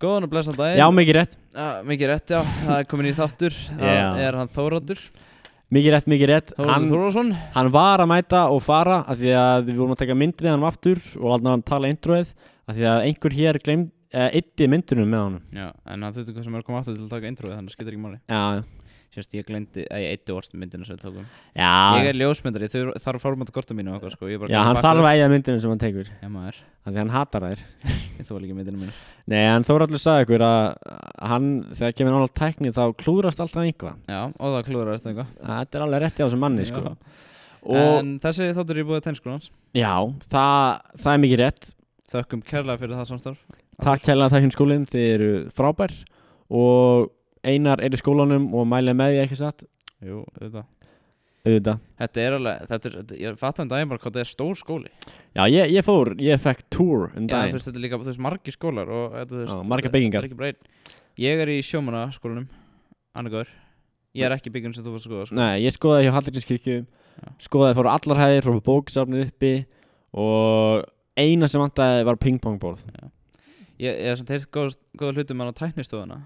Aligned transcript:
Góðan 0.00 0.24
og 0.24 0.30
blessan 0.32 0.56
daginn. 0.56 0.78
Já, 0.80 0.86
mikið 0.96 1.16
rétt. 1.18 1.34
Já, 1.52 1.66
Mikið 1.84 2.08
rétt, 2.08 2.32
já, 2.32 2.38
það 2.64 2.76
er 2.78 2.86
komin 2.88 3.08
í 3.10 3.16
þáttur. 3.18 3.56
Það 3.76 3.90
Já. 3.98 4.06
er 4.24 4.38
hann 4.40 4.52
Þóroddur. 4.54 5.02
Mikið 5.70 5.92
rétt, 5.94 6.08
mikið 6.10 6.30
rétt. 6.30 6.52
Þóroddur 6.56 6.72
hann, 6.72 6.86
Þóroddsson 6.90 7.32
hann 7.54 7.70
var 7.74 8.02
að 8.02 8.08
mæta 8.14 8.40
og 8.54 8.62
fara 8.64 9.02
af 9.04 9.20
því 9.20 9.34
að 9.36 9.68
við 9.68 9.76
vorum 9.82 9.92
að 9.94 10.00
taka 10.00 10.16
mynd 10.16 10.40
við 10.40 10.50
hann 10.54 10.64
aftur 10.70 11.02
og 11.20 11.26
láta 11.34 11.52
hann 11.52 11.66
tala 11.68 11.90
introið 11.92 12.32
af 12.70 12.78
því 12.78 12.88
að 12.94 13.04
einhver 13.10 13.36
hér 13.36 13.58
gleym 13.60 13.84
uh, 13.86 14.28
eitti 14.32 14.70
myndunum 14.72 15.12
með 15.12 15.24
honum. 15.26 15.44
Já, 15.60 15.68
en 15.84 16.06
hann 16.08 16.16
þurfti 16.16 16.34
hvað 16.34 16.48
sem 16.48 16.56
er 16.56 16.64
að 16.64 16.68
koma 16.70 16.80
aftur 16.80 16.96
til 16.96 17.04
að 17.06 17.12
taka 17.14 17.30
introið 17.34 17.54
Þannig 17.58 17.70
að 17.70 17.76
skiptir 17.76 17.94
ekki 17.94 18.04
máli. 18.06 18.18
Já, 18.24 18.42
Sérst, 19.10 19.32
ég 19.34 19.42
glemdi, 19.42 19.82
að 19.90 20.02
ég 20.04 20.12
eitti 20.14 20.30
orst 20.30 20.52
myndina 20.54 20.86
sem 20.86 20.94
við 20.94 21.02
tókum. 21.02 21.24
Já, 21.58 21.70
Ég 21.98 22.08
er 22.12 22.18
ljósmyndari, 22.20 22.68
þau 22.70 22.92
þarf 22.94 23.18
að 23.18 23.24
formata 23.24 23.54
korta 23.56 23.74
mínu 23.74 23.90
og 23.90 23.96
eitthvað 23.96 24.12
sko. 24.14 24.28
Ég 24.30 24.38
er 24.38 24.42
bara 24.44 24.52
já 24.52 24.58
að 24.60 24.68
hann 24.68 24.78
þarf 24.84 25.02
að 25.02 25.14
eiga 25.16 25.30
myndunum 25.32 25.62
sem 25.64 25.72
hann 25.72 25.82
tekur. 25.82 26.12
Já, 26.20 26.28
maður, 26.30 26.60
því 26.84 26.92
að 26.92 27.00
hann 27.00 27.10
hatar 27.16 27.46
þær. 27.48 27.64
Ég 28.20 28.28
þóla 28.28 28.46
ekki 28.46 28.54
myndina 28.60 28.78
mínu 28.84 28.94
Nei, 29.30 29.40
en 29.40 29.66
Þóraldur 29.66 30.02
sagði 30.02 30.26
ykkur 30.28 30.44
að 30.46 30.62
hann, 31.32 31.50
þegar 31.74 31.96
kemur 31.98 32.14
náttúrulega 32.14 32.38
tækni 32.38 32.72
þá 32.76 32.82
klúrast 33.00 33.42
alltaf 33.42 33.64
einhvað 33.64 34.10
Já, 34.10 34.20
og 34.30 34.54
það 34.54 34.64
klúður 34.68 34.90
að 34.92 35.10
eitthvað. 35.10 35.34
Þetta 35.50 35.78
er 35.78 35.84
alveg 35.86 36.02
rétti 36.04 36.22
á 36.22 36.24
þessum 36.26 36.42
manni, 36.44 36.66
sko. 36.68 36.82
Já. 36.86 37.28
Og 37.60 38.00
En 38.00 38.12
þessi 38.22 38.50
þáttur 38.56 38.80
er 38.80 38.88
búið 38.88 39.02
tennskólans 39.04 39.50
já, 39.76 39.92
það, 40.32 40.78
það 41.02 41.12
er 41.12 41.22
mikið 41.24 41.40
rétt. 41.42 41.70
Þökkum 42.10 42.44
kærlega 42.46 42.80
fyrir 42.80 42.96
það 43.00 43.10
samstarf. 43.10 43.42
Takk 43.80 44.08
hérlega 44.08 44.32
tækni 44.34 44.54
skólinn, 44.54 44.86
þið 44.88 45.08
eru 45.14 45.32
frábær. 45.56 45.92
Og 46.50 47.10
Einar 47.44 47.80
er 47.80 47.94
í 47.96 48.00
skólanum 48.00 48.50
og 48.54 48.66
mælir 48.68 48.96
með 48.98 49.14
því 49.16 49.22
ekki 49.24 49.38
satt 49.40 49.64
Jú, 50.04 50.22
auðvitað 50.40 50.66
auðvitað 51.40 51.78
Þetta 52.00 52.20
er 52.20 52.34
alveg, 52.36 52.64
þetta 52.68 52.88
er, 52.90 52.96
þetta, 53.00 53.18
ég 53.22 53.38
fatt 53.40 53.60
hann 53.62 53.70
daginn 53.70 53.88
bara 53.88 54.00
hvað 54.02 54.12
þetta 54.12 54.20
er 54.26 54.28
stór 54.30 54.58
skóli 54.60 54.90
Já, 55.36 55.42
ég, 55.48 55.70
ég 55.72 55.86
fór, 55.86 56.10
ég 56.20 56.40
fekk 56.42 56.66
tour 56.74 57.06
um 57.16 57.24
Já, 57.24 57.32
þú 57.32 57.32
daginn 57.32 57.56
veist, 57.56 57.68
þetta 57.70 57.80
er 57.80 57.84
líka, 57.86 58.00
þú 58.02 58.10
veist, 58.10 58.20
margir 58.26 58.56
skólar 58.56 58.92
og 58.92 59.14
þetta, 59.16 59.30
þú 59.32 59.40
veist, 59.40 59.54
Já, 59.56 59.68
margar 59.72 59.88
þetta- 59.88 59.96
byggingar. 59.96 60.20
þetta 60.20 60.26
er 60.26 60.28
ekki 60.28 60.40
bara 60.42 60.50
einn. 60.52 60.96
Ég 61.20 61.40
er 61.44 61.48
í 61.52 61.58
sjómannaskólanum, 61.64 62.46
annarkaður 63.16 63.54
Ég 64.20 64.26
er 64.26 64.34
ekki 64.34 64.50
byggjum 64.50 64.74
sem 64.74 64.82
þú 64.84 64.92
fórst 64.96 65.06
að 65.06 65.12
skoða 65.12 65.26
sko. 65.30 65.36
Nei, 65.38 65.60
ég 65.64 65.74
skoðaði 65.76 66.06
hjá 66.08 66.14
Hallgrímskirkju 66.18 66.76
Já. 66.80 67.28
skoðaði 67.46 67.76
fór 67.78 67.88
allar 67.94 68.18
hæðir, 68.20 68.46
fór 68.48 68.58
á 68.58 68.68
bóksafnið 68.68 69.24
uppi 69.30 69.52
og 70.18 70.84
eina 71.20 71.48
sem 71.50 71.62
vantaði 71.62 72.04
var 72.08 72.18
pingpongborð 72.20 72.82
Ég 72.90 73.10
ég 73.80 74.00
hef 74.06 74.20
samt 74.20 74.32
heilt 74.34 74.48
góða, 74.54 74.74
góða 75.00 75.14
hlutum 75.16 75.42
á 75.42 75.44
tæknistofuna 75.60 76.18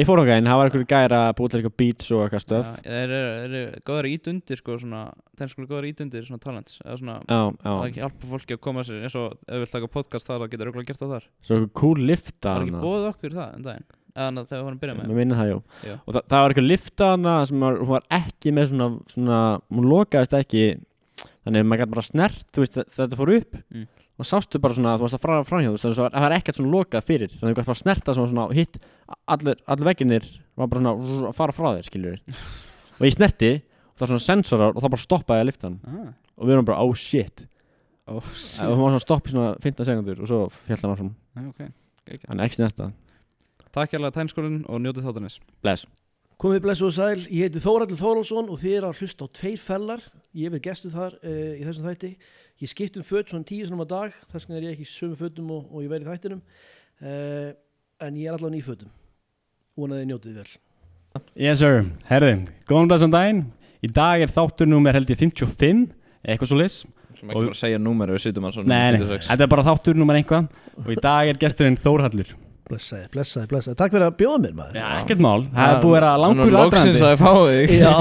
ég 0.00 0.08
fór 0.08 0.22
okkar 0.22 0.40
inn, 0.40 0.48
það 0.50 0.60
var 0.60 0.70
einhverju 0.70 0.88
gæra 0.94 1.20
að 1.28 1.34
búið 1.40 1.52
til 1.54 1.60
eitthvað 1.60 1.76
beats 1.82 2.12
og 2.14 2.22
eitthvað 2.24 2.44
stöf 2.44 2.70
ja, 2.70 2.84
þeir 2.84 3.16
eru 3.18 3.62
er, 3.62 3.74
góðar 3.88 4.08
ít 4.10 4.30
undir 4.32 4.60
sko, 4.60 4.78
svona, 4.82 5.02
þeir 5.40 5.52
sko 5.54 5.66
góðar 5.70 5.88
ít 5.90 6.04
undir 6.04 6.28
svona 6.28 6.44
talents 6.44 6.78
svona, 6.84 7.18
Já, 7.28 7.40
það 7.64 7.74
er 7.74 7.90
ekki 7.90 8.04
hjálpa 8.04 8.30
fólki 8.34 8.56
að 8.56 8.62
koma 8.68 8.86
sér 8.86 9.04
eins 9.04 9.18
og 9.20 9.34
ef 9.34 9.52
við 9.52 9.64
vilt 9.64 9.76
taka 9.78 9.92
podcast 9.98 10.30
þar, 10.30 10.44
þá 10.44 10.54
getur 10.54 10.72
auðvitað 10.72 10.88
gert 10.92 11.04
það 11.04 11.14
þar. 11.16 11.28
Svo 11.44 11.58
eitthvað 11.58 11.76
cool 11.82 12.08
lifta 12.12 12.48
Það 12.48 12.56
er 12.62 12.66
ekki 12.68 12.82
bóðið 12.86 13.10
okkur 13.10 13.38
það 13.40 13.52
en 13.58 13.68
daginn 13.68 13.92
Eða 14.14 14.28
þannig 14.28 14.44
að 14.44 14.52
við 14.52 14.60
vorum 14.62 14.76
að 14.76 14.82
byrja 14.84 14.94
með. 14.94 15.08
Það, 15.82 16.10
það, 16.14 16.26
það 16.30 16.42
var 16.44 16.52
eitthvað 16.52 16.66
lifta 16.68 17.06
hana 17.10 17.32
sem 17.50 17.64
var, 17.64 17.78
var 17.90 18.04
ekki 18.14 18.52
með 18.54 18.68
svona, 18.70 18.86
svona 19.10 19.38
hún 19.74 19.88
lokaðist 19.90 20.36
ekki 20.38 20.62
þannig 21.18 21.64
að 21.64 21.66
maður 21.70 21.82
gæti 21.82 21.94
bara 21.96 22.04
snert, 22.06 22.60
veist, 22.60 22.78
þetta 22.94 23.18
fór 23.18 23.32
upp. 23.34 23.58
Mm. 23.74 23.88
Og 24.14 24.26
sástu 24.28 24.60
bara 24.62 24.76
svona, 24.76 24.94
þú 24.98 25.06
varst 25.06 25.16
að 25.18 25.24
fara 25.24 25.44
framhjá 25.46 25.72
þú 25.74 25.80
það 25.82 26.02
var- 26.04 26.12
það 26.14 26.24
var 26.24 26.34
ekkert 26.36 26.58
svona 26.58 26.74
lokað 26.74 27.06
fyrir. 27.08 27.30
Þannig 27.34 27.44
að 27.44 27.54
þú 27.54 27.58
gæti 27.58 27.70
bara 27.70 27.80
snerta 27.82 28.14
svona, 28.14 28.30
svona 28.30 28.44
og 28.46 28.54
hitt 28.54 28.76
allir, 29.26 29.56
allir 29.66 29.88
vegginir 29.90 30.28
var 30.56 30.68
bara 30.70 30.80
svona 30.82 31.28
að 31.30 31.34
fara 31.34 31.52
frá 31.56 31.66
þér, 31.74 31.88
skiljur 31.88 32.20
og 32.98 33.02
ég 33.08 33.16
snerti, 33.16 33.50
og 33.58 33.96
það 33.98 34.04
var 34.04 34.12
svona 34.12 34.26
sensorar 34.28 34.70
og 34.74 34.82
það 34.84 34.94
bara 34.94 35.04
stoppaði 35.06 35.42
að 35.42 35.48
lifta 35.50 35.66
hann 35.68 35.80
ah, 35.88 36.12
og 36.38 36.46
við 36.46 36.54
erum 36.56 36.68
bara, 36.70 36.78
oh 36.84 36.94
shit. 36.94 37.46
Ó, 38.06 38.20
og 38.20 38.22
hún 38.76 38.84
var 38.84 38.94
svona 38.94 39.02
stopp 39.02 39.26
í 39.26 39.32
svona 39.34 39.56
15 39.64 39.88
sekundur 39.88 40.22
og 40.22 40.28
svo 40.30 40.40
fjall 40.68 40.82
hann 40.84 40.94
áfram, 40.94 41.10
já, 41.34 41.48
ok. 41.48 41.60
Gekja. 42.04 42.28
hann 42.28 42.40
er 42.40 42.46
ekki 42.50 42.60
snerta. 42.60 42.92
Takk 43.74 43.94
hérlega 43.96 44.14
tækniskólinn 44.14 44.64
og 44.70 44.78
njótið 44.84 45.08
þáttanis 45.08 45.40
bless. 45.64 45.86
Komið 46.38 46.64
blessu 46.66 46.86
og 46.88 46.92
sæl, 46.94 47.22
ég 47.30 47.46
heiti 47.48 47.62
Þóraldur 47.62 47.98
Þórálsson 47.98 48.50
og 48.50 48.58
þið 48.60 48.72
er 48.76 48.86
að 48.88 48.98
hlusta 49.00 49.26
á 49.26 49.28
tveir 49.38 49.60
fellar. 49.62 50.02
Ég 50.34 50.48
hef 50.48 50.54
verið 50.56 50.64
gestu 50.66 50.90
þar 50.90 51.14
uh, 51.22 51.52
í 51.54 51.62
þessum 51.62 51.86
þætti 51.88 52.10
Ég 52.64 52.70
skipt 52.72 52.96
um 52.96 53.04
föt 53.04 53.32
svona 53.32 53.44
tíu 53.44 53.66
svona 53.68 53.84
á 53.84 53.88
dag 53.90 54.14
Þess 54.32 54.46
vegna 54.48 54.60
er 54.60 54.68
ég 54.70 54.76
ekki 54.78 54.86
í 54.86 54.92
sömu 54.92 55.18
fötum 55.20 55.50
og, 55.52 55.66
og 55.68 55.84
ég 55.84 55.90
verið 55.92 56.08
í 56.08 56.14
þættinum. 56.14 56.40
Uh, 57.04 57.50
En 58.02 58.16
ég 58.18 58.28
er 58.28 58.36
allavega 58.36 58.58
í 58.58 58.64
fötum 58.64 58.90
Vonaði 59.78 60.04
þið 60.04 60.08
njótið 60.10 60.38
vel. 60.38 60.48
Yes 61.38 61.60
sir, 61.60 61.84
herði, 62.08 62.32
góðan 62.66 62.90
blessan 62.90 63.12
daginn. 63.14 63.40
Í 63.84 63.90
dag 63.90 64.22
er 64.22 64.32
þáttur 64.32 64.70
númer 64.70 64.96
held 64.96 65.10
ég 65.12 65.20
55 65.20 65.84
Eitthvað 66.24 66.50
svo 66.50 66.58
lis 66.60 66.76
Sem 67.14 67.28
ekki 67.28 67.36
bara 67.36 67.52
að 67.52 67.58
segja 67.58 67.80
númeri 67.82 68.16
við 68.16 68.24
sýtum 68.24 68.48
nei, 68.70 68.96
þetta 68.98 69.44
er 69.44 69.50
bara 69.50 69.66
þáttur 69.66 69.98
númer 69.98 70.18
einhvað 70.18 70.48
Og 70.80 70.90
í 70.94 70.98
dag 71.02 71.30
er 71.30 71.40
gesturinn 71.40 71.78
Þórhallur 71.80 72.32
Blessaði, 72.74 73.06
blessaði, 73.12 73.48
blessaði. 73.52 73.76
Takk 73.78 73.92
fyrir 73.94 74.04
að 74.08 74.16
bjóða 74.18 74.38
mér 74.42 74.54
maður. 74.58 74.78
Já, 74.80 74.86
ekkert 74.98 75.22
mál, 75.22 75.44
það 75.46 75.70
er 75.70 75.78
búið 75.84 75.90
að 75.90 75.94
vera 75.94 76.10
langur 76.18 76.50
Lóksins 76.54 77.04
aðdragandi 77.04 77.04
að 77.04 77.12
þið 77.12 77.20
fáið 77.22 77.54
þig. 77.54 77.70
Já, 77.78 77.92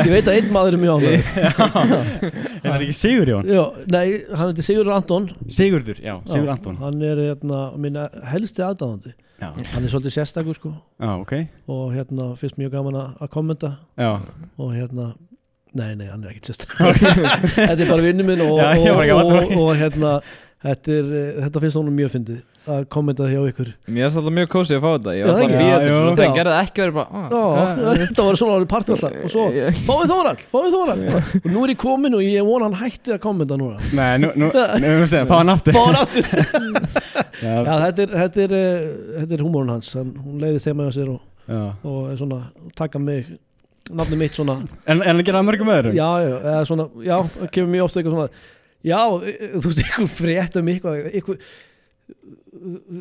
ég 0.00 0.10
veit 0.14 0.30
að 0.30 0.38
einn 0.40 0.50
maður 0.56 0.76
er 0.76 0.82
mjög 0.84 0.92
ánægður. 0.98 1.24
Er 2.60 2.74
það 2.74 2.82
ekki 2.84 2.96
Sigur 2.98 3.30
Jón? 3.30 3.46
Já, 3.48 3.62
nei, 3.94 4.04
hann 4.36 4.50
heitir 4.50 4.66
Sigurður 4.66 4.96
Anton. 4.98 5.30
Sigurður, 5.48 6.02
já, 6.04 6.12
Sigur 6.28 6.50
Já, 6.50 6.52
Anton. 6.52 6.76
Hann 6.82 7.06
er 7.08 7.22
hérna, 7.24 7.62
minn 7.80 7.96
helsti 8.34 8.64
aðdáðandi 8.66 9.14
Já, 9.40 9.48
Hann 9.54 9.86
er 9.86 9.88
svolítið 9.88 10.16
sérstakur 10.18 10.58
sko. 10.58 10.74
Já 11.00 11.14
ok. 11.14 11.32
Og 11.72 11.86
hérna, 11.94 12.34
fyrst 12.36 12.60
mjög 12.60 12.74
gaman 12.76 12.98
að 13.00 13.24
að 13.24 13.32
kommenta. 13.32 13.72
Já, 13.96 14.10
og 14.60 14.74
hérna 14.76 15.12
Nei, 15.70 15.92
nei, 15.94 16.08
hann 16.10 16.24
er 16.24 16.32
ekkert 16.32 16.50
sérst 16.50 16.64
Þetta 17.54 17.76
er 17.76 17.86
bara 17.86 18.02
vinnu 18.02 18.24
minn 18.26 18.40
og, 18.42 18.56
Já, 18.58 18.72
ég 18.74 18.90
og, 18.90 19.02
að 19.04 19.20
og, 19.22 19.52
og, 19.54 19.68
hérna 19.78 20.14
þetta, 20.64 20.96
er, 20.96 21.12
þetta 21.44 21.62
finnst 21.62 21.78
honum 21.78 21.94
mjög 21.96 22.14
fyndið 22.16 22.40
að 22.68 22.82
kommenta 22.92 23.26
hjá 23.30 23.40
ykkur. 23.48 23.68
Mér 23.88 24.04
finnst 24.04 24.18
alltaf 24.20 24.34
mjög 24.36 24.48
kósið 24.52 24.76
að 24.76 24.82
fá 24.84 24.90
þetta. 24.90 25.14
Ég 25.16 25.24
var 25.24 25.32
alltaf 25.32 25.50
að 25.50 25.62
býja 25.62 25.78
þegar 25.80 25.94
Já. 25.94 26.24
ég 26.26 26.34
gerði 26.36 26.52
það 26.52 26.64
ekki 26.66 26.82
verið 26.82 26.96
bara 26.98 27.22
ah, 27.40 27.80
þetta? 28.00 28.26
var 28.26 28.38
svona 28.40 28.56
alveg 28.58 28.70
part 28.70 28.92
alltaf. 28.94 29.16
Og 29.24 29.32
svo, 29.32 29.46
fáið 29.88 30.12
Þórald, 30.12 30.44
fáið 30.52 30.76
Þórald 30.76 31.08
og 31.40 31.48
nú 31.54 31.64
er 31.64 31.72
ég 31.72 31.80
komin 31.80 32.16
og 32.18 32.24
ég 32.26 32.48
vona 32.50 32.68
hann 32.68 32.78
hætti 32.82 33.14
að 33.16 33.22
kommenta 33.24 33.58
núna. 33.60 33.90
Nei, 33.96 34.10
nú, 34.20 34.32
nú, 34.36 34.52
nú, 34.84 34.94
nú 35.00 35.08
segja, 35.10 35.26
fá 35.30 35.36
hann 35.40 35.54
aftur. 35.54 35.76
Fá 35.76 35.84
hann 35.88 36.00
aftur. 36.00 36.28
Já, 37.40 37.54
Já, 37.64 37.74
þetta 37.86 38.04
er, 38.04 38.10
þetta 38.20 38.42
er, 38.44 38.54
eh, 38.58 38.88
þetta 39.22 39.36
er 39.38 39.44
hans. 39.70 39.92
Hann, 39.96 40.10
hún 40.20 40.42
leiðist 40.42 40.68
heima 40.68 40.88
hjá 40.90 40.98
sér 40.98 41.14
og, 41.14 41.86
og 41.88 42.34
taka 42.76 43.00
mig 43.00 43.30
nafni 43.96 44.18
mitt 44.20 44.36
svona. 44.36 44.60
En, 44.84 45.00
en 45.00 45.16
að 45.20 45.26
gera 45.26 45.40
það 45.40 45.48
mörgum 45.48 45.72
öðrum? 45.72 45.96
já, 45.96 46.08
já, 46.22 46.34
eða 46.36 46.64
svona, 46.68 46.86
já, 47.06 47.16
það 47.32 47.52
kemur 47.56 47.72
mjög 47.72 47.86
ofta 47.88 48.00
eitthvað 48.02 48.16
svona 48.18 48.28
já, 48.80 49.00
e- 49.24 49.34
e- 49.34 49.50
þú 49.56 49.66
veist, 49.66 49.82
eitthvað 49.84 50.12
frétt 50.14 50.56
um 50.60 50.70
eitthvað, 50.72 51.00
eitthvað 51.10 51.38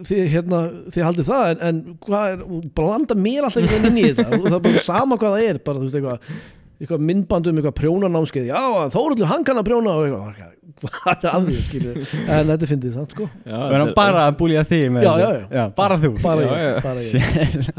þið, 0.07 0.21
hérna, 0.33 0.61
þið 0.93 1.05
haldið 1.07 1.27
það 1.29 1.49
en, 1.49 1.59
en 1.69 1.81
hvað 2.05 2.33
er, 2.33 2.45
og 2.45 2.69
blanda 2.77 3.17
mér 3.17 3.47
alltaf 3.47 3.75
inn 3.79 3.99
í 3.99 4.05
þetta 4.07 4.27
og 4.37 4.45
það 4.45 4.57
er 4.59 4.63
bara 4.67 4.85
sama 4.85 5.19
hvað 5.19 5.35
það 5.35 5.49
er 5.49 5.61
bara, 5.65 5.81
þú 5.81 5.87
veist, 5.87 5.99
eitthvað 5.99 6.47
eitthvað 6.79 7.01
myndband 7.09 7.47
um 7.51 7.57
eitthvað 7.59 7.75
prjónanámskeið. 7.81 8.45
Já, 8.49 8.61
Þóruldur, 8.93 9.27
hann 9.27 9.43
kann 9.43 9.57
að 9.59 9.65
prjóna 9.67 9.95
og 9.99 10.05
eitthvað, 10.07 10.55
hvað 10.79 11.25
er 11.25 11.33
að 11.33 11.47
því, 11.49 11.55
skilur 11.65 11.97
en 11.99 12.51
þetta 12.53 12.67
finnst 12.69 12.85
þið 12.85 12.93
samt, 12.95 13.15
sko. 13.15 13.25
Já, 13.43 13.57
Við 13.59 13.75
erum 13.79 13.89
bara 13.97 14.21
að 14.29 14.37
búlja 14.39 14.61
þig 14.69 14.85
með 14.95 15.03
Já, 15.03 15.09
þessu. 15.11 15.39
já, 15.41 15.57
já. 15.59 15.63
bara 15.75 15.97
þú. 15.99 16.11
Bara 16.23 16.45
Já, 16.45 16.49
já. 16.49 16.61
ég, 16.63 16.77
bara 16.85 17.03
ég. 17.03 17.11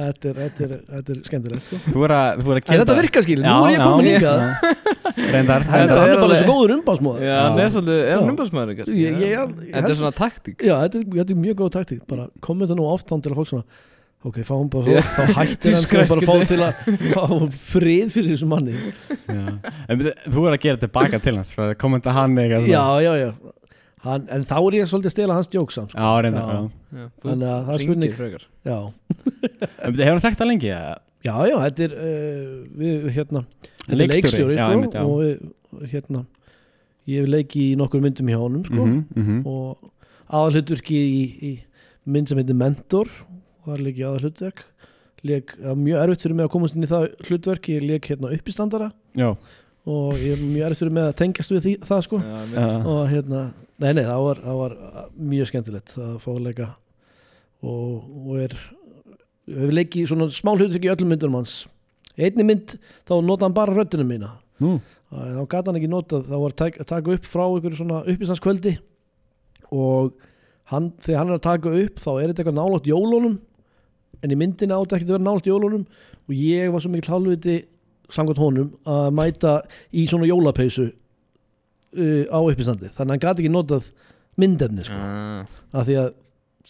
Þetta 0.00 0.28
er, 0.32 0.40
þetta 0.42 0.66
er, 0.66 0.74
þetta 0.90 1.14
er 1.16 1.22
skemmtilegt, 1.30 1.64
sko. 1.70 1.78
Þú 1.86 1.96
voru 2.02 2.18
að, 2.18 2.42
þú 2.42 2.48
voru 2.50 2.60
að 2.60 2.60
en 2.60 2.68
gera 2.74 2.84
þetta 2.84 2.98
virkar, 3.00 3.26
skilur, 3.28 3.48
nú 3.48 3.64
er 3.64 3.72
ég 3.72 3.80
komin 3.86 4.10
hingað. 4.10 4.44
Reyndar, 5.30 5.64
hann 5.64 5.80
Þetta 5.80 5.96
hann 5.96 6.04
er 6.04 6.12
er 6.12 6.20
bara 6.20 6.26
alveg- 6.26 6.36
þessu 6.36 6.50
góður 6.50 6.72
umbásmóð 6.76 7.22
Já, 7.24 7.34
hann 7.40 7.58
er 7.64 7.72
svolítið, 7.74 7.98
er 8.04 8.12
hann 8.20 8.28
ég- 9.30 9.72
Þetta 9.74 9.90
er 9.90 9.98
svona 10.00 10.12
taktík. 10.20 10.60
Já, 10.68 10.74
þetta 10.84 11.00
er, 11.00 11.08
þetta 11.16 11.34
er 11.34 11.40
mjög 11.40 11.56
góð 11.64 11.72
taktík. 11.78 12.04
Bara 12.10 12.28
kommenta 12.44 12.76
nú 12.78 12.84
oft 12.92 13.08
ok, 14.25 14.41
fá 14.44 14.53
hún 14.56 14.69
bara 14.72 15.00
þá 15.00 15.31
hættir 15.38 15.76
hann 15.78 15.86
bara 15.92 16.19
að 16.20 16.26
fá 16.28 16.34
til 16.50 16.60
að 16.66 16.82
fá 17.14 17.25
frið 17.72 18.10
fyrir 18.14 18.34
þessu 18.34 18.48
manni. 18.50 18.75
En 19.31 20.04
þú 20.28 20.44
er 20.48 20.56
að 20.56 20.60
gera 20.66 20.81
tilbaka 20.82 21.20
til 21.25 21.36
hans 21.38 21.54
kommenta 21.81 22.12
hann 22.16 22.36
eitthvað 22.41 22.69
Já, 22.70 22.84
já, 23.04 23.12
já 23.25 23.30
hann, 24.04 24.26
en 24.32 24.44
þá 24.48 24.56
er 24.60 24.76
ég 24.80 24.88
svolítið 24.88 25.10
að 25.10 25.14
stela 25.16 25.34
hans 25.36 25.50
djóks 25.53 25.76
sko. 25.76 25.86
Já, 25.92 26.10
reyndar, 26.25 26.48
Já. 26.48 26.56
já. 26.56 27.00
Já, 27.00 27.06
Þannig 27.25 27.48
að 27.53 27.64
það 27.66 27.75
er 27.75 27.84
spurning 27.84 28.14
hefur 30.00 30.21
það 30.21 30.24
þekkt 30.27 30.41
það 30.42 30.50
lengi? 30.50 30.71
eða? 30.74 30.94
já, 31.21 31.34
já, 31.50 31.56
þetta 31.66 31.84
er 31.86 31.97
uh, 32.00 32.53
við, 32.80 33.09
hérna, 33.16 33.42
þetta 33.84 33.92
er 33.97 34.00
Leikstjóri, 34.00 34.54
já, 34.56 34.62
sko, 34.65 34.72
einmitt, 34.77 34.94
já. 34.97 35.03
og 35.04 35.18
við, 35.21 35.91
hérna 35.92 36.22
ég 37.10 37.21
hef 37.21 37.28
leikið 37.34 37.65
í 37.66 37.74
nokkur 37.80 38.04
myndum 38.04 38.30
hjá 38.33 38.39
honum 38.41 38.65
sko, 38.65 38.86
Mhm, 38.86 39.03
mhm. 39.16 39.42
og 39.44 39.91
aðalhlutverki 40.30 40.97
í, 40.97 41.21
í 41.50 41.53
mynd 42.10 42.30
sem 42.33 42.41
heitir 42.41 42.56
Mentor 42.56 43.10
var 43.70 43.82
leikið 43.86 44.06
aðalhlutverk. 44.08 44.62
Leik, 45.30 45.54
það 45.56 45.68
var 45.68 45.80
mjög 45.80 46.02
erfitt 46.02 46.24
fyrir 46.24 46.36
mig 46.38 46.46
að 46.46 46.52
komast 46.54 46.76
inn 46.76 46.86
í 46.86 46.90
það 46.90 47.08
hlutverk. 47.28 47.70
Ég 47.74 47.86
leik 47.86 48.10
hérna 48.10 48.32
uppistandara. 48.36 48.90
Já, 49.18 49.30
og 49.90 50.20
ég 50.20 50.36
er 50.36 50.44
mjög 50.44 50.66
erfitt 50.68 50.82
fyrir 50.84 50.94
mig 50.96 51.08
að 51.08 51.16
tengjast 51.20 51.54
við 51.54 51.64
því, 51.66 51.74
það 51.88 52.04
sko. 52.06 52.20
Já, 52.24 52.68
og 52.94 53.00
hérna, 53.10 53.42
nei 53.82 53.90
nei, 53.96 54.04
það 54.06 54.26
var, 54.26 54.44
það 54.46 54.60
var 54.60 54.76
mjög 55.32 55.50
skemmtilegt 55.50 55.96
að 56.00 56.14
fá 56.24 56.30
að 56.34 56.44
leika. 56.48 56.70
Og, 57.60 58.06
og 58.24 58.38
er 58.40 58.56
hefur 59.50 59.76
leikið 59.76 60.08
svona 60.10 60.30
smá 60.32 60.54
hlutverk 60.54 60.86
í 60.86 60.92
öllum 60.92 61.12
myndunum 61.12 61.40
hans. 61.40 61.58
Einni 62.20 62.46
mynd, 62.46 62.76
þá 63.08 63.14
nota 63.24 63.46
hann 63.46 63.56
bara 63.56 63.74
röddina 63.74 64.06
mína. 64.06 64.34
Nú. 64.60 64.78
Þá 65.10 65.44
gata 65.50 65.70
hann 65.70 65.80
ekki 65.80 65.90
notað 65.90 66.26
þá 66.28 66.36
var 66.36 66.54
að 66.54 66.86
taka, 66.86 67.14
upp 67.16 67.28
frá 67.28 67.44
ykkur 67.48 67.76
svona 67.78 68.02
uppistanskvöldi. 68.04 68.76
Og 69.74 70.12
hann, 70.70 70.90
þegar 71.02 71.22
hann 71.22 71.32
er 71.32 71.38
að 71.38 71.46
taka 71.46 71.72
upp 71.82 72.02
þá 72.02 72.10
er 72.12 72.30
þetta 72.30 72.44
eitthvað 72.44 72.58
nálátt 72.58 72.90
jólunum 72.90 73.38
en 74.22 74.34
í 74.34 74.38
myndina 74.38 74.78
átti 74.80 74.96
ekki 74.98 75.08
að 75.08 75.14
vera 75.16 75.26
nálátt 75.26 75.50
jólunum 75.50 75.84
og 76.28 76.34
ég 76.36 76.72
var 76.74 76.84
svo 76.84 76.92
mikil 76.92 77.12
hálfviti 77.14 77.56
samkvæmt 78.10 78.42
honum 78.42 78.72
að 78.90 79.10
mæta 79.18 79.54
í 79.94 80.06
svona 80.10 80.28
jólapeysu 80.30 80.88
uh, 80.90 82.24
á 82.30 82.38
uppistandi 82.40 82.90
þannig 82.94 83.04
að 83.06 83.14
hann 83.16 83.24
gati 83.26 83.44
ekki 83.44 83.54
notað 83.54 83.90
myndefni 84.40 84.84
sko. 84.86 84.96
Ah, 84.96 85.46
af 85.76 85.86
því 85.88 85.96
að 86.04 86.10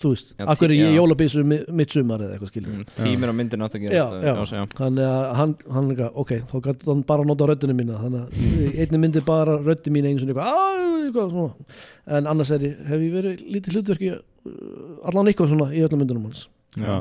þú 0.01 0.11
veist, 0.15 0.31
Já, 0.39 0.45
akkur 0.49 0.71
er 0.71 0.77
ég 0.79 0.95
í 0.97 1.43
mi- 1.45 1.65
mitt 1.77 1.93
sumar 1.93 2.23
eða 2.25 2.37
eitthvað 2.37 2.51
skilur 2.55 2.73
mm, 2.73 2.85
Tímir 2.97 3.33
á 3.33 3.35
myndinu 3.37 3.67
átt 3.67 3.75
að 3.77 3.83
Já, 3.85 4.05
gera 4.09 4.23
já. 4.25 4.45
já. 4.57 4.63
þannig 4.79 5.05
að 5.05 5.35
hann, 5.37 5.55
hann 5.77 5.91
ok, 6.23 6.31
þá 6.49 6.55
gæti 6.65 6.89
hann 6.89 7.03
bara 7.11 7.27
nota 7.29 7.49
röddinu 7.51 7.77
mína 7.77 7.99
þannig 8.01 8.23
að 8.23 8.39
í 8.41 8.71
einni 8.85 9.01
myndi 9.03 9.23
bara 9.27 9.59
röddi 9.61 9.93
mín 9.93 10.09
einu 10.09 10.23
sinni 10.23 10.33
eitthvað, 10.33 10.49
"Á", 10.49 10.73
eitthvað 11.05 11.31
svona. 11.35 11.69
en 12.17 12.31
annars 12.33 12.51
er 12.57 12.65
ég, 12.65 12.79
hef 12.89 13.05
ég 13.05 13.13
verið 13.19 13.45
lítið 13.57 13.77
hlutverki 13.77 14.11
uh, 14.15 15.09
allan 15.11 15.29
eitthvað 15.33 15.53
svona 15.53 15.69
í 15.75 15.85
öllum 15.85 16.01
myndunum 16.05 16.29
hans 16.31 16.47
Já. 16.79 16.97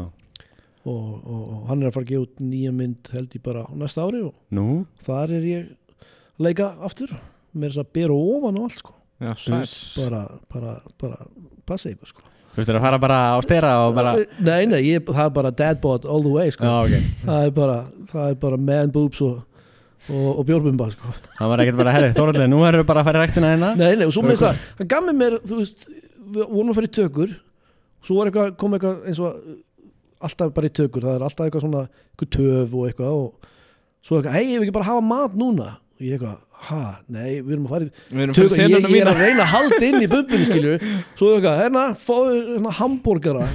Og, 0.88 1.08
og, 1.20 1.42
og 1.42 1.68
hann 1.70 1.84
er 1.84 1.90
að 1.90 1.98
fara 1.98 2.06
að 2.08 2.14
gefa 2.14 2.26
út 2.28 2.44
nýja 2.46 2.72
mynd 2.76 3.12
held 3.14 3.36
ég 3.36 3.44
bara 3.46 3.66
á 3.68 3.72
næsta 3.76 4.06
ári 4.06 4.22
og 4.24 4.34
Nú, 4.56 4.68
þar 5.06 5.36
er 5.36 5.48
ég 5.50 5.68
að 5.68 6.48
leika 6.48 6.72
aftur. 6.88 7.14
Með 7.52 7.74
þess 7.74 7.82
að 7.84 7.94
bera 7.98 8.16
ofan 8.16 8.60
og 8.60 8.68
allt 8.70 8.82
sko. 8.84 8.96
Já, 9.20 9.34
sæl. 9.36 9.62
bara, 10.00 10.22
bara, 10.54 10.76
bara 11.02 11.18
passa 11.68 11.90
eitthvað 11.90 12.14
sko. 12.14 12.26
Þú 12.54 12.62
veist 12.62 12.72
að 12.72 12.82
fara 12.86 13.00
bara 13.02 13.18
á 13.36 13.38
stera 13.46 13.74
og 13.86 13.98
bara 13.98 14.14
nei, 14.40 14.64
nei, 14.70 14.80
ég, 14.88 15.04
það 15.06 15.26
er 15.26 15.36
bara 15.36 15.52
dadbot 15.52 16.08
all 16.08 16.24
the 16.24 16.32
way 16.32 16.54
sko. 16.56 16.64
Já, 16.64 16.78
ok. 16.86 17.12
Það 17.26 17.46
er 17.50 17.54
bara, 17.60 17.78
það 18.14 18.32
er 18.32 18.40
bara 18.46 18.62
man 18.70 18.94
boobs 18.96 19.22
og, 19.26 19.36
og, 20.08 20.30
og 20.32 20.42
bjórbumba 20.48 20.90
sko. 20.96 21.12
Það 21.36 21.52
var 21.52 21.64
ekkert 21.66 21.82
bara, 21.84 21.98
herri, 21.98 22.14
Þóraldur, 22.16 22.48
nú 22.52 22.64
erum 22.68 22.84
við 22.84 22.90
bara 22.94 23.04
að 23.04 23.12
fara 23.12 23.22
í 23.22 23.28
rektina 23.28 23.52
hérna. 23.54 23.74
Nei, 23.80 23.92
nei, 24.00 24.08
og 24.08 24.16
svo 24.16 24.24
með 24.26 24.38
þess 24.38 24.50
að 24.50 24.64
hann 24.80 24.92
gaf 24.96 25.06
mér 25.10 25.20
mér, 25.20 25.38
þú 25.44 25.60
veist, 25.60 25.86
við 26.30 26.44
vorum 26.46 26.72
að 26.72 26.80
fara 26.80 26.90
í 26.90 26.96
tökur 27.00 27.38
svo 28.06 28.20
var 28.20 28.30
eitthvað, 28.30 28.54
kom 28.60 28.76
eitthvað 28.78 29.10
eins 29.10 29.20
og 29.24 29.40
alltaf 30.28 30.54
bara 30.56 30.70
í 30.70 30.74
tökur, 30.76 31.06
það 31.06 31.18
er 31.18 31.26
alltaf 31.28 31.48
eitthvað 31.48 31.66
svona 31.66 31.86
eitthvað 31.88 32.32
töf 32.36 32.76
og 32.76 32.86
eitthvað 32.90 33.18
og 33.20 33.50
svo 34.06 34.20
eitthvað, 34.20 34.36
hei, 34.38 34.46
vil 34.56 34.68
ekki 34.68 34.76
bara 34.76 34.90
hafa 34.90 35.06
mat 35.06 35.36
núna? 35.40 35.72
Og 36.00 36.06
ég 36.06 36.16
eitthvað, 36.16 36.38
ha, 36.70 36.84
nei, 37.12 37.40
við 37.40 37.56
erum 37.56 37.68
að 37.68 37.74
fara 37.76 37.88
í 37.88 37.92
Við 38.20 38.34
tökur, 38.38 38.62
ég, 38.64 38.88
ég 38.94 39.04
er 39.04 39.12
að 39.12 39.24
reyna 39.24 39.46
að 39.46 39.52
halda 39.56 39.82
inn 39.90 40.00
í 40.04 40.12
bumbinu 40.12 40.50
skilju, 40.50 40.76
svo 41.20 41.34
eitthvað, 41.36 41.62
hérna, 41.64 41.86
fáðu 42.00 42.38
hérna 42.54 42.76
hambúrgara. 42.80 43.50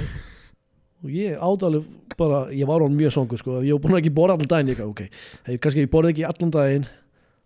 Og 1.05 1.13
ég 1.13 1.41
ádaleg 1.41 1.87
bara, 2.17 2.45
ég 2.55 2.69
var 2.69 2.85
hann 2.85 2.97
mjög 2.97 3.13
songur 3.13 3.41
sko, 3.41 3.59
ég 3.65 3.77
var 3.77 3.83
búin 3.83 3.97
að 3.97 4.03
ekki 4.03 4.13
borða 4.15 4.37
allan 4.37 4.51
daginn 4.53 4.71
ég, 4.73 4.79
eitthvað, 4.79 4.93
ok, 4.93 5.41
hei, 5.49 5.57
kannski 5.61 5.85
ég 5.85 5.91
borði 5.93 6.15
ekki 6.15 6.29
allan 6.29 6.53
daginn 6.53 6.87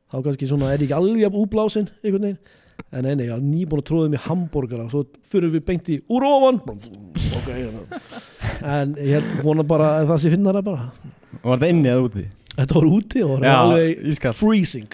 þá 0.09 0.23
kannski 0.25 0.49
svona 0.49 0.71
er 0.73 0.81
ég 0.81 0.89
ekki 0.89 0.97
alveg 0.97 1.37
úblásin 1.37 1.89
einhvern 2.01 2.25
veginn 2.29 2.39
en 2.91 3.03
nei, 3.05 3.13
nei, 3.15 3.25
ég 3.27 3.33
var 3.35 3.43
nýbúin 3.43 3.81
að 3.83 3.87
tróða 3.89 4.09
mér 4.13 4.23
hambúrgara 4.25 4.85
og 4.87 4.91
svo 4.93 5.03
fyrir 5.31 5.51
við 5.53 5.65
beint 5.67 5.89
í 5.93 5.97
úr 6.09 6.25
ofan 6.29 6.59
ok, 6.65 7.49
hérna. 7.49 8.01
en 8.65 8.95
ég 8.97 9.17
held 9.19 9.43
vona 9.45 9.65
bara 9.67 9.89
að 9.99 10.11
það 10.13 10.21
sé 10.25 10.33
finnara 10.35 10.61
bara 10.65 10.89
Og 11.39 11.45
var 11.51 11.59
þetta 11.61 11.69
inni 11.75 11.91
eða 11.91 12.05
úti? 12.07 12.23
þetta 12.55 12.75
var 12.79 12.87
úti 12.89 13.21
og 13.23 13.35
það 13.35 13.43
var 13.45 13.59
alveg 13.59 14.33
freezing 14.39 14.87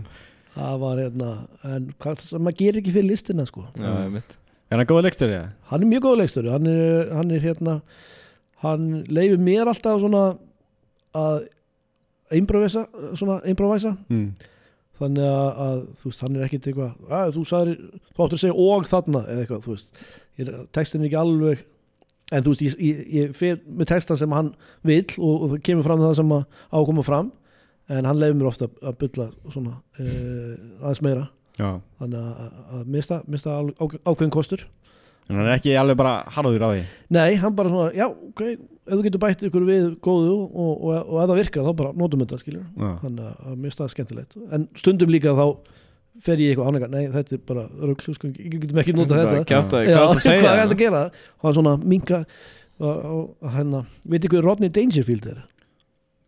það 0.56 0.78
var 0.86 1.02
hérna 1.04 1.30
en 1.68 1.90
hvað 2.00 2.22
sem 2.24 2.42
maður 2.46 2.58
gerir 2.62 2.80
ekki 2.82 2.94
fyrir 2.96 3.10
listina 3.12 3.46
sko 3.48 3.66
Já, 3.76 3.90
ég 4.06 4.12
mitt 4.16 4.38
Er 4.66 4.80
það 4.80 4.88
góða 4.90 5.02
leikstur, 5.06 5.30
já? 5.30 5.42
hann 5.70 5.82
er 5.84 5.90
mjög 5.92 6.02
góð 6.08 6.16
leikstöru 6.24 6.50
hann 6.50 6.66
er, 6.66 7.10
hann 7.14 7.30
er 7.36 7.44
hérna 7.44 7.74
hann 8.64 8.86
leifir 9.12 9.38
mér 9.38 9.68
alltaf 9.70 10.00
svona 10.02 10.22
að 11.14 11.44
improvisa 12.34 12.86
svona 13.14 13.36
improvisa 13.46 13.92
Mm. 14.10 14.32
Þannig 15.00 15.26
að, 15.28 15.48
að 15.66 15.80
þú 16.00 16.10
veist, 16.10 16.22
hann 16.24 16.36
er 16.36 16.44
ekkit 16.46 16.68
eitthvað 16.70 17.16
að 17.20 17.32
þú 17.36 17.46
sagðir, 17.50 17.80
þú 18.12 18.26
áttur 18.26 18.38
að 18.38 18.42
segja 18.44 18.66
og 18.66 18.90
þarna 18.90 19.22
eða 19.24 19.42
eitthvað, 19.44 19.64
þú 19.66 19.74
veist, 19.74 20.04
textin 20.76 21.02
er 21.02 21.08
ekki 21.08 21.18
alveg 21.20 21.64
en 22.32 22.46
þú 22.46 22.52
veist, 22.52 22.64
ég, 22.66 22.78
ég, 22.82 23.02
ég 23.14 23.34
fer 23.36 23.58
með 23.66 23.90
textan 23.92 24.20
sem 24.20 24.34
hann 24.34 24.52
vill 24.86 25.06
og, 25.18 25.46
og 25.46 25.58
kemur 25.66 25.86
fram 25.86 26.02
það 26.02 26.16
sem 26.20 26.32
að 26.36 26.62
ákoma 26.72 27.06
fram 27.06 27.30
en 27.92 28.08
hann 28.08 28.18
leifir 28.18 28.38
mér 28.40 28.50
ofta 28.50 28.68
að, 28.82 28.96
bylla 29.02 29.28
svona 29.52 29.76
uh, 29.76 30.54
aðeins 30.82 31.02
meira. 31.06 31.28
Já. 31.56 31.68
Þannig 32.00 32.18
að, 32.20 32.32
að, 32.42 32.56
að 32.76 32.88
mista, 32.96 33.20
mista 33.30 33.60
ákveðin 33.78 34.34
kostur 34.34 34.66
En 35.26 35.34
hann 35.40 35.46
er 35.48 35.56
ekki 35.58 35.72
alveg 35.78 35.96
bara 35.98 36.12
harður 36.36 36.62
á 36.62 36.68
því? 36.70 36.82
Nei, 37.16 37.34
hann 37.42 37.54
bara 37.58 37.70
svona, 37.72 37.88
já, 37.96 38.06
ok 38.06 38.42
ef 38.86 38.92
þú 38.94 39.00
getur 39.02 39.22
bætt 39.24 39.40
ykkur 39.48 39.64
við 39.66 39.86
góðu 40.04 40.34
og, 40.36 40.52
og, 40.54 40.92
og 41.10 41.16
ef 41.18 41.30
það 41.32 41.40
virkar 41.40 41.64
þá 41.66 41.72
bara 41.80 41.90
notum 41.98 42.20
þetta, 42.22 42.38
skiljur 42.44 42.66
þannig 43.02 43.24
að- 43.26 43.40
að 43.50 43.56
mér 43.64 43.74
staða 43.74 43.90
skemmtilegt. 43.96 44.36
En 44.54 44.68
stundum 44.78 45.10
líka 45.10 45.32
þá 45.34 45.46
fer 46.22 46.38
ég 46.40 46.52
eitthvað 46.54 46.70
ánægja, 46.70 46.90
nei, 46.94 47.02
þetta 47.16 47.34
er 47.34 47.40
bara 47.50 47.64
rögglu, 47.82 48.14
sko, 48.14 48.30
ég 48.38 48.54
getum 48.62 48.78
ekki 48.84 48.94
nota 48.96 49.18
þetta. 49.18 49.42
Kjátaði, 49.50 49.90
Já, 49.90 49.96
hvað 49.98 50.06
varstu 50.06 50.22
að 50.22 50.28
segja? 50.28 50.40
hvað 50.46 50.54
er 50.54 50.62
þetta 50.62 50.76
að 50.78 50.84
gera? 50.84 51.02
Og 51.36 51.48
hann 51.48 51.56
svona 51.58 51.74
minka 51.82 52.22
og, 52.78 52.94
og 53.42 53.50
hann, 53.56 53.74
veit 54.06 54.28
ykkur 54.30 54.46
Rodney 54.46 54.70
Dangerfield 54.70 55.26
er? 55.34 55.42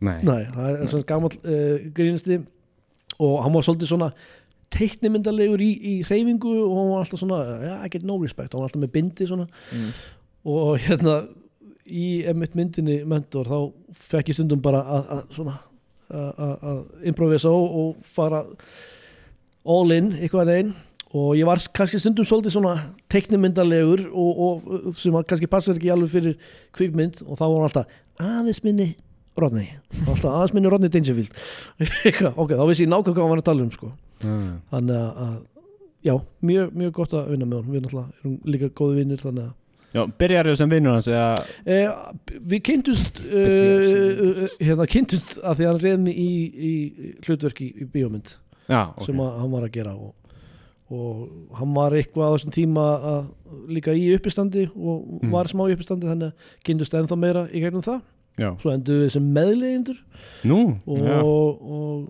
nei. 0.02 0.18
Nei, 0.26 0.42
það 0.54 0.68
er 0.82 0.90
svona 0.92 1.06
gammal 1.08 1.30
uh, 1.38 1.86
grínisti 1.94 2.36
og 3.18 3.38
hann 3.42 3.54
var 3.54 3.64
svolítið 3.66 3.88
svona 3.90 4.10
teiknimyndalegur 4.74 5.62
í, 5.64 5.70
í 5.80 5.94
hreyfingu 6.06 6.52
og 6.64 6.74
hann 6.76 6.90
var 6.92 7.04
alltaf 7.04 7.22
svona, 7.22 7.38
já, 7.64 7.74
I 7.86 7.88
get 7.92 8.04
no 8.06 8.18
respect. 8.22 8.52
Hann 8.52 8.62
var 8.62 8.68
alltaf 8.70 8.82
með 8.84 8.92
bindi 8.98 9.28
svona. 9.30 9.48
Mm. 9.72 9.90
og 10.48 10.78
hérna 10.80 11.14
í 11.88 12.22
emitt 12.28 12.54
myndinni 12.56 13.00
mentor 13.08 13.48
þá 13.48 13.56
fekk 14.12 14.30
ég 14.30 14.36
stundum 14.38 14.60
bara 14.64 14.82
að 14.84 15.22
svona 15.34 15.54
að- 16.08 16.84
improvisa 17.10 17.50
og, 17.52 17.78
og 17.80 17.96
fara 18.04 18.42
all 19.68 19.90
in 19.92 20.12
eitthvað 20.18 20.52
einn 20.54 20.70
og 21.16 21.34
ég 21.36 21.44
var 21.48 21.60
kannski 21.76 21.98
stundum 22.00 22.24
svolítið 22.28 22.52
svona 22.54 22.74
teiknimyndalegur 23.12 24.06
og, 24.12 24.40
og 24.46 24.94
sem 24.96 25.12
kannski 25.24 25.48
passar 25.50 25.76
ekki 25.80 25.90
alveg 25.92 26.10
fyrir 26.12 26.34
kvikmynd. 26.76 27.22
Og 27.24 27.38
þá 27.40 27.44
var 27.46 27.54
hann 27.56 27.68
alltaf 27.70 27.94
aðeins 28.20 28.60
minni 28.64 28.88
Rodney. 29.38 29.70
Alltaf 30.04 30.28
aðeins 30.28 30.52
minni 30.56 30.68
Rodney 30.72 30.92
Dangerfield. 30.92 31.32
Ok, 32.40 32.52
þá 32.52 32.64
vissi 32.68 32.84
ég 32.84 32.92
nákvæm 32.92 33.14
hvað 33.16 33.24
hann 33.24 33.32
var 33.32 33.40
að 33.42 33.48
tala 33.48 33.64
um 33.64 33.72
sko. 33.72 33.90
Já. 34.22 34.34
þannig 34.72 35.22
að, 35.26 35.38
já, 36.08 36.14
mjög, 36.50 36.74
mjög 36.82 36.92
gott 36.98 37.12
að 37.18 37.30
vinna 37.32 37.46
með 37.46 37.62
hann 37.62 37.72
við 37.76 37.82
náttúrulega 37.86 38.20
erum 38.22 38.36
líka 38.54 38.68
góði 38.80 39.00
vinnir 39.02 39.22
þannig 39.24 39.48
að 39.48 39.54
Já, 39.96 40.02
byrjar 40.20 40.44
þau 40.50 40.56
sem 40.60 40.68
vinnur 40.74 40.92
hans 40.98 41.06
eða 41.08 41.28
Eh, 41.64 41.92
við 42.50 42.60
kynntumst 42.68 43.22
uh, 43.24 44.42
hérna 44.60 44.84
kynntumst 44.90 45.38
að 45.40 45.54
því 45.62 45.64
að 45.64 45.70
hann 45.72 45.80
reyði 45.84 46.02
mig 46.02 46.18
í, 46.20 46.32
í 46.68 46.72
hlutverki 47.24 47.68
í 47.72 47.86
bíómynd 47.94 48.34
Já, 48.68 48.82
ok. 48.92 49.04
sem 49.06 49.22
að 49.24 49.38
hann 49.40 49.54
var 49.54 49.64
að 49.64 49.72
gera 49.78 49.94
og, 49.96 50.12
og 50.92 51.56
hann 51.56 51.72
var 51.78 51.96
eitthvað 51.96 52.28
á 52.28 52.34
þessum 52.36 52.52
tíma 52.58 52.84
að, 53.14 53.24
líka 53.78 53.96
í 53.96 54.04
uppistandi 54.18 54.66
og 54.76 55.06
Mm. 55.18 55.32
var 55.32 55.48
smá 55.50 55.64
í 55.66 55.74
uppistandi 55.74 56.06
þannig 56.06 56.28
að 56.34 56.52
kynntumst 56.68 56.94
ennþá 57.00 57.16
meira 57.18 57.46
í 57.50 57.60
gegnum 57.64 57.82
það. 57.82 58.02
Já, 58.38 58.52
svo 58.62 58.70
endur 58.70 59.00
við 59.02 59.08
sem 59.16 59.24
meðlegendur 59.34 59.96
nú? 60.46 60.58
Og, 60.86 61.00
og, 61.00 61.64
og, 61.78 62.04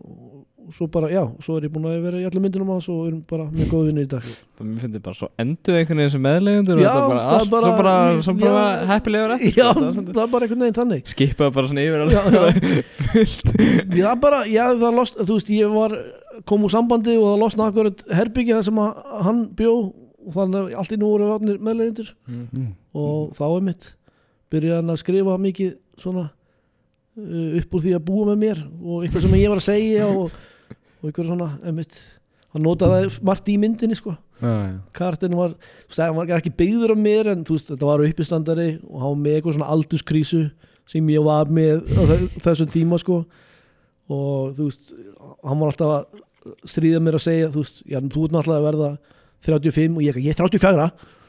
svo 0.76 0.86
bara, 0.92 1.08
já, 1.12 1.22
svo 1.44 1.56
er 1.58 1.66
ég 1.68 1.72
búin 1.74 1.86
að 1.88 2.02
vera 2.04 2.18
í 2.20 2.26
allir 2.28 2.42
myndunum 2.44 2.70
og 2.76 2.86
erum 2.88 3.20
bara 3.30 3.44
mjög 3.52 3.68
góð 3.72 3.86
vinnir 3.88 4.06
í 4.06 4.10
dag 4.12 4.24
Það 4.28 4.66
mér 4.68 4.80
finnst 4.84 5.02
bara 5.06 5.18
svo 5.18 5.28
endur 5.44 5.78
einhvern 5.78 6.00
veginn 6.02 6.12
sem 6.14 6.24
meðlegundur 6.26 6.80
og 6.80 6.84
bara 6.84 6.98
það 6.98 7.12
er 7.18 7.38
allt 7.38 7.50
bara- 7.52 7.62
svo 7.62 7.72
bara, 7.78 7.94
svo 8.26 8.34
bara 8.42 8.64
já. 8.68 8.86
heppilegur 8.92 9.34
eftir 9.36 9.58
Já, 9.58 9.68
það 9.72 9.98
það 10.12 10.22
er 10.24 10.32
bara 10.34 10.48
einhvern 10.48 10.64
veginn 10.66 10.78
þannig 10.80 11.12
Skipaði 11.14 11.54
bara 11.58 11.70
svona 11.72 11.86
yfir 11.86 12.04
alveg 12.04 12.16
já. 12.18 12.82
Já, 14.02 14.08
bara, 14.20 14.40
já, 14.48 14.64
það 14.78 14.96
lost, 14.98 15.18
þú 15.18 15.36
veist, 15.38 15.52
ég 15.54 15.72
var 15.74 15.94
kom 16.48 16.64
úr 16.66 16.72
sambandi 16.72 17.14
og 17.18 17.26
það 17.32 17.40
losna 17.42 17.68
akkurat 17.70 18.02
herbyggi 18.14 18.54
það 18.56 18.66
sem 18.68 18.80
að 18.82 19.04
hann 19.26 19.40
bjó 19.58 19.72
og 20.28 20.34
þannig 20.36 20.58
að 20.60 20.74
allt 20.82 20.92
í 20.94 20.98
nú 21.00 21.08
voru 21.14 21.30
vatnir 21.32 21.60
meðlegendur 21.64 22.10
Mm. 22.28 22.74
og 22.98 23.32
þá 23.38 23.44
er 23.56 23.64
mitt 23.70 23.86
byrjaði 24.52 24.76
hann 24.82 24.92
að 24.92 25.00
skrifa 25.02 25.34
mikið 25.40 25.72
svona 26.00 26.26
uh, 26.28 27.58
upp 27.60 27.74
úr 27.78 27.82
því 27.84 27.94
að 27.96 28.04
búa 28.08 28.26
með 28.30 28.38
mér 28.44 28.60
og 28.82 29.02
eitthvað 29.06 29.24
sem 29.26 29.36
ég 29.40 29.52
var 29.52 29.60
að 29.62 29.66
segja 29.68 30.06
og, 30.08 30.36
og 30.98 31.08
eitthvað 31.10 31.28
svona 31.30 31.50
einmitt, 31.66 31.98
hann 32.54 32.64
notaði 32.64 33.10
margt 33.26 33.50
í 33.52 33.58
myndinni 33.60 33.96
sko 33.98 34.14
Já, 34.38 34.46
já. 34.48 34.74
kartin 34.94 35.34
var, 35.34 35.56
þú 35.58 35.90
veist, 35.90 36.00
hann 36.04 36.14
var 36.16 36.32
ekki 36.38 36.52
byggður 36.54 36.92
af 36.94 37.00
mér 37.02 37.32
en 37.32 37.40
þú 37.46 37.56
veist, 37.56 37.70
þetta 37.72 37.88
var 37.88 38.04
uppistandari 38.06 38.68
og 38.86 39.00
hann 39.02 39.10
var 39.16 39.20
með 39.24 39.36
eitthvað 39.38 39.56
svona 39.58 39.70
aldurskrísu 39.74 40.42
sem 40.88 41.10
ég 41.12 41.24
var 41.26 41.50
með 41.52 41.82
þessum 42.44 42.70
tíma 42.72 43.00
sko 43.02 43.24
og 44.08 44.54
þú 44.56 44.68
veist, 44.70 44.92
hann 45.44 45.58
var 45.60 45.72
alltaf 45.72 45.94
að 45.96 46.24
stríða 46.70 47.00
mér 47.04 47.18
að 47.18 47.24
segja, 47.26 47.50
þú 47.52 47.64
veist, 47.64 47.82
já, 47.84 47.98
þú 48.00 48.24
ert 48.28 48.36
náttúrulega 48.36 48.60
að 48.62 48.68
verða 48.68 48.90
35 49.48 49.98
og 49.98 50.06
ég, 50.06 50.20
ég 50.22 50.32
er 50.32 50.38
34 50.38 50.86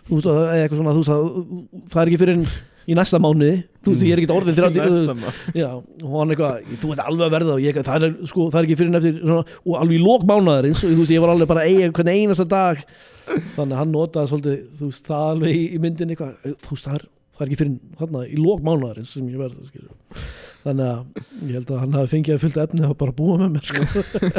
þú 0.09 0.19
veist, 0.19 0.29
eða 0.29 0.59
eitthvað 0.61 0.79
svona, 0.83 0.93
þú 0.95 1.01
veist, 1.03 1.15
að, 1.17 1.89
það 1.91 2.01
er 2.03 2.11
ekki 2.13 2.21
fyrir 2.23 2.37
en 2.37 2.45
í 2.89 2.95
næsta 2.97 3.19
mánuði, 3.21 3.59
þú 3.85 3.93
veist, 3.93 4.03
ég 4.07 4.15
er 4.15 4.21
ekki 4.23 4.33
orðið 4.35 4.57
30, 4.59 4.79
þú 4.79 5.17
veist, 5.19 5.53
Já, 5.59 5.67
og 5.77 6.15
hann 6.15 6.33
eitthvað, 6.33 6.73
þú 6.81 6.91
ert 6.95 7.03
alveg 7.05 7.25
að 7.27 7.35
verða 7.37 7.53
og 7.55 7.61
ég, 7.65 7.79
það 7.89 8.07
er, 8.09 8.15
sko, 8.31 8.47
það 8.49 8.59
er 8.63 8.67
ekki 8.69 8.77
fyrir 8.79 8.91
en 8.93 8.99
eftir 8.99 9.19
svona, 9.21 9.45
og 9.65 9.77
alveg 9.83 9.99
í 9.99 10.01
lók 10.03 10.25
mánaðarins 10.31 10.81
og 10.83 10.91
þú 10.95 10.99
veist, 11.03 11.13
ég 11.15 11.23
var 11.23 11.33
alveg 11.35 11.51
bara 11.53 11.63
að 11.63 11.71
eiga 11.75 11.93
hvern 11.99 12.11
einasta 12.15 12.47
dag 12.55 12.83
þannig 13.29 13.75
að 13.75 13.79
hann 13.83 13.93
notaði 13.93 14.31
svolítið, 14.33 14.59
þú 14.81 14.89
veist, 14.91 15.07
það 15.11 15.29
alveg 15.35 15.55
í, 15.55 15.63
í 15.69 15.81
myndinni 15.85 16.17
eitthvað, 16.17 16.57
þú 16.65 16.73
veist, 16.75 16.89
það 16.89 16.99
er, 16.99 17.07
það 17.39 17.45
er 17.45 17.49
ekki 17.53 17.59
fyrir 17.63 17.97
þarna 18.01 18.25
í 18.27 18.41
lók 18.41 18.65
mánaðarins 18.67 19.13
sem 19.15 19.29
ég 19.29 19.39
verða 19.39 19.69
skilur. 19.69 20.27
þannig 20.65 20.89
að 20.89 21.23
ég 21.47 21.55
held 21.59 21.69
að 21.71 21.81
hann 21.85 21.93
hafi 21.99 22.11
fengið 22.17 22.35
að 22.35 22.41
fylgta 22.43 22.63
efni 22.67 22.83
að 22.89 22.95
bara 22.99 23.13
búa 23.15 23.37
með 23.39 23.53
mér 23.53 23.69
sko. 23.69 23.85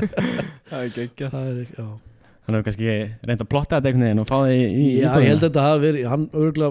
Það 0.71 0.83
er 0.85 0.91
geggjað 0.99 1.31
það 1.35 1.47
er, 1.53 1.61
ekki- 1.65 1.79
já, 1.81 1.87
Hann 2.51 2.57
hefur 2.57 2.67
kannski 2.67 2.95
reynd 3.31 3.43
að 3.45 3.49
plotta 3.53 3.79
þetta 3.79 3.91
einhvern 3.91 4.05
veginn 4.09 4.21
og 4.25 4.29
fá 4.31 4.37
það 4.41 4.53
í, 4.53 4.61
í 4.61 4.87
Já, 4.99 5.07
íbúðina. 5.07 5.21
ég 5.23 5.29
held 5.31 5.39
að 5.41 5.45
þetta 5.47 5.65
hafi 5.67 5.83
verið 5.85 6.07
hann 6.11 6.25
örgulega 6.35 6.71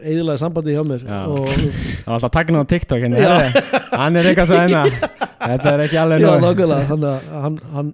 eðilaði 0.00 0.40
sambandi 0.42 0.74
hjá 0.76 0.82
mér 0.86 1.04
og 1.06 1.46
Það 1.50 2.06
var 2.06 2.16
alltaf 2.16 2.28
að 2.28 2.34
taka 2.36 2.52
hann 2.52 2.62
á 2.62 2.72
TikTok 2.72 3.04
hérna, 3.04 3.22
herri, 3.22 3.64
Hann 3.96 4.16
er 4.20 4.28
eitthvað 4.30 4.50
svo 4.50 4.60
hérna 4.62 4.82
Þetta 5.46 5.72
er 5.76 5.84
ekki 5.86 5.98
alveg 6.02 6.24
nóg. 6.24 6.62
hann, 6.90 7.06
hann, 7.44 7.58
hann 7.74 7.92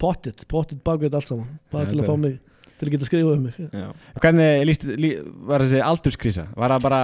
pottit, 0.00 0.46
pottit 0.48 0.80
bakveit 0.84 1.14
allt 1.16 1.28
saman. 1.28 1.48
Bara 1.72 1.88
til 1.90 2.00
að 2.00 2.08
fá 2.08 2.14
mig, 2.20 2.38
til 2.78 2.86
að 2.88 2.92
geta 2.94 3.08
skrifað 3.08 3.34
um 3.36 3.44
mig. 3.48 3.58
Já. 3.72 3.86
Hvernig 4.22 4.64
líst, 4.68 4.84
lí, 4.96 5.10
var 5.48 5.64
þessi 5.64 5.82
aldurskrísa? 5.84 6.46
Var 6.56 6.74
það 6.76 6.84
bara 6.86 7.00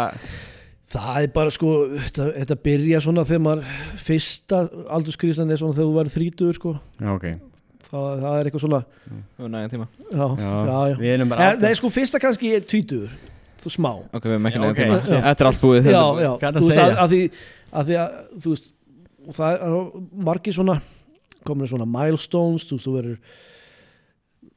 Það 0.92 1.18
er 1.22 1.30
bara 1.32 1.52
sko, 1.54 1.72
þetta, 1.94 2.24
þetta 2.40 2.56
byrja 2.66 3.00
svona 3.04 3.22
þegar 3.28 3.42
maður, 3.46 3.76
fyrsta 4.02 4.62
aldurskrísan 4.96 5.52
er 5.54 5.60
svona 5.60 5.76
þegar 5.76 5.88
þú 5.88 5.94
verður 5.96 6.16
þrítugur 6.16 6.58
sko. 6.58 6.72
Já, 7.00 7.10
ok. 7.14 7.26
Það, 7.86 8.08
það 8.22 8.38
er 8.38 8.48
eitthvað 8.50 8.64
svona, 8.64 8.80
Það 9.12 9.44
var 9.44 9.52
nægum 9.54 9.72
tíma. 9.72 9.86
Já, 10.02 10.24
já, 10.42 10.50
já, 10.92 10.96
Við 11.02 11.12
erum 11.16 11.32
bara 11.32 11.46
Eh, 11.52 11.60
Nei, 11.62 11.72
sko, 11.78 11.92
fyrsta 11.92 12.20
kannski 12.22 12.52
er 12.56 12.66
tvítugur, 12.68 13.12
þú 13.14 13.31
smá 13.70 13.90
Ok, 14.10 14.24
við 14.24 14.32
erum 14.32 14.46
ekki 14.50 14.58
ok. 14.66 14.76
tíma 14.80 14.98
Já. 14.98 15.20
Þetta 15.28 15.44
er 15.44 15.50
allt 15.52 15.60
búið 15.62 15.86
Já, 15.86 16.02
er 16.02 16.22
já, 16.24 16.32
er 16.48 16.56
þú 16.58 16.66
veist, 16.66 16.82
að, 16.82 16.96
að 16.98 17.12
því 17.12 17.20
að 17.72 17.86
því 17.86 17.96
að, 18.02 18.18
þú 18.42 18.54
veist 18.56 18.72
og 19.22 19.36
það 19.38 19.52
er 19.54 19.76
margir 20.26 20.56
svona 20.56 20.76
komin 21.46 21.70
svona 21.70 21.86
milestones, 21.86 22.66
þú 22.66 22.76
veist, 22.76 22.86
þú 22.86 22.94
verður 22.96 23.18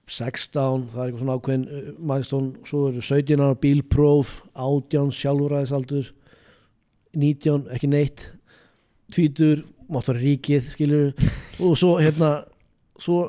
16, 0.05 0.83
það 0.91 0.99
er 1.01 1.05
eitthvað 1.07 1.21
svona 1.23 1.37
ákveðin 1.39 1.63
uh, 1.65 1.85
milestone, 2.11 2.51
svo 2.69 2.81
verður 2.85 3.07
17 3.07 3.41
ára 3.41 3.57
bílpróf, 3.61 4.35
18 4.53 5.13
sjálfræðisaldur 5.17 6.11
19, 7.15 7.63
ekki 7.73 7.89
neitt 7.89 8.27
20, 9.15 9.63
mátt 9.89 10.09
vera 10.11 10.21
ríkið 10.21 10.69
skilur, 10.73 11.31
og 11.63 11.73
svo 11.79 11.95
hérna 11.97 12.35
svo, 13.01 13.23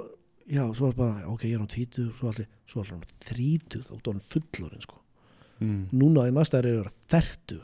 já, 0.49 0.65
svo 0.77 0.91
er 0.91 0.99
bara 0.99 1.25
ok, 1.33 1.49
ég 1.49 1.57
er 1.57 1.65
á 1.65 1.69
20, 1.69 2.13
svo 2.19 2.33
allir 2.33 2.51
svo 2.67 2.83
allir 2.83 2.97
hann 2.97 3.09
30, 3.25 3.87
þá 3.87 3.95
er 3.97 4.13
hann 4.13 4.25
fullorinn 4.35 4.85
sko. 4.85 4.96
Mm, 5.61 5.83
núna 5.93 6.27
í 6.29 6.33
næsta 6.37 6.59
er 6.61 6.71
ég 6.71 6.79
að 6.79 6.83
vera 6.85 6.95
30 7.17 7.61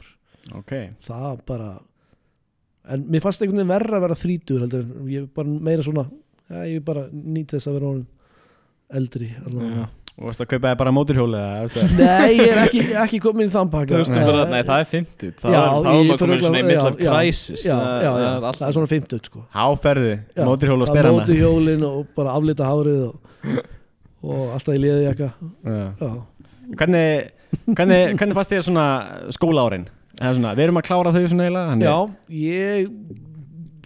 Ok. 0.58 0.72
Það 1.06 1.42
bara 1.46 1.70
en 2.92 3.04
mér 3.06 3.22
fannst 3.22 3.42
einhvern 3.44 3.60
veginn 3.62 3.70
verra 3.76 3.98
að 4.00 4.04
vera 4.08 4.16
þrítur 4.18 4.62
heldur, 4.64 4.86
en 4.98 5.08
ég 5.12 5.22
er 5.22 5.26
bara 5.36 5.48
meira 5.70 5.82
svona 5.86 6.06
já, 6.50 6.62
ég 6.66 6.76
er 6.80 6.86
bara 6.86 7.04
nýtt 7.12 7.54
þess 7.54 7.68
að 7.70 7.76
vera 7.78 7.92
eldri 8.92 9.28
allavega. 9.46 9.84
Já. 9.84 9.90
Og 10.12 10.26
varstu 10.28 10.44
að 10.44 10.48
kaupa 10.50 10.68
þér 10.68 10.78
bara 10.82 10.90
móturhjóli 10.92 11.38
eða 11.40 11.84
nei, 11.96 12.32
ég 12.36 12.50
er 12.52 12.58
ekki, 12.66 12.80
ekki 13.00 13.20
komin 13.24 13.46
í 13.48 13.52
þann 13.54 13.70
pakka. 13.72 13.94
Þú 13.94 14.00
veist, 14.02 14.12
Nei, 14.12 14.24
bara, 14.28 14.42
nei, 14.50 14.58
það 14.68 14.82
er 14.82 14.88
50 14.90 15.30
Þá 15.40 15.46
Já, 15.46 15.60
er 15.62 15.62
er 15.62 15.78
maður 15.78 15.86
komin 15.86 16.18
svona 16.18 16.34
í 16.34 16.42
örugglega- 16.42 16.66
midlife 16.66 16.98
já, 16.98 17.06
já. 17.06 17.14
crisis 17.16 17.62
já, 17.64 17.72
Það- 17.78 18.02
já, 18.04 18.10
það 18.12 18.48
er 18.50 18.66
er 18.66 18.76
svona 18.76 18.90
50 18.90 19.30
sko. 19.30 19.44
Háferði, 19.56 20.12
Já, 20.36 20.42
móturhjól 20.50 20.76
og 20.82 20.88
það 20.90 20.92
styrana 20.92 21.14
móti 21.22 21.38
hjólin 21.38 21.86
og 21.88 22.06
bara 22.18 22.34
aflita 22.36 22.68
hárið 22.68 23.00
og, 23.06 23.14
og 24.22 24.42
alltaf 24.58 24.74
í 24.76 24.82
liði 24.82 25.06
jakka 25.06 25.30
Já. 25.64 25.80
já, 26.02 26.10
Hvernig, 26.76 27.30
hvernig, 27.66 28.00
hvernig 28.18 28.34
fannst 28.38 28.52
þér 28.54 28.64
svona 28.66 28.86
skólaárin? 29.34 29.86
Eða 30.20 30.34
svona, 30.36 30.54
við 30.58 30.64
erum 30.66 30.80
að 30.80 30.86
klára 30.88 31.12
þau 31.14 31.22
svona 31.28 31.46
eiginlega 31.46 31.70
þannig- 31.72 31.88
já 31.88 31.96
ég 32.30 32.88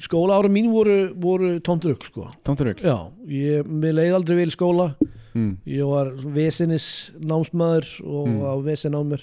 skóla 0.06 0.37
ára 0.37 0.49
mín 0.52 0.70
voru, 0.73 0.96
voru 1.16 1.52
tómtrugg 1.64 2.02
sko. 2.04 2.26
Tómtur 2.44 2.68
rugl 2.73 2.82
já, 2.85 2.96
ég, 3.28 3.64
mér 3.66 3.94
leið 3.96 4.14
aldrei 4.18 4.37
vel 4.42 4.50
í 4.50 4.56
skóla. 4.56 4.94
Mm. 5.37 5.58
ég 5.68 5.85
var 5.85 6.11
vesinnis 6.32 7.12
námsmaður 7.20 7.88
og 8.08 8.28
Mm. 8.28 8.40
á 8.40 8.52
vesin 8.64 8.94
á 8.96 9.02
mér. 9.04 9.23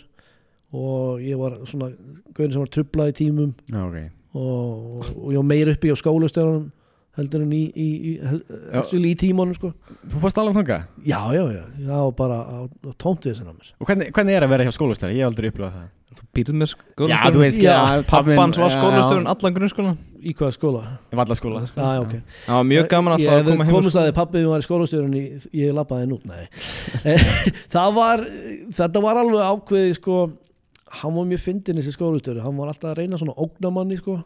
Og 0.74 1.20
ég 1.22 1.38
var 1.38 1.58
svona 1.66 1.92
gauðin 2.34 2.54
sem 2.54 2.62
var 2.62 2.70
trublað 2.70 3.10
í 3.10 3.18
tímum. 3.18 3.54
Já, 3.70 3.82
ok. 3.88 4.12
Og, 4.36 5.06
og 5.18 5.32
ég 5.32 5.36
var 5.38 5.44
meir 5.44 5.70
uppi 5.74 5.90
á 5.90 5.98
skólastöðunum 5.98 6.72
heldur 7.18 7.44
en 7.46 7.52
í, 7.54 7.64
í, 7.78 7.88
í, 8.10 8.14
Já. 8.74 8.84
í 8.98 9.14
tímanum 9.22 9.54
sko. 9.58 9.74
Þú 10.10 10.22
fórst 10.24 10.40
alveg 10.42 10.56
þangað? 10.62 10.86
já, 11.06 11.20
já, 11.36 11.44
já, 11.54 11.66
já, 11.86 11.98
bara 12.18 12.40
á, 12.42 12.58
á 12.66 12.92
tómt 12.98 13.28
vesin 13.28 13.50
á 13.50 13.54
mér. 13.54 13.74
Og 13.78 13.90
hvernig, 13.90 14.10
hvernig 14.16 14.38
er 14.38 14.46
að 14.48 14.56
vera 14.56 14.66
hjá 14.66 14.74
skólastæri? 14.74 15.20
Ég 15.20 15.26
hef 15.28 15.30
aldrei 15.30 15.52
upplifað 15.52 15.76
það. 15.78 15.92
Þú 16.14 16.26
býrð 16.38 16.58
með 16.58 16.70
Já, 16.70 16.74
þú 16.74 16.84
skólastjórun 16.94 17.42
veist 17.42 17.62
Já, 17.64 17.78
Pappans 18.10 18.60
var 18.62 18.74
skólastjórun 18.74 19.30
allan 19.32 19.56
grunnskólan 19.56 19.96
í 20.22 20.34
hvaða 20.38 20.56
skóla? 20.56 20.82
Vallaskóla. 21.14 21.64
Já, 21.70 21.88
já, 21.98 22.02
ok. 22.04 22.14
Það 22.46 22.60
var 22.60 22.68
mjög 22.70 22.90
gaman 22.92 23.16
ég 23.18 23.30
að 23.30 23.40
hefði 23.40 23.54
koma 23.54 23.66
heim 23.66 23.74
úr 23.74 23.80
komist 23.80 24.00
að 24.00 24.08
þið 24.10 24.16
pappið 24.20 24.46
var 24.52 24.64
í 24.64 24.68
skólastjórun 24.68 25.18
ég 25.64 25.74
lappaði 25.74 26.06
henn 26.06 26.14
út, 26.14 26.28
nei 26.30 26.44
það 27.76 27.98
var, 27.98 28.24
þetta 28.78 29.04
var 29.08 29.22
alveg 29.24 29.50
ákveði 29.50 29.98
sko, 29.98 30.20
hann 30.94 31.16
var 31.16 31.26
mjög 31.30 31.42
fyndin 31.42 31.80
þessi 31.80 31.94
skólastjóri, 31.96 32.42
hann 32.44 32.58
var 32.60 32.70
alltaf 32.72 32.92
að 32.92 33.00
reyna 33.02 33.20
svona 33.20 33.36
ógnamanni 33.42 33.98
sko, 34.00 34.20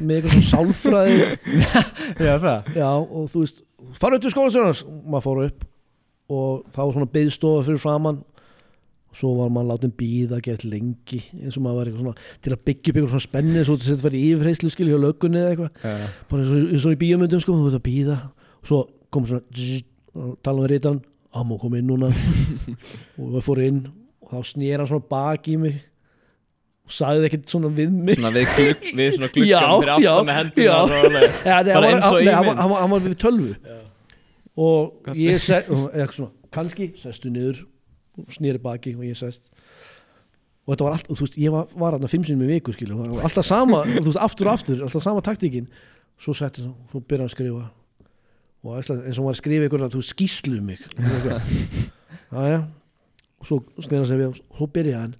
með 0.00 0.20
eitthvað 0.20 0.34
svona 0.34 0.50
sálfræði. 0.50 1.24
Já, 2.26 2.34
það. 2.42 2.68
Já, 2.76 2.90
og 2.90 3.30
þú 3.32 3.42
veist, 3.42 3.64
fara 3.98 4.18
upp 4.18 4.24
til 4.24 4.34
skólastjórnars 4.34 4.84
maður 5.02 5.26
fór 5.26 5.42
upp 5.48 5.66
og 6.34 6.62
það 6.72 6.86
var 6.86 6.94
svona 6.96 7.12
byggstofa 7.14 7.64
fyrir 7.66 7.82
framann 7.82 8.22
svo 9.14 9.30
var 9.38 9.50
maður 9.52 9.74
látin 9.74 9.92
býða 9.94 10.40
gett 10.42 10.64
lengi 10.66 11.20
eins 11.36 11.58
og 11.58 11.64
maður 11.66 11.76
var 11.78 11.90
eitthvað 11.90 12.04
svona 12.04 12.38
til 12.42 12.54
að 12.54 12.62
byggja 12.68 12.90
upp 12.90 12.96
eitthvað 12.98 13.12
svona 13.12 13.26
spenni 13.28 13.64
svo 13.66 13.76
til 13.78 13.86
að 13.86 13.92
þetta 13.92 14.06
var 14.08 14.16
í 14.18 14.22
yfirheyslu 14.32 14.70
skil 14.72 14.88
hjá 14.90 14.96
löggunni 15.02 15.40
eða 15.42 15.50
eitthvað. 15.52 15.82
Já, 15.84 16.12
bara 16.30 16.44
eins 16.44 16.54
og, 16.54 16.62
eins 16.74 16.86
og 16.88 16.94
í 16.96 17.00
bíómyndum 17.02 17.42
sko, 17.44 17.58
þú 17.58 17.68
veist 17.68 17.78
að 17.78 17.84
býða 17.88 18.16
og 18.24 18.70
svo 18.70 18.80
kom 19.14 19.28
svona 19.30 19.44
zzz, 19.54 19.84
og 20.14 20.32
tala 20.46 20.64
með 20.64 20.72
rítan, 20.74 21.02
Ammo 21.34 21.58
kom 21.58 21.74
inn 21.74 21.88
núna. 21.90 22.12
Og 23.18 23.32
ég 23.34 23.42
fór 23.42 23.58
inn 23.64 23.80
og 24.22 24.30
þá 24.30 24.50
snýr 24.52 24.78
hann 24.78 24.86
svona 24.86 25.08
bak 25.10 25.48
í 25.50 25.56
mig 25.58 25.80
og 26.84 26.92
sagði 26.92 27.28
ekkert 27.30 27.48
svona 27.54 27.70
við 27.72 27.92
mig. 27.96 28.18
Svona 28.18 28.32
við, 28.34 28.50
glugg, 28.58 28.88
við 28.98 29.12
svona 29.16 29.30
gluggan 29.32 29.48
Já, 29.50 29.62
fyrir 29.72 29.92
aftan 29.94 30.04
já, 30.04 30.14
með 30.28 30.58
já. 30.60 30.74
alveg. 30.74 31.24
ja, 31.48 31.58
Bara 31.64 31.74
hann, 31.74 31.86
eins 31.94 32.04
og 32.04 32.12
hann, 32.12 32.20
í 32.20 32.26
nei, 32.28 32.34
hann, 32.34 32.48
var- 32.50 32.60
hann, 32.60 32.92
hann 32.94 33.06
við 33.08 33.16
tölvu. 33.24 33.54
Og 34.54 34.92
Hvað 35.06 35.22
ég 35.24 36.12
svona, 36.14 36.30
kannski, 36.54 36.90
sestu 37.00 37.32
niður 37.34 37.64
snýri 38.30 38.60
baki 38.62 38.92
og 38.94 39.02
ég 39.08 39.16
sest. 39.18 39.48
Og 40.64 40.72
þetta 40.72 40.86
var 40.86 40.94
allt, 40.96 41.08
þú 41.10 41.16
veist, 41.24 41.34
ég 41.40 41.52
var, 41.52 41.66
var 41.76 41.96
þarna 41.96 42.08
fimm 42.12 42.22
sinni 42.24 42.40
með 42.40 42.52
viku, 42.54 42.72
skilju, 42.76 42.96
og 42.96 43.24
alltaf 43.26 43.44
sama 43.48 43.82
þú 43.88 44.04
veist, 44.06 44.20
aftur 44.24 44.48
og 44.48 44.54
aftur, 44.54 44.78
alltaf 44.86 45.02
sama 45.04 45.24
taktíkin. 45.26 45.66
Svo 46.20 46.32
setti 46.36 46.62
svo, 46.62 46.70
svo 46.92 47.00
byrja 47.02 47.24
hann 47.24 47.32
að 47.32 47.34
skrifa. 47.34 47.64
Og 48.64 48.78
eins 48.78 48.88
og 48.94 49.02
hann 49.02 49.26
var 49.26 49.34
að 49.34 49.40
skrifa 49.42 49.66
ykkur 49.68 49.82
þú 49.92 50.00
veist, 50.00 50.14
skýslu 50.14 50.60
um 50.62 50.70
mig. 50.70 50.84
Aðja 52.34 52.62
og 53.44 53.48
svo 53.48 53.58
snýra 53.84 54.06
sig 54.08 54.16
við 54.22 54.30
og 54.30 54.38
svo 54.56 54.68
byrja 54.72 55.02
hann 55.02 55.16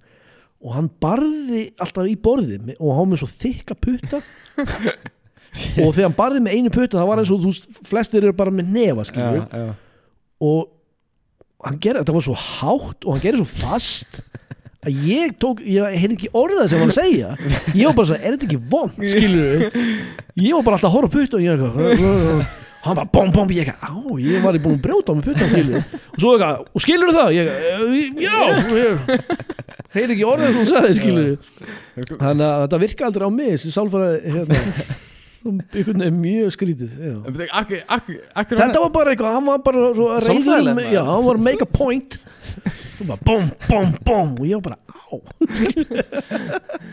og 0.65 0.73
hann 0.73 0.87
barði 1.01 1.67
alltaf 1.81 2.07
í 2.09 2.15
borðið 2.17 2.73
og 2.79 2.95
hann 2.97 3.11
með 3.11 3.21
svo 3.21 3.29
þykka 3.29 3.77
putta. 3.77 4.21
Og 5.79 5.93
þegar 5.95 6.09
hann 6.09 6.15
barði 6.17 6.41
með 6.43 6.55
einu 6.57 6.71
putta 6.73 6.97
það 6.99 7.05
var 7.07 7.19
eins 7.21 7.29
og 7.31 7.43
þú 7.43 7.51
veist, 7.53 7.67
flestir 7.87 8.25
eru 8.25 8.35
bara 8.35 8.51
með 8.51 8.73
nefa 8.75 9.05
skilur 9.07 9.37
já, 9.39 9.61
já. 9.61 9.69
og 10.43 10.65
hann 11.63 11.77
gerði, 11.79 12.01
þetta 12.01 12.15
var 12.17 12.25
svo 12.25 12.35
hátt 12.41 13.07
og 13.07 13.15
hann 13.15 13.23
gerði 13.23 13.39
svo 13.45 13.61
fast 13.61 14.19
að 14.83 15.07
ég 15.07 15.37
tók, 15.39 15.61
ég 15.63 15.95
heyrði 15.95 16.17
ekki 16.17 16.33
orðað 16.35 16.67
sem 16.73 16.83
hann 16.83 16.91
segja. 16.93 17.31
Ég 17.71 17.87
var 17.87 17.95
bara 17.95 18.09
svo, 18.11 18.19
er 18.19 18.35
þetta 18.35 18.49
ekki 18.49 18.59
vond 18.73 18.99
skilur 18.99 19.63
ég 20.35 20.51
var 20.51 20.67
bara 20.67 20.75
alltaf 20.75 20.89
að 20.91 20.95
horfa 20.97 21.13
putta 21.15 21.39
og 21.39 21.45
ég 21.45 21.55
eitthvað 21.55 22.43
hann 22.85 22.99
bara 22.99 23.07
bom 23.15 23.31
bom, 23.33 23.55
ég 23.55 23.63
eitthvað, 23.63 23.79
á, 23.87 23.95
ég 24.21 24.43
var 24.43 24.59
búin 24.61 24.75
að 24.75 24.83
brjóta 24.83 25.15
á 25.15 25.17
með 25.17 25.31
putta 25.31 25.47
skilur 25.49 25.79
og 25.79 26.19
svo 26.19 26.35
eitthvað, 26.35 26.67
og 26.67 26.83
skilur 26.83 27.15
það? 27.15 27.31
Ég 27.33 27.49
eitthvað, 27.55 28.19
já. 28.27 28.35
Ég 28.83 29.64
heyrði 29.95 30.15
ekki 30.15 30.27
orðað 30.29 30.47
sem 30.51 30.59
hann 30.59 30.69
sagði 30.71 30.93
skilur 30.99 31.33
þannig 32.19 32.45
að 32.45 32.61
þetta 32.65 32.79
virka 32.85 33.07
aldrei 33.09 33.25
á 33.25 33.31
mig 33.35 33.51
þessi 33.55 33.73
sálfæra 33.75 34.07
hérna, 34.25 34.61
einhvern 35.45 36.01
veginn 36.01 36.21
mjög 36.21 36.53
skrítið 36.55 36.93
já. 36.97 37.15
Akkur, 37.53 37.81
akkur, 37.97 38.15
akkur 38.33 38.61
Þetta 38.61 38.81
var 38.81 38.93
bara 38.95 39.13
eitthvað, 39.13 39.35
hann 39.37 39.45
var 39.49 39.59
bara 39.65 39.83
svo 39.95 40.07
um- 40.15 40.47
maður. 40.47 40.87
Já, 40.89 41.03
hann 41.05 41.25
var 41.27 41.37
að 41.39 41.45
make 41.45 41.61
a 41.61 41.69
point. 41.69 42.17
Og 43.01 43.05
bara 43.11 43.19
bom, 43.27 43.45
bom, 43.69 43.93
bom 44.07 44.33
og 44.39 44.47
ég 44.49 44.57
var 44.57 44.71
bara, 44.71 44.79
á. 44.89 45.15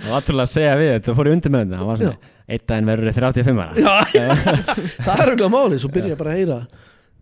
Það 0.03 0.11
var 0.13 0.27
trúlega 0.27 0.45
að 0.45 0.53
segja 0.53 0.77
við 0.83 0.93
þetta 0.99 1.17
fór 1.17 1.31
í 1.31 1.35
undir 1.39 1.55
með 1.55 1.65
þetta. 1.65 1.81
Það 1.81 1.89
var 1.93 2.03
svona, 2.03 2.37
einn 2.53 2.65
daginn 2.69 2.93
verður 2.93 3.09
þið 3.09 3.19
35 3.23 3.65
ára. 3.65 3.73
Já, 3.81 3.95
það 5.07 5.17
er 5.17 5.33
auðvitað 5.33 5.55
málið 5.57 5.83
Svo 5.87 5.93
byrja 5.97 6.13
ég 6.13 6.21
bara 6.21 6.35
að 6.35 6.41
heyra 6.43 6.61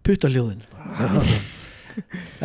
puttaljóðin 0.07 0.63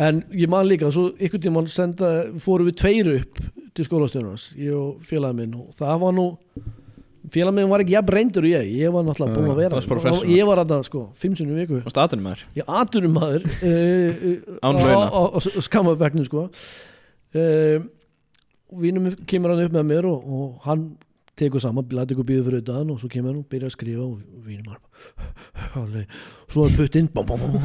En 0.06 0.22
ég 0.36 0.50
man 0.52 0.66
líka 0.68 0.90
Svo 0.94 1.10
ykkur 1.16 1.42
tímann 1.42 1.70
senda 1.72 2.30
Fórum 2.42 2.70
við 2.70 2.80
tveir 2.82 3.12
upp 3.18 3.40
til 3.76 3.86
skólastjórnars 3.88 4.50
Ég 4.60 4.74
og 4.76 5.04
félagið 5.06 5.40
minn 5.40 5.56
og 5.60 5.70
það 5.78 6.02
var 6.04 6.16
nú 6.16 6.26
Félagið 7.26 7.56
minn 7.58 7.70
var 7.72 7.82
ekki 7.82 7.96
jafn 7.96 8.12
reyndur 8.14 8.44
og 8.46 8.52
ég. 8.52 8.68
Ég 8.78 8.92
var 8.94 9.02
náttúrulega 9.02 9.34
búin 9.34 9.48
að 9.48 9.56
þú 9.56 9.58
vera 9.58 9.74
varst 9.74 9.90
professional. 9.90 10.28
Ég 10.30 10.46
var 10.46 10.60
að 10.62 10.74
sko, 10.86 11.00
fimm 11.18 11.32
sinnum 11.34 11.56
í 11.56 11.64
viku. 11.64 11.80
Og 11.82 11.90
statunum 11.90 12.28
maður 12.28 12.44
Ég 12.54 12.68
atunum 12.70 13.16
maður 13.18 13.48
uh, 13.66 14.28
á, 14.62 14.70
á 15.34 15.38
skammabekknum 15.66 16.28
sko. 16.28 16.44
Uh, 17.34 17.82
Vínum 18.76 19.12
kemur 19.30 19.52
hann 19.54 19.66
upp 19.66 19.74
með 19.76 19.84
mér 19.86 20.06
og, 20.10 20.24
og 20.26 20.62
hann 20.66 20.86
tekur 21.38 21.62
saman, 21.62 21.86
læti 21.94 22.16
ykkur 22.16 22.26
býðu 22.26 22.46
fyrir 22.46 22.58
auðvitaðan 22.58 22.90
og 22.94 22.98
svo 22.98 23.10
kemur 23.12 23.30
hann 23.30 23.42
og 23.42 23.50
byrjar 23.52 23.70
að 23.70 23.74
skrifa 23.76 24.06
og 24.06 24.46
vínum 24.46 24.72
hann 24.72 25.82
alveg, 25.82 26.16
svo 26.50 26.64
er 26.66 26.74
puttinn 26.78 27.10
bom, 27.12 27.28
bom, 27.28 27.40
bom, 27.44 27.62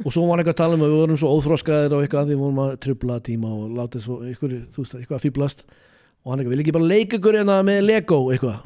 og 0.00 0.08
svo 0.14 0.24
var 0.28 0.40
eitthvað 0.40 0.54
að 0.56 0.60
tala 0.62 0.76
um 0.78 0.84
að 0.86 0.92
við 0.92 1.00
vorum 1.02 1.18
svo 1.20 1.32
óþroskaðir 1.36 1.96
og 1.96 2.04
eitthvað 2.06 2.30
því 2.30 2.36
við 2.36 2.42
vorum 2.44 2.60
að 2.64 2.72
trubla 2.86 3.18
tíma 3.26 3.50
og 3.52 3.74
láta 3.76 4.00
svo 4.02 4.20
ykkur, 4.30 4.54
þú 4.72 4.84
veist, 4.86 4.96
eitthvað 5.00 5.18
að 5.18 5.26
fýblast 5.26 5.64
og 5.66 6.32
hann 6.32 6.40
eitthvað, 6.42 6.54
vil 6.56 6.62
ekki 6.64 6.74
bara 6.78 6.88
leika 6.94 7.18
ykkur 7.20 7.38
hérna 7.40 7.58
með 7.66 7.78
Lego? 7.88 8.18
Eitthvað. 8.32 8.56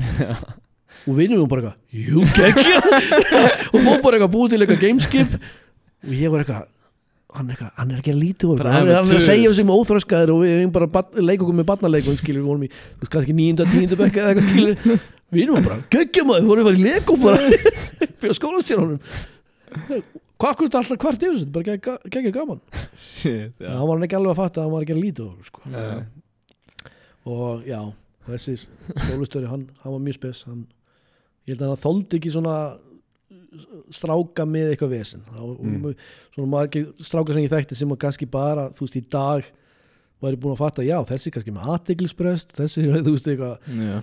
Og 1.06 1.14
vinnum 1.18 1.42
við 1.42 1.50
bara 1.52 1.61
eitthvað, 1.62 1.76
jú, 1.97 2.18
geggja 2.37 2.78
og 3.73 3.78
fór 3.85 4.00
bara 4.04 4.16
eitthvað 4.18 4.33
búið 4.37 4.54
til 4.54 4.62
eitthvað 4.64 4.83
gameskip 4.87 5.37
og 6.06 6.14
ég 6.16 6.33
var 6.35 6.42
eitthvað 6.45 6.64
hann 7.37 7.50
eitthvað, 7.52 7.71
hann 7.76 7.90
er 7.92 7.99
ekki 8.00 8.12
að 8.14 8.21
lítið 8.23 8.50
úr 8.54 8.61
Bara 8.62 8.73
hann, 8.78 8.88
er- 8.88 8.99
að 9.02 9.25
segja 9.26 9.50
þessum 9.52 9.73
óþröskaður 9.75 10.30
og 10.33 10.38
við 10.47 10.54
erum 10.56 10.71
bara 10.73 10.88
bat, 10.95 11.11
leik 11.21 11.42
okkur 11.45 11.56
með 11.59 11.66
barnaleikum 11.68 12.16
skilur 12.16 12.40
við 12.40 12.49
vorum 12.49 12.64
í, 12.64 12.71
kannski 13.12 13.35
nýjunda, 13.37 13.66
tíunda 13.73 13.99
bekka 14.00 14.23
eða 14.23 14.30
eitthvað 14.33 14.52
skilur. 14.54 15.02
Við 15.37 15.42
erum 15.42 15.66
bara, 15.66 15.76
geggjum 15.92 16.30
að 16.33 16.38
við 16.40 16.49
vorum 16.52 16.68
bara 16.71 16.78
í 16.80 16.87
leik 16.87 17.11
bara. 17.21 17.40
Fyrir 18.23 18.38
skólastjórnum 18.38 19.00
hvað 20.37 20.50
akkur 20.52 20.69
þetta 20.69 20.81
alltaf 20.83 21.02
hvart 21.05 21.23
yfir 21.26 21.37
þessu? 21.38 21.50
Bara 21.55 21.64
geggja 21.71 21.97
geggja 22.16 22.33
gaman. 22.37 22.61
Shit, 22.95 23.55
Já, 23.62 23.71
hann 23.76 23.88
var 23.88 24.05
ekki 24.07 24.19
alveg 24.19 24.35
að 24.35 24.40
fatta 24.43 24.61
að 24.61 24.66
hann 24.66 24.75
var 24.76 24.87
að 24.87 25.02
lítið 25.02 25.28
úr 25.31 25.45
sko. 25.50 25.61
og 27.26 27.62
já 27.66 27.81
þessi 28.26 28.57
skólastöri, 28.61 29.47
hann, 29.50 29.69
hann 29.83 29.93
var 29.97 30.02
mjög 30.02 30.19
spes. 30.19 30.43
Hann, 30.49 30.64
ég 31.47 31.55
held 31.55 31.62
að 31.62 31.73
hann 31.75 31.83
þoldi 31.85 32.19
ekki 32.19 32.33
svona 32.35 32.57
stráka 33.95 34.45
með 34.49 34.73
eitthvað 34.75 34.93
vesen. 34.97 35.23
Þá, 35.31 35.43
Mm. 35.62 35.95
svona 36.35 36.49
margir 36.52 36.88
stráka 37.00 37.33
sem 37.33 37.43
ég 37.47 37.50
þekkti 37.52 37.76
sem 37.76 37.88
var 37.88 37.97
kannski 38.02 38.26
bara, 38.31 38.69
þú 38.71 38.81
veist, 38.87 38.97
í 39.00 39.05
dag 39.09 39.45
væri 40.23 40.37
búin 40.37 40.55
að 40.57 40.59
fatta, 40.64 40.83
já, 40.85 40.99
þessi 41.07 41.31
kannski 41.33 41.52
með 41.55 41.71
aðteglisbrest, 41.76 42.52
þessi, 42.57 42.85
þú 43.07 43.14
veist, 43.14 43.26
eitthvað 43.31 44.02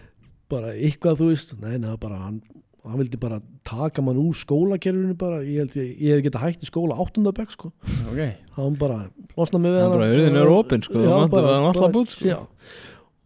bara 0.50 0.74
eitthvað, 0.74 1.18
þú 1.20 1.30
veist. 1.32 1.54
Nei, 1.62 1.78
neða, 1.78 2.00
bara, 2.00 2.18
hann, 2.18 2.42
hann 2.84 3.00
vildi 3.00 3.18
bara 3.20 3.38
taka 3.64 4.02
mann 4.04 4.18
úr 4.20 4.36
skólakerfinu 4.36 5.14
bara, 5.20 5.38
ég 5.48 5.62
held 5.64 5.76
ég, 5.80 5.92
ég 6.04 6.18
hef 6.18 6.24
getað 6.26 6.44
hægt 6.48 6.66
í 6.66 6.68
skóla 6.68 6.98
áttundabæk, 7.00 7.54
sko. 7.56 7.72
Ok. 8.12 8.20
Hann 8.58 8.76
bara 8.80 8.98
losna 9.38 9.62
með 9.64 9.78
við 9.78 9.84
er 9.86 9.94
bara 9.94 10.10
hurðin 10.12 10.40
er 10.42 10.52
opin 10.52 10.84
sko. 10.84 11.00
Já, 11.06 11.14
bara- 11.32 11.54
er 11.54 11.68
alltaf 11.70 11.86
bara- 11.86 11.96
bút 11.96 12.12
sko. 12.12 12.28
já. 12.28 12.40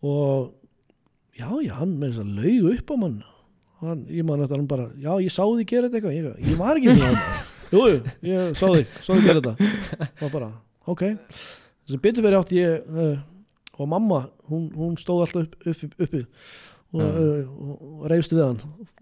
og 0.04 0.54
já, 1.40 1.50
já, 1.66 1.74
hann 1.80 1.98
með 1.98 2.14
þess 2.14 2.22
að 2.24 2.36
laugu 2.38 2.76
upp 2.78 2.94
á 2.94 2.96
mann. 3.02 3.18
Hann, 3.82 4.06
ég 4.10 4.26
man 4.26 4.42
eftir 4.42 4.58
hann 4.58 4.68
bara 4.70 4.88
já, 4.98 5.12
ég 5.22 5.34
sá 5.34 5.44
því 5.46 5.66
gera 5.70 5.90
þetta 5.90 5.98
eitthvað. 6.02 6.18
Ég, 6.18 6.52
ég 6.52 6.58
var 6.58 6.78
ekki 6.78 6.94
jú, 7.74 7.82
jú, 7.88 7.98
ég 8.30 8.54
sá 8.58 8.66
því, 8.70 8.86
sá 9.02 9.12
því 9.14 9.26
gera 9.26 9.42
þetta. 9.42 10.08
Og 10.22 10.32
bara, 10.34 10.52
ok. 10.88 11.04
Þess 11.88 11.98
að 11.98 12.02
betur 12.06 12.26
verið 12.26 12.40
átti 12.44 12.62
ég 12.62 12.88
uh, 12.94 13.18
og 13.78 13.90
mamma, 13.90 14.24
hún, 14.50 14.70
hún 14.78 14.96
stóð 15.02 15.26
alltaf 15.26 15.46
upp, 15.46 15.56
upp, 15.66 16.02
uppi 16.06 16.24
og, 16.94 17.04
uh, 17.04 17.44
og, 17.48 17.76
og 18.02 18.08
reyfst 18.12 18.34
við 18.36 18.44
hann 18.46 18.62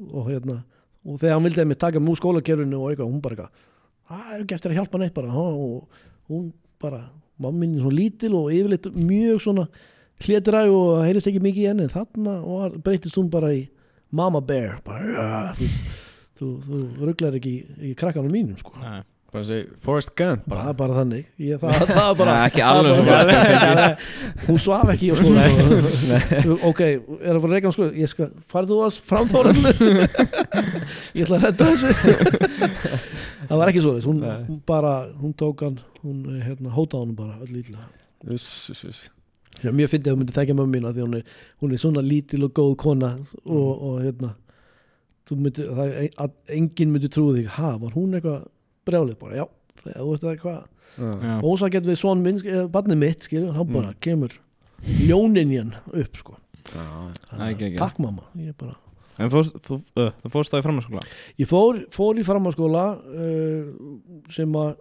og 0.09 0.29
hérna 0.29 0.59
og 1.05 1.19
þegar 1.21 1.37
hann 1.37 1.45
vildi 1.45 1.65
mig 1.69 1.79
taka 1.81 2.01
múr 2.01 2.17
skólakerfinu 2.17 2.79
og 2.79 2.91
eitthvað, 2.91 3.11
hún 3.11 3.21
bara 3.23 3.35
eitthvað 3.35 3.73
það 4.09 4.31
er 4.33 4.43
ekki 4.43 4.57
eftir 4.57 4.73
að 4.73 4.79
hjálpa 4.79 5.01
neitt 5.01 5.15
bara 5.15 5.33
ha, 5.33 5.45
og 5.53 6.31
hún 6.31 6.47
bara, 6.81 7.01
mamma 7.41 7.61
mín 7.61 7.75
er 7.77 7.85
svona 7.85 7.99
lítil 7.99 8.33
og 8.37 8.51
yfirleitt 8.53 8.89
mjög 8.95 9.41
svona 9.45 9.67
hléturæg 10.25 10.73
og 10.73 10.91
heyrist 11.05 11.29
ekki 11.29 11.43
mikið 11.43 11.63
í 11.63 11.69
henni 11.69 11.89
þarna 11.91 12.37
var, 12.45 12.77
breytist 12.85 13.19
hún 13.19 13.31
bara 13.33 13.51
í 13.55 13.65
Mama 14.15 14.39
Bear 14.45 14.79
bara, 14.85 15.09
ja, 15.11 15.29
þú, 15.57 15.67
þú, 16.37 16.51
þú 16.65 17.09
rugglar 17.09 17.37
ekki 17.39 17.55
í 17.89 17.95
krakkanum 17.99 18.31
mínum 18.31 18.57
sko. 18.61 18.75
Nei. 18.79 19.01
Bara 19.35 19.43
segja 19.49 19.65
Forrest 19.83 20.11
Gump 20.15 20.45
það 20.45 20.51
bara 20.53 20.69
er 20.71 20.75
bara 20.79 20.93
þannig. 21.01 21.25
Ég, 21.43 21.57
það, 21.59 21.81
það 21.89 22.05
er 22.05 22.17
bara, 22.21 22.35
Nei, 22.35 22.45
ekki 22.47 22.61
það 22.63 22.77
alveg 22.79 23.09
bara- 23.09 23.87
svo 24.39 24.45
hún 24.47 24.61
svaf 24.63 24.91
ekki 24.93 25.09
skóla 25.19 25.47
sko. 25.99 26.55
ok, 26.69 26.81
er 26.85 27.27
það 27.33 27.41
bara 27.45 27.53
reykan 27.57 27.75
sko 27.75 27.87
ég 27.99 28.11
skal, 28.13 28.29
farið 28.53 28.71
þú 28.71 28.77
að 28.85 28.99
framþóra 29.11 29.53
ég 31.15 31.25
ætla 31.25 31.39
að 31.41 31.45
redda 31.49 31.67
þessu. 31.73 31.89
Það 33.49 33.59
var 33.61 33.71
ekki 33.73 33.83
svo 33.83 33.93
hún, 34.07 34.23
hún 34.47 34.61
bara, 34.71 34.93
hún 35.19 35.35
tók 35.37 35.65
hann 35.67 35.77
hún 36.05 36.23
hérna, 36.45 36.71
hótaði 36.75 37.03
hann 37.05 37.17
bara 37.19 37.37
öll 37.43 37.59
ítla 37.59 37.85
uss, 38.31 38.47
uss. 38.73 39.03
Já, 39.63 39.69
mjög 39.71 39.91
fyndið 39.93 40.09
að 40.09 40.15
þú 40.15 40.19
myndir 40.21 40.35
þekka 40.39 40.55
mömmu 40.57 40.73
mína 40.79 40.89
því 40.95 41.03
hún 41.05 41.19
er, 41.19 41.29
hún 41.63 41.75
er 41.75 41.79
svona 41.83 42.01
lítil 42.03 42.43
og 42.47 42.55
góð 42.57 42.73
kona 42.81 43.11
og, 43.45 43.69
og 43.89 43.99
hérna 44.03 44.31
þú 45.29 45.37
myndir, 45.41 45.69
það 45.77 45.93
að 46.25 46.33
enginn 46.57 46.91
myndir 46.93 47.11
trúið 47.13 47.37
þig, 47.41 47.47
ha, 47.55 47.69
var 47.81 47.93
hún 47.95 48.17
eitthvað 48.17 48.43
brjálið 48.85 49.17
bara, 49.19 49.35
já, 49.35 49.45
þegar 49.83 50.01
þú 50.01 50.09
veist 50.13 50.23
eitthvað 50.31 50.63
Já. 50.95 51.11
Já. 51.25 51.41
ósakett 51.43 51.85
við 51.89 51.97
svon 51.99 52.21
minn, 52.23 52.37
eða 52.39 52.67
barnið 52.71 52.97
mitt 53.01 53.23
skilur, 53.27 53.53
hann 53.57 53.67
bara 53.73 53.89
Mm. 53.91 53.99
kemur 54.01 54.31
ljóninjan 55.07 55.73
upp 55.93 56.17
sko 56.17 56.37
Já. 56.73 56.85
Æ, 57.35 57.51
ekki, 57.51 57.65
ekki. 57.71 57.77
takk 57.77 57.99
mamma, 57.99 58.23
ég 58.37 58.53
bara 58.57 58.75
En 59.17 59.29
fórst, 59.31 59.53
þú, 59.63 59.77
uh, 59.95 60.09
þú 60.23 60.29
fórst 60.33 60.51
það 60.51 60.59
í 60.59 60.65
framhanskóla 60.65 61.03
ég 61.39 61.47
fór, 61.47 61.77
fór 61.89 62.17
í 62.19 62.23
framhanskóla 62.27 62.85
uh, 62.99 63.69
sem 64.29 64.51
að 64.59 64.75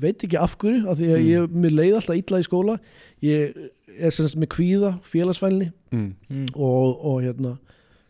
veit 0.00 0.22
ekki 0.24 0.36
af 0.40 0.56
hverju 0.60 0.88
af 0.88 0.98
því 0.98 1.08
að 1.12 1.20
Mm. 1.20 1.28
ég, 1.28 1.48
mér 1.52 1.72
leið 1.76 1.94
alltaf 1.98 2.16
illa 2.16 2.38
í 2.40 2.46
skóla 2.46 2.78
ég 3.22 3.70
er 3.98 4.10
semst 4.10 4.36
með 4.36 4.48
kvíða 4.56 4.90
félagsvælni 5.02 5.72
Mm. 5.92 6.14
mm. 6.28 6.46
og, 6.54 7.04
og 7.04 7.22
hérna 7.24 7.58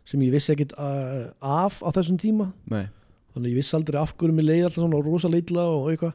sem 0.04 0.20
ég 0.20 0.33
vissi 0.33 0.52
ekkit 0.54 0.72
af 0.78 1.83
á 1.83 1.88
þessum 1.94 2.18
tíma 2.18 2.52
Nei 2.70 2.87
þannig 3.35 3.53
ég 3.53 3.61
vissi 3.61 3.77
aldrei 3.79 3.99
af 4.01 4.14
hverju 4.17 4.37
mér 4.37 4.49
leiði 4.49 4.64
alltaf 4.69 4.83
svona 4.83 5.03
rosa 5.05 5.31
leitla 5.33 5.67
og 5.73 5.91
eitthvað. 5.93 6.14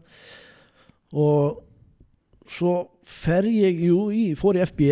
Og 1.13 1.61
svo 2.49 2.73
fer 3.07 3.47
ég, 3.49 3.83
jú, 3.89 4.07
í, 4.13 4.23
fór 4.39 4.57
í 4.57 4.63
FB 4.65 4.87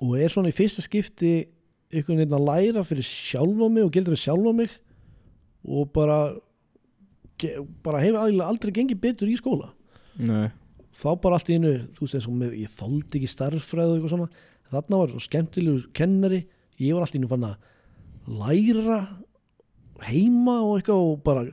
og 0.00 0.14
er 0.16 0.32
svona 0.32 0.52
í 0.52 0.56
fyrsta 0.56 0.84
skipti 0.84 1.32
einhvern 1.90 2.22
veginn 2.22 2.36
að 2.38 2.46
læra 2.46 2.84
fyrir 2.86 3.04
sjálfa 3.04 3.68
mig 3.72 3.84
og 3.84 3.92
gildur 3.92 4.14
fyrir 4.14 4.24
sjálfa 4.24 4.54
mig 4.56 4.78
og 5.66 5.90
bara 5.92 6.20
bara 7.84 8.02
hefur 8.02 8.42
aldrei 8.44 8.72
gengið 8.76 9.00
betur 9.00 9.30
í 9.30 9.36
skóla. 9.38 9.70
Nei. 10.20 10.50
Þá 10.96 11.10
bara 11.22 11.38
allt 11.38 11.48
í 11.48 11.56
einu, 11.56 11.72
þú 11.96 12.04
veist 12.04 12.16
eins 12.18 12.28
og 12.28 12.36
með, 12.36 12.56
ég 12.60 12.72
þoldi 12.76 13.20
ekki 13.20 13.30
starffræði 13.30 13.92
og 13.92 13.96
eitthvað 13.96 14.14
svona. 14.14 14.46
Þarna 14.70 15.00
var 15.00 15.12
svo 15.14 15.22
skemmtilegu 15.24 15.84
kennari. 15.96 16.40
Ég 16.80 16.96
var 16.96 17.06
allt 17.06 17.16
í 17.16 17.20
einu 17.20 17.30
fann 17.30 17.46
að 17.48 17.56
læra 18.40 18.98
heima 20.08 20.60
og 20.64 20.78
eitthvað 20.78 21.02
og 21.06 21.18
bara 21.26 21.46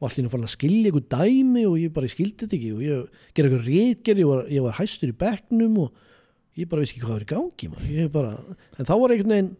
var 0.00 0.14
fann 0.32 0.46
að 0.46 0.54
skilja 0.54 0.90
eitthvað 0.90 1.08
dæmi 1.12 1.64
og 1.68 1.74
ég 1.76 1.92
bara 1.92 2.08
ég 2.08 2.14
skildi 2.14 2.46
þetta 2.46 2.56
ekki 2.56 2.70
og 2.72 2.84
ég 2.84 3.24
gerði 3.36 3.50
eitthvað 3.50 3.66
rétgerð, 3.68 4.22
ég 4.22 4.30
var, 4.30 4.46
ég 4.48 4.64
var 4.64 4.78
hæstur 4.78 5.12
í 5.12 5.16
bekknum 5.20 5.74
og 5.84 6.06
ég 6.56 6.70
bara 6.70 6.84
vissi 6.84 6.96
ekki 6.96 7.04
hvað 7.04 7.18
var 7.18 7.26
í 7.26 7.30
gangi 7.34 7.98
ég 7.98 8.14
bara, 8.14 8.32
en 8.78 8.88
þá 8.88 8.94
var 8.96 9.12
einhvern 9.12 9.34
veginn 9.34 9.52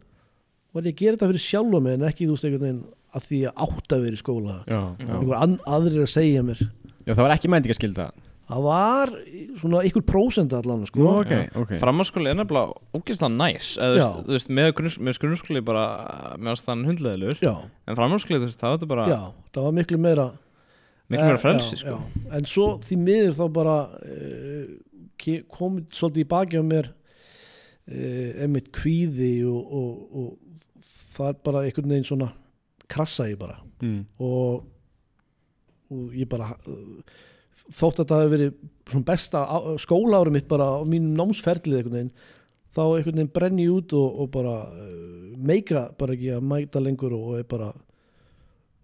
var 0.73 0.87
ég 0.87 0.95
að 0.95 1.03
gera 1.03 1.19
þetta 1.19 1.31
fyrir 1.33 1.45
sjálfa 1.45 1.83
mig 1.85 1.99
en 1.99 2.09
ekki 2.09 2.27
þú 2.27 2.37
veist 2.37 2.49
einhvern 2.49 2.67
veginn 2.67 2.83
að 3.11 3.27
því 3.27 3.41
að 3.51 3.63
átt 3.67 3.95
að 3.95 4.05
vera 4.07 4.17
í 4.17 4.21
skóla. 4.21 4.57
Já, 4.71 4.81
Já. 5.03 5.09
einhver 5.17 5.55
aðrir 5.75 6.05
að 6.05 6.13
segja 6.13 6.43
mér. 6.47 6.61
Já, 7.03 7.11
það 7.11 7.23
var 7.25 7.33
ekki 7.35 7.51
mændingaskylda 7.51 8.05
það 8.51 8.65
var 8.67 9.13
svona 9.61 9.81
einhver 9.85 10.05
prósent 10.09 10.53
allan 10.59 10.83
sko. 10.89 10.99
Nú, 11.01 11.09
ok, 11.23 11.33
ok. 11.63 11.73
Framhanskóli 11.81 12.31
er 12.33 12.39
nefnilega 12.41 12.75
ógeðslega 12.99 13.31
næs 13.37 13.71
eða, 13.79 14.11
þú 14.27 14.35
veist, 14.35 14.53
með, 14.59 14.71
grunns, 14.81 14.99
með 15.07 15.19
grunnskóli 15.23 15.63
bara 15.71 15.85
með 16.37 16.53
aðstæðan 16.57 16.87
hundleðilur 16.91 17.43
já, 17.45 17.53
en 17.87 17.99
framhanskóli, 17.99 18.41
þú 18.43 18.49
veist, 18.51 18.63
það 18.63 18.75
þetta 18.77 18.91
bara 18.91 19.09
já, 19.13 19.21
það 19.55 19.69
var 19.69 19.77
miklu 19.79 20.01
meira 20.03 20.29
miklu 21.11 21.25
meira 21.27 21.39
Eh, 21.39 21.43
frelsi, 21.43 21.77
já, 21.77 21.83
sko. 21.85 21.97
já. 21.97 22.37
en 22.39 22.45
svo 22.51 22.67
því 22.87 22.99
miður 23.07 23.33
þá 23.39 23.45
bara 23.61 23.77
uh, 23.99 24.67
komið 25.57 25.87
svolítið 25.99 26.23
í 26.23 26.29
baki 26.35 26.61
á 26.63 26.65
mér 26.67 26.91
uh, 26.91 28.45
einmitt 28.45 28.71
kvíði 28.75 29.33
og, 29.51 29.73
og, 29.81 30.21
og 30.21 30.85
það 31.17 31.33
er 31.33 31.41
bara 31.49 31.65
einhvern 31.67 31.91
veginn 31.97 32.07
svona 32.11 32.31
krassa 32.91 33.27
ég 33.31 33.39
bara. 33.41 33.59
Mm. 33.81 34.03
og, 34.21 34.65
og 35.91 36.15
ég 36.19 36.29
bara 36.31 36.53
uh, 36.69 37.19
þótt 37.71 38.03
að 38.03 38.09
það 38.13 38.23
hefur 38.25 38.35
verið 38.37 39.05
besta 39.07 39.45
á- 39.47 39.77
skólaári 39.79 40.33
mitt 40.35 40.49
bara 40.51 40.67
á 40.79 40.85
mínum 40.85 41.15
námsferlið 41.21 41.77
einhvern 41.81 41.97
veginn 41.97 42.13
þá 42.75 42.81
einhvern 42.87 43.19
veginn 43.21 43.33
brenni 43.35 43.67
ég 43.69 43.77
út 43.81 43.93
og, 43.99 44.19
og 44.25 44.31
bara 44.35 44.57
uh, 44.71 45.37
meika 45.39 45.89
bara 45.99 46.15
ekki 46.17 46.33
að 46.37 46.47
mæta 46.51 46.83
lengur 46.83 47.15
og 47.17 47.39
er 47.39 47.47
bara 47.51 47.71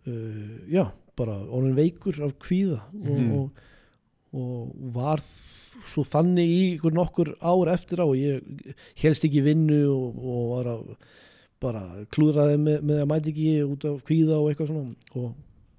uh, 0.07 0.57
já, 0.71 0.85
bara 1.19 1.39
orðin 1.49 1.77
veikur 1.79 2.23
af 2.27 2.35
kvíða 2.43 2.81
Mhm. 2.93 3.31
og, 3.33 3.51
og, 4.33 4.41
og 4.41 4.93
var 4.95 5.23
svo 5.93 6.03
þannig 6.09 6.49
í 6.49 6.61
ykkur 6.77 6.95
nokkur 6.97 7.35
ár 7.41 7.69
eftir 7.75 8.01
á 8.01 8.07
og 8.07 8.17
ég 8.17 8.41
helst 9.03 9.25
ekki 9.29 9.43
vinnu 9.45 9.83
og, 9.93 10.17
og 10.17 10.43
var 10.55 10.71
að 10.77 10.97
bara 11.61 11.83
klúðraði 12.13 12.57
með, 12.61 12.81
með 12.85 13.03
að 13.03 13.11
mæta 13.11 13.31
ekki 13.33 13.51
út 13.65 13.85
af 13.89 14.03
kvíða 14.09 14.39
og 14.41 14.51
eitthvað 14.51 14.71
svona 14.73 14.95
og, 15.17 15.31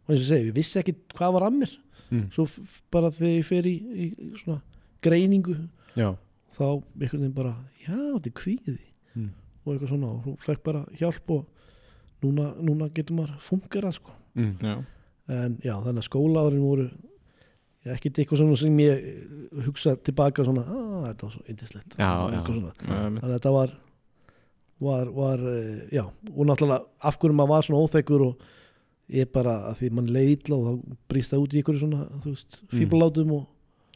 og 0.07 0.13
eins 0.13 0.23
og 0.23 0.29
segi, 0.31 0.47
ég 0.51 0.55
vissi 0.57 0.79
ekki 0.81 0.95
hvað 1.17 1.35
var 1.37 1.45
að 1.47 1.57
mér 1.61 1.75
Mm. 2.07 2.29
svo 2.31 2.47
bara 2.93 3.11
þegar 3.11 3.33
ég 3.33 3.47
fer 3.47 3.67
í, 3.67 3.75
í, 3.75 4.07
svona 4.39 4.61
greiningu 5.03 5.55
Já. 5.97 6.13
þá 6.55 6.65
einhvern 6.69 7.23
veginn 7.23 7.35
bara, 7.35 7.55
já, 7.83 7.95
þetta 7.95 8.29
er 8.31 8.37
kvíði. 8.41 8.77
Mm. 9.17 9.31
og 9.65 9.73
eitthvað 9.73 9.91
svona 9.91 10.11
og 10.13 10.21
þú 10.23 10.35
fekk 10.45 10.63
bara 10.63 10.83
hjálp 10.99 11.33
og 11.35 11.45
núna, 12.23 12.51
núna 12.63 12.87
getur 12.93 13.17
maður 13.17 13.41
fungerað 13.43 13.97
sko. 13.97 14.15
Mm. 14.37 14.53
Já, 14.63 14.77
en 15.33 15.57
já, 15.63 15.73
þannig 15.75 16.03
að 16.03 16.07
skólaárin 16.07 16.63
voru 16.63 16.87
ekkert 17.87 18.19
eitthvað 18.19 18.41
svona 18.41 18.59
sem 18.59 18.79
ég 18.83 19.03
eh, 19.11 19.65
hugsa 19.67 19.95
tilbaka 20.03 20.45
svona, 20.47 20.63
að 20.67 21.03
þetta 21.09 21.27
var 21.27 21.35
svo 21.35 21.43
yndislegt. 21.51 21.99
Þetta 23.27 23.53
var 23.55 23.75
var, 24.79 25.05
var 25.05 25.39
eh, 25.39 25.87
já, 25.91 26.03
og 26.05 26.45
náttúrulega 26.45 26.83
af 27.01 27.17
hverju 27.17 27.35
maður 27.35 27.53
var 27.53 27.65
svona 27.65 27.83
óþekkur 27.85 28.25
og 28.27 28.47
ég 29.13 29.29
bara 29.31 29.59
að 29.69 29.81
því 29.81 29.91
mann 29.97 30.09
leið 30.11 30.31
illa 30.35 30.57
og 30.57 30.65
þá 30.67 30.97
brýst 31.11 31.33
það 31.33 31.43
út 31.43 31.53
í 31.53 31.61
ykkur 31.61 31.79
svona, 31.79 32.07
þú 32.23 32.33
veist, 32.33 32.63
Mm. 32.67 32.79
fíblátum 32.79 33.31
og 33.37 33.45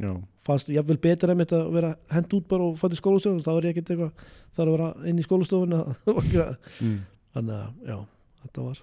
Já 0.01 0.13
fannst 0.45 0.71
jafnvel 0.73 0.97
betur 1.01 1.31
að 1.31 1.41
mitt 1.41 1.53
að 1.53 1.67
vera 1.75 1.91
hend 2.11 2.33
út 2.37 2.47
bara 2.49 2.69
og 2.69 2.79
fætt 2.79 2.95
í 2.95 2.99
skólastofun 2.99 3.43
þá 3.45 3.51
er 3.53 3.67
ég 3.67 3.75
ekkert 3.75 3.91
eitthvað 3.93 4.23
þarf 4.57 4.63
að 4.63 4.71
vera 4.73 4.87
inn 5.11 5.21
í 5.21 5.25
skólastofun 5.25 5.75
mm. 6.87 6.95
þannig 7.35 7.53
að 7.57 7.91
já, 7.91 7.99
þetta 8.45 8.65
var 8.65 8.81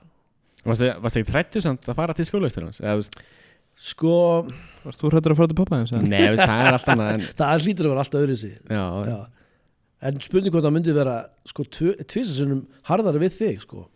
Varstu 0.68 0.92
varstu 1.02 1.20
ekki 1.22 1.32
trættu 1.32 1.62
samt 1.64 1.88
að 1.88 1.98
fara 1.98 2.14
til 2.18 2.26
veist, 2.28 3.18
sko, 3.78 4.14
Varst 4.84 5.02
þú 5.02 5.10
hrættur 5.12 5.34
að 5.34 5.40
fara 5.40 5.50
til 5.50 5.58
pappa 5.58 5.80
eins? 5.80 5.92
Nei, 5.94 6.22
veist, 6.34 6.44
það 6.44 6.62
er 6.64 6.78
allt 6.78 6.88
annað 6.94 7.12
en 7.16 7.26
það 7.40 7.66
hlýtur 7.66 7.88
að 7.88 7.94
vera 7.94 8.04
alltaf 8.06 8.24
öðru 8.24 8.38
sig 8.38 8.56
Já, 8.70 8.84
Já. 9.10 9.18
En 10.08 10.18
spurning 10.22 10.54
hvort 10.54 10.66
það 10.66 10.74
myndi 10.76 10.94
vera 10.94 11.14
sko 11.50 11.64
tvisasunum 11.74 12.66
harðari 12.86 13.24
við 13.24 13.38
þig 13.40 13.64
sko 13.66 13.88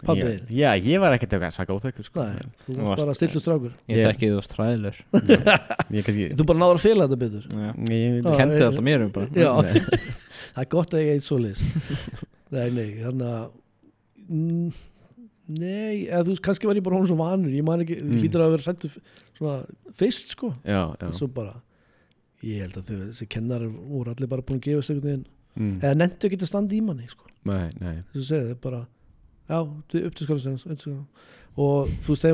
Ég, 0.00 0.24
þinn. 0.24 0.50
já, 0.56 0.70
ég 0.80 1.00
var 1.02 1.12
ekkert 1.16 1.34
eitthvað 1.36 1.54
svaka 1.54 1.74
óþekkur 1.76 2.06
sko. 2.06 2.24
Nei, 2.24 2.44
þú 2.64 2.68
Þú 2.70 2.76
varst 2.76 2.88
varst- 2.90 3.04
bara 3.04 3.14
stillu 3.18 3.40
strákur 3.44 3.72
Ég 3.88 3.96
Ég- 4.00 4.06
þekki 4.10 4.30
þú 4.32 4.42
stræðilur 4.46 4.96
Ég 5.98 6.04
kannski 6.06 6.28
Þú 6.38 6.46
bara 6.50 6.58
náður 6.62 6.78
að 6.80 6.84
fela 6.86 7.06
þetta 7.08 7.18
betur 7.20 7.44
Já. 7.50 7.70
ég, 7.90 8.20
Já. 8.24 8.36
Kendi 8.40 8.60
alltaf 8.64 8.84
mér 8.88 9.04
um 9.06 9.10
bara 9.12 9.26
Já, 9.36 9.50
Nei. 9.62 9.80
það 10.54 10.62
er 10.64 10.70
gott 10.76 10.94
að 10.96 11.02
ég 11.04 11.12
eit 11.18 11.26
svo 11.26 11.38
leis 11.42 11.64
Nei, 12.54 12.68
nei, 12.74 12.86
þannig 13.04 13.26
að 13.30 13.50
mm, 14.28 14.70
Nei, 15.50 16.06
eða 16.06 16.22
þú 16.22 16.30
veist, 16.34 16.42
kannski 16.46 16.68
var 16.70 16.78
ég 16.78 16.84
bara 16.86 16.98
hún 17.00 17.08
svo 17.10 17.16
vanur 17.18 17.50
Ég 17.54 17.64
man 17.66 17.82
ekki, 17.84 17.96
Mm. 18.00 18.12
mm. 18.14 18.20
hlýtur 18.22 18.44
að 18.44 18.52
vera 18.54 18.66
sættu 18.68 18.90
svona 19.36 19.58
fyrst 19.98 20.32
sko 20.36 20.52
Já, 20.64 20.82
já 21.00 21.10
Svo 21.18 21.26
bara, 21.34 21.56
ég 22.46 22.62
held 22.64 22.78
að 22.80 22.88
þau, 22.92 23.00
þessi 23.10 23.28
kennar 23.34 23.64
voru 23.68 24.14
allir 24.14 24.30
bara 24.30 24.42
búin 24.46 24.60
að 24.62 24.68
gefa 24.70 24.86
stökun 24.86 25.08
þinn 25.10 25.24
mm. 25.58 25.74
Eða 25.82 25.98
nefntu 26.04 26.28
ekki 26.30 26.38
að 26.40 26.50
standa 26.52 26.76
í 26.78 26.80
manni 26.86 27.08
sko 27.10 27.26
Nei, 27.50 27.70
nei 27.80 27.96
þess 28.12 28.20
að 28.22 28.28
segja 28.30 28.46
þið 28.52 28.58
bara 28.68 28.80
já, 29.50 29.58
upp 29.60 30.16
til 30.16 30.26
skólastegans 30.28 30.86
og 31.60 31.90
þú 32.04 32.14
veist, 32.14 32.28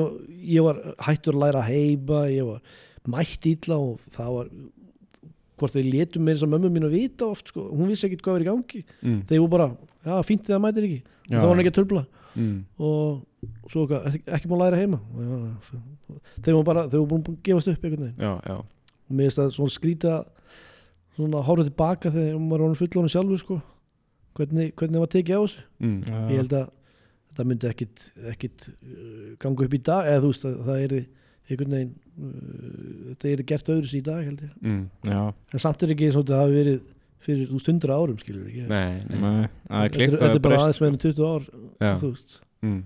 ég 0.45 0.65
var 0.67 0.81
hættur 1.07 1.37
að 1.37 1.43
læra 1.47 1.63
að 1.63 1.71
heiba, 1.73 2.25
ég 2.31 2.47
var 2.47 2.61
mætt 3.09 3.47
ítla 3.49 3.79
og 3.81 4.03
það 4.15 4.33
var 4.35 4.51
hvort 5.57 5.73
þeir 5.73 6.19
með 6.21 6.35
þess 6.35 6.45
að 6.45 6.53
mömmu 6.53 6.71
mín 6.75 6.87
að 6.87 6.97
vita 6.99 7.29
oft, 7.33 7.49
sko, 7.49 7.65
hún 7.73 7.89
vissi 7.89 8.07
ekkit 8.09 8.23
hvað 8.25 8.37
var 8.37 8.45
í 8.45 8.49
gangi. 8.51 8.83
Mm. 9.01 9.21
þeir 9.31 9.41
voru 9.41 9.53
bara, 9.55 9.69
já, 10.05 10.15
fínt 10.29 10.45
þið 10.45 10.57
að 10.59 10.65
mætir 10.67 10.89
ekki. 10.89 10.99
Já, 11.27 11.39
þá 11.41 11.47
var 11.49 11.63
ekki 11.63 11.73
að 11.73 11.79
töfla 11.81 12.03
mm. 12.37 12.57
og 12.87 13.71
svo 13.73 13.87
"Ertu 13.89 14.21
ekki 14.37 14.51
búin 14.51 14.61
að 14.61 14.65
læra 14.67 14.81
heima? 14.83 15.01
Já, 15.17 15.81
þeir 16.45 16.59
voru 16.59 16.67
bara, 16.69 16.85
þeir 16.91 17.01
voru 17.01 17.11
búin 17.15 17.25
að 17.33 17.41
gefast 17.49 17.73
upp 17.73 17.87
einhvern 17.87 18.05
veginn. 18.05 18.45
Og 19.07 19.17
mér 19.17 19.31
finnst 19.31 19.41
það 19.41 19.55
svona 19.57 19.75
skrýta 19.75 20.15
svona 21.17 21.43
hárið 21.47 21.71
tilbaka 21.71 22.13
þegar 22.13 22.39
maður 22.43 22.67
var 22.67 22.81
fullónu 22.83 23.13
sjálfur 23.13 23.43
sko. 23.43 23.59
Hvernig, 24.37 24.75
hvernig 24.77 25.01
var 25.01 25.13
tekið 25.15 25.39
á 25.39 25.43
þessu? 25.47 25.63
Mm. 25.81 26.01
ég 26.29 26.41
held 26.43 26.57
að 26.59 26.67
það 27.37 27.49
myndi 27.53 27.69
ekkit, 27.71 28.05
ekkit 28.33 28.67
uh, 28.73 29.31
ganga 29.43 29.67
upp 29.69 29.77
í 29.79 29.83
dag 29.91 30.11
eða 30.11 30.25
þú 30.25 30.33
veist 30.33 30.49
að 30.49 30.59
það 30.67 30.83
er 30.87 30.97
einhvern 31.47 31.77
veginn 31.77 31.95
uh, 31.95 33.07
þetta 33.13 33.31
er 33.35 33.45
gert 33.53 33.71
öðru 33.77 33.93
í 34.01 34.03
dag 34.11 34.25
held 34.27 34.43
ég. 34.47 34.53
Mm. 34.67 34.83
Já. 35.13 35.21
En 35.55 35.63
samt 35.67 35.85
er 35.87 35.95
ekki 35.95 36.09
eins 36.11 36.19
og 36.19 36.27
þetta 36.27 36.43
hafi 36.43 36.57
verið 36.61 36.83
fyrir 37.27 37.49
þú 37.51 37.59
stundra 37.63 37.97
árum 37.99 38.19
skilur 38.21 38.49
ekki? 38.51 38.67
Nei, 38.71 38.99
nei. 39.09 39.17
Nei, 39.23 39.47
það 39.71 39.87
er 39.87 39.97
þetta, 39.97 40.19
er- 40.27 40.37
er 40.37 40.45
bara 40.45 40.59
aðeins 40.65 40.83
meðan 40.85 41.01
20 41.07 41.25
ár 41.27 41.49
þú 42.03 42.11
veist. 42.13 42.37
Mm. 42.67 42.77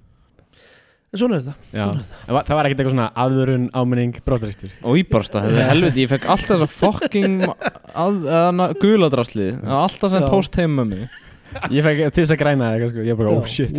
en 1.10 1.18
svona 1.20 1.36
er 1.40 1.42
þetta. 1.46 1.54
Það 1.72 2.34
var- 2.36 2.44
Það 2.50 2.56
var 2.60 2.68
ekkert 2.68 2.80
eitthvað 2.80 2.94
svona 2.94 3.08
aðvörun 3.24 3.64
áminning 3.80 4.20
brotaristur 4.26 4.70
Og 4.86 5.00
íbarsta, 5.02 5.42
þetta 5.46 5.60
er 5.64 5.68
helviti, 5.72 6.04
ég 6.04 6.12
fekk 6.12 6.28
alltaf 6.34 6.52
þessa 6.60 6.70
fucking 6.70 7.40
að, 8.04 8.20
að, 8.30 8.62
guladrasli 8.82 9.48
Alltaf 9.64 10.12
sem 10.14 10.26
post 10.30 10.56
heim 10.60 10.76
með 10.78 10.92
mig 10.94 11.18
Ég 11.74 11.82
fekk 11.84 12.00
til 12.14 12.22
þess 12.24 12.32
að 12.34 12.38
græna 12.40 12.66
eitthvað 12.74 12.90
sko. 12.92 13.04
Ég 13.08 13.16
bara, 13.18 13.30
oh 13.34 13.44
shit. 13.50 13.72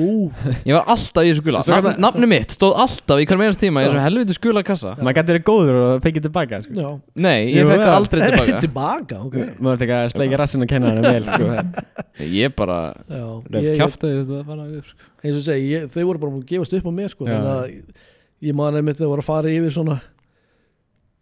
Ég 0.68 0.74
var 0.76 0.90
alltaf 0.92 1.24
í 1.24 1.30
þessu 1.32 1.44
gula. 1.46 1.62
Svo 1.64 1.74
Nafn, 1.76 1.88
þetta- 1.88 2.04
Nafni 2.06 2.28
mitt 2.32 2.56
stóð 2.56 2.74
alltaf 2.84 3.22
í 3.22 3.26
hverjum 3.30 3.44
einast 3.46 3.62
tíma 3.64 3.84
í 3.84 3.88
þessu 3.88 4.02
helviti 4.04 4.36
skula 4.38 4.64
kassa. 4.68 4.96
Maður 5.00 5.18
gæti 5.20 5.34
verið 5.34 5.46
góður 5.48 5.80
og 5.82 6.04
fengið 6.06 6.26
tilbaka 6.28 6.60
sko. 6.66 6.76
Já. 6.76 6.90
Nei, 7.16 7.38
ég 7.54 7.62
Jú, 7.62 7.68
fekk 7.72 7.80
það. 7.80 7.88
það 7.88 7.98
aldrei 8.02 8.22
tilbaka. 8.32 8.62
tilbaka, 8.68 9.20
ok. 9.28 9.38
Maður 9.60 9.86
ekki 9.88 9.98
að 10.02 10.12
sleikja 10.16 10.42
rassin 10.44 10.62
og 10.68 10.72
kenna 10.74 10.92
hann 10.92 11.02
vel 11.02 11.26
sko. 11.32 11.52
Ég 12.42 12.56
bara 12.56 12.80
já, 13.10 13.26
Ref 13.50 13.64
ég, 13.66 13.78
kjaftaði 13.80 14.18
þetta 14.22 14.40
að 14.42 14.46
fara 14.52 14.66
upp 14.78 14.86
sko. 14.92 15.10
eins 15.24 15.38
og 15.40 15.44
segi, 15.48 15.70
ég, 15.72 15.86
þau 15.90 16.04
voru 16.12 16.20
bara 16.22 16.32
búin 16.36 16.44
að 16.44 16.52
gefast 16.52 16.74
upp 16.78 16.86
á 16.86 16.92
mér 16.94 17.10
sko, 17.10 17.26
Já. 17.26 17.32
þannig 17.34 17.54
að 17.56 18.50
ég 18.52 18.56
man 18.60 18.76
einmitt 18.78 18.98
þegar 19.00 19.12
voru 19.16 19.24
að 19.24 19.30
fara 19.32 19.50
yfir 19.56 19.74
svona 19.74 19.96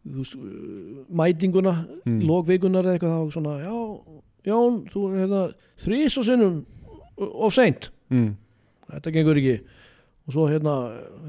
þú 0.10 0.24
veist, 0.24 0.36
uh, 0.36 1.06
mætinguna 1.22 1.74
Mm. 2.08 2.22
lókvikunar 2.26 2.84
eða 2.88 2.98
eitthvað 2.98 3.16
þá 3.16 3.34
svona, 3.36 3.54
já, 3.64 3.76
Jón 4.48 4.84
þú 4.92 5.02
er 5.10 5.18
hérna 5.26 5.42
þrís 5.84 6.16
og 6.22 6.26
sinnum 6.28 6.66
of 7.20 7.54
seint, 7.54 7.90
mm. 8.10 8.30
þetta 8.94 9.12
gengur 9.18 9.40
ekki. 9.42 9.58
Og 10.30 10.34
svo 10.36 10.46
hérna 10.48 10.76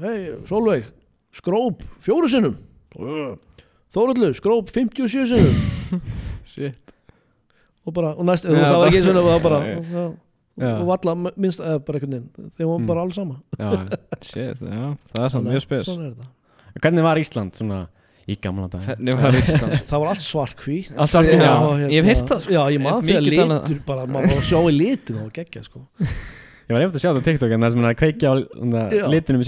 hei, 0.03 0.31
Solveig, 0.47 0.85
skróp 1.35 1.81
fjóru 2.05 2.29
sinnum. 2.31 2.55
Þórullu, 3.91 4.31
skróp 4.37 4.69
57 4.71 5.27
sinnum. 5.33 6.01
Shit. 6.51 6.77
Og 7.85 7.93
bara, 7.95 8.13
og 8.15 8.25
næst, 8.27 8.45
veist, 8.45 8.59
það 8.61 8.71
var 8.71 8.77
bara- 8.77 8.91
ekki 8.91 9.03
svona 9.07 9.21
og 9.23 9.29
það 9.31 9.41
bara, 9.47 9.61
Já, 9.65 9.77
já, 9.97 10.03
Já. 10.61 10.71
og 10.77 10.87
valla 10.91 11.15
minnst, 11.41 11.59
eða 11.63 11.79
bara 11.87 11.97
einhvern 11.99 12.11
veginn 12.13 12.51
þeir 12.59 12.67
voru 12.69 12.79
Mm. 12.83 12.87
bara 12.91 13.01
alls 13.05 13.15
sama. 13.17 13.35
Já. 13.57 13.71
Shit, 14.21 14.59
já. 14.61 14.83
Það 15.15 15.23
er 15.25 15.29
samt 15.35 15.47
mjög 15.49 15.61
spes. 15.65 15.87
er 15.89 16.79
Hvernig 16.81 17.03
var 17.03 17.17
Ísland 17.19 17.55
svona 17.57 17.79
í 18.29 18.35
gamla 18.41 18.67
dag? 18.71 18.83
Það 19.89 19.97
var 20.03 20.11
allt 20.11 20.25
Já, 21.31 21.31
hérna- 21.31 21.89
ég 21.89 21.97
hef 21.97 22.09
heyrt 22.11 22.27
það, 22.31 22.43
sko. 22.45 22.53
já, 22.53 22.61
ég 22.75 22.83
þegar 23.07 23.23
mikið 23.25 23.39
talað- 23.41 23.63
litur 23.69 23.81
bara, 23.87 24.05
maður 24.05 24.31
var 24.33 24.41
að 24.41 24.47
sjá 24.51 24.59
í 24.61 24.75
litin 24.77 25.21
og 25.23 25.31
geggja 25.35 25.63
sko. 25.65 25.83
Ég 26.01 26.75
var 26.75 26.85
eftir 26.85 26.99
að 26.99 27.03
sjá 27.03 27.09
það 27.11 27.21
á 27.21 27.27
TikTok 27.27 27.51
en 27.55 27.65
það 27.65 27.71
sem 27.73 27.81
hann 27.81 27.91
að 27.91 27.99
kveikja 28.01 28.31
á 28.31 28.35
Já. 28.95 29.05
litunum 29.11 29.41
í 29.41 29.47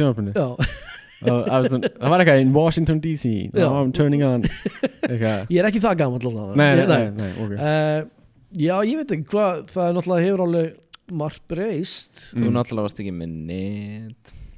og 1.23 1.37
það 1.47 1.53
var 1.53 1.67
svona- 1.69 1.91
það 1.99 2.09
var 2.13 2.23
eitthvað 2.23 2.41
in 2.43 2.53
Washington 2.57 2.99
DC 3.03 3.29
now 3.53 3.77
I'm 3.83 3.93
turning 3.95 4.23
on. 4.27 4.41
Ég 4.43 5.59
er 5.61 5.69
ekki 5.69 5.79
það 5.83 5.97
gammal 6.01 6.19
allavega. 6.19 6.55
Nei, 6.59 6.75
nei, 6.75 6.83
Ég- 6.83 6.89
nei, 6.89 7.11
nei, 7.21 7.31
ok. 7.45 7.53
Eh, 7.59 8.03
já, 8.65 8.75
ég 8.83 8.97
veit 8.99 9.13
ekki 9.15 9.29
hvað 9.31 9.61
það 9.71 9.87
er 9.87 9.93
náttúrulega 9.99 10.25
hefur 10.27 10.43
alveg 10.47 10.73
margt 11.13 11.43
breyst. 11.51 12.11
Þú 12.33 12.51
náttúrulega 12.57 12.87
varst 12.89 12.99
ekki 13.03 13.13
með 13.15 13.31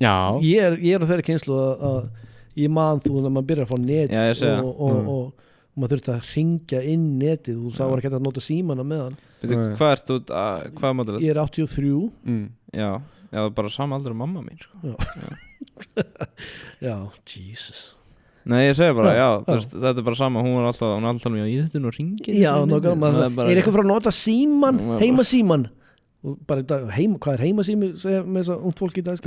Já, 0.01 0.15
ég 0.43 0.59
er, 0.65 0.73
ég 0.83 0.95
er 0.97 1.05
á 1.05 1.09
þeirri 1.09 1.23
kynslu 1.29 1.55
að, 1.55 1.85
að 1.89 2.09
ég 2.55 2.69
man 2.71 2.99
þú 3.03 3.17
þegar 3.19 3.33
maður 3.35 3.47
byrjar 3.49 3.65
að 3.65 3.71
fá 3.73 3.79
net 3.85 4.11
Já, 4.15 4.61
og, 4.61 4.69
og, 4.79 4.93
Mm. 4.95 5.07
og, 5.09 5.33
og 5.75 5.81
maður 5.83 5.97
þurfti 5.97 6.11
að 6.15 6.29
ringja 6.35 6.81
inn 6.93 7.05
netið 7.19 7.57
og 7.67 7.73
það 7.75 7.89
var 7.91 7.99
ekki 8.03 8.11
að 8.15 8.21
nota 8.23 8.41
símana 8.45 8.83
með 8.87 9.01
hann 9.05 9.17
Veitu, 9.41 9.55
Nei. 9.59 9.75
hvað 9.75 9.91
ert 9.95 10.05
þú, 10.07 10.15
að- 10.31 10.69
hvað 10.77 10.89
er 10.89 10.95
mótilegt? 10.99 11.25
ég 11.25 11.33
er 11.35 11.41
83 11.43 12.11
mm. 12.23 12.45
Já, 12.73 12.91
já, 13.31 13.35
það 13.35 13.45
er 13.49 13.55
bara 13.59 13.69
sama 13.69 13.95
aldur 13.99 14.11
um 14.15 14.17
mamma 14.23 14.41
mín 14.45 14.59
sko. 14.63 14.95
já, 16.81 16.95
Jesus 17.25 17.91
Nei, 18.45 18.67
ég 18.69 18.75
segi 18.77 18.93
bara, 18.93 19.11
Já, 19.17 19.25
já, 19.25 19.55
já. 19.57 19.57
þú 19.65 19.79
þetta 19.81 19.97
er 19.99 20.05
bara 20.05 20.15
sama 20.19 20.41
Hún 20.45 20.59
er 20.61 20.67
alltaf, 20.69 20.91
hún 20.93 21.03
er 21.07 21.11
alltaf 21.15 21.31
með, 21.33 21.47
ég 21.49 21.63
þetta 21.65 21.79
nú 21.81 21.91
ringin 21.95 22.35
Já, 22.37 22.51
nokkað, 22.69 22.99
maður, 23.01 23.23
er, 23.49 23.57
eitthvað 23.57 23.75
frá 23.79 23.83
að 23.83 23.89
nota 23.89 24.11
síman, 24.13 24.77
Maður 24.77 24.91
bara- 24.91 25.01
heimasíman 25.05 25.63
og 26.25 26.37
bara 26.49 26.63
heim, 26.97 27.15
hvað 27.21 27.33
er 27.37 27.43
heimasími 27.45 27.89
segja 28.01 28.23
með 28.25 28.39
þess 28.41 28.53
að 28.55 28.63
ungt 28.69 28.79
fólk 28.81 28.95
í 28.97 29.03
dag 29.05 29.17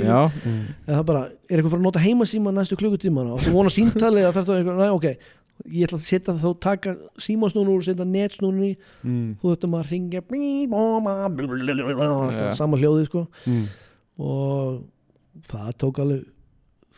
Mm. 0.45 0.61
það 0.87 1.03
bara, 1.07 1.21
er 1.49 1.57
eitthvað 1.57 1.71
frá 1.73 1.79
að 1.79 1.85
nota 1.87 1.99
heimasíman 2.03 2.57
næstu 2.59 2.75
klukkutíman 2.79 3.29
og 3.33 3.39
þú 3.45 3.53
vona 3.55 3.69
síntali 3.71 4.23
að 4.27 4.33
þetta 4.39 4.55
er 4.55 4.63
eitthvað, 4.63 4.81
næ, 4.83 4.89
ok 4.97 5.07
ég 5.75 5.87
ætla 5.89 5.97
að 5.99 6.07
setja 6.07 6.33
þá, 6.39 6.49
taka 6.63 6.95
símasnúnu 7.19 7.73
og 7.75 7.83
setja 7.83 8.05
netsnúnu 8.07 8.63
í, 8.69 8.75
Mm. 9.03 9.35
þú 9.41 9.49
þurftum 9.53 9.73
að 9.79 9.89
ringja 9.91 10.21
Já. 12.39 12.53
sama 12.55 12.77
hljóði 12.77 13.05
sko 13.09 13.27
Mm. 13.47 13.65
og 14.19 14.83
það 15.47 15.73
tók 15.79 15.99
alveg 16.03 16.25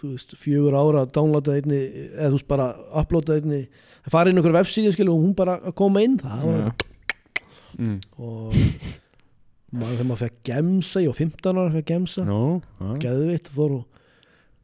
þú 0.02 0.12
veist, 0.16 0.36
fjögur 0.40 0.74
ára 0.78 1.02
að 1.06 1.12
downloada 1.14 1.54
einni 1.58 1.82
eða 2.16 2.30
þú 2.32 2.38
veist 2.38 2.48
bara 2.48 2.68
uploada 3.02 3.36
einni 3.38 3.68
að 4.06 4.10
fara 4.14 4.30
inn 4.32 4.38
einhver 4.40 4.56
vefsíðu 4.56 4.94
og 5.10 5.20
hún 5.26 5.36
bara 5.36 5.60
að 5.60 5.76
koma 5.76 6.02
inn 6.02 6.18
það 6.18 6.46
var 6.46 6.62
já. 6.62 6.72
Mm. 7.78 8.00
og 8.20 8.54
maður 9.72 9.96
þegar 9.98 10.10
maður 10.10 10.24
fekk 10.26 10.38
gemsa 10.52 11.02
ég 11.04 11.12
var 11.12 11.20
15 11.22 11.62
ára 11.62 11.74
fekk 11.78 11.90
gemsa. 11.94 12.26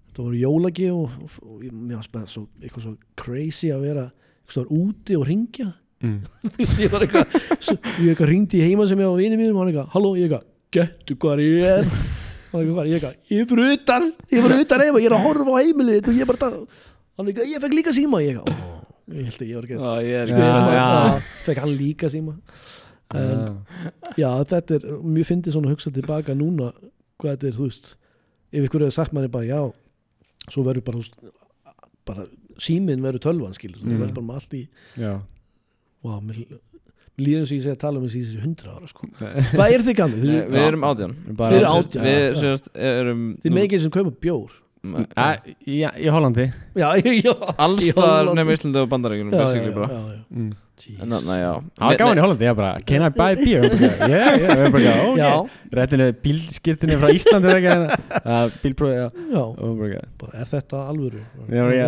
Og 0.08 0.13
það 0.17 0.24
voru 0.26 0.39
jólagi 0.41 0.88
og, 0.93 1.17
og, 1.22 1.36
og 1.46 1.65
mér 1.67 2.00
fannst 2.00 2.13
bara 2.15 2.32
svo, 2.32 2.48
eitthvað 2.62 2.88
svo 2.88 2.96
crazy 3.20 3.70
að 3.74 3.84
vera 3.86 4.08
eitthvað 4.48 4.72
úti 4.78 5.20
og 5.20 5.28
ringja 5.30 5.74
Mm. 5.98 6.20
ég 6.84 6.91
var 6.93 7.02
eitthvað 7.02 7.32
svo, 7.58 7.74
ég 8.04 8.12
eitthvað 8.12 8.30
ringdi 8.30 8.60
í 8.60 8.65
heima 8.67 8.86
sem 8.86 9.00
ég 9.02 9.10
á 9.10 9.17
vini 9.17 9.34
mínum 9.39 9.56
og 9.58 9.63
hann 9.63 9.72
eitthvað, 9.72 9.88
halló, 9.96 10.12
ég 10.13 10.28
eitthvað, 10.28 10.43
gettu 10.78 11.15
hvað 11.24 11.39
ég 11.41 11.63
er? 11.65 11.88
Hann 12.52 12.62
eitthvað, 12.62 12.89
ég 12.91 13.00
eitthvað, 13.00 13.15
ég 13.34 13.41
er 13.41 13.48
fyrir 13.50 13.72
utan 13.74 14.06
ég 14.30 14.38
er 14.38 14.46
fyrir 14.46 14.62
utan 14.62 14.84
heima, 14.86 15.02
ég 15.02 15.10
er 15.10 15.15
að 15.17 15.26
horfa 15.26 15.56
á 15.58 15.62
heimilið 15.65 16.12
og 16.12 16.13
ég 16.20 16.22
er 16.22 16.30
bara 16.30 16.41
það 16.43 16.54
hann 17.17 17.32
eitthvað, 17.32 17.50
ég 17.50 17.63
fekk 17.65 17.78
líka 17.80 17.93
síma. 17.98 18.22
Ég 18.22 18.38
eitthvað, 18.38 18.62
ó, 18.62 18.78
ég 19.17 19.26
held 19.32 19.41
að 19.41 19.50
ég 19.50 19.58
var 19.58 19.67
ekki 19.67 19.80
fekk 21.48 21.63
hann 21.65 21.74
líka 21.82 22.12
síma 22.13 22.38
en, 23.15 23.39
Ah. 23.39 23.91
já, 24.17 24.30
þetta 24.52 24.76
er 24.76 24.88
mjög 25.04 25.26
fyndið 25.32 25.54
svona 25.56 25.67
að 25.70 25.76
hugsa 25.78 25.91
tilbaka 25.96 26.36
núna 26.36 26.74
hvað 27.20 27.38
þetta 27.38 27.48
er, 27.48 27.54
þú 27.58 27.67
veist 27.70 27.96
ef 28.54 28.63
ykkur 28.67 28.82
hefur 28.84 28.91
sagt 28.98 29.13
manni 29.13 29.28
bara, 29.32 29.46
já 29.46 29.62
svo 30.52 30.63
verður 30.63 30.84
bara, 30.84 31.00
bara 32.06 32.26
síminn 32.60 33.02
verður 33.02 33.20
tölvan, 33.28 33.54
skilur, 33.56 33.80
þú 33.80 33.88
Mm. 33.91 34.00
verður 34.02 34.13
bara 34.15 34.28
með 34.28 34.36
allt 34.41 34.54
í 34.54 34.67
Vá, 36.04 36.20
mér, 36.22 36.36
mér 36.46 36.60
líður 37.17 37.39
eins 37.41 37.52
og 37.52 37.58
ég 37.58 37.63
segi 37.65 37.74
að 37.74 37.80
tala 37.82 37.98
um 38.00 38.06
þessi 38.06 38.22
þessi 38.22 38.41
hundra 38.43 38.76
ára 38.78 38.88
sko. 38.88 39.08
Hvað 39.17 39.72
er 39.74 39.82
þið? 39.82 39.98
Nei, 39.98 40.20
Þið, 40.22 40.52
Við 40.54 40.67
erum 40.67 40.84
átján 40.86 41.15
Bara- 41.36 41.52
Við 41.56 41.60
erum 41.63 41.82
átján, 41.82 42.04
Við 42.06 42.22
já. 42.22 42.36
sérst, 42.41 42.70
erum 42.76 43.24
þið 43.41 43.52
með 43.58 43.63
ekki 43.67 43.80
sem 43.82 43.91
kaupa 43.91 44.12
bjór 44.22 44.52
Æ, 45.17 45.56
Já, 45.67 45.89
í 45.98 46.08
Hollandi 46.13 46.46
Já, 46.78 46.93
já 47.02 47.34
Alls 47.58 47.84
Í 47.84 47.91
staðar 47.91 48.28
Hollandi. 48.30 48.36
nefnum 48.38 48.54
Íslandi 48.54 48.80
og 48.84 48.89
Bandaríkunum 48.89 49.32
já, 49.34 49.38
já, 49.38 49.43
basically 49.43 49.72
já, 49.72 49.76
bara 49.76 49.88
já, 49.88 50.02
já. 50.13 50.24
mm. 50.38 50.54
En 51.02 51.10
þarna, 51.10 51.36
já. 51.42 51.52
Það 51.80 51.88
var 51.90 51.96
gaman 52.00 52.20
í 52.20 52.22
Hollandi, 52.22 52.46
ég 52.46 52.56
bara, 52.58 52.72
can 52.86 53.04
I 53.04 53.10
buy 53.16 53.36
beer? 53.40 53.63
Og 53.66 53.72
bara, 53.80 54.08
Yeah, 54.12 54.36
yeah, 54.38 54.52
og 54.54 54.62
ég 54.62 54.74
bara, 54.76 54.92
ok. 55.08 55.18
Já, 55.18 55.32
Réttinu 55.80 56.06
bílskirtinni 56.24 56.98
frá 57.02 57.10
Íslandi 57.18 57.50
eða 57.50 57.58
ekki 57.58 58.60
Bílprófi, 58.63 58.94
já. 59.00 59.08
Já, 59.34 59.42
Og 59.42 59.82
bara, 60.22 60.34
er 60.44 60.52
þetta 60.52 60.84
alvöru? 60.92 61.24
Já, 61.50 61.63
já. 61.74 61.88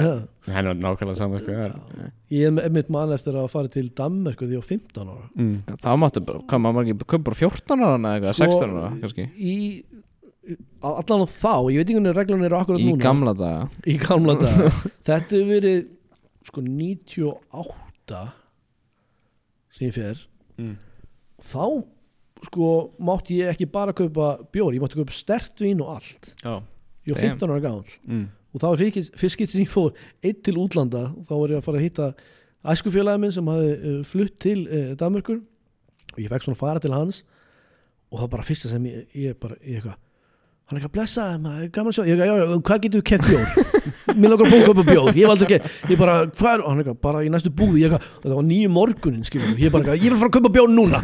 henni 0.49 0.71
var 0.71 0.79
nákvæmlega 0.81 1.19
saman, 1.21 1.43
sko 1.43 1.53
já. 1.53 2.09
Ég 2.33 2.59
er 2.65 2.73
mitt 2.73 2.89
mann 2.93 3.13
eftir 3.13 3.37
að 3.37 3.47
fara 3.53 3.69
til 3.73 3.91
Danmerku 3.97 4.49
því 4.49 4.57
ég 4.57 4.63
var 4.63 4.69
15 4.73 5.13
ára. 5.13 5.29
Mm. 5.37 5.53
Það 5.85 6.01
máttu 6.03 6.25
bara, 6.25 6.43
hvað 6.49 6.65
maður 6.65 6.89
ekki 6.89 7.07
Köp 7.13 7.23
bara 7.29 7.39
14 7.43 7.85
ára 7.85 7.93
eða 7.99 8.15
eitthvað, 8.17 8.35
Sko, 8.41 8.49
16 8.57 8.75
ára 8.81 8.91
kannski? 9.05 9.27
Í, 9.37 9.55
á- 10.81 10.97
allan 10.97 11.23
á 11.23 11.27
þá, 11.29 11.53
ég 11.69 11.77
veit 11.77 11.85
ekki 11.85 11.97
hvernig 12.01 12.17
reglunum 12.17 12.49
eru 12.49 12.57
akkurat 12.63 12.81
Í 12.81 12.89
núna. 12.89 13.03
gamla 13.05 13.33
daga. 13.37 13.69
Í 13.85 13.97
gamla 14.01 14.35
dag 14.41 14.59
Þetta 15.07 15.29
hefur 15.37 15.49
verið 15.53 15.79
sko 16.49 16.65
98 16.65 18.21
sem 19.79 19.87
ég 19.87 19.95
fer 19.95 20.25
Mm. 20.59 20.75
þá 21.39 21.85
sko 22.49 22.67
mátti 22.99 23.37
ég 23.39 23.53
ekki 23.53 23.65
bara 23.71 23.93
kaupa 23.95 24.33
bjór, 24.51 24.73
ég 24.75 24.81
mátti 24.83 24.97
kaupa 24.99 25.15
stert 25.15 25.55
vín 25.63 25.79
og 25.83 25.93
allt 25.95 26.33
Já. 26.43 26.59
ég 27.07 27.15
var 27.15 27.21
Damn. 27.21 27.37
15 27.39 27.49
ára 27.53 27.61
gamall 27.63 27.93
Mm. 28.07 28.25
og 28.53 28.59
það 28.61 28.69
var 28.73 28.77
fyrst 28.83 29.15
fyrst 29.15 29.35
skipt 29.37 29.51
sem 29.53 29.61
ég 29.63 29.71
fór 29.71 29.93
einn 30.23 30.41
til 30.43 30.55
útlanda 30.59 31.05
þá 31.27 31.31
var 31.39 31.49
ég 31.53 31.57
að 31.61 31.63
fara 31.63 31.77
að 31.79 31.85
hitta 31.87 32.13
æskufélagi 32.65 33.19
minn 33.23 33.31
sem 33.31 33.45
hafði 33.47 33.71
uh, 33.79 34.03
flutt 34.03 34.39
til 34.39 34.67
uh, 34.67 34.95
Danmörkur 34.99 35.39
og 35.39 36.19
ég 36.19 36.27
fekk 36.29 36.43
svona 36.43 36.57
að 36.57 36.63
fara 36.65 36.79
til 36.83 36.91
hans 36.95 37.23
og 38.11 38.17
það 38.19 38.25
var 38.25 38.33
bara 38.35 38.43
fyrsta 38.49 38.69
sem 38.71 38.83
ég, 38.89 39.05
ég 39.15 39.39
bara, 39.39 39.55
ég 39.63 39.79
eitthvað 39.79 39.95
hann 40.69 40.77
er 40.77 40.83
eitthvað 40.83 40.95
blessaði 40.95 41.37
maður, 41.43 41.69
gaman 41.73 41.89
að 41.89 41.95
sjá 41.97 42.03
ég 42.05 42.11
eitthvað, 42.13 42.29
já, 42.29 42.35
já, 42.39 42.57
hvað 42.67 42.81
getur 42.83 42.99
við 42.99 43.07
keft 43.09 43.25
bjór 43.29 43.45
mér 44.19 44.29
langar 44.29 44.45
að 44.45 44.51
búið 44.53 44.59
að 44.59 44.67
kaupa 44.69 44.83
bjór, 44.89 45.09
ég 45.17 45.25
valdi 45.31 45.45
ekki 45.47 45.57
ég 45.89 45.97
bara, 45.97 46.17
hvað 46.29 46.51
er, 46.51 46.61
og 46.61 46.69
hann 46.69 46.81
eitthvað, 46.83 46.99
bara 47.07 47.23
í 47.25 47.31
næstu 47.33 47.51
búði 47.57 47.81
ég 47.81 47.89
eitthvað, 47.89 48.05
það 48.21 48.35
var 48.37 48.47
nýju 48.51 48.69
morgunin, 48.75 49.25
skiljum 49.25 49.57
ég 49.57 49.73
bara, 49.73 49.81
eitthvað, 49.81 50.05
ég 50.05 50.13
vil 50.13 50.19
fara 50.21 50.29
að 50.29 50.35
kaupa 50.37 50.53
bjór 50.59 50.69
núna. 50.75 51.01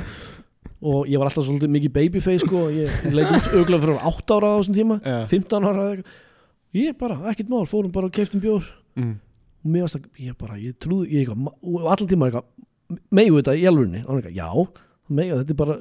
Og 0.85 1.09
ég 1.09 1.17
var 1.17 1.31
alltaf 1.31 1.47
svolítið 1.47 1.71
mikið 1.73 1.93
babyface 1.95 2.45
sko, 2.45 2.59
ég 2.75 2.87
leit 3.09 3.31
út 3.31 3.47
auglega 3.57 3.81
fyrir 3.87 3.97
8 4.11 4.35
ára 4.37 4.53
á 4.53 4.55
þessum 4.59 4.75
tíma 4.77 4.95
Já. 5.01 5.17
15 5.33 5.65
ára 5.65 5.71
eða 5.73 5.93
eitthvað. 5.95 6.17
ég 6.77 6.97
bara, 6.99 7.15
ekkert 7.31 7.49
mál, 7.49 7.65
fórum 7.71 7.93
bara 7.95 8.11
og 8.11 8.13
keftum 8.13 8.43
bjór. 8.43 8.67
Mm. 8.99 9.15
og 9.65 9.71
mér 9.73 9.87
varst 9.87 9.97
að, 9.97 10.05
ég 10.21 10.37
bara, 10.37 10.59
ég 10.61 10.77
trúði 10.77 11.09
ég 11.15 11.25
eitthvað, 11.25 11.57
og 11.65 11.89
eitthvað 14.13 14.83
megu 15.11 15.37
þetta 15.39 15.53
er 15.53 15.59
bara, 15.59 15.75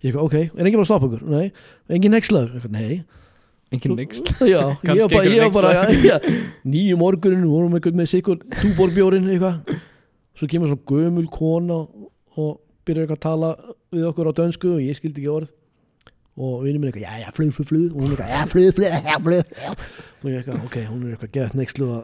ég 0.00 0.08
eitthvað, 0.08 0.26
ok 0.26 0.36
er 0.40 0.68
enginn 0.68 0.82
að 0.82 0.88
stoppa 0.88 1.08
ykkur, 1.10 1.24
nei, 1.28 1.50
enginn 1.92 2.14
nexlaður 2.16 2.68
nei, 2.72 3.02
Engin 3.70 3.94
next. 3.96 4.26
Nýju 6.66 6.96
morgunin, 6.98 7.44
við 7.44 7.52
vorum 7.54 7.74
eitthvað 7.78 7.98
með 8.00 8.08
sikur 8.10 8.36
túborbjórin, 8.58 9.28
eitthvað. 9.30 9.56
Svo 10.38 10.46
kemur 10.50 10.68
svona 10.72 10.86
gömul 10.90 11.28
kona 11.30 11.78
og 12.40 12.52
byrjar 12.88 13.04
eitthvað 13.06 13.18
að 13.18 13.26
tala 13.26 13.50
við 13.94 14.04
okkur 14.10 14.30
á 14.30 14.32
dönsku 14.40 14.68
og 14.74 14.80
ég 14.82 14.94
skildi 14.98 15.18
ekki 15.22 15.34
orð. 15.36 15.50
Og 16.40 16.52
vinnum 16.64 16.80
minn 16.82 16.90
eitthvað, 16.90 17.06
já, 17.06 17.12
já, 17.26 17.30
flug, 17.36 17.52
flug, 17.54 17.68
flug. 17.70 17.90
Og 17.94 17.98
hún 18.02 18.10
eitthvað, 18.14 18.32
já, 18.32 18.40
flug, 18.54 18.70
flug, 18.78 18.90
já, 18.90 18.94
flug 19.28 19.44
og 20.20 20.26
ég 20.28 20.36
eitthvað, 20.40 20.58
ok, 20.66 20.76
hún 20.90 21.00
er 21.06 21.10
eitthvað 21.14 21.34
gett 21.36 21.54
að 21.86 21.94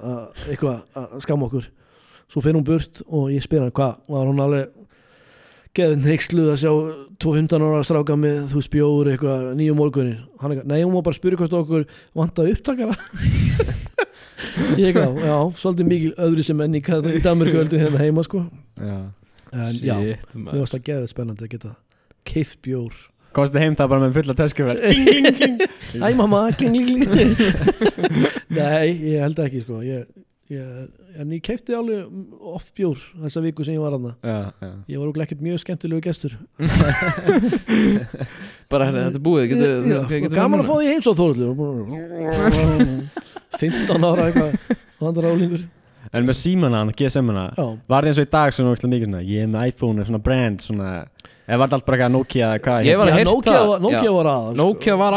eitthvað 0.50 0.76
að 1.02 1.07
skamma 1.24 1.44
okkur. 1.50 1.66
Svo 2.33 2.38
fer 2.42 2.55
hún 2.57 2.66
burt 2.66 2.94
og 3.07 3.24
ég 3.35 3.42
spyr 3.44 3.62
hann 3.62 3.74
hvað, 3.74 3.92
var 4.11 4.26
hún 4.31 4.42
alveg 4.42 4.64
geðið 5.76 6.06
neyksluð 6.06 6.50
að 6.52 6.60
sjá 6.62 6.72
215 7.22 7.66
ára 7.66 7.82
stráka 7.86 8.16
með 8.20 8.38
þú 8.50 8.60
veist 8.60 8.72
bjóður 8.72 9.10
eitthvað 9.12 9.44
nýju 9.58 9.76
morgunin 9.78 10.18
hann 10.40 10.54
eitthvað, 10.54 10.70
nei 10.72 10.80
hún 10.82 10.94
var 10.96 11.06
bara 11.06 11.16
að 11.16 11.20
spyrja 11.20 11.40
hvort 11.40 11.56
okkur 11.60 11.86
vantaði 12.16 12.54
upptakara. 12.56 12.96
Ég 14.76 14.90
eitthvað, 14.90 15.18
já, 15.24 15.36
svolítið 15.60 15.88
mikil 15.90 16.12
öðru 16.26 16.44
sem 16.44 16.62
enn 16.64 16.76
í, 16.76 16.82
öldur 16.84 17.80
hérna 17.80 18.00
heima 18.02 18.24
sko. 18.24 18.44
Já. 18.76 18.96
en 19.52 19.76
já, 19.80 19.96
mér 20.34 20.60
varst 20.60 20.76
það 20.76 20.86
geðið 20.90 21.12
spennandi 21.12 21.46
að 21.46 21.52
geta 21.54 21.72
keift 22.28 22.58
bjór. 22.64 22.96
Komstu 23.36 23.60
heim 23.60 23.76
það 23.76 23.90
bara 23.92 24.04
með 24.06 24.14
fulla 24.16 24.36
tösku 24.36 24.66
Æ 26.06 26.08
mamma, 26.16 26.46
kling, 26.56 26.76
kling, 26.76 27.04
kling. 27.08 27.34
Nei, 28.56 28.96
ég 29.12 29.20
held 29.24 29.40
ekki 29.44 29.62
sko. 29.64 29.80
Ég, 29.84 30.06
ég, 30.52 30.64
En 31.20 31.32
ég 31.35 31.40
keipti 31.44 31.74
alveg 31.76 32.00
oft 32.52 32.70
bjór 32.76 32.98
þessa 33.24 33.40
viku 33.44 33.61
sem 33.66 33.74
ég 33.76 33.82
var 33.82 33.92
aðna 33.96 34.12
Já, 34.20 34.38
já. 34.62 34.70
Ég 34.92 34.96
var 35.00 35.06
okkur 35.11 35.24
ekkert 35.26 35.42
mjög 35.44 35.59
skemmtilegu 35.62 36.02
gestur. 36.06 36.32
Bara 38.72 38.82
herri, 38.88 39.00
þetta 39.06 39.18
er 39.20 39.24
búið 39.26 39.42
getur, 39.52 39.70
þú 39.70 39.74
Já, 39.92 39.98
hvað 40.02 40.20
getur 40.26 40.38
Gaman 40.40 40.62
að 40.62 40.68
fá 40.70 40.74
því 40.76 40.87
heims 40.92 41.06
á 41.06 41.12
Þórullu 41.20 41.46
15 43.56 44.09
ára 44.11 44.22
eitthvað 44.28 44.50
Vandar 45.00 45.24
álingur 45.32 45.62
En 46.14 46.22
með 46.28 46.37
símana, 46.38 46.76
hann, 46.85 46.94
GSM-ana 46.96 47.44
Já, 47.56 47.66
Var 47.90 48.00
það 48.06 48.11
eins 48.12 48.20
og 48.22 48.26
í 48.26 48.35
dag 48.37 48.48
svona 48.54 49.22
Ég 49.26 49.38
er 49.46 49.50
með 49.50 49.61
iPhone, 49.72 50.00
svona 50.06 50.22
brand 50.22 50.59
svona 50.64 50.88
Eða 51.46 51.59
var 51.61 51.68
þetta 51.68 51.76
allt 51.78 51.87
bara 51.87 51.96
eitthvað 51.96 52.12
Nokia 52.16 52.46
eða 52.50 52.62
hvað 52.66 52.87
Ég 52.88 52.96
var 52.98 53.06
að 53.11 53.16
heyrt 53.16 53.28
Nokia, 53.30 53.59
var, 53.70 53.82
Nokia 53.85 54.02
já. 54.02 54.12
var 54.16 54.28
að 54.32 54.46
sko. 54.46 54.56
Nokia 54.61 54.94
var 54.98 55.14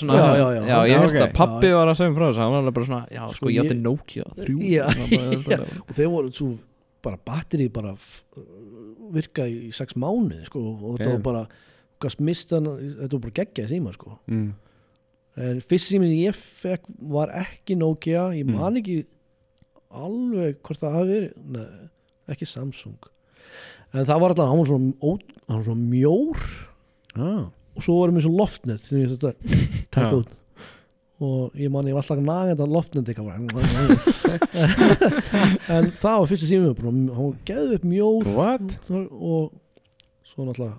svona, 0.00 0.16
Já, 0.16 0.28
já, 0.40 0.46
já. 0.56 0.62
já 0.70 0.76
ég 0.88 1.02
að 1.26 1.34
pappi 1.36 1.72
var 1.76 1.90
að 1.90 1.98
segja 1.98 2.10
mér 2.12 2.16
frá 2.16 2.26
þessu 2.30 2.42
hann 2.46 2.54
var 2.56 2.72
bara 2.78 2.86
svona, 2.88 3.00
já 3.12 3.22
Sko, 3.26 3.36
sko 3.36 3.50
ég 3.52 3.60
átti 3.60 3.74
ég- 3.76 3.82
Nokia 3.84 4.24
þrjú 4.38 4.56
Já, 4.72 4.86
Það 4.86 5.02
var 5.02 5.10
bara- 5.16 5.52
já. 5.52 5.82
Og 5.84 5.94
þeir 5.98 6.08
voru 6.14 6.32
svo 6.32 6.48
bara 7.06 7.18
batteri 7.28 7.68
bara 7.68 7.92
virka 9.12 9.44
í 9.46 9.72
sex 9.76 9.94
mánuði 10.00 10.46
sko 10.48 10.62
og 10.64 10.96
þetta 10.98 11.10
var 11.12 11.22
bara 11.28 11.42
gast 12.00 12.20
mistan, 12.24 12.64
þetta 12.64 13.12
var 13.12 13.24
bara 13.28 13.36
geggjað 13.42 13.68
síma 13.74 13.92
sko 13.94 14.16
mm. 14.26 14.48
en 15.36 15.60
fyrst 15.60 15.92
síminn 15.92 16.10
sem 16.12 16.22
ég 16.24 16.40
fekk 16.62 16.88
var 17.12 17.28
ekki 17.36 17.76
Nokia 17.76 18.30
ég 18.32 18.46
Mm. 18.48 18.56
man 18.56 18.76
ekki 18.80 19.04
alveg 19.92 20.56
hvort 20.64 20.80
það 20.80 20.96
hafi 20.98 21.20
verið 21.20 21.68
ekki 22.32 22.48
Samsung 22.48 22.96
en 23.94 24.08
það 24.08 24.20
var 24.22 24.30
alltaf, 24.34 24.48
hann 24.50 24.62
var 24.62 24.68
svona, 24.70 24.90
ó, 25.02 25.04
hann 25.46 25.58
var 25.60 25.66
svona 25.68 25.86
mjór 25.92 26.38
ah. 27.16 27.44
og 27.76 27.80
svo 27.84 27.92
varum 28.00 28.16
við 28.18 28.24
svo 28.26 28.34
loftnet 28.40 28.80
sem 28.84 28.96
ég 29.02 29.08
þetta 29.14 29.30
taka 29.94 30.10
Já. 30.10 30.14
út 30.22 30.32
og 31.26 31.42
ég 31.56 31.68
man 31.72 31.88
ég 31.88 31.94
var 31.96 32.04
alltaf 32.04 32.20
nagandi 32.20 32.62
að 32.64 32.74
loftnet 32.74 33.08
eitthvað 33.08 33.32
en 35.76 35.84
það 35.96 36.16
var 36.20 36.28
fyrsta 36.28 36.48
síminn 36.48 36.76
bara, 36.76 36.92
hann 36.92 37.28
var 37.30 37.36
geðið 37.48 37.76
upp 37.78 37.86
mjór 37.88 38.22
What? 38.36 38.68
og 38.90 39.44
svo 40.26 40.40
náttúrulega 40.44 40.76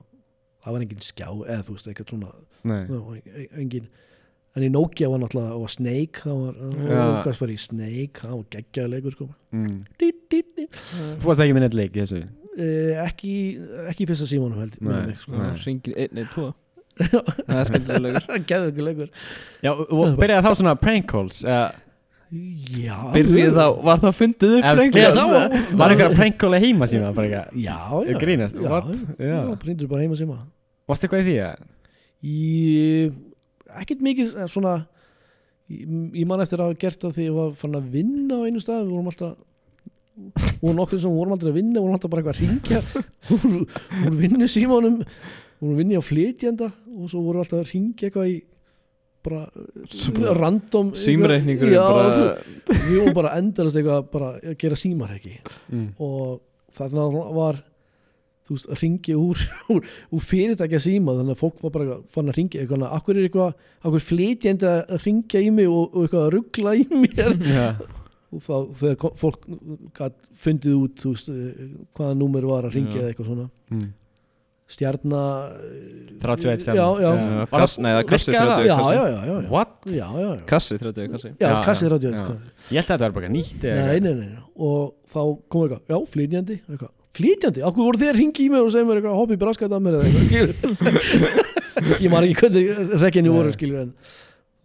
það 0.61 0.71
var 0.75 0.81
engin 0.85 1.07
skjá 1.07 1.29
eða 1.31 1.63
þú 1.63 1.71
veist 1.77 1.87
eitthvað 1.89 2.09
svona 2.11 2.29
engin 3.57 3.87
en 4.57 4.65
í 4.65 4.69
Nokia 4.73 5.09
var 5.09 5.21
náttúrulega 5.21 5.57
var 5.61 5.73
Snake 5.73 6.23
það 6.23 6.37
var. 6.43 6.53
Lukas 6.85 7.41
var 7.41 7.53
í 7.53 7.57
Snake 7.61 8.21
það 8.21 8.35
var 8.35 8.45
geggjaði 8.55 8.93
leikur 8.93 9.17
sko 9.17 9.27
mm. 9.53 9.77
dí, 10.01 10.07
dí, 10.29 10.39
dí. 10.57 10.67
Þú 11.21 11.29
varst 11.29 11.45
ekki 11.45 11.57
með 11.57 11.65
neitt 11.65 11.79
leik 11.81 11.97
þessu 11.97 12.23
ekki, 12.57 13.33
ekki 13.91 14.05
í 14.05 14.07
fyrsta 14.09 14.27
símanum 14.29 14.61
held 14.63 14.77
mig, 14.81 15.17
sko. 15.21 15.41
Einn, 15.93 16.23
tvo. 16.33 16.47
Það 16.97 17.59
er 17.59 17.67
skemmtilega 17.69 18.85
leikur. 18.87 19.09
Já, 19.61 19.71
og 19.77 20.15
byrjaði 20.17 20.47
þá 20.47 20.55
svona 20.57 20.73
prank 20.81 21.05
calls 21.11 21.43
eða 21.45 21.67
já, 22.81 22.95
Byrjið 23.13 23.53
þá, 23.55 23.65
var 23.85 23.99
það 24.01 24.15
fundið 24.17 24.55
upp? 24.57 24.65
Já, 24.97 25.09
þá- 25.15 25.75
Var 25.77 25.93
einhver 25.93 26.09
að 26.09 26.15
prank 26.17 26.39
calla 26.41 26.59
heima 26.59 26.87
síma 26.89 27.11
bara 27.15 27.27
eitthvað? 27.29 27.59
Já, 27.63 27.77
Ég 28.01 28.15
já. 28.17 28.19
grínast, 28.25 28.57
já, 28.57 28.67
what? 28.73 28.89
já, 29.21 29.29
Já. 29.37 29.55
printur 29.61 29.87
bara 29.93 30.01
heima 30.03 30.17
síma. 30.19 30.39
Varst 30.89 31.05
eitthvað 31.05 31.21
í 31.21 31.27
því 31.29 31.37
að 31.45 31.61
ég, 32.33 33.13
ekkert 33.83 34.01
mikið 34.09 34.33
eh, 34.41 34.49
svona 34.51 34.73
ég, 35.69 35.85
ég 36.17 36.27
man 36.27 36.41
eftir 36.43 36.59
að 36.59 36.71
hafa 36.71 36.81
gert 36.81 36.99
það 37.05 37.15
því 37.19 37.27
ég 37.29 37.37
var 37.37 37.53
fann 37.61 37.77
að 37.79 37.87
vinna 37.93 38.41
á 38.41 38.45
einu 38.49 38.63
stað. 38.63 38.83
Við 38.87 38.93
vorum 38.97 39.11
alltaf 39.13 39.37
og 40.17 40.73
nokkur 40.73 41.01
sem 41.01 41.13
vorum 41.13 41.35
aldrei 41.35 41.51
að 41.51 41.59
vinna 41.59 41.81
vorum 41.81 41.97
alltaf 41.97 42.11
bara 42.11 42.23
eitthvað 42.23 42.37
að 42.37 42.43
ringja 42.43 42.79
úr 44.07 44.15
vinnu 44.17 44.49
símanum 44.49 44.99
vorum 45.61 45.77
vinni 45.77 45.97
á 45.97 46.03
flytjenda 46.03 46.71
og 46.71 47.11
svo 47.11 47.23
vorum 47.25 47.43
alltaf 47.43 47.61
að 47.61 47.73
ringja 47.73 48.09
eitthvað 48.09 48.31
í 48.31 48.37
bara, 49.27 49.43
bara 50.17 50.35
random 50.37 50.91
Símreikningur 50.97 51.73
bara 51.77 52.35
við 52.65 52.99
vorum 53.01 53.17
bara 53.17 53.33
endalast 53.37 53.79
eitthvað 53.79 54.11
bara 54.13 54.33
að 54.39 54.59
gera 54.63 54.79
símar 54.79 55.15
ekki 55.17 55.35
mm. 55.43 55.89
og 56.01 56.39
það 56.77 56.97
var 57.37 57.61
þú 58.47 58.55
veist, 58.55 58.71
að 58.71 58.81
ringja 58.81 59.19
úr, 59.19 59.45
úr, 59.75 59.93
úr 60.15 60.25
fyrirtækja 60.31 60.81
síma 60.81 61.17
þannig 61.19 61.37
að 61.37 61.43
fólk 61.43 61.61
var 61.65 61.75
bara 61.77 61.99
fann 62.09 62.31
að 62.31 62.41
ringja 62.41 62.63
eitthvað, 62.63 62.89
akkur 62.89 63.19
er 63.19 63.29
eitthvað, 63.29 63.69
akkur 63.83 64.05
flytjandi 64.07 64.73
að 64.73 64.97
ringja 65.05 65.45
í 65.45 65.53
mig 65.53 65.69
og, 65.69 65.93
og 65.93 66.07
eitthvað 66.07 66.25
að 66.25 66.35
ruggla 66.37 66.75
í 66.79 66.89
mér? 67.05 67.39
Já 67.45 67.69
og 68.33 68.41
þá 68.43 68.55
þegar 68.81 68.97
kom- 69.03 69.15
fólk 69.21 69.45
fundið 70.43 70.73
út 70.81 71.05
veist, 71.07 71.29
eh, 71.31 71.69
hvaða 71.95 72.17
númer 72.19 72.47
var 72.49 72.67
að 72.67 72.75
ringja 72.75 72.99
eða 72.99 73.11
eitthvað 73.13 73.29
svona 73.31 73.45
mm. 73.71 73.85
stjarna 74.67 75.21
31 76.19 76.59
stjarna. 76.59 76.81
já, 76.81 76.87
já, 76.99 77.07
Já. 77.07 77.37
Já, 77.37 77.45
kass, 77.53 77.77
nei, 77.79 77.91
það 77.93 78.01
er 78.01 78.09
kassi 78.11 78.31
Virkaði 78.31 78.49
það? 78.49 78.57
30 78.57 78.67
já, 78.67 78.75
kassi. 78.77 78.97
já, 78.97 79.03
já, 79.07 79.21
já, 79.29 79.37
já. 79.41 79.49
What? 79.53 79.71
já, 79.87 80.07
já, 80.11 80.27
já. 80.27 80.43
Kassi 80.51 80.77
30 80.81 81.07
kassi 81.13 81.27
Já, 81.39 81.47
Já, 81.47 81.55
kassið 81.69 81.87
já, 81.87 81.91
ráðið 81.95 82.11
já. 82.11 82.27
Nei, 82.27 82.53
Ég 82.67 82.75
held 82.75 82.83
að 82.83 82.91
þetta 82.91 83.03
var 83.07 83.15
bara 83.21 83.31
nýtt 83.37 83.63
eða 83.71 83.87
nei, 83.87 83.99
nei, 84.03 84.13
nei 84.13 84.29
og 84.57 84.93
þá 85.07 85.19
kom 85.47 85.63
eitthvað, 85.67 85.81
já, 85.87 85.97
flytjandi 86.17 86.59
eitthvað. 86.67 86.91
flytjandi, 87.17 87.61
okkur 87.71 87.85
voru 87.87 87.97
þið 88.01 88.09
að 88.11 88.17
ringja 88.19 88.43
í 88.43 88.49
mig 88.51 88.61
og 88.67 88.71
segja 88.75 88.85
mér 88.89 88.99
eitthvað, 88.99 89.19
hoppi 89.21 89.37
braskætt 89.41 89.71
að 89.77 89.83
mér 89.87 89.97
eða 89.97 90.05
eitthvað 90.05 90.25
skilur. 90.27 90.55
ég 92.03 92.09
man 92.11 92.25
ekki 92.27 92.39
hvernig 92.41 93.01
rekkinni 93.05 93.31
voru, 93.31 93.51
Nei. 93.51 93.55
skilur 93.57 93.79
en 93.85 93.93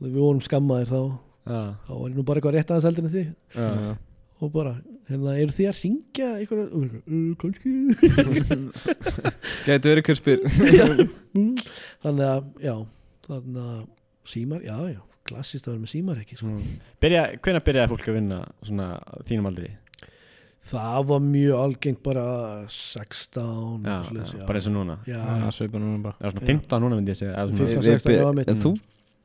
við 0.02 0.18
vorum 0.18 0.40
skammaðir 0.42 0.88
þá 0.90 1.00
þá 1.46 1.90
var 1.92 2.08
ég 2.10 2.16
nú 2.16 2.22
bara 2.28 2.40
eitthvað 2.40 2.54
rétt 2.58 2.70
aðeins 2.70 2.86
heldur 2.88 3.06
en 3.08 3.14
þið 3.14 3.28
já. 3.56 3.96
og 4.42 4.52
bara 4.54 4.72
hérna, 5.10 5.34
eru 5.42 5.52
þið 5.56 5.68
að 5.70 5.80
ringja 5.82 6.28
einhverja, 6.38 6.66
og 6.70 6.80
eitthvað, 6.82 7.02
uh, 7.12 7.32
kannski 7.42 8.72
Gæti 9.66 9.92
verið 9.92 10.04
hver 10.08 10.18
spyr 10.20 10.38
Mm. 11.32 11.54
þannig 12.04 12.26
að, 12.28 12.48
já 12.60 12.74
þannig 13.24 13.60
að 13.62 13.78
símar, 14.28 14.60
já, 14.66 14.74
já 14.92 14.98
klassist 15.24 15.64
að 15.64 15.72
vera 15.72 15.80
með 15.84 15.90
símar 15.94 16.18
ekki 16.20 16.36
sko. 16.36 16.50
Byrja, 17.00 17.22
hvenær 17.40 17.62
byrjaði 17.64 17.90
fólk 17.94 18.08
að 18.10 18.16
vinna 18.18 18.40
svona 18.66 18.88
þínum 19.30 19.48
aldri? 19.48 19.70
það 20.68 21.06
var 21.08 21.22
mjög 21.24 21.56
algengt 21.58 22.02
bara 22.04 22.24
16 22.70 23.88
Já, 23.88 23.96
já, 24.12 24.44
bara 24.46 24.60
eins 24.60 24.68
og 24.70 24.74
núna 24.76 24.98
já, 25.08 25.16
Já, 25.18 25.48
sveipa 25.56 25.80
núna 25.82 25.98
bara 26.04 26.14
Það 26.20 26.28
er 26.28 26.34
svona 26.36 26.50
15 26.52 26.84
núna 26.84 26.98
myndi 27.00 27.10
ég 27.14 27.18
segja 27.18 27.32
eða 27.32 27.56
svona- 27.56 27.72
15, 27.72 27.80
Við- 27.80 27.88
16, 27.88 28.12
við- 28.12 28.20
já, 28.20 28.28
mitt. 28.38 28.52
En 28.52 28.60
Þú 28.62 28.70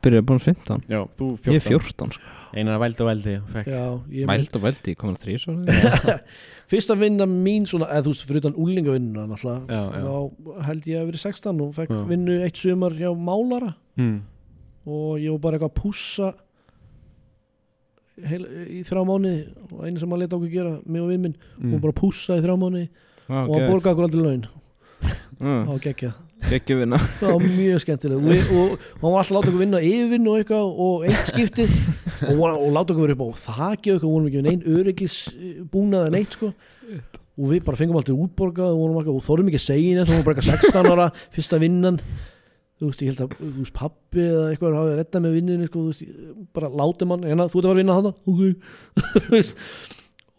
byrjaði 0.03 0.25
búin 0.29 0.39
15 0.43 0.83
Já, 0.91 0.99
þú 1.17 1.27
Ég 1.47 1.57
er 1.57 1.63
14 1.65 1.87
14 1.93 2.11
sko. 2.17 2.33
Einar 2.57 2.79
vældi 2.79 3.01
og 3.03 3.07
vældi 3.09 3.33
og 3.41 3.47
fekk. 3.51 3.67
Já, 3.67 3.81
ég 4.21 4.27
Mælt 4.29 4.55
og 4.55 4.61
veldi, 4.63 4.93
komin 4.95 5.17
að 5.17 5.23
þrý 5.25 5.35
svo 5.43 5.55
fyrsta 6.67 6.95
vinna 6.99 7.25
mín 7.27 7.63
svona, 7.67 7.87
eða 7.91 8.03
þú 8.07 8.11
veist, 8.13 8.25
fyrir 8.27 8.41
utan 8.43 8.55
úlingavinnuna 8.59 9.23
náttúrulega, 9.29 9.67
Já, 9.71 9.83
já. 9.87 10.01
þá 10.03 10.63
held 10.67 10.87
ég 10.91 10.97
að 11.01 11.05
verið 11.11 11.21
16 11.23 11.61
og 11.63 11.69
fekk 11.77 11.93
Já. 11.95 11.99
vinnu 12.09 12.35
eitt 12.43 12.57
sumar 12.59 12.91
hjá 12.97 13.11
málara. 13.15 13.73
Mm. 13.97 14.17
og 14.87 15.17
ég 15.19 15.31
var 15.31 15.39
bara 15.43 15.57
eitthvað 15.57 15.71
að 15.71 15.79
pússa 15.81 16.27
heil, 18.27 18.45
í 18.77 18.81
þrjá 18.87 19.03
mánuði. 19.07 19.41
Og 19.71 19.81
einu 19.87 19.99
sem 20.01 20.09
maður 20.11 20.23
leta 20.25 20.37
okkur 20.37 20.51
gera 20.53 20.75
mig 20.85 21.01
og 21.03 21.09
vinn 21.11 21.21
minn, 21.27 21.35
Mm. 21.59 21.71
hún 21.73 21.81
bara 21.83 21.93
að 21.93 21.99
pússa 22.01 22.37
í 22.37 22.43
þrjá 22.45 22.55
mánuði. 22.61 22.87
Og 23.27 23.51
hann 23.55 23.67
borgaði 23.71 23.93
okkur 23.93 24.07
aldrei 24.07 24.23
laun. 24.23 24.47
Það 25.39 25.67
var 25.67 25.79
Gekki 26.47 26.75
vinna 26.79 26.99
það 27.01 27.31
var 27.33 27.45
mjög 27.57 27.81
skemmtileg 27.83 28.17
og, 28.19 28.27
við- 28.29 28.51
og, 28.53 28.73
og 28.77 29.01
hann 29.01 29.13
var 29.13 29.19
alltaf 29.19 29.31
að 29.31 29.37
láta 29.37 29.49
okkur 29.51 29.61
vinna 29.63 29.79
yfirvinn 29.87 30.27
og 30.31 30.37
eitthvað 30.37 30.81
og 30.87 31.05
eitt 31.09 31.31
skiptið. 31.33 31.73
Og, 32.29 32.41
og 32.45 32.67
láta 32.75 32.93
okkur 32.93 33.03
vera 33.07 33.17
upp 33.17 33.23
á 33.25 33.29
þakki 33.47 33.93
og 33.95 34.05
vorum 34.05 34.27
ekki 34.29 34.41
með 34.41 34.47
neinn 34.51 34.77
öryggis 34.77 35.17
búnað 35.73 36.07
en 36.11 36.19
eitt 36.21 36.37
sko. 36.37 36.51
Og 37.37 37.51
við 37.51 37.61
bara 37.67 37.77
fengum 37.77 37.99
alltaf 37.99 38.17
útborgað 38.17 38.73
og, 38.73 38.79
vorum 39.03 39.21
þorðum 39.25 39.51
ekki 39.51 39.59
að 39.61 39.65
segja 39.67 39.97
neitt, 39.99 40.09
hún 40.09 40.21
var 40.21 40.27
bara 40.29 40.41
eitthvað 40.41 40.71
16 40.71 40.91
ára 40.93 41.07
fyrsta 41.35 41.59
vinnan. 41.61 41.99
Þú 42.77 42.87
veist, 42.91 43.01
ég 43.01 43.09
held 43.11 43.21
að 43.25 43.35
þú 43.41 43.51
veist, 43.57 43.73
pappi 43.77 44.21
eða 44.23 44.47
eitthvað 44.53 44.75
hafið 44.77 44.97
reddað 44.99 45.23
með 45.25 45.35
vinnunni 45.39 45.67
sko, 45.69 45.83
veist, 45.89 46.03
bara 46.53 46.69
látið 46.77 47.09
mann 47.09 47.23
hérna, 47.25 47.47
þú 47.49 47.57
ert 47.61 47.65
að 47.65 47.71
fara 47.71 47.75
að 47.75 47.81
vinna 47.81 47.95
þetta 47.97 48.11
ok. 48.33 48.41
Þú 49.17 49.31
veist, 49.33 49.63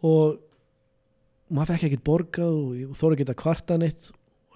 og 0.07 0.37
maður 1.59 1.73
fekk 1.75 1.87
ekkert 1.89 2.05
borgað 2.07 2.59
og 2.61 2.95
þorði 3.01 3.19
ekki 3.19 3.29
að 3.35 3.41
kvarta 3.43 3.79
neitt 3.83 4.11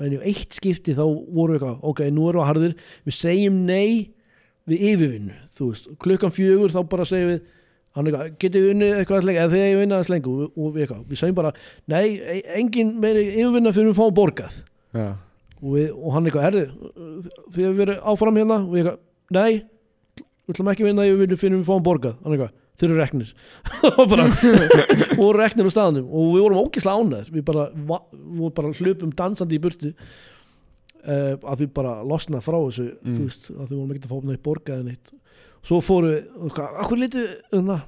en 0.07 0.17
í 0.17 0.21
eitt 0.33 0.57
skipti 0.59 0.95
þá 0.99 1.03
voru 1.07 1.55
við 1.55 1.59
eitthvað 1.61 1.89
ok, 1.93 2.03
nú 2.15 2.29
erum 2.31 2.43
við 2.43 2.49
harðir, 2.51 2.75
við 3.09 3.17
segjum 3.19 3.59
nei 3.69 4.11
við 4.71 4.85
yfirvinnu, 4.93 5.35
þú 5.59 5.69
veist. 5.73 5.89
Klukkan 6.03 6.33
fjögur 6.35 6.71
þá 6.75 6.81
bara 6.93 7.07
segjum 7.09 7.33
við 7.33 7.41
hann 7.97 8.07
eitthvað, 8.09 8.29
getið 8.41 8.63
við 8.65 8.71
unnið 8.77 8.93
eitthvað 9.01 9.27
lengi? 9.29 9.41
Eða 9.43 9.53
þegar 9.53 9.69
ég 9.73 9.81
vinna 9.83 9.99
þess 10.03 10.13
lengi 10.15 10.31
og, 10.33 10.39
við- 10.39 10.73
við 10.77 10.85
eitthvað, 10.87 11.01
við 11.11 11.21
segjum 11.23 11.39
bara 11.41 11.51
nei, 11.93 12.07
e- 12.37 12.45
engin 12.61 12.93
meiri 13.03 13.25
yfirvinna 13.33 13.73
fyrir 13.77 13.91
við 13.91 13.99
fáum 13.99 14.15
borgað. 14.17 14.55
Já, 14.97 15.09
og, 15.59 15.69
við, 15.77 15.89
og 15.93 16.15
hann 16.17 16.31
eitthvað, 16.31 16.47
herði 16.47 16.63
þið 17.53 17.67
hefur 17.67 17.79
verið 17.83 18.01
áfram 18.15 18.39
hérna? 18.41 18.61
Og 18.63 18.73
við 18.73 18.83
eitthvað, 18.85 19.03
nei 19.37 19.53
við 20.47 20.55
ætlum 20.57 20.71
ekki 20.73 20.85
að 20.87 20.89
vinna 20.93 21.09
yfirvinnu 21.11 21.41
fyrir 21.43 21.59
við 21.61 21.69
fáum 21.69 21.85
borgað. 21.91 22.17
Hann 22.25 22.37
eitthvað, 22.39 22.55
þeir 22.81 22.89
eru 22.91 22.99
reknir. 23.01 23.33
Og 23.99 24.05
bara, 24.11 24.27
voru 25.21 25.39
reknir 25.39 25.69
á 25.69 25.73
staðanum 25.75 26.07
og 26.09 26.31
við 26.37 26.45
vorum 26.47 26.61
ógislega 26.65 26.99
ánæður 27.03 27.33
við 27.37 27.45
bara, 27.49 27.67
vorum 27.87 28.55
bara 28.57 28.73
hlupum 28.79 29.13
dansandi 29.19 29.59
í 29.59 29.63
burtu 29.63 29.91
uh, 29.93 31.35
að 31.53 31.65
við 31.65 31.73
bara 31.77 31.97
losna 32.07 32.41
frá 32.45 32.59
þessu 32.59 32.89
Mm. 33.03 33.17
þú 33.17 33.27
veist, 33.27 33.51
að 33.53 33.67
við 33.67 33.77
vorum 33.79 33.93
ekki 33.97 34.09
að 34.09 34.15
fá 34.15 34.31
neitt 34.31 34.45
borgað 34.47 34.79
eða 34.79 34.89
neitt. 34.89 35.13
Svo 35.63 35.79
fóru 35.85 36.11
við, 36.13 36.57
akkur 36.83 36.99
litið 36.99 37.29
það, 37.53 37.83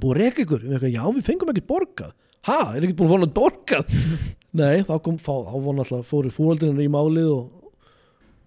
búið 0.00 0.14
að 0.14 0.20
reka 0.22 0.44
ykkur? 0.44 0.62
Við 0.64 0.76
eitthvað, 0.78 0.94
já, 0.94 1.04
við 1.18 1.26
fengum 1.28 1.52
ekkert 1.52 1.68
borgað. 1.74 2.14
Ha, 2.44 2.58
er 2.76 2.84
ekki 2.86 2.96
búin 2.98 3.08
að 3.08 3.14
neitt 3.14 3.34
borgað? 3.36 3.98
Nei, 4.60 4.84
þá 4.86 4.94
kom, 5.02 5.18
þá, 5.18 5.32
þá 5.48 5.54
var 5.66 5.76
náttúrulega 5.80 6.08
fóru 6.08 6.30
fóröldurinn 6.32 6.84
í 6.84 6.88
málið 6.92 7.28
og, 7.34 7.72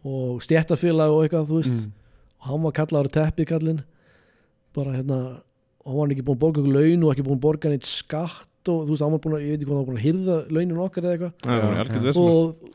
og 0.07 0.41
stjættafélag 0.45 1.13
og 1.13 1.25
eitthvað, 1.25 1.49
þú 1.51 1.59
veist. 1.61 1.75
Mm. 1.83 1.91
og 2.37 2.47
hann 2.47 2.63
var 2.63 2.75
kallinn. 3.49 3.81
Bara 4.77 4.93
hérna 4.95 5.19
hann 5.87 5.97
var 6.01 6.13
ekki 6.13 6.25
búin 6.27 6.37
að 6.37 6.41
borga 6.43 6.61
okkur 6.61 6.75
laun 6.77 7.03
og 7.07 7.13
ekki 7.13 7.25
búin 7.27 7.37
að 7.39 7.43
borga 7.47 7.71
neitt 7.71 7.87
skatt 7.89 8.71
og 8.71 8.81
þú 8.83 8.91
veist, 8.91 9.03
hann 9.05 9.13
var 9.15 9.21
búin 9.23 9.35
að, 9.37 9.43
ég 9.45 9.53
veit 9.53 9.61
ekki 9.61 9.67
hvað 9.69 9.77
hann 9.77 9.83
var 9.83 9.89
búin 9.89 9.99
að 10.01 10.07
hyrða 10.07 10.37
launin 10.57 10.81
okkar 10.83 11.07
eða 11.07 11.15
eitthvað. 11.15 12.03
Vesum 12.07 12.27
og 12.27 12.71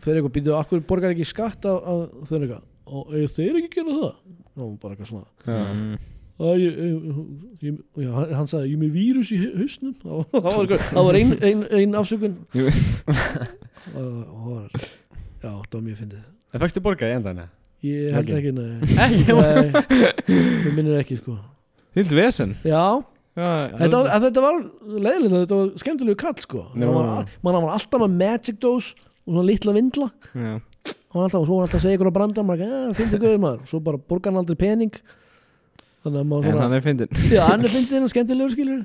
þeir 0.00 0.18
eitthvað 0.18 0.34
býtuðu, 0.36 0.54
akkur 0.60 0.84
borgar 0.88 1.12
ekki 1.14 1.26
skatt 1.28 1.66
að, 1.68 1.78
að 1.92 2.04
þeir 2.30 2.44
eitthvað, 2.46 2.62
og 2.86 3.14
"Eiga 3.16 3.32
þeir 3.36 3.58
ekki 3.60 3.72
gera 3.76 3.96
það. 3.96 4.12
Og 4.56 4.62
hann 4.62 4.76
bara 4.82 4.94
eitthvað 4.94 5.10
svona. 5.10 5.28
Mm. 5.46 5.96
að 6.36 6.60
ég, 6.60 6.78
ég, 6.78 6.94
ég, 7.66 7.76
já, 8.04 8.10
hann- 8.36 8.48
sagði, 8.50 8.70
ég 8.70 8.76
er 8.76 8.80
með 8.84 8.92
vírus 8.96 9.32
í 9.32 9.38
hau- 9.40 9.56
hausnum. 9.60 9.94
Það 10.36 10.56
var, 10.56 11.04
var 11.08 11.18
ein, 11.20 11.62
ein, 11.80 11.94
afsökun. 11.96 12.34
Og 12.56 12.66
og 13.96 14.40
það 14.42 14.48
var 14.50 14.70
já, 14.76 15.52
það 15.52 15.76
var 15.76 15.84
mjög 15.86 16.00
fyndið. 16.02 16.24
Það 16.52 16.64
fækstu 16.64 16.82
borgað 16.84 17.12
í 17.12 17.16
endan 17.20 17.44
ég 17.86 18.14
held 18.16 18.30
ekki, 18.32 18.52
nei. 18.56 18.80
Mér 20.26 20.72
minnir 20.74 20.98
ekki 21.00 21.20
sko 21.20 21.36
Hild 21.96 22.16
vesen? 22.16 22.56
Já, 22.66 23.02
Já, 23.36 23.48
þetta 23.76 23.98
var, 24.00 24.06
þetta 24.24 24.42
var 24.46 24.62
leiðilegt 24.86 25.34
þetta 25.34 25.58
var 25.58 25.72
skemmtilegu 25.82 26.16
kall 26.22 26.38
sko. 26.40 26.62
Já. 26.72 26.86
það 26.86 26.94
var, 26.94 27.34
man, 27.44 27.58
hann 27.58 27.66
var 27.66 27.74
alltaf 27.76 28.00
með 28.00 28.16
magic 28.22 28.62
dose 28.62 28.94
og 29.26 29.34
svona 29.34 29.44
litla 29.50 29.74
vindla. 29.76 30.08
Já. 30.32 30.54
hann 30.56 31.18
var 31.18 31.26
alltaf, 31.26 31.42
og 31.42 31.48
svo 31.48 31.58
var 31.58 31.66
hann 31.66 31.68
alltaf 31.68 31.80
að 31.80 31.84
segja 31.84 31.98
ykkur 31.98 32.10
að 32.12 32.16
branda 32.16 32.44
maður, 32.46 32.70
ja, 32.70 32.80
fyndi 32.96 33.20
guður 33.20 33.42
maður, 33.42 33.68
svo 33.68 33.82
bara 33.84 34.00
borgar 34.00 34.32
hann 34.32 34.40
aldrei 34.40 34.60
pening. 34.60 34.96
Þannig 36.06 36.22
að 36.22 36.28
maður 36.30 36.46
En 36.46 36.54
svona 36.54 36.64
hann 36.66 36.76
er 36.76 36.84
fyndin 36.84 37.20
já, 37.34 37.40
hann 37.48 37.66
er 37.66 37.72
fyndin 37.72 38.06
og 38.06 38.12
skemmtilegur 38.12 38.54
skilur 38.54 38.82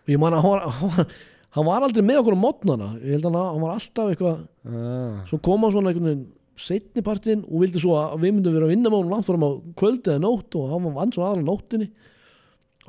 og 0.00 0.12
ég 0.12 0.20
man 0.20 0.36
að 0.36 0.44
hann 0.44 0.64
hann 0.76 0.92
var, 0.92 1.14
hann 1.56 1.68
var 1.70 1.86
aldrei 1.86 2.04
með 2.04 2.20
okkur 2.20 2.36
á 2.36 2.44
mótnana 2.44 2.88
ég 3.00 3.14
held 3.16 3.28
að 3.30 3.38
hann, 3.38 3.54
hann 3.54 3.64
var 3.64 3.72
alltaf 3.78 4.12
eitthvað 4.12 4.42
ah. 4.68 5.22
svo 5.30 5.40
kom 5.46 5.64
hann 5.64 5.74
svona 5.74 5.92
einhvern 5.92 6.10
veginn 6.10 6.26
setni 6.60 7.04
partinn 7.06 7.42
og 7.46 7.64
vildi 7.64 7.82
svo 7.82 7.96
að 7.98 8.20
við 8.24 8.36
myndum 8.36 8.56
vera 8.56 8.68
að 8.68 8.74
vinna 8.74 8.92
með 8.92 9.02
hann 9.02 9.14
langt 9.14 9.28
fórum 9.28 9.46
á 9.46 9.50
kvöldi 9.80 10.12
eða 10.12 10.24
nótt 10.26 10.58
og 10.60 10.70
hann 10.74 10.92
vann 10.98 11.14
svo 11.14 11.26
aðra 11.26 11.46
nóttinni. 11.46 11.90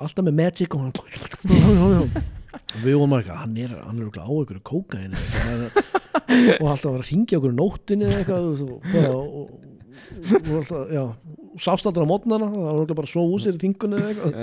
Alltaf 0.02 0.26
með 0.28 0.38
magic 0.40 0.76
og 0.76 0.86
hann 0.86 0.94
við 2.84 2.96
vorum 2.98 3.16
að 3.16 3.32
hann 3.32 3.58
er, 3.60 3.74
hann 3.86 4.00
er 4.00 4.08
á 4.12 4.28
einhverju 4.28 4.62
kókain 4.68 5.16
og 5.16 6.68
alltaf 6.68 6.88
að 6.88 6.96
vera 6.96 7.04
að 7.04 7.10
ringja 7.12 7.40
okkur 7.40 7.54
nóttinni 7.56 8.08
eða 8.08 8.22
eitthvað 8.22 8.48
og, 8.66 8.88
og, 9.02 9.36
og, 9.42 9.71
sástaldar 11.60 12.06
á 12.06 12.08
mótnana, 12.08 12.48
það 12.48 12.64
var 12.64 12.76
örugglega 12.78 12.98
bara 12.98 13.10
svo 13.12 13.24
úr 13.28 13.42
sér 13.44 13.58
í 13.58 13.70
eitthvað. 13.72 14.36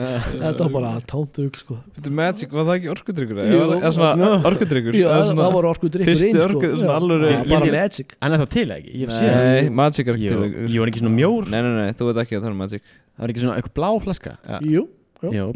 Þetta 0.42 0.66
var 0.66 0.72
bara 0.74 0.90
tómt 1.08 1.38
rugl 1.40 1.60
sko. 1.62 1.76
Þetta 1.96 2.12
Magic, 2.18 2.52
var 2.52 2.66
það 2.68 2.74
ekki 2.78 2.90
orkudrykkur? 2.92 3.40
Jú. 3.48 3.60
Eða 3.78 3.92
svona 3.96 4.28
orkudrykkur? 4.50 4.98
Já, 4.98 5.08
það 5.30 5.54
var 5.56 5.68
orku 5.70 5.90
drikkur 5.94 6.10
fyrsti 6.10 6.28
inn 6.28 6.40
sko. 6.42 6.60
bara 6.88 7.30
Ég- 7.38 7.72
magic. 7.72 8.14
En 8.20 8.32
er 8.36 8.42
það 8.42 8.50
til 8.56 8.68
ekki? 8.76 8.92
Ég 8.92 9.08
hef 9.08 9.14
séð 9.16 9.38
Nei, 9.38 9.70
Magic 9.80 10.06
er 10.06 10.18
ekki 10.18 10.28
til 10.28 10.68
Jú, 10.68 10.82
er 10.82 10.92
ekki 10.92 11.02
svona 11.02 11.14
mjór? 11.16 11.48
Nei, 11.48 11.60
nei, 11.62 11.72
nei, 11.78 11.96
þú 11.96 12.10
veit 12.10 12.22
ekki 12.24 12.36
að 12.38 12.44
það 12.44 12.50
er 12.52 12.58
Magic. 12.60 12.82
Það 12.84 13.24
var 13.24 13.32
ekki 13.34 13.44
svona 13.46 13.56
eitthvað 13.58 13.76
blá 13.78 13.90
flaska? 14.04 14.36
Jú, 14.68 14.84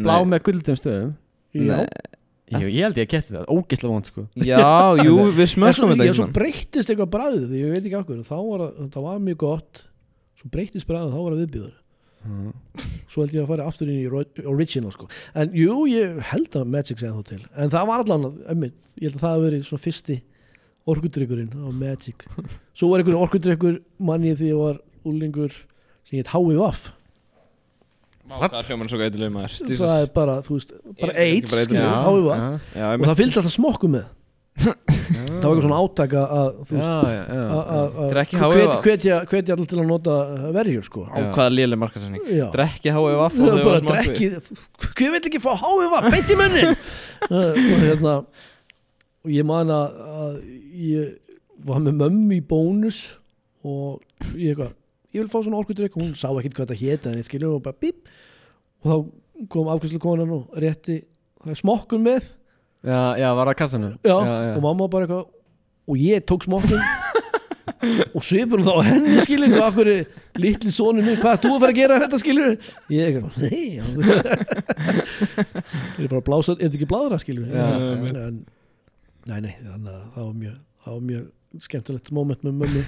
blá 0.00 0.16
Nei. 0.16 0.30
með 0.32 0.42
guldum 0.48 0.80
stöðum. 0.80 1.14
Já. 1.52 1.86
Jú, 2.52 2.68
ég 2.68 2.82
held 2.84 2.98
ég 3.00 3.06
að 3.06 3.12
geta 3.14 3.32
það, 3.32 3.44
ógislega 3.48 3.92
vond 3.92 4.08
sko. 4.10 4.26
Já, 4.36 4.96
jú, 5.00 5.14
við 5.32 5.40
En 5.40 5.48
svo, 5.48 5.56
smöskum 5.56 5.92
þetta 5.94 6.04
já, 6.08 6.12
svo 6.12 6.26
ekki 6.26 6.36
breyttist 6.36 6.90
eitthvað 6.92 7.10
bræðið 7.14 7.54
ég 7.56 7.70
veit 7.72 7.86
ekki 7.86 7.96
okkur 8.02 8.18
þá 8.28 8.34
var 8.36 8.64
það, 8.64 8.90
það 8.92 9.06
var 9.06 9.22
mjög 9.28 9.38
gott 9.40 9.80
svo 10.42 10.50
breyttist 10.52 10.88
bræðið 10.90 11.14
þá 11.14 11.22
var 11.22 11.32
það 11.38 11.44
viðbjöður 11.46 11.78
Mm. 12.22 12.52
svo 13.10 13.24
held 13.24 13.32
ég 13.34 13.42
að 13.42 13.48
fara 13.50 13.64
aftur 13.66 13.88
inn 13.90 13.96
í 13.98 14.46
original 14.46 14.92
sko. 14.94 15.08
en 15.34 15.50
jú, 15.58 15.80
ég 15.90 16.20
held 16.28 16.54
að 16.54 16.68
Magic 16.70 17.00
segði 17.00 17.16
þá 17.18 17.24
til 17.26 17.40
en 17.58 17.70
það 17.72 17.86
var 17.88 18.04
allan, 18.04 18.26
emmitt, 18.46 18.76
ég 19.00 19.08
held 19.10 19.16
að 19.16 19.24
það 19.24 19.32
hafi 19.32 19.42
verið 19.48 19.64
svona 19.66 19.82
fyrsti 19.82 20.16
orkudrykkurinn 20.86 21.50
á 21.50 21.66
Magic 21.74 22.22
svo 22.78 22.92
var 22.92 23.02
einhver 23.02 23.18
orkudrykkur 23.18 23.80
manni 23.98 24.36
því 24.38 24.52
ég 24.52 24.60
var 24.62 24.78
úlingur 25.02 25.50
sem 26.06 26.20
hétt 26.20 26.30
HVF 26.30 26.92
Hvað 28.32 28.68
hljóman 28.70 28.88
svo 28.88 29.00
gætileg 29.02 29.32
maður 29.34 29.58
það 29.82 29.96
er 30.04 30.10
bara, 30.14 30.36
þú 30.46 30.54
veist, 30.60 30.70
bara 31.02 31.10
Er 31.10 31.18
það 31.18 31.22
AIDS 31.26 31.50
bara? 31.50 31.64
HVF 31.66 31.74
já, 31.74 31.82
Já, 32.78 32.84
og 32.86 32.92
einmitt. 32.92 33.08
það 33.10 33.18
fylgst 33.18 33.40
alltaf 33.42 33.56
smokku 33.58 33.90
með 33.90 34.04
það 34.52 35.46
var 35.46 35.48
eitthvað 35.48 35.62
svona 35.64 35.78
átaka 35.80 36.22
að 36.22 36.48
þú 36.68 36.76
veist 36.76 36.88
að- 36.88 38.82
hvetja 39.30 39.54
allir 39.56 39.70
til 39.70 39.78
að 39.80 39.88
nota 39.88 40.16
verjur 40.54 40.84
sko. 40.86 41.06
Á 41.08 41.18
hvaða 41.32 41.54
léleg 41.56 41.80
markasetning 41.80 42.28
Já. 42.28 42.46
Drekki 42.52 42.92
og 42.92 43.08
er 43.72 43.86
drekki 43.88 44.28
hver 44.92 45.14
vil 45.16 45.22
ekki 45.22 45.40
fá 45.42 45.52
HVF 45.56 46.10
beint 46.12 46.30
í 46.32 46.38
munnin 46.38 46.70
uh, 46.74 47.50
og 47.72 47.80
hérna 47.86 48.14
og 49.22 49.30
ég 49.30 49.46
man 49.46 49.70
að, 49.70 49.98
að 50.18 50.36
ég 50.82 51.16
var 51.62 51.82
með 51.82 51.98
mömmu 52.02 52.38
í 52.38 52.44
bónus 52.44 53.02
og 53.62 54.02
ég 54.34 54.52
eitthvað 54.52 54.72
ég 55.12 55.20
vil 55.20 55.30
fá 55.30 55.42
svona 55.44 55.60
orkudrykk. 55.60 55.96
Hún 56.00 56.14
sá 56.16 56.28
ekkert 56.32 56.56
hvað 56.56 56.70
þetta 56.72 56.80
héti 56.80 57.10
en 57.10 57.18
ég 57.20 57.26
skilur 57.28 57.58
og 57.58 57.64
bara 57.66 57.76
bíp. 57.78 58.08
Og 58.82 58.88
þá 58.88 59.48
kom 59.52 59.68
afkvæmslu 59.72 60.00
konan 60.02 60.32
og 60.32 60.54
rétti 60.56 61.02
það 61.42 61.54
er 61.54 61.60
smokkun 61.60 62.04
með 62.06 62.30
já, 62.82 63.00
já, 63.22 63.28
var 63.38 63.50
það 63.50 63.58
kassanum. 63.62 63.94
Já, 64.02 64.16
já, 64.16 64.34
og 64.56 64.60
mamma 64.66 64.88
bara 64.92 65.06
eitthvað 65.06 65.24
og 65.92 65.98
ég 65.98 66.24
tók 66.28 66.46
smokkun 66.46 66.82
og 68.16 68.22
svipur 68.26 68.62
þá 68.62 68.72
á 68.78 68.80
henni 68.86 69.18
skilur 69.22 69.56
og 69.58 69.64
okkur 69.68 69.90
litli 70.42 70.72
sonu 70.74 71.02
minn 71.02 71.18
hvað 71.20 71.36
ert 71.36 71.44
þú 71.46 71.52
að 71.56 71.62
fara 71.64 71.74
að 71.74 71.78
gera 71.80 72.00
þetta 72.04 72.20
skilur 72.22 72.52
ég 72.92 73.02
eitthvað, 73.08 73.32
nei 73.42 73.62
ég 75.98 76.04
er 76.06 76.10
bara 76.10 76.20
að 76.20 76.26
blása, 76.28 76.54
er 76.54 76.62
þetta 76.66 76.78
ekki 76.78 76.90
bláðra 76.90 77.18
skilur 77.22 77.46
en, 77.50 78.42
nei 79.30 79.38
nei 79.46 79.54
þannig 79.58 79.92
að 79.92 80.02
það 80.14 80.22
var 80.26 80.36
mjög 80.42 80.58
það 80.82 80.92
var 80.96 81.06
mjög 81.10 81.30
skemmtilegt 81.60 82.10
moment 82.14 82.44
með 82.46 82.58
mömmu. 82.62 82.82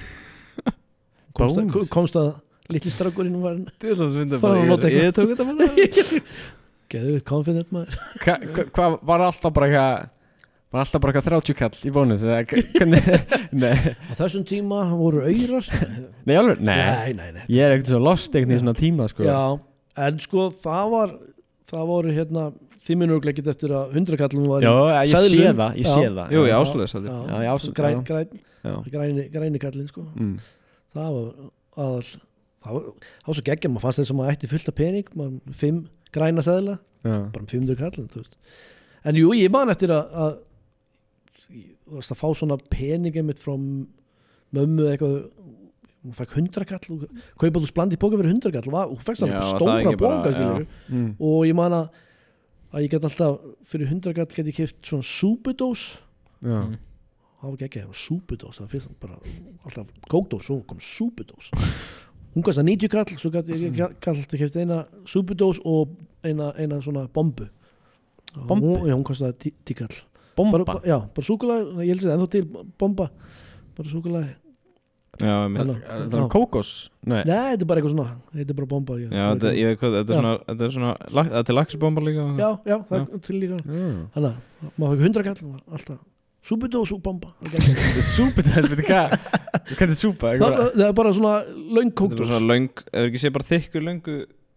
Komst 1.37 1.91
komst 1.93 2.17
að 2.17 2.31
litli 2.73 2.93
strákurinn 2.93 3.41
var 3.43 3.59
þess 3.83 4.01
að 4.01 4.15
að 4.23 4.69
nota 4.71 4.89
eitthvað. 4.89 5.01
Ég 5.03 5.17
tók 5.17 5.33
þetta 5.33 5.47
bara 5.51 5.67
geðið 6.95 7.23
confident 7.29 7.71
maður 7.75 7.99
Hva- 8.25 8.41
hva- 8.55 8.67
Hvað 8.79 8.99
var 9.11 9.25
alltaf 9.29 9.55
bara 9.57 9.69
eitthvað 9.71 10.11
Var 10.75 10.83
alltaf 10.83 11.03
bara 11.05 11.13
eitthvað 11.13 11.29
30 11.31 11.55
kall 11.61 11.77
í 11.87 11.93
bónus 11.95 12.23
eða 12.27 12.41
hva- 12.51 12.65
hvernig 12.75 13.05
Nei, 13.63 13.95
á 14.11 14.13
þessum 14.19 14.43
tíma 14.49 14.81
voru 14.99 15.21
auðrar 15.29 15.69
nei 16.27 16.35
alveg 16.41 16.63
Nei, 16.67 16.75
nei, 16.81 17.13
nei, 17.21 17.29
nei. 17.37 17.45
ég 17.55 17.63
er 17.69 17.77
ekkert 17.77 17.93
svo 17.93 18.01
lost 18.03 18.35
ekkert 18.35 18.57
í 18.57 18.59
svona 18.63 18.75
tíma 18.79 19.07
sko 19.13 19.23
Já, 19.29 19.39
en 20.09 20.19
sko 20.25 20.49
það 20.65 20.89
var 20.97 21.13
það 21.71 21.85
voru 21.93 22.15
hérna 22.17 22.49
þið 22.85 22.99
minnur 23.01 23.17
örugglega 23.21 23.37
ekkert 23.39 23.53
eftir 23.55 23.73
að 23.79 23.95
hundrakallum 23.97 24.49
var 24.51 24.67
í 24.67 24.67
Já, 24.67 24.75
ég 25.07 25.15
sé 25.15 25.31
seðlum. 25.31 25.61
það, 25.63 25.79
ég 25.79 25.87
sé 25.93 26.03
það 26.19 26.35
Jú, 26.35 26.43
Já. 26.43 26.51
ég 26.51 26.59
ásluðis 26.59 26.95
já, 26.97 27.01
Já, 27.07 27.39
já, 27.47 27.51
ás- 27.55 27.71
græn, 27.79 27.95
já. 27.95 28.05
græn, 28.11 28.43
Já. 28.65 28.75
græni, 28.97 29.25
græni 29.39 29.63
kallinn 29.63 29.89
sko 29.95 30.03
Mm. 30.19 30.35
það 30.99 31.15
var 31.15 31.31
aðal 31.87 32.03
það 32.65 32.73
var, 32.75 32.83
það 32.91 33.31
var 33.31 33.39
svo 33.39 33.45
geggjum, 33.47 33.73
maður 33.77 33.85
fannst 33.87 34.03
þess 34.03 34.11
að 34.13 34.19
maður 34.19 34.35
ætti 34.35 34.51
fullt 34.53 34.69
af 34.69 34.77
pening 34.83 35.09
maður 35.15 35.57
fimm 35.63 35.81
græna 36.15 36.45
seðla 36.47 36.79
Já. 37.05 37.17
bara 37.35 37.43
um 37.45 37.51
500 37.51 37.77
kallin 37.81 38.09
þú 38.13 38.23
veist. 38.23 38.37
en 39.05 39.19
jú, 39.21 39.33
ég 39.37 39.51
man 39.53 39.73
eftir 39.75 39.93
að, 39.93 40.15
að 40.25 40.39
þú 41.85 41.99
veist 41.99 42.15
að 42.15 42.21
fá 42.23 42.29
svona 42.39 42.59
peningi 42.73 43.23
mitt 43.27 43.43
frá 43.43 43.55
mömmu 43.59 44.87
eða 44.87 44.95
eitthvað 44.95 45.19
hún 46.05 46.17
fæk 46.19 46.35
100 46.37 46.67
kall 46.69 46.89
og 46.95 47.05
kaupa 47.41 47.61
þú 47.65 47.69
splandi 47.71 47.97
bóka 48.01 48.19
fyrir 48.21 48.33
100 48.35 48.53
kall 48.55 48.69
og 48.69 48.97
hún 48.99 49.05
Já, 49.25 49.27
alveg 49.27 49.39
það 49.41 49.45
er 49.45 49.53
stóra 49.55 49.77
já. 50.33 50.35
skilur 50.35 50.67
Mm. 50.95 51.11
og 51.21 51.47
ég 51.49 51.55
man 51.57 51.73
að 51.73 51.87
að 52.75 52.83
ég 52.85 52.91
get 52.91 53.05
alltaf 53.09 53.39
fyrir 53.71 53.87
100 53.89 54.15
kall 54.19 54.27
get 54.35 54.47
ég 54.51 54.55
kipt 54.59 54.83
svona 54.85 55.07
súpudós 55.07 55.85
Já. 56.45 56.61
Mm. 56.61 56.77
það 57.41 57.49
var 57.49 57.55
ekki 57.57 57.69
ekki, 57.69 57.85
súpudós 58.05 58.61
það 58.61 58.69
fyrst 58.75 59.01
bara 59.01 59.17
alltaf 59.65 59.87
kókdós, 60.11 60.45
svo 60.49 60.61
kom 60.69 60.79
súpudós 60.81 61.49
hún 62.35 62.43
kostar 62.43 62.65
90 62.67 62.89
kall 62.93 63.17
svo 63.19 63.31
gæti 63.35 63.59
ég 63.59 63.77
kall 64.01 64.17
alltaf 64.19 64.39
kipt 64.39 64.57
eina 64.57 64.85
súpudós 65.07 65.61
og 65.65 65.89
eina, 66.25 66.53
eina 66.59 66.81
svona 66.83 67.07
bombu. 67.15 67.47
Bombu? 68.35 68.77
hún, 68.81 68.89
já, 68.89 68.95
hún 68.95 69.05
kostar 69.05 69.33
10 69.39 69.75
kall 69.79 69.95
Bomba? 70.37 70.59
Bara, 70.59 70.65
bara, 70.65 70.81
já, 70.83 70.99
bara 71.15 71.23
súkulega, 71.27 71.85
ég 71.87 71.95
held 71.95 72.03
að 72.09 72.15
ennþá 72.17 72.31
til 72.33 72.45
bomba. 72.79 73.11
Bara 73.77 73.89
súkulega 73.93 74.33
Já, 75.23 75.47
mitt 75.47 75.63
Hello. 75.63 75.75
Það 76.11 76.15
er 76.19 76.29
kókos? 76.33 76.71
Nei, 77.07 77.21
nei, 77.23 77.53
þetta 77.55 77.63
er 77.63 77.69
bara 77.71 77.79
eitthvað 77.81 77.93
svona, 77.95 78.17
þetta 78.35 78.51
er 78.51 78.57
bara 78.59 78.67
bomba 78.73 78.97
ég, 78.99 79.13
Já, 79.15 79.27
þetta, 79.31 79.53
ég 79.55 79.69
veit 79.69 79.79
hvað, 79.79 79.93
þetta 80.01 80.11
er 80.11 80.17
Já. 80.17 80.19
svona 80.19 80.33
Þetta 80.49 80.65
er 80.67 80.73
svona, 80.75 80.95
lag- 81.15 81.31
þetta 81.37 81.53
er 81.53 81.59
laxibomba 81.61 82.01
líka 82.03 82.25
já, 82.35 82.49
já, 82.67 82.77
það 82.89 82.97
er 82.99 83.23
til 83.29 83.37
líka. 83.39 83.59
Já. 83.63 83.63
þannig 84.17 84.31
að 84.35 84.35
maður 84.83 84.99
fæk 84.99 85.07
100 85.07 85.23
kall 85.29 85.39
alltaf. 85.71 85.99
Súpudós 86.45 86.91
og 86.93 87.01
það 89.55 89.71
er. 89.71 89.77
Þetta 89.79 89.91
er 89.95 90.01
súpa 90.01 90.31
er 90.35 90.57
það, 90.59 90.71
það 90.75 90.87
er 90.89 90.97
bara 91.01 91.13
svona 91.19 91.35
er 91.89 91.93
bara 91.95 92.01
kókdós. 92.03 92.31
svona 92.31 92.49
löng 92.53 92.69
Ef 92.93 93.05
ekki 93.09 93.21
sé 93.25 93.31
bara 93.35 93.49
þykkur 93.51 93.87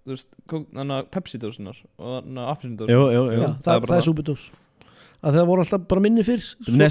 Þú 0.08 0.16
kók- 0.48 0.68
þannig 0.72 0.96
að 0.98 1.08
Pepsi-dósunar 1.18 1.80
Og 2.00 2.12
þannig 2.24 2.42
að 2.44 2.52
jú 3.36 3.42
það, 3.42 3.56
það 3.66 3.74
er 3.74 3.88
það, 3.92 3.98
er 3.98 4.06
að 5.28 5.38
það 5.40 5.48
voru 5.50 5.64
alltaf 5.66 5.88
bara 5.92 6.04
minni 6.08 6.24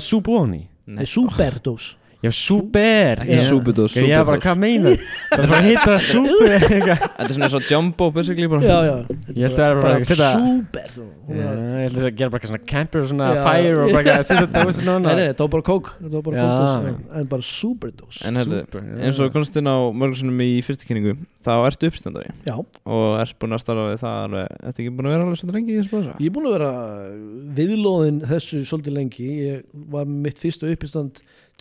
súpa 0.04 0.34
ofan 0.36 0.54
í 0.58 0.62
Nei, 0.86 1.06
súperdós 1.10 1.86
Já, 2.24 2.30
súper 2.32 3.20
Ekki 3.22 3.36
Já. 3.36 3.42
súpudós, 3.50 3.92
Já, 3.94 4.02
ég 4.08 4.14
er 4.16 4.24
bara, 4.24 4.40
hvað 4.40 4.56
meinar? 4.58 4.96
Það 5.30 5.42
er 5.42 5.48
bara 5.50 5.58
að 5.60 5.66
hita 5.68 5.96
súpu 6.00 6.46
eitthvað. 6.56 6.98
Þetta 7.04 7.26
er 7.26 7.34
svona 7.36 7.48
svo 7.52 7.60
jumbo, 7.68 8.08
basically 8.16 8.48
bara 8.48 8.62
Já, 8.64 8.78
já 8.88 8.96
Ég 9.36 9.42
held 9.44 9.52
að 9.52 9.56
það 9.56 9.68
er 9.68 9.76
bara 9.82 9.94
að 9.96 10.00
setja- 10.08 10.32
Súper 10.32 10.88
Já, 10.96 11.02
ég 11.36 11.86
ætla 11.90 12.00
að 12.00 12.16
gera 12.16 12.30
bara 12.32 12.40
eitthvað 12.40 12.52
svona 12.54 12.66
camper 12.72 12.98
og 13.04 13.08
svona 13.10 13.26
Já. 13.36 13.42
fire 13.44 13.76
og 13.84 13.92
bara 13.92 14.16
að 14.16 14.24
setja 14.30 14.48
dósin 14.56 14.88
á 14.88 14.94
Nei, 14.96 14.96
hana 14.96 15.14
nei, 15.20 15.26
þetta 15.28 15.42
var 15.44 15.52
bara 15.56 15.66
kók 15.68 15.86
Þetta 16.00 16.14
var 16.16 16.24
bara 16.30 16.36
Já. 16.36 16.40
kókdós 16.46 16.72
en, 16.88 16.96
en 17.20 17.26
bara 17.34 17.44
súperdós 17.52 18.16
En 18.26 18.34
hérna, 18.40 18.56
já. 18.64 18.66
eins 19.06 19.18
og 19.20 19.28
komst 19.36 19.54
inn 19.60 19.68
á 19.68 19.76
mörgursunum 19.92 20.40
í 20.40 20.50
fyrstu 20.64 20.88
kynningu 20.88 21.12
Þá 21.46 21.52
ertu 21.68 21.84
uppstandari 21.92 22.32
Já, 22.48 22.56
Og 22.56 23.20
ert 23.20 23.36
búin 23.38 23.52
að 23.54 23.60
starfa 23.62 23.92
við 23.92 24.00
það 24.02 24.16
alveg 24.24 24.46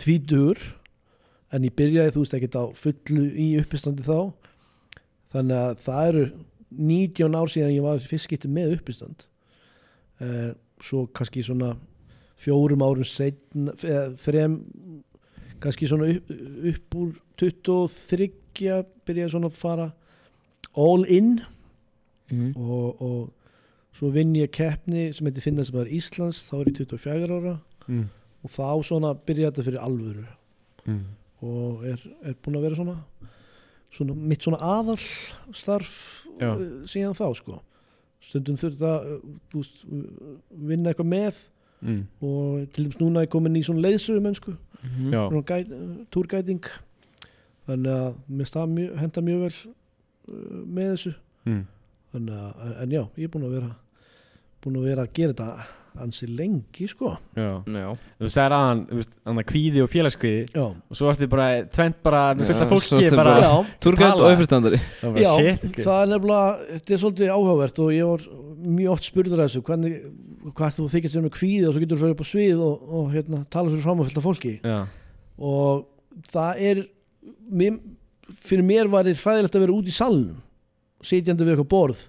Tvítur 0.02 0.60
En 1.54 1.64
ég 1.64 1.76
byrjaði, 1.78 2.12
þú 2.16 2.24
veist, 2.24 2.34
ekkert 2.36 2.58
á 2.60 2.64
fullu 2.76 3.26
í 3.40 3.48
uppistandi 3.62 4.04
þá 4.04 4.34
Þannig 5.36 5.58
að 5.62 5.80
það 5.86 6.08
eru 6.12 6.24
19 6.76 7.36
ár 7.40 7.52
síðan 7.54 7.76
ég 7.76 7.86
var 7.86 8.00
fyrst 8.04 8.28
skipti 8.28 8.50
með 8.52 8.74
uppistand 8.80 9.26
uh, 10.22 10.52
Svo 10.84 11.06
kannski 11.16 11.44
svona 11.46 11.76
fjórum 12.42 12.84
árum 12.84 13.06
setn 13.08 13.70
eða 13.80 14.10
þrem 14.20 14.58
kannski 15.64 15.88
svona 15.88 16.10
upp, 16.12 16.32
upp 16.74 16.98
úr 17.00 17.14
23 17.40 18.28
byrjaði 19.08 19.32
svona 19.32 19.48
að 19.50 19.60
fara 19.62 19.88
all 20.76 21.06
in 21.08 21.38
Mhm. 22.26 22.56
og, 22.58 23.02
og 23.06 23.94
svo 23.94 24.08
vinn 24.10 24.32
ég 24.36 24.50
keppni 24.52 25.12
sem 25.14 25.28
heitir 25.30 25.44
er 25.86 25.92
Íslands 25.94 26.40
þá 26.50 26.54
er 26.58 26.70
ég 26.72 26.78
24 26.80 27.36
ára 27.38 27.60
Mm. 27.88 28.08
Og 28.46 28.52
þá 28.54 28.68
svona 28.86 29.14
byrjaði 29.26 29.52
þetta 29.52 29.68
fyrir 29.70 29.82
alvöru 29.86 30.26
Mm. 30.86 31.00
og 31.42 31.82
er, 31.90 32.02
er 32.30 32.36
búin 32.46 32.60
að 32.60 32.66
vera 32.68 32.76
svona, 32.78 32.94
svona 33.90 34.14
mitt 34.14 34.44
svona 34.46 34.60
aðal 34.62 35.00
starf 35.58 35.96
Já. 36.38 36.52
uh, 36.54 36.84
síðan 36.86 37.16
þá 37.18 37.26
sko 37.40 37.56
stundum 38.22 38.58
þurft 38.62 38.84
að 38.86 39.08
þú 39.50 39.62
veist, 39.64 39.82
vinna 40.52 40.94
eitthvað 40.94 41.10
með 41.16 41.44
Mm. 41.86 42.04
og 42.24 42.70
til 42.74 42.86
dæmis 42.86 43.00
núna 43.02 43.22
er 43.26 43.28
komin 43.34 43.58
í 43.60 43.64
svona 43.66 43.82
leiðsögu 43.84 44.22
mennsku 44.24 44.54
Já. 45.12 45.26
svona 45.28 45.42
gæt, 45.50 45.74
túrgæting 46.14 46.64
þannig 47.68 47.92
að 47.92 48.16
mér 48.30 48.48
stað 48.50 48.78
henda 49.02 49.22
mjög 49.26 49.42
vel 49.44 49.58
uh, 49.58 50.62
með 50.78 50.92
þessu 50.94 51.16
Mm. 51.46 51.66
þannig 52.14 52.38
að, 52.46 52.78
en 52.84 52.92
já, 52.96 53.02
ég 53.18 53.24
er 53.28 53.34
búin 53.34 53.46
að 53.50 53.58
vera 53.58 53.76
búin 54.64 54.78
að 54.80 54.88
vera 54.88 55.04
að 55.06 55.14
gera 55.18 55.34
þetta 55.34 55.66
ansi 56.04 56.28
lengi 56.30 56.88
sko. 56.90 57.14
Já. 57.38 57.64
Já. 57.66 57.88
Þú 58.20 58.30
sagðir 58.34 58.56
aðan, 58.58 58.82
þú 58.90 59.00
veist, 59.00 59.12
annað 59.32 59.46
kvíði 59.52 59.84
og 59.84 59.92
félagskvíði. 59.94 60.44
Já, 60.56 60.66
og 60.66 61.00
svo 61.00 61.10
ertu 61.12 61.28
bara 61.32 61.48
tvent 61.76 62.00
bara 62.06 62.22
með 62.38 62.52
fullt 62.52 62.64
af 62.66 62.72
fólki 62.74 63.10
bara, 63.16 63.36
Tala. 63.42 64.14
og 64.16 64.36
uppstandari 64.36 64.80
það 65.02 65.16
var 65.16 65.24
já 65.24 65.32
shit 65.36 65.66
sko. 65.70 65.86
það 65.88 66.02
er 66.02 66.12
nefnilega 66.14 66.70
þetta 66.72 66.96
er 66.96 67.02
svolítið 67.04 67.34
áhugavert 67.36 67.82
og 67.86 67.92
ég 67.96 68.12
var 68.12 68.26
mjög 68.76 68.94
oft 68.96 69.10
spurður 69.10 69.42
að 69.42 69.50
þessu 69.50 69.64
hvernig, 69.70 69.98
hvað 70.56 70.78
þú 70.80 70.88
þykist 70.96 71.18
vera 71.18 71.26
með 71.28 71.36
kvíði 71.36 71.68
og 71.68 71.76
svo 71.76 71.84
getur 71.84 72.00
þú 72.00 72.04
fyrir 72.04 72.16
upp 72.16 72.24
á 72.26 72.28
svið 72.32 72.64
og, 72.66 72.90
og 73.00 73.14
hérna, 73.14 73.44
tala 73.54 73.74
fyrir 73.74 73.86
fram 73.86 74.02
að 74.02 74.10
fylgta 74.10 74.26
fólki. 74.26 74.56
Já, 74.66 74.80
og 75.36 75.86
það 76.32 76.66
er 76.72 76.84
mér, 77.52 77.80
fyrir 78.46 78.68
mér 78.68 78.92
var 78.92 79.08
það 79.10 79.24
hræðilegt 79.24 79.58
að 79.58 79.66
vera 79.66 79.78
út 79.78 79.90
í 79.92 79.96
salnum 79.96 80.42
sitjandi 81.06 81.46
við 81.46 81.56
eitthvað 81.56 81.72
borð 81.74 82.06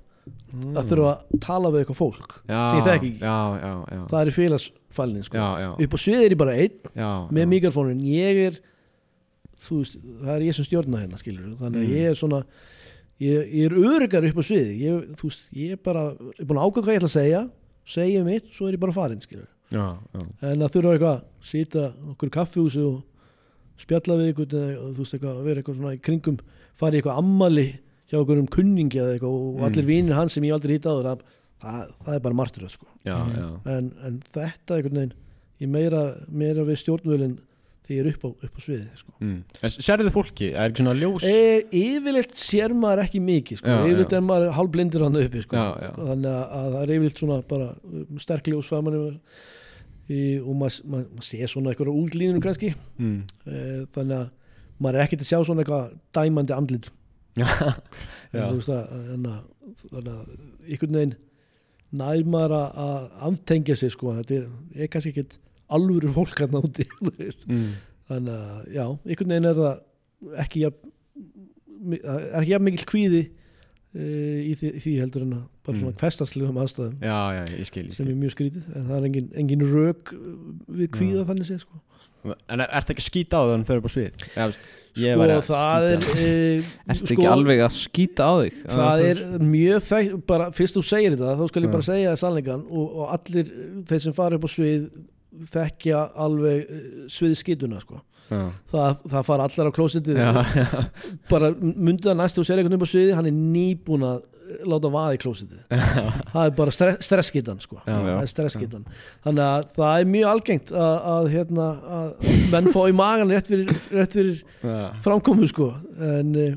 að 0.76 0.88
þurfa 0.90 1.10
að 1.12 1.40
tala 1.44 1.70
við 1.74 1.82
eitthvað 1.84 1.98
fólk 2.00 2.36
já, 2.48 2.60
sem 2.70 2.78
ég 2.80 2.86
þekki 2.86 3.10
ekki. 3.10 3.10
Já, 3.20 3.36
já, 3.60 3.72
já. 3.92 4.00
Það 4.12 4.20
er 4.22 4.30
í 4.30 4.34
félagsfælnin 4.36 5.26
sko. 5.26 5.44
Upp 5.86 5.96
á 5.96 5.98
svið 6.00 6.22
er 6.24 6.34
ég 6.34 6.40
bara 6.40 6.56
einn 6.56 7.28
með 7.36 7.50
mikrofónin 7.52 8.00
ég 8.06 8.40
er 8.46 8.58
veist, 9.66 9.96
það 10.22 10.32
er 10.36 10.44
ég 10.46 10.56
sem 10.56 10.66
stjórna 10.68 11.02
hérna 11.02 11.18
skilur 11.20 11.56
þannig 11.60 11.80
að 11.82 11.86
Mm. 11.86 11.94
ég 11.96 12.10
er 12.10 12.14
svona 12.18 12.40
ég, 13.20 13.52
ég 13.52 13.64
er 13.66 13.76
öryggar 13.76 14.24
upp 14.28 14.36
á 14.40 14.44
sviði. 14.44 14.74
Ég, 14.80 15.16
veist, 15.22 15.46
ég 15.52 15.72
er 15.72 15.76
bara, 15.82 16.10
ég 16.14 16.40
er 16.40 16.46
búin 16.46 16.60
að 16.60 16.66
ákvæða 16.70 16.84
hvað 16.84 16.94
ég 16.94 17.00
ætla 17.00 17.10
að 17.10 17.18
segja. 17.18 17.42
Segja 17.86 18.24
mitt, 18.26 18.48
svo 18.52 18.66
er 18.68 18.74
ég 18.76 18.80
bara 18.82 18.92
farin 18.92 19.20
skilur 19.22 19.46
Já, 19.70 19.98
já, 20.14 20.20
en 20.42 20.62
að 20.62 20.72
þurfa 20.74 20.92
eitthvað, 20.94 21.22
sita 21.42 21.92
okkur 22.12 22.28
í 22.28 22.34
kaffihúsi 22.34 22.82
og 22.86 23.02
spjalla 23.78 24.16
við 24.18 24.30
eða 24.46 24.92
þú 24.94 25.00
veist 25.02 25.14
eitthvað, 25.16 25.40
vera 25.46 25.60
eitthvað 25.62 25.76
svona 25.80 25.94
í 25.94 26.00
kringum 26.02 26.38
fara 26.78 26.94
í 26.94 27.00
eitthvað 27.00 27.18
ammali 27.18 27.66
hjá 28.10 28.20
okkur 28.20 28.42
um 28.42 28.50
kunningi 28.50 29.00
eða 29.00 29.16
eitthvað 29.16 29.34
og 29.34 29.56
Mm. 29.56 29.66
allir 29.68 29.88
vinir 29.88 30.14
hans 30.14 30.36
sem 30.36 30.44
ég 30.44 30.54
aldrei 30.54 30.76
hitt 30.76 30.86
áður 30.86 31.10
það, 31.10 31.24
það, 31.62 31.94
það 32.04 32.14
er 32.14 32.20
bara 32.20 32.34
martur 32.34 32.68
sko. 32.68 32.86
já, 33.04 33.18
já. 33.36 33.48
en, 33.76 33.92
en 34.04 34.22
þetta 34.32 34.78
einhvern 34.78 35.00
veginn 35.00 35.14
ég 35.60 35.68
meira, 35.68 36.02
meira 36.28 36.64
við 36.68 36.80
stjórnvölin 36.84 37.38
þegar 37.86 37.96
ég 37.96 38.02
er 38.02 38.08
upp 38.12 38.24
á, 38.26 38.28
upp 38.46 38.56
á 38.58 38.60
sviði 38.60 38.86
sko. 38.98 39.12
Mm. 39.22 39.42
En 39.62 39.74
Sérðu 39.76 40.12
fólki, 40.14 40.48
er 40.52 40.70
ekki 40.70 40.82
svona 40.82 40.96
ljós 40.98 41.26
e, 41.26 41.66
yfirleitt 41.70 42.34
sér 42.34 42.74
maður 42.74 43.04
ekki 43.04 43.20
mikið 43.22 43.60
sko. 43.60 43.68
Já, 43.70 43.84
yfirleitt 43.86 44.14
já. 44.14 44.18
er 44.18 44.24
maður 44.26 44.54
hálfblindur 44.56 45.04
hann 45.06 45.20
uppi 45.20 45.42
sko. 45.44 45.56
Já, 45.56 45.68
já. 45.86 45.92
þannig 46.00 46.32
að, 46.32 46.42
að 46.58 46.72
það 46.72 46.80
er 46.82 46.94
yfirleitt 46.96 47.22
svona 47.22 47.38
bara 47.52 47.68
um, 47.86 48.18
sterk 48.22 48.50
ljós 48.50 48.72
í, 50.06 50.38
og 50.38 50.52
maður 50.54 50.82
mað, 50.90 51.06
mað 51.16 51.26
sé 51.26 51.48
svona 51.50 51.72
eitthvað 51.72 51.94
útlínur 51.94 52.42
kannski 52.44 52.72
mm. 52.74 53.16
e, 53.46 53.62
þannig 53.96 54.20
að 54.20 54.28
maður 54.82 54.98
er 54.98 55.06
ekkert 55.06 55.24
að 55.24 55.30
sjá 55.30 55.38
svona 55.46 55.64
eitthvað 55.64 55.96
dæmandi 56.14 56.54
andlit 56.56 56.90
Veist 57.36 58.70
að, 58.72 58.92
að, 58.92 59.40
þannig 59.90 60.12
að 60.12 60.28
einhvern 60.70 60.96
veginn 60.98 61.14
nær 61.96 62.22
maður 62.28 62.54
að, 62.58 62.78
að 62.86 63.10
aftengja 63.28 63.76
sig 63.78 63.92
sko. 63.94 64.14
þetta 64.18 64.38
er, 64.40 64.46
er 64.76 64.90
kannski 64.92 65.12
ekkert 65.14 65.36
alvöru 65.72 66.12
fólk 66.14 66.42
úti 66.60 66.86
þú 66.98 67.12
veist. 67.18 67.46
mm. 67.48 67.68
þannig 68.10 68.36
að 68.36 68.70
já, 68.76 68.84
einhvern 69.06 69.34
veginn 69.34 69.50
er 69.50 69.58
það 69.60 70.38
ekki 70.44 70.62
jafn, 70.64 70.92
það 72.02 72.20
er 72.20 72.38
ekki 72.42 72.54
jafn 72.54 72.66
mikil 72.66 72.88
kvíði 72.92 73.22
uh, 73.26 74.38
í, 74.46 74.52
því, 74.60 74.72
því 74.84 74.94
heldur 75.04 75.26
en 75.26 75.36
að 75.38 75.44
bara 75.66 75.76
Mm. 75.76 75.80
svona 75.82 75.98
hverstaslegum 75.98 76.58
aðstæðum 76.62 77.00
Já, 77.02 77.16
já, 77.34 77.40
ég 77.58 77.66
skil, 77.66 77.82
ég 77.88 77.94
sem 77.96 78.06
skil 78.06 78.12
er 78.12 78.18
mjög 78.20 78.34
skrítið 78.36 78.66
en 78.78 78.84
það 78.86 78.96
er 79.00 79.06
engin, 79.08 79.30
engin 79.42 79.64
rök 79.66 80.12
uh, 80.14 80.26
við 80.78 80.92
kvíða 80.94 81.24
þannig 81.26 81.48
séð 81.48 81.64
sko, 81.64 81.80
En 82.24 82.62
er 82.62 82.70
þetta 82.72 82.94
ekki 82.94 83.02
að 83.04 83.08
skýta 83.10 83.38
á 83.38 83.42
það 83.42 83.52
þannig 83.52 83.68
fyrir 83.70 83.80
upp 83.82 83.86
á 83.86 83.92
svið? 83.94 84.26
Ég 84.96 85.18
sko 85.20 85.32
að 85.34 85.42
það 85.50 85.86
er 85.90 86.06
skýta 86.06 86.14
uh, 86.14 86.70
Ertu 86.94 87.14
ekki 87.16 87.28
alveg 87.28 87.62
að 87.66 87.74
skýta 87.76 88.28
á 88.28 88.34
þig? 88.40 88.58
það 88.72 89.04
er 89.10 89.22
mjög 89.44 89.84
þekkt 89.90 90.24
bara 90.30 90.48
fyrst 90.56 90.78
þú 90.78 90.84
segir 90.88 91.16
þetta 91.16 91.36
þá 91.36 91.44
skal 91.50 91.64
ég 91.66 91.74
bara 91.74 91.88
segja 91.90 92.14
það 92.14 92.22
sannleikan 92.22 92.64
og, 92.66 92.86
og 92.86 93.12
allir 93.18 93.52
þeir 93.90 94.02
sem 94.06 94.16
fara 94.16 94.38
upp 94.38 94.48
á 94.48 94.50
svið 94.56 94.86
þekkja 95.52 96.02
alveg 96.26 96.64
uh, 96.64 96.84
svið 97.12 97.36
skituna 97.42 97.82
sko. 97.84 98.00
Já, 98.30 98.40
það, 98.72 98.96
það 99.12 99.26
fara 99.28 99.44
allar 99.46 99.68
á 99.70 99.76
klósitið 99.76 100.16
bara 101.32 101.50
myndið 101.60 102.10
að 102.12 102.18
næstu 102.22 102.42
og 102.42 102.48
segja 102.48 102.62
einhvern 102.62 102.78
upp 102.80 102.86
á 102.86 102.90
sviði 102.90 103.14
hann 103.18 103.28
er 103.30 103.36
nýbúin 103.36 104.06
að 104.08 104.24
láta 104.70 104.90
vaða 104.94 105.14
í 105.16 105.20
klósitið 105.22 105.62
það 105.70 106.40
er 106.44 106.52
bara 106.58 106.74
stre 106.74 106.92
stressskitan 107.02 107.58
sko. 107.62 107.80
Þannig 109.26 109.42
að 109.46 109.64
það 109.78 109.94
er 110.02 110.10
mjög 110.12 110.28
algengt 110.32 110.70
að, 110.74 110.94
að, 111.14 111.28
hérna, 111.34 111.66
að 111.96 112.28
menn 112.54 112.70
fá 112.74 112.80
í 112.86 112.94
magan 112.94 113.32
rétt 113.34 113.50
fyrir, 113.50 113.72
rétt 113.94 114.14
fyrir 114.18 114.44
framkomu 115.06 115.48
sko. 115.50 115.72
en 115.98 116.30
uh, 116.38 116.54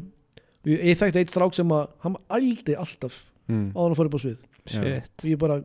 ég 0.70 0.99
þekkti 1.01 1.24
eitt 1.24 1.34
strák 1.34 1.57
sem 1.57 1.74
að 1.74 1.88
hann 2.05 2.20
ældi 2.39 2.78
alltaf 2.78 3.26
Mm. 3.49 3.72
á 3.74 3.82
hann 3.82 3.93
að 3.95 3.97
fara 3.97 4.09
upp 4.11 4.13
á 4.13 4.22
svið. 4.22 4.41
Shit. 4.70 5.07
Og 5.24 5.30
ég 5.32 5.38
bara 5.41 5.55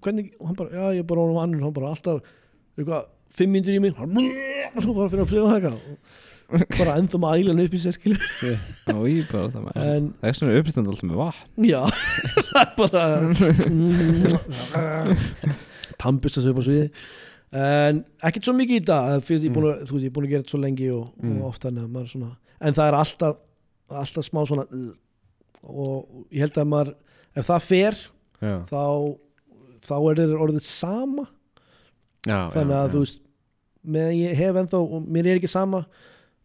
hvernig, 0.00 0.30
og 0.40 0.46
hann 0.48 0.56
bara, 0.56 0.70
já 0.72 0.86
ég 0.96 1.02
er 1.02 1.08
bara 1.10 1.20
honum 1.20 1.40
annur 1.42 1.66
hann 1.66 1.74
bara 1.76 1.90
alltaf, 1.92 2.22
eitthvað, 2.78 3.10
fimm 3.30 3.50
myndir 3.56 3.74
í 3.76 3.80
mig. 3.84 3.94
Hann, 3.98 4.18
og 4.74 4.82
svo 4.84 4.92
bara 4.96 5.08
fyrir 5.12 5.24
að 5.24 5.30
svið 5.32 5.42
og 5.44 5.52
eitthvað. 5.56 5.78
Bara 6.78 6.96
ennþá 7.00 7.18
með 7.22 7.30
ælan 7.40 7.62
upp 7.64 7.72
í 7.74 7.78
sér 7.80 7.94
skilur. 7.96 8.20
Í 8.44 9.14
bara 9.30 9.48
það 9.50 9.62
Það 9.74 10.28
er 10.28 10.36
svona 10.38 10.58
uppistand 10.60 10.90
alltaf 10.92 11.06
með 11.08 11.18
vatn. 11.22 11.68
Já, 11.70 11.82
það 12.52 12.68
bara 12.78 13.02
tampist 16.00 16.38
að 16.40 16.50
á 16.50 16.62
sviði 16.64 16.86
en 17.54 18.00
ekkert 18.26 18.48
svo 18.48 18.54
mikið 18.58 18.80
í 18.80 18.84
dag 18.88 19.20
fyrst 19.22 19.44
ég 19.46 19.52
er 19.52 19.54
búin 19.54 19.68
að, 19.70 19.82
þú 19.86 19.94
veist, 19.94 20.04
ég 20.04 20.10
er 20.10 20.14
búin 20.16 20.26
að 20.26 20.32
gera 20.32 20.42
þetta 20.42 20.54
svo 20.54 20.60
lengi 20.64 20.88
og, 20.90 21.04
Mm. 21.22 21.36
og 21.38 21.44
oft 21.52 21.62
þannig 21.62 21.84
að 21.84 21.92
maður 21.94 22.10
svona 22.10 22.30
en 22.60 22.74
það 22.74 22.88
er 22.90 22.96
alltaf, 22.98 23.36
alltaf 24.02 24.26
smá 24.26 24.40
svona 24.48 24.64
uh, 24.66 24.90
og 25.62 26.26
ég 26.34 26.42
held 26.44 26.58
að 26.58 26.70
maður 26.72 26.90
ef 27.38 27.46
það 27.50 27.68
fer 27.68 27.94
Já, 28.42 28.56
þá 28.68 28.82
þá 29.86 29.94
er 30.10 30.18
þeir 30.18 30.42
orðið 30.44 30.66
sama 30.66 31.24
þannig 32.24 32.76
að 32.78 32.90
þú 32.94 33.04
veist 33.04 33.22
meðan 33.84 34.18
ég 34.18 34.36
hef 34.38 34.60
ennþá 34.60 34.80
og 34.80 35.08
mér 35.12 35.28
er 35.28 35.40
ekki 35.40 35.50
sama 35.50 35.84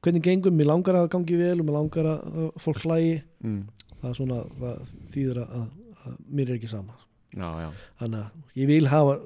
hvernig 0.03 0.23
gengur, 0.23 0.55
mér 0.55 0.69
langar 0.71 0.95
að 0.95 1.05
það 1.05 1.13
gangi 1.15 1.37
vel 1.39 1.57
og 1.59 1.67
mér 1.67 1.75
langar 1.75 2.09
að 2.13 2.49
fólk 2.63 2.81
hlægi 2.85 3.15
mm. 3.43 3.61
það 3.99 4.09
er 4.09 4.17
svona, 4.17 4.41
það 4.59 4.81
þýðir 5.13 5.41
að, 5.43 5.69
að 6.03 6.19
mér 6.27 6.51
er 6.51 6.59
ekki 6.59 6.71
sama 6.71 6.95
já, 7.35 7.49
já, 7.63 7.69
þannig 8.01 8.19
að 8.21 8.61
ég 8.61 8.71
vil 8.71 8.89
hafa 8.91 9.17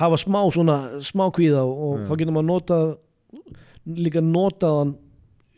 hafa 0.00 0.20
smá 0.20 0.40
svona, 0.52 0.78
smá 1.04 1.26
kvíða 1.34 1.64
og, 1.64 2.00
Já. 2.00 2.06
þá 2.08 2.14
getur 2.20 2.36
maður 2.36 2.50
notað 2.50 2.86
líka 3.84 4.22
notaðan 4.24 4.94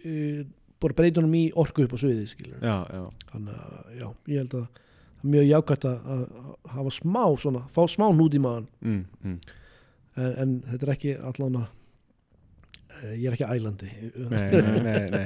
uh, 0.06 0.40
bara 0.82 0.98
breytunum 0.98 1.36
í 1.38 1.44
orku 1.58 1.86
upp 1.86 1.94
á 1.94 1.98
sviði 1.98 2.26
skilur 2.30 2.58
já, 2.62 2.76
já. 2.90 3.04
þannig 3.32 3.62
að 3.62 3.94
já, 4.00 4.08
ég 4.32 4.42
held 4.42 4.58
að 4.60 4.82
mjög 5.26 5.46
jákvæmt 5.48 5.86
að 5.90 6.26
hafa 6.76 6.92
smá 6.94 7.22
svona, 7.42 7.62
fá 7.74 7.80
smá 7.90 8.06
nút 8.14 8.34
í 8.36 8.42
maðan 8.42 8.68
Mm, 8.84 9.04
mm. 9.22 9.38
En, 10.16 10.32
en 10.42 10.54
þetta 10.72 10.86
er 10.88 10.94
ekki 10.96 11.16
allan 11.30 11.58
að 11.62 11.72
ég 13.20 13.26
er 13.28 13.34
ekki 13.36 13.48
ælandi 13.52 13.88
Nei, 14.30 14.44
nei, 14.56 14.80
nei, 14.80 15.08
nei. 15.12 15.24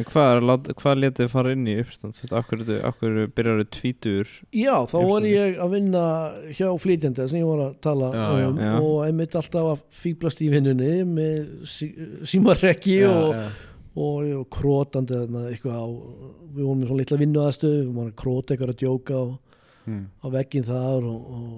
En 0.00 0.06
hvað, 0.08 0.70
hvað 0.80 1.00
letið 1.02 1.26
fara 1.28 1.50
inn 1.52 1.66
í 1.68 1.74
uppstand? 1.82 2.16
Akkur, 2.32 2.62
akkur 2.88 3.18
byrjar 3.36 3.58
þú 3.60 3.66
tvítur 3.76 4.30
Já, 4.56 4.78
þá 4.88 4.94
var 5.10 5.26
ég 5.28 5.58
að 5.60 5.74
vinna 5.74 6.04
hjá 6.56 6.70
flytjandi 6.80 7.26
sem 7.28 7.42
ég 7.42 7.50
var 7.50 7.60
að 7.66 7.74
tala 7.84 8.08
Já, 8.16 8.22
já. 8.40 8.46
um 8.48 8.62
Já. 8.64 8.70
og 8.80 8.96
einmitt 9.04 9.36
alltaf 9.36 9.68
að 9.74 9.82
fýblast 10.00 10.40
í 10.40 10.48
vinnunni 10.54 10.94
með 11.04 11.42
sí, 11.68 11.90
símarekki 12.32 12.96
Já, 13.02 13.10
og, 13.12 13.36
já. 13.36 13.44
og, 13.92 14.32
og 14.40 14.48
krótandi 14.56 15.20
eitthvað 15.52 15.76
á 15.84 15.86
við 15.92 16.64
vorum 16.64 16.80
með 16.80 16.88
svona 16.94 17.02
litla 17.04 17.20
vinnu 17.26 17.44
aðstöðu 17.44 17.76
við 17.82 17.92
vorum 17.92 18.08
að 18.08 18.16
króta 18.24 18.54
eitthvað 18.56 18.72
að 18.76 18.84
djóka 18.86 19.20
á, 19.20 19.24
Mm. 19.82 20.04
á 20.22 20.26
veggin 20.30 20.62
þar 20.62 21.06
og, 21.10 21.22
og, 21.34 21.54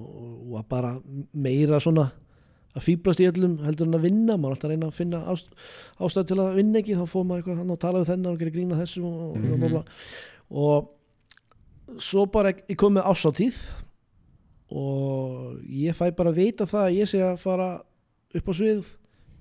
og 0.48 0.52
að 0.56 0.62
bara 0.72 0.90
meira 1.44 1.76
svona 1.84 2.06
að 2.74 2.82
fýblast 2.88 3.20
í 3.22 3.28
öllum 3.30 3.58
heldur 3.64 3.86
en 3.86 3.94
að 3.98 4.06
vinna 4.08 4.34
maður 4.36 4.50
er 4.50 4.54
alltaf 4.56 4.68
að 4.68 4.72
reyna 4.74 4.86
að 4.90 4.96
finna 4.98 5.20
ást, 5.30 5.48
ástæð 6.02 6.26
til 6.30 6.38
að 6.42 6.54
vinna 6.58 6.78
ekki 6.80 6.96
þá 6.98 7.04
fór 7.12 7.24
maður 7.28 7.42
eitthvað 7.44 7.60
hann 7.62 7.70
og 7.70 7.78
tala 7.84 8.00
við 8.02 8.10
þennan 8.10 8.32
og 8.32 8.38
gera 8.42 8.54
grína 8.56 8.80
þessu 8.80 9.04
og, 9.04 9.20
og, 9.28 9.36
Mhm. 9.38 9.74
og, 9.74 9.86
og 10.50 12.00
svo 12.02 12.26
bara 12.26 12.52
ég 12.52 12.76
kom 12.76 12.94
með 12.96 13.06
ásáttíð 13.12 13.54
og 14.74 15.60
ég 15.68 15.94
fæ 15.94 16.10
bara 16.16 16.32
að 16.32 16.38
vita 16.40 16.66
það 16.66 16.84
að 16.88 16.96
ég 16.98 17.10
sé 17.10 17.20
að 17.22 17.38
fara 17.42 17.68
upp 18.34 18.48
á 18.50 18.52
svið 18.56 18.84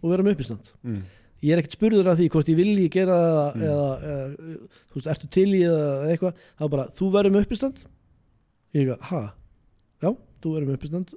og 0.03 0.09
vera 0.11 0.23
með 0.23 0.35
uppistand 0.35 0.71
Mm. 0.83 1.01
ég 1.43 1.53
er 1.53 1.61
ekkert 1.61 1.77
spurður 1.77 2.07
af 2.11 2.17
því 2.19 2.29
hvort 2.29 2.49
ég 2.51 2.55
vilji 2.59 2.89
gera 2.91 3.15
það 3.15 3.55
Mm. 3.55 3.61
eða, 3.63 3.89
eða 4.03 4.67
þú 4.91 4.95
veist, 4.95 5.07
ertu 5.07 5.29
til 5.29 5.49
í 5.53 5.61
eða 5.63 6.11
eitthvað 6.11 6.33
það 6.59 6.65
er 6.65 6.69
bara, 6.69 6.85
þú 6.91 7.11
verður 7.11 7.31
með 7.33 7.45
uppistand 7.47 7.77
ég 8.73 8.87
eitthvað, 8.87 9.01
ha? 9.01 9.33
já, 10.03 10.09
þú 10.41 10.47
verður 10.53 10.67
með 10.67 10.77
uppistand 10.77 11.13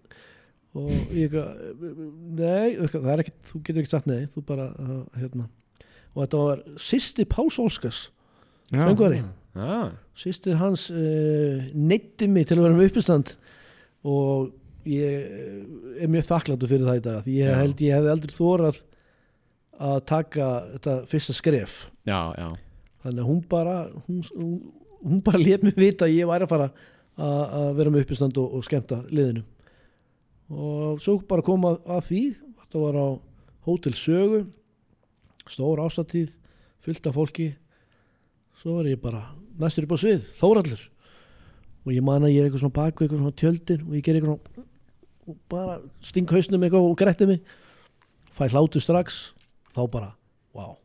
og 0.76 0.90
ég 1.14 1.30
eitthvað, 1.30 1.62
nei. 2.36 2.74
Eitthvað, 2.74 3.00
það 3.00 3.12
er 3.12 3.22
ekkert, 3.22 3.40
þú 3.48 3.60
getur 3.62 3.82
ekkert 3.82 3.94
sagt 3.96 4.10
nei 4.10 4.20
þú 4.34 4.42
bara, 4.48 4.68
uh, 4.82 5.00
hérna. 5.16 5.48
Og 6.14 6.22
þetta 6.22 6.42
var 6.42 6.62
sýsti 6.80 7.26
Páls 7.28 7.58
Óskars 7.62 8.06
söngvari, 8.72 9.22
Já, 9.56 9.92
sýstir 10.18 10.58
hans 10.60 10.90
uh, 10.92 11.66
neytti 11.72 12.28
mig 12.28 12.48
til 12.48 12.58
að 12.58 12.66
vera 12.66 12.76
með 12.76 12.90
uppistand. 12.90 13.36
Og 14.06 14.52
ég 14.86 15.22
eh, 15.26 16.02
er 16.04 16.10
mjög 16.12 16.28
þakkláttur 16.28 16.70
fyrir 16.70 16.86
það 16.86 16.98
í 16.98 17.04
dag 17.06 17.22
því 17.24 17.32
ég 17.40 17.48
Já. 17.50 17.56
held 17.58 17.80
ég 17.82 17.96
hefði 17.96 18.10
aldrei 18.12 18.34
þórað 18.36 18.76
að 19.86 19.96
taka 20.06 20.50
þetta 20.76 20.94
fyrsta 21.10 21.34
skref. 21.36 21.78
Já, 22.06 22.20
já. 22.38 22.46
þannig 23.02 23.24
að 23.24 23.30
hún 23.32 23.40
bara 23.50 23.74
hún, 24.04 24.20
hún, 24.36 24.52
hún 25.02 25.24
bara 25.26 25.42
lét 25.42 25.66
mig 25.66 25.74
vita 25.74 26.06
að 26.06 26.14
ég 26.14 26.30
væri 26.30 26.46
að 26.46 26.52
fara 26.52 26.68
að, 27.16 27.72
vera 27.80 27.92
með 27.92 28.06
uppistand 28.06 28.38
og, 28.38 28.54
og 28.54 28.66
skemmta 28.68 29.00
liðinu 29.10 29.42
og 30.50 31.00
svo 31.02 31.18
bara 31.28 31.44
koma 31.46 31.76
að 31.84 32.02
því 32.10 32.22
þetta 32.62 32.82
var 32.82 32.98
á 32.98 33.06
Hótel 33.66 33.96
Sögu 33.98 34.44
stór 35.50 35.82
ásatíð 35.82 36.34
fullt 36.86 37.06
af 37.06 37.16
fólki. 37.16 37.48
Svo 38.60 38.78
var 38.78 38.90
ég 38.90 39.00
bara 39.02 39.24
næstur 39.58 39.86
upp 39.86 39.96
á 39.98 40.02
svið 40.02 40.28
Þórallur 40.38 40.82
og 41.86 41.92
ég 41.94 42.02
man 42.02 42.26
að 42.26 42.34
ég 42.34 42.40
er 42.40 42.48
eitthvað 42.48 42.64
svona 42.64 42.78
baku 42.78 43.04
eitthvað 43.04 43.22
svona 43.22 43.40
tjöldin 43.42 43.86
og 43.86 43.94
ég 43.94 44.06
ger 44.06 44.18
eitthvað 44.18 44.36
svona 44.36 44.66
og 45.26 45.38
bara 45.50 45.80
sting 46.06 46.30
hausnum 46.30 46.62
eitthvað 46.62 46.86
og 46.86 46.98
gretti 46.98 47.26
mig. 47.26 47.42
Fæ 48.30 48.46
hlátu 48.52 48.78
strax 48.78 49.32
þá 49.74 49.82
bara, 49.90 50.10
wow 50.54 50.76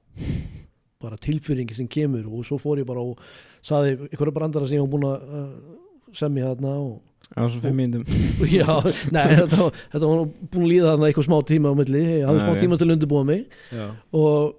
bara 1.01 1.17
tilfyringi 1.17 1.75
sem 1.75 1.89
kemur 1.89 2.27
og 2.29 2.45
svo 2.45 2.59
fór 2.61 2.81
ég 2.81 2.87
bara 2.87 3.03
og 3.03 3.21
saði 3.65 3.97
einhverja 4.09 4.35
brandara 4.35 4.67
sem 4.69 4.77
ég 4.77 4.85
var 4.85 4.91
búin 4.93 5.07
að 5.09 5.31
uh, 5.37 6.11
semja 6.17 6.51
þarna 6.51 6.73
og 6.81 6.91
Á 7.31 7.41
svo 7.47 7.61
fimm 7.63 7.77
mínútum 7.79 8.03
já, 8.59 8.67
nei, 9.15 9.27
þetta, 9.39 9.57
var- 9.61 9.77
þetta 9.93 10.07
var 10.09 10.23
búin 10.51 10.65
að 10.65 10.71
líða 10.73 10.89
þarna 10.91 11.07
eitthvað 11.09 11.27
smá 11.29 11.37
tíma 11.47 11.71
á 11.71 11.75
milli, 11.79 12.01
ég 12.03 12.25
hafði 12.27 12.41
smá 12.43 12.55
tíma 12.59 12.79
til 12.81 12.87
að 12.89 12.95
undirbúa 12.97 13.23
mig 13.29 13.45
já. 13.71 13.85
og 14.11 14.57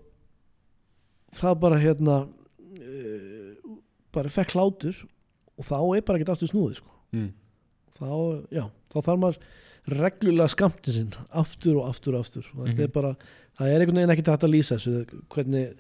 það 1.36 1.58
bara 1.64 1.80
hérna 1.82 2.16
uh, 2.24 3.76
bara 4.12 4.32
fekk 4.32 4.54
hlátur 4.56 5.02
og 5.58 5.68
þá 5.68 5.76
er 5.98 6.04
bara 6.06 6.18
ekkert 6.20 6.32
aftur 6.34 6.50
snúið 6.50 6.78
sko. 6.80 6.90
Mm. 7.12 7.28
þá, 7.98 8.08
já, 8.56 8.64
þá 8.92 8.96
þarf 9.04 9.20
maður 9.26 9.38
reglulega 9.92 10.48
skamti 10.52 10.92
sinn 10.96 11.12
aftur 11.36 11.76
og 11.82 11.88
aftur 11.90 12.16
og 12.16 12.24
aftur 12.24 12.46
og 12.54 12.60
þetta 12.66 12.72
Mhm. 12.78 12.84
er 12.86 12.92
bara, 12.94 13.12
það 13.58 13.68
er 13.68 13.80
einhvern 13.82 13.98
veginn 14.00 14.12
ekkert 14.14 14.32
hægt 14.32 14.44
að 14.48 14.52
lýsa 14.54 14.76
þessu, 14.78 15.22
hvernig 15.28 15.72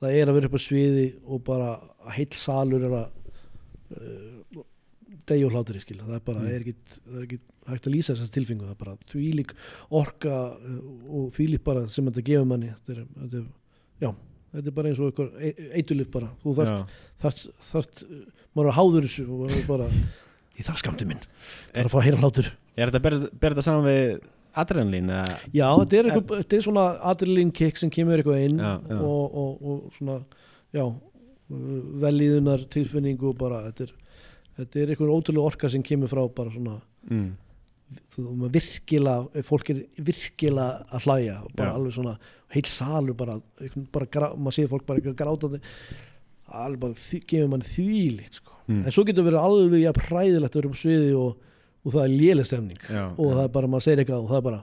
það 0.00 0.16
er 0.16 0.30
að 0.30 0.36
vera 0.38 0.48
upp 0.48 0.56
á 0.56 0.60
sviði 0.64 1.06
og 1.26 1.44
bara 1.44 1.70
að 2.06 2.12
heill 2.16 2.36
salur 2.40 2.84
er 2.88 2.94
að 2.96 3.08
uh, 3.96 4.64
degi 5.30 5.44
og 5.46 5.52
hlátur 5.54 5.76
í 5.78 5.82
skil 5.82 5.98
það 6.00 6.16
er 6.16 6.24
bara, 6.26 6.40
Mm. 6.40 6.48
er 6.54 6.60
ekkert, 6.64 6.96
það 7.06 7.18
er 7.20 7.24
ekkert 7.28 7.46
hægt 7.70 7.86
að 7.86 7.94
lýsa 7.94 8.14
þessast 8.14 8.34
tilfingu, 8.34 8.64
það 8.66 8.74
er 8.74 8.80
bara 8.84 8.96
þvílík 9.12 9.52
orka 10.00 10.34
uh, 10.56 10.80
og 11.10 11.30
þvílík 11.36 11.62
bara 11.66 11.84
sem 11.88 12.06
þetta 12.10 12.24
gefur 12.30 12.48
manni 12.50 12.70
þetta 12.72 12.96
er, 12.96 13.04
þetta 13.20 13.40
er, 13.40 13.46
já, 14.04 14.10
þetta 14.54 14.66
er 14.72 14.76
bara 14.80 14.88
eins 14.90 15.00
og 15.02 15.10
eitthvað 15.12 15.76
eitulif 15.80 16.10
bara, 16.14 16.30
þú 16.42 16.54
þarft 16.58 16.74
Já. 16.74 17.04
þarft, 17.24 17.46
þarft 17.72 18.02
maður 18.56 18.70
er 18.72 18.78
háður 18.80 19.06
þessu 19.08 19.26
og 19.28 19.38
maður 19.44 19.60
er 19.60 19.68
bara 19.70 19.88
ég 20.60 20.66
þarf 20.70 20.82
skamti 20.82 21.06
minn, 21.10 21.22
það 21.70 21.80
er 21.82 21.88
að 21.90 21.94
fá 21.94 21.98
að 22.00 22.06
heyra 22.08 22.22
hlátur 22.24 22.50
Er 22.80 22.88
þetta 22.90 22.98
að 23.00 23.04
bera, 23.04 23.30
þetta 23.50 23.62
saman 23.66 23.86
við 23.90 24.20
adrenalín? 24.60 25.08
já, 25.52 25.66
þetta 25.78 25.96
er, 26.00 26.06
eitthvað, 26.10 26.40
þetta 26.42 26.56
er 26.56 26.64
svona 26.66 26.84
adrenalin 27.12 27.50
kick 27.54 27.76
sem 27.78 27.90
kemur 27.92 28.18
eitthvað 28.22 28.44
inn 28.48 28.58
Já, 28.62 28.72
já. 28.88 28.98
Og, 28.98 29.38
og, 29.44 29.62
og 29.74 29.94
svona 29.98 30.16
já, 30.74 30.84
velíðunar 32.04 32.64
tilfinningu 32.72 33.30
og 33.32 33.38
bara 33.40 33.62
þetta 33.68 33.86
er, 33.88 33.92
þetta 34.60 34.82
er 34.84 34.92
eitthvað 34.94 35.14
ótrúlega 35.16 35.48
orka 35.50 35.70
sem 35.72 35.82
kemur 35.86 36.08
frá 36.12 36.22
bara 36.34 36.50
svona 36.54 36.80
Mm. 37.10 37.30
þú 38.12 38.22
maður 38.38 38.52
virkilega 38.54 39.42
fólk 39.48 39.70
er 39.72 39.78
virkilega 39.98 40.84
að 40.92 41.04
hlæja 41.06 41.36
bara 41.56 41.70
Já. 41.70 41.74
alveg 41.78 41.94
svona, 41.96 42.12
heil 42.54 42.66
salur 42.68 43.14
bara, 43.18 43.40
einhvern- 43.60 43.86
bara 43.92 44.28
maður 44.36 44.56
séð 44.58 44.68
fólk 44.74 44.84
bara 44.86 45.00
grátandi 45.00 45.60
alveg 46.50 46.80
bara 46.80 46.94
gefur 47.26 47.48
mann 47.48 47.62
þvílíkt 47.66 48.34
sko. 48.40 48.52
Mm. 48.68 48.84
en 48.86 48.92
svo 48.92 49.04
getur 49.08 49.24
verið 49.26 49.40
alveg 49.42 49.80
jafn 49.82 50.06
hræðilegt 50.10 50.54
að 50.54 50.60
vera 50.60 50.68
upp 50.70 50.78
sviði 50.78 51.14
og, 51.18 51.36
og 51.84 51.92
það 51.96 52.04
er 52.04 52.14
léleg 52.20 52.46
stemning 52.46 52.78
Já, 52.90 53.04
og 53.16 53.32
það 53.34 53.42
er 53.44 53.48
bara, 53.56 53.66
maður 53.74 53.86
segir 53.88 54.04
eitthvað 54.04 54.22
og 54.22 54.30
það 54.30 54.38
er 54.42 54.46
bara 54.50 54.60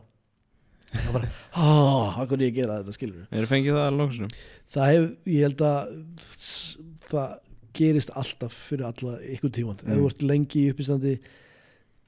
það 0.94 1.08
er 1.10 1.14
bara, 1.18 1.30
ah, 1.54 2.22
hvað 2.22 2.38
er 2.38 2.46
ég 2.48 2.56
gera 2.56 2.78
þetta 2.84 2.94
skilur 2.96 3.28
Eru 3.32 3.50
fengið 3.52 3.76
það 3.76 3.88
alveg 3.90 4.04
lóksunum? 4.06 4.32
það 4.72 4.94
hef, 4.94 5.10
ég 5.26 5.42
held 5.48 5.66
að 5.68 6.48
það 7.12 7.36
gerist 7.78 8.12
alltaf 8.18 8.54
fyrir 8.70 8.86
alla 8.90 9.18
ykkur 9.36 9.54
tímand 9.58 9.84
ef 9.84 9.88
Mm. 9.88 10.00
þú 10.02 10.10
ert 10.12 10.22
lengi 10.32 10.64
í 10.66 10.72
uppistandi 10.74 11.16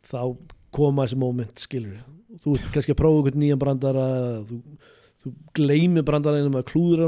þá 0.09 0.22
koma 0.72 1.05
þessi 1.05 1.17
moment 1.22 1.59
skilur 1.63 1.99
þú 2.43 2.55
ert 2.59 2.72
kannski 2.76 2.93
að 2.93 2.99
prófa 3.01 3.17
einhvern 3.24 3.41
nýjan 3.43 3.59
brandara 3.61 4.05
eða 4.20 4.43
þú, 4.49 4.59
þú 5.24 5.34
gleymir 5.57 6.03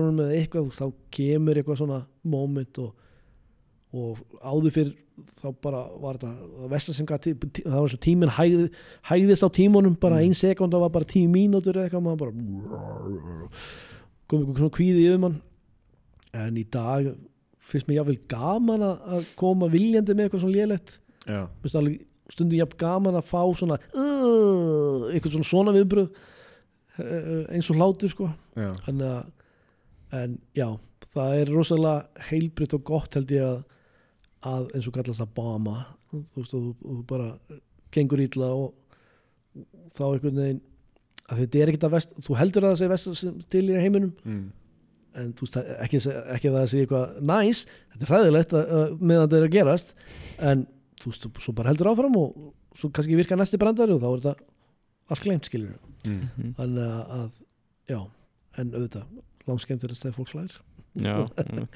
hann 0.08 0.18
með 0.18 0.34
eitthvað 0.40 0.66
þú 0.66 0.70
veist, 0.72 0.82
þá 0.82 0.88
kemur 1.18 1.56
eitthvað 1.62 1.78
svona 1.82 2.00
moment 2.24 2.80
og, 2.82 2.92
og 3.94 4.18
áður 4.42 4.76
fyrir 4.78 4.98
þá 5.38 5.48
bara 5.62 5.82
var 6.02 6.18
þetta 6.18 6.32
það 7.68 7.76
var 7.84 7.92
svo 7.92 7.98
tíminn 8.02 8.32
hægði, 8.34 8.70
hægðist 9.06 9.46
á 9.46 9.50
tímunum, 9.54 9.96
bara 10.00 10.16
Mm. 10.18 10.24
ein 10.26 10.34
sekund 10.34 10.74
það 10.74 10.80
var 10.86 10.90
bara 10.90 11.06
tíu 11.06 11.28
mínútur 11.30 11.76
eða 11.78 11.90
eitthvað 11.90 12.06
maður 12.08 12.18
bara 12.18 12.32
kom 14.28 14.40
eitthvað 14.42 14.58
svona 14.62 14.76
kvíði 14.78 15.04
yfir 15.08 15.20
mann 15.22 15.42
en 16.34 16.58
í 16.58 16.64
dag 16.72 17.12
finnst 17.72 17.90
mér 17.90 18.02
jáfnvel 18.02 18.20
gaman 18.32 18.86
að 18.86 19.28
koma 19.40 19.70
viljandi 19.72 20.16
með 20.16 20.28
eitthvað 20.28 20.46
svona 20.46 20.58
lélegt. 20.58 20.98
Já, 21.26 21.42
Mér 21.46 21.66
finnst 21.66 21.80
alveg 21.82 22.00
stundum 22.32 22.60
jafn 22.60 22.80
gaman 22.80 23.20
að 23.20 23.28
fá 23.30 23.42
svona 23.58 23.78
uh, 23.92 25.10
eitthvað 25.12 25.36
svona 25.36 25.50
svona 25.50 25.76
viðbröð 25.76 26.08
uh, 26.08 27.44
eins 27.52 27.72
og 27.72 27.80
hlátur 27.80 28.14
sko. 28.14 28.30
Já, 28.56 28.70
Þannig 28.86 29.10
að, 29.10 29.34
en 30.22 30.38
já, 30.58 30.68
það 31.12 31.36
er 31.40 31.54
rosalega 31.56 32.26
heilbritt 32.30 32.76
og 32.78 32.86
gott 32.88 33.18
held 33.20 33.34
ég 33.36 33.48
að, 33.48 33.60
að 34.52 34.70
eins 34.76 34.88
og 34.88 34.96
kallast 34.96 35.24
að 35.24 35.34
bama, 35.38 35.78
þú 36.12 36.24
veist, 36.38 36.56
og 36.58 36.72
þú 36.82 37.00
bara 37.10 37.30
gengur 37.92 38.24
ítla 38.24 38.52
og 38.56 38.72
þá 39.98 40.04
einhvern 40.08 40.40
veginn, 40.40 40.64
að 41.32 41.44
þetta 41.44 41.60
er 41.60 41.72
ekkert 41.72 41.88
að 41.88 41.96
vest, 41.96 42.18
þú 42.24 42.38
heldur 42.40 42.68
að 42.68 42.74
það 42.74 42.82
sé 42.82 42.90
vest 42.92 43.48
til 43.52 43.64
í 43.68 43.80
heiminum, 43.80 44.12
mm. 44.24 44.44
En 45.20 45.34
þú 45.36 45.46
veist, 45.48 45.58
ekki, 45.86 46.00
ekki 46.36 46.50
að 46.52 46.56
það 46.60 46.68
sé 46.72 46.82
eitthvað 46.86 47.16
næs, 47.32 47.64
þetta 47.94 48.06
er 48.08 48.12
hræðilegt 48.14 48.54
að, 48.56 48.72
að, 48.80 48.94
meðan 49.02 49.26
þetta 49.28 49.40
er 49.42 49.48
að 49.48 49.56
gerast, 49.58 49.94
en 50.52 50.66
þú 51.02 51.12
veist, 51.12 51.28
svo 51.46 51.54
bara 51.58 51.72
heldur 51.74 51.90
áfram 51.92 52.16
og 52.22 52.36
svo 52.80 52.90
kannski 52.96 53.18
virka 53.20 53.36
næsti 53.40 53.60
brandari 53.62 53.96
og 53.98 54.02
þá 54.04 54.10
er 54.12 54.22
þetta 54.24 54.36
allt 55.12 55.26
glemt 55.28 55.50
skilur 55.52 55.80
Mm. 56.02 56.54
þannig 56.58 56.82
að, 56.82 57.02
að 57.14 57.34
já, 57.92 57.98
en 58.58 58.72
auðvitað 58.74 59.04
langskemmt 59.46 59.84
er 59.86 59.92
að 59.94 59.98
stæða 60.00 60.16
fólk 60.16 60.32
hlær. 60.34 60.56
Já 60.98 61.14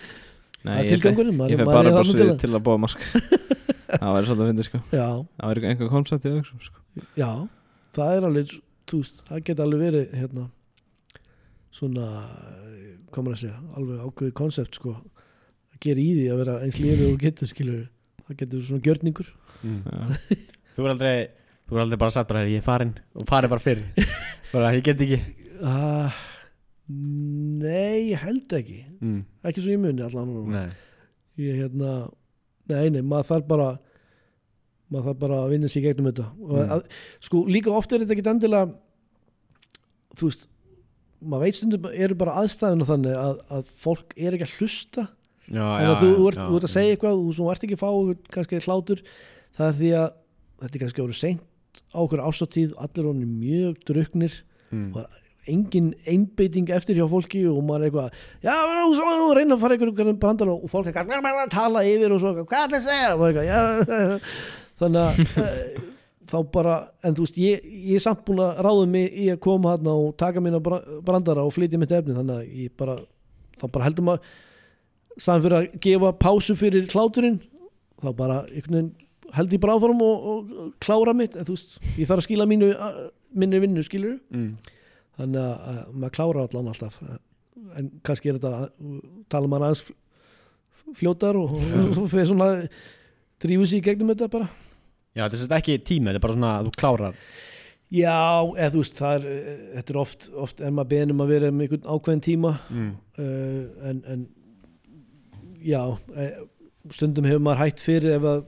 Nei, 0.65 0.79
ég 0.89 1.03
maður 1.37 1.61
bara 1.67 2.01
sviði 2.07 2.33
til 2.41 2.49
að 2.57 2.63
búa 2.65 2.79
mask. 2.81 3.03
Það 4.01 4.15
væri 4.15 4.25
svolítið 4.31 4.41
að 4.41 4.49
finna 4.49 4.65
sko. 4.65 4.79
Að- 4.81 4.95
já, 4.97 5.05
Það 5.37 5.51
væri 5.51 5.67
einhver 5.69 5.91
koncept 5.93 6.25
í 6.25 6.31
auksum 6.39 6.63
sko. 6.65 6.81
Já, 7.21 7.29
það 7.99 8.15
er 8.15 8.25
alveg 8.31 8.55
þú 8.89 9.01
veist, 9.03 9.21
það 9.29 9.43
geta 9.51 9.65
alveg 9.67 9.83
verið 9.85 10.15
hérna 10.23 10.47
svona 11.75 12.05
hvað 13.11 13.25
maður 13.25 13.35
að 13.35 13.41
segja, 13.43 13.57
alveg 13.79 14.03
ákveðið 14.07 14.35
konsept 14.39 14.77
sko, 14.79 14.93
að 15.75 15.81
gera 15.85 16.03
í 16.03 16.11
því 16.17 16.27
að 16.31 16.39
vera 16.43 16.55
eins 16.65 16.79
lífið 16.81 17.07
og 17.09 17.17
getur 17.25 17.51
skilur, 17.51 17.81
það 18.25 18.37
getur 18.41 18.55
verið 18.59 18.69
svona 18.71 18.87
gjörningur 18.89 19.33
Mm. 19.65 19.81
Þú 20.75 20.83
er 20.83 20.91
aldrei 20.91 21.13
Þú 21.65 21.77
er 21.77 21.81
aldrei 21.81 21.97
bara 21.97 22.13
sagt 22.13 22.27
bara 22.29 22.41
ég 22.45 22.59
er 22.59 22.65
farin 22.65 22.91
og 23.17 23.25
farið 23.25 23.53
bara 23.55 23.63
fyrr 23.63 23.79
bara 24.53 24.73
ég 24.75 24.83
get 24.85 24.99
ekki 25.01 25.17
ah, 25.65 26.17
nei, 26.91 28.11
ég 28.11 28.19
held 28.21 28.53
ekki 28.59 28.81
mm. 28.99 29.21
ekki 29.47 29.63
svo 29.63 29.73
ég 29.73 29.79
muni. 29.81 30.05
Nei 30.51 30.67
ég 31.39 31.57
hérna 31.63 31.93
nei, 32.69 32.91
nei, 32.93 33.01
maður 33.01 33.29
þarf 33.31 33.47
bara 33.49 33.69
maður 34.91 35.07
þarf 35.09 35.21
bara 35.23 35.39
að 35.45 35.55
vinna 35.55 35.71
sér 35.71 35.81
í 35.81 35.85
gegnum 35.87 36.11
þetta 36.11 36.27
og 36.35 36.53
Mm. 36.55 36.75
að, 36.75 36.83
sko 37.25 37.41
líka 37.49 37.73
oft 37.73 37.91
er 37.95 38.03
þetta 38.03 38.15
ekki 38.19 38.27
endilega 38.35 38.69
þú 40.19 40.29
veist 40.29 40.45
maður 41.25 41.45
veit 41.45 41.59
stundum 41.59 41.89
eru 41.91 42.17
bara 42.19 42.37
aðstæðuna 42.41 42.89
þannig 42.89 43.19
að, 43.19 43.41
að 43.57 43.71
fólk 43.83 44.15
er 44.15 44.37
ekki 44.37 44.47
að 44.47 44.55
hlusta. 44.59 45.07
Já, 45.45 45.61
en 45.61 45.91
að 45.91 45.99
þú, 46.01 46.07
þú, 46.09 46.29
ert, 46.29 46.39
þú 46.41 46.59
ert 46.59 46.65
að 46.65 46.73
segja 46.73 46.93
eitthvað 46.95 47.19
þú, 47.19 47.33
þú 47.37 47.49
ert 47.51 47.65
ekki 47.67 47.75
að 47.77 47.83
fá 47.83 47.89
kannski 48.33 48.61
hlátur 48.65 49.03
það 49.55 49.67
er 49.67 49.75
því 49.79 49.91
að 49.99 50.07
þetta 50.63 50.71
er 50.71 50.83
kannski 50.83 51.01
að 51.03 51.05
vera 51.05 51.19
seint 51.19 51.81
á 51.91 51.99
okkur 52.01 52.23
ásáttíð 52.23 52.73
allir 52.81 53.09
honum 53.11 53.35
mjög 53.43 53.77
druknir 53.85 54.39
mm. 54.71 54.87
og 54.95 55.21
engin 55.51 55.91
einbeiting 56.09 56.71
eftir 56.73 56.97
hjá 56.97 57.05
fólki 57.11 57.43
og 57.49 57.59
maður 57.65 57.83
er 57.83 57.89
eitthvað 57.91 58.15
já, 58.47 58.55
svo, 58.97 59.11
nú, 59.19 59.27
reyna 59.37 59.57
að 59.57 59.65
fara 59.65 59.77
einhverjum 59.77 60.21
brandar 60.21 60.53
og 60.55 60.65
fólk 60.71 60.89
er 60.89 60.97
að 60.97 61.51
tala 61.53 61.85
yfir 61.85 62.15
og 62.15 62.23
svo, 62.23 62.33
hvað 62.41 62.63
er 62.63 62.71
það 62.71 62.79
að 62.79 62.87
segja? 62.89 63.11
Og 63.13 63.25
er 63.29 63.45
já, 63.45 63.61
þannig 64.81 65.03
að 65.03 65.21
eh, 65.45 65.85
þá 66.29 66.37
bara, 66.53 66.75
en 67.05 67.15
þú 67.17 67.25
veist 67.25 67.37
ég, 67.41 67.63
ég 67.89 67.95
er 67.99 68.03
samt 68.05 68.23
búin 68.27 68.41
að 68.43 68.59
ráða 68.65 68.85
mig 68.89 69.13
í 69.13 69.27
að 69.33 69.39
koma 69.45 69.75
hérna 69.75 69.93
og 70.01 70.15
taka 70.21 70.41
mína 70.43 70.59
bra- 70.63 70.81
brandara 71.05 71.43
og 71.45 71.53
flytja 71.55 71.79
mitt 71.81 71.91
efni, 71.93 72.15
þannig 72.17 72.35
að 72.41 72.55
ég 72.65 72.75
bara 72.79 72.95
þá 73.61 73.65
bara 73.71 73.85
heldur 73.89 74.07
maður 74.07 74.31
staðan 75.17 75.43
fyrir 75.45 75.57
að 75.61 75.75
gefa 75.85 76.13
pásu 76.19 76.55
fyrir 76.59 76.87
hláturinn 76.91 77.37
þá 78.03 78.09
bara 78.17 78.39
veginn 78.51 78.89
held 79.35 79.53
ég 79.55 79.61
bara 79.63 79.75
áfram 79.77 80.01
og, 80.05 80.25
og, 80.31 80.49
klára 80.83 81.13
mitt 81.17 81.35
en 81.39 81.45
þú 81.47 81.55
veist, 81.55 81.77
ég 81.99 82.07
þarf 82.09 82.21
að 82.23 82.27
skila 82.27 82.45
mínu 82.49 82.71
minni 83.35 83.59
vinnu 83.63 83.83
skilur 83.83 84.17
Mm. 84.31 84.51
þannig 85.19 85.39
að, 85.41 85.55
að 85.71 85.93
maður 85.95 86.15
klára 86.17 86.43
allan 86.47 86.67
alltaf 86.73 86.99
en 87.79 87.87
kannski 88.05 88.29
er 88.33 88.37
þetta 88.39 88.69
tala 89.31 89.47
maður 89.51 89.69
aðeins 89.69 89.85
fl- 89.87 90.95
fljótar 90.99 91.39
og, 91.39 91.55
og, 91.55 91.97
og 92.03 92.09
fyrir 92.11 92.27
svona 92.29 92.49
drífu 93.43 93.65
sig 93.71 93.81
í 93.81 93.85
gegnum 93.87 94.11
þetta 94.13 94.29
bara 94.35 94.49
Já, 95.15 95.23
þetta 95.31 95.45
er 95.47 95.59
ekki 95.61 95.77
tími, 95.87 96.09
þetta 96.11 96.19
er 96.19 96.25
bara 96.25 96.35
svona 96.37 96.53
að 96.59 96.69
þú 96.69 96.73
klárar. 96.81 97.19
Já, 97.95 98.15
eða 98.57 98.71
þú 98.73 98.81
veist 98.81 98.97
það 98.99 99.15
er, 99.19 99.27
eh, 99.31 99.61
þetta 99.77 99.93
er 99.93 99.99
oft, 100.01 100.27
oft 100.45 100.59
er 100.65 100.73
maður 100.75 100.89
beðin 100.95 101.13
um 101.13 101.21
að 101.23 101.31
vera 101.35 101.51
með 101.53 101.67
einhvern 101.67 101.93
ákveðin 101.95 102.23
tíma. 102.25 102.51
Mm. 102.73 102.89
uh, 103.21 103.87
en, 103.91 104.01
en 104.15 104.25
já 105.65 105.81
eh, 106.17 106.35
stundum 106.93 107.25
hefur 107.25 107.41
maður 107.45 107.61
hætt 107.63 107.81
fyrir 107.81 108.17
ef 108.19 108.27
að 108.29 108.43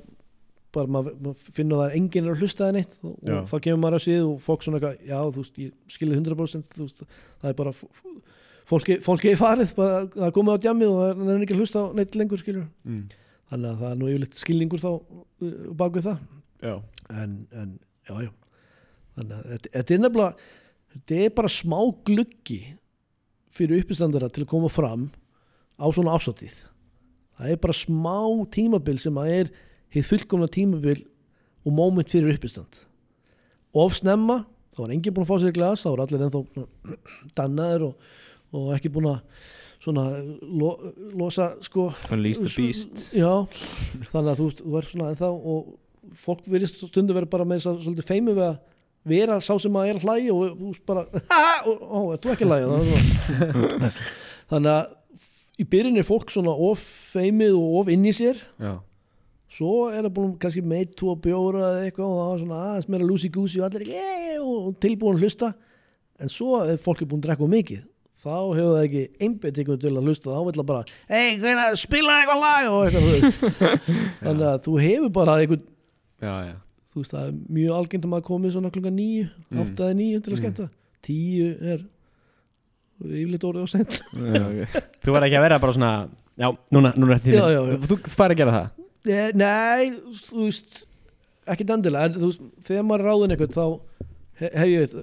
bara 0.75 0.91
maður, 0.93 1.13
maður 1.23 1.53
finnur 1.55 1.77
að 1.77 1.81
það 1.81 1.87
er 1.91 1.95
enginn 1.97 2.27
er 2.27 2.33
að 2.35 2.41
hlusta 2.43 2.65
það 2.67 2.75
neitt 2.75 2.97
og, 3.01 3.13
og 3.23 3.47
þá 3.49 3.55
kemur 3.65 3.79
maður 3.81 3.97
að 3.97 4.03
síðu 4.03 4.25
og 4.27 4.41
fólk 4.45 4.65
svona 4.65 4.77
eitthvað, 4.81 4.97
já 5.07 5.17
þú 5.23 5.41
veist, 5.45 5.61
ég 5.63 5.95
skilði 5.95 6.17
100% 6.19 6.75
þú 6.75 6.83
veist, 6.83 6.99
það 7.41 7.49
er 7.53 7.57
bara 7.61 7.73
fólki, 8.67 8.97
fólki 9.07 9.31
er 9.31 9.39
farið, 9.39 9.71
bara 9.79 10.01
það 10.11 10.27
er 10.27 10.35
komið 10.35 10.59
á 10.59 10.63
djamið 10.67 10.91
og 10.91 10.99
það 11.23 11.31
er 11.37 11.45
ekki 11.47 11.55
að 11.55 11.63
hlusta 11.63 11.85
neitt 11.97 12.19
lengur 12.19 12.43
skilur 12.43 12.67
Mm. 12.83 13.01
þannig 13.53 13.71
að 13.71 13.79
það 13.81 13.89
er 13.93 13.97
nú 14.03 14.11
yfirleitt 14.11 14.41
skilningur 14.43 14.83
þá 14.83 14.89
uh, 14.91 15.55
bak 15.79 15.97
við 15.97 16.09
það 16.11 16.19
en, 16.63 17.35
en 17.51 17.75
já, 18.07 18.15
já. 18.27 18.31
Þannig 19.17 19.35
að 19.37 19.51
þetta, 19.51 19.73
þetta 19.75 19.93
er 19.93 20.01
nefnilega 20.03 20.49
þetta 20.95 21.21
er 21.25 21.35
bara 21.37 21.53
smá 21.53 21.79
gluggi 22.07 22.61
fyrir 23.57 23.83
uppistandara 23.83 24.29
til 24.29 24.45
að 24.45 24.51
koma 24.53 24.71
fram 24.71 25.09
á 25.77 25.85
svona 25.93 26.17
ásáttíð 26.17 26.63
það 27.37 27.53
er 27.53 27.61
bara 27.61 27.77
smá 27.77 28.19
tímabil 28.53 28.99
sem 29.01 29.21
að 29.21 29.33
er 29.35 29.51
hitt 29.93 30.09
fullkomna 30.09 30.49
tímabil 30.51 31.03
og 31.67 31.75
moment 31.75 32.09
fyrir 32.11 32.35
uppistand. 32.35 32.79
Of 33.77 33.97
snemma, 33.99 34.41
þá 34.73 34.81
var 34.85 34.93
enginn 34.95 35.15
búinn 35.15 35.27
að 35.27 35.31
fá 35.31 35.43
sér 35.43 35.55
glas 35.55 35.83
þá 35.83 35.89
var 35.91 36.03
allir 36.05 36.25
ennþá 36.27 36.67
dannaður 37.37 37.89
og, 37.89 38.11
og 38.55 38.69
ekki 38.77 38.91
búinn 38.93 39.11
að 39.11 39.43
svona 39.83 40.05
lo, 40.41 40.71
losa 41.13 41.51
sko 41.65 41.89
Já, 43.13 43.33
þannig 44.13 44.31
að 44.31 44.39
þú, 44.39 44.47
þú 44.61 44.71
verður 44.73 44.93
svona 44.93 45.11
ennþá 45.13 45.29
og 45.35 45.75
fólk 46.15 46.45
verðist 46.47 46.81
stundu 46.87 47.15
verið 47.17 47.31
bara 47.33 47.45
með 47.47 47.63
þess 47.65 47.87
að 47.91 48.03
feimi 48.07 48.35
við 48.37 48.45
að 48.47 48.57
vera 49.07 49.37
sá 49.43 49.53
sem 49.61 49.75
að 49.79 49.89
er 49.91 49.99
að 49.99 50.05
hlæja 50.07 50.33
og 50.35 50.57
þú 50.59 50.71
bara 50.87 51.03
ó, 51.07 52.01
er 52.13 52.21
þú 52.23 52.33
ekki 52.33 52.47
að 52.47 52.55
er 52.57 52.87
svona- 52.87 53.91
þannig 54.51 54.71
að 54.73 54.95
í 55.57 55.65
byrjun 55.65 55.97
er 56.01 56.05
fólk 56.07 56.31
svona 56.33 56.53
of 56.53 56.83
feimið 57.13 57.55
og 57.57 57.79
of 57.81 57.91
inn 57.93 58.05
í 58.05 58.13
sér. 58.15 58.39
Já, 58.61 58.75
svo 59.57 59.87
er 59.89 60.05
það 60.05 60.13
búin 60.17 60.33
kannski 60.41 60.61
meitt 60.61 60.95
tvo 60.99 61.15
bjóra 61.23 61.63
eða 61.71 61.85
eitthvað 61.87 62.09
og 62.11 62.17
það 62.19 62.31
var 62.31 62.41
svona 62.43 62.63
aðeins 62.67 62.89
meira 62.93 63.07
lúsi 63.09 63.31
gúsi 63.33 63.61
og 63.61 63.69
allir 63.69 63.87
yeah, 63.89 64.41
og 64.43 64.75
tilbúin 64.83 65.17
að 65.17 65.25
hlusta. 65.25 65.53
En 66.21 66.29
svo 66.33 66.59
er 66.65 66.77
fólk 66.81 67.01
er 67.01 67.09
búin 67.09 67.23
að 67.23 67.29
drekka 67.31 67.49
mikið 67.53 67.85
þá 68.17 68.33
hefur 68.57 68.71
það 68.73 68.83
ekki 68.83 69.01
einbettingu 69.23 69.75
til 69.81 69.93
að 69.93 70.07
hlusta. 70.09 70.33
Þá 70.33 70.45
vil 70.47 70.57
það 70.57 70.69
bara, 70.71 70.85
hvernig, 71.07 71.81
spila 71.81 72.15
eitthvað 72.19 72.43
lag? 72.43 72.69
og 72.73 72.79
eitthvað, 72.87 73.75
þannig 74.25 74.47
að 74.51 74.61
þú 74.67 74.77
hefur 74.83 75.11
bara 75.17 75.35
einhvern 75.41 75.65
já, 76.21 76.33
já 76.49 76.55
þú 76.93 77.01
veist, 77.03 77.11
það 77.13 77.27
er 77.27 77.33
mjög 77.57 77.75
algengt 77.77 78.05
að 78.07 78.11
maður 78.13 78.27
komið 78.31 78.53
svona 78.55 78.71
klukka 78.73 78.91
nýju, 78.93 79.25
Mm. 79.51 79.59
áttaði 79.63 79.97
nýju 79.99 80.21
til 80.23 80.31
að 80.31 80.35
Mm. 80.37 80.41
skemmta 80.41 80.69
tíu 81.03 81.47
er 81.73 81.83
yfirleitt 83.03 83.45
orðið 83.45 83.65
og 83.67 83.69
sent 83.69 83.99
Já, 84.13 84.41
ok. 84.41 84.79
Þú 85.03 85.13
verður 85.13 85.27
ekki 85.27 85.37
að 85.37 85.45
vera 85.45 85.59
bara 85.61 85.75
svona 85.77 85.91
Já, 86.37 86.47
núna, 86.73 86.91
núna 86.97 87.17
er 87.17 87.37
já. 87.37 87.77
Þú 87.89 87.97
fær 88.13 88.33
að 88.33 88.37
gera 88.41 88.55
það 88.57 88.69
Eh, 89.07 89.31
Nei, 89.39 89.91
þú 90.27 90.47
veist 90.49 90.81
ekki 91.47 91.63
endilega, 91.71 92.09
en 92.09 92.17
þú 92.19 92.27
veist, 92.27 92.41
þegar 92.67 92.83
maður 92.89 93.05
ráðin 93.07 93.31
eitthvað 93.35 93.53
þá 93.55 93.79
he- 94.41 94.49
hef 94.51 94.67
ég 94.67 94.97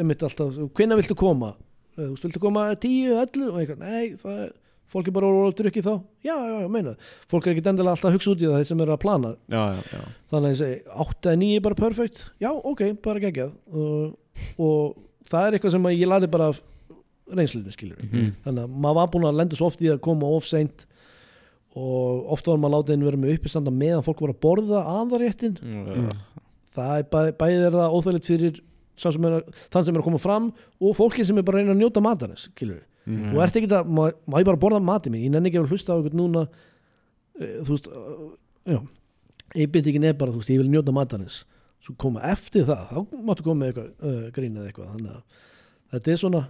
einmitt 0.00 0.24
alltaf, 0.26 0.56
hvenær 0.74 0.98
viltu 0.98 1.14
koma 1.16 1.52
Eh, 1.98 2.02
þú 2.08 2.10
veist, 2.16 2.24
viltu 2.24 2.40
koma 2.40 2.64
10, 2.74 3.12
11 3.20 3.48
og 3.52 3.60
eitthvað, 3.60 3.78
nei, 3.78 4.16
það 4.16 4.38
er 4.46 4.52
fólk 4.92 5.08
er 5.08 5.14
bara 5.16 5.30
að 5.32 5.54
drukki 5.58 5.82
þá, 5.86 5.92
já, 6.26 6.34
já, 6.36 6.56
já, 6.62 6.68
meina 6.68 6.92
fólk 7.32 7.46
er 7.46 7.54
ekki 7.56 7.64
endilega 7.72 7.94
alltaf 7.96 8.10
að 8.10 8.16
hugsa 8.18 8.30
út 8.34 8.42
í 8.42 8.48
það 8.50 8.58
þeir 8.60 8.68
sem 8.70 8.82
er 8.84 8.92
að 8.92 9.00
plana. 9.02 9.30
Já, 9.48 9.62
já, 9.72 9.82
já. 9.92 10.02
þannig 10.32 10.48
að 10.48 10.52
ég 10.52 10.60
segi 10.60 10.76
8 11.06 11.30
eða 11.32 11.40
9 11.42 11.56
er 11.56 11.64
bara 11.68 11.80
perfekt. 11.80 12.24
Já, 12.44 12.50
ok, 12.52 12.82
bara 13.02 13.22
geggjað. 13.24 13.52
Og, 13.72 14.14
og 14.58 14.96
það 15.32 15.46
er 15.48 15.56
eitthvað 15.58 15.74
sem 15.76 15.88
að 15.90 15.96
ég 15.98 16.10
lærði 16.12 16.30
bara 16.36 16.48
af 16.52 16.60
reynslunni, 17.32 17.72
skilur 17.72 17.96
Mhm. 18.02 18.32
þannig 18.44 18.64
að 18.66 18.72
maður 18.84 18.94
var 19.00 19.06
búin 19.14 19.24
að 19.30 19.36
lenda 19.40 19.56
svo 19.56 19.66
oft 19.70 19.80
í 19.80 19.88
að 19.88 20.00
koma 20.04 20.26
of 20.36 20.44
seint 20.44 20.84
og 21.74 22.26
oft 22.34 22.46
var 22.50 22.58
maður 22.60 22.74
látið 22.82 22.94
inn 22.98 23.04
vera 23.06 23.16
með 23.22 23.38
uppistanda 23.38 23.72
meðan 23.72 24.04
fólk 24.04 24.20
var 24.20 24.32
að 24.34 24.40
borða 24.44 24.82
aðaréttin 24.92 25.54
Mm. 25.62 26.10
það 26.76 26.98
er 26.98 27.04
bæ, 27.08 27.20
bæðið 27.40 27.64
er 27.66 27.76
það 27.78 27.94
óþægilegt 27.96 28.26
fyrir 28.28 28.60
sem 28.96 29.24
er, 29.24 29.32
að- 29.40 29.48
þann 29.72 29.84
sem 29.86 29.94
er 29.96 30.00
að 30.02 30.04
koma 30.04 30.18
fram 30.20 30.52
og 30.80 30.96
fólki 30.96 31.24
sem 31.24 31.38
er 31.38 31.42
bara 31.42 31.58
að 31.58 31.64
reyna 31.64 31.72
að 31.72 31.80
njóta 31.80 32.02
matarins 32.04 32.48
skilur 32.52 32.82
Mhm. 33.06 33.32
þú 33.34 33.42
ert 33.42 33.56
ekki 33.58 33.68
að, 33.74 33.86
má, 33.90 34.02
má 34.30 34.38
ég 34.38 34.44
bara 34.46 34.56
borða 34.62 34.80
matið 34.82 35.10
mig 35.12 35.22
ég 35.26 35.30
nenni 35.34 35.50
ekki 35.50 35.58
að 35.62 35.70
hlusta 35.72 35.92
á 35.92 35.96
eitthvað 35.98 36.14
núna 36.20 36.42
e, 37.40 37.46
þú 37.66 37.70
veist, 37.74 37.88
uh, 37.88 38.28
já. 38.68 38.80
Einbyttingin 39.54 40.04
er 40.08 40.14
bara, 40.16 40.32
þú 40.32 40.40
veist, 40.40 40.50
ég 40.54 40.60
vil 40.62 40.70
njóta 40.72 40.92
matarins. 40.96 41.42
Svo 41.82 41.94
koma 41.98 42.20
eftir 42.30 42.64
það, 42.64 42.84
þá 42.92 43.22
máttu 43.26 43.42
koma 43.44 43.64
með 43.64 43.72
eitthvað, 43.72 43.90
uh, 44.06 44.30
grín 44.36 44.56
eða 44.56 44.70
eitthvað 44.70 44.92
þannig 44.94 45.12
að 45.16 45.22
þetta 45.92 46.12
er 46.14 46.20
svona, 46.22 46.42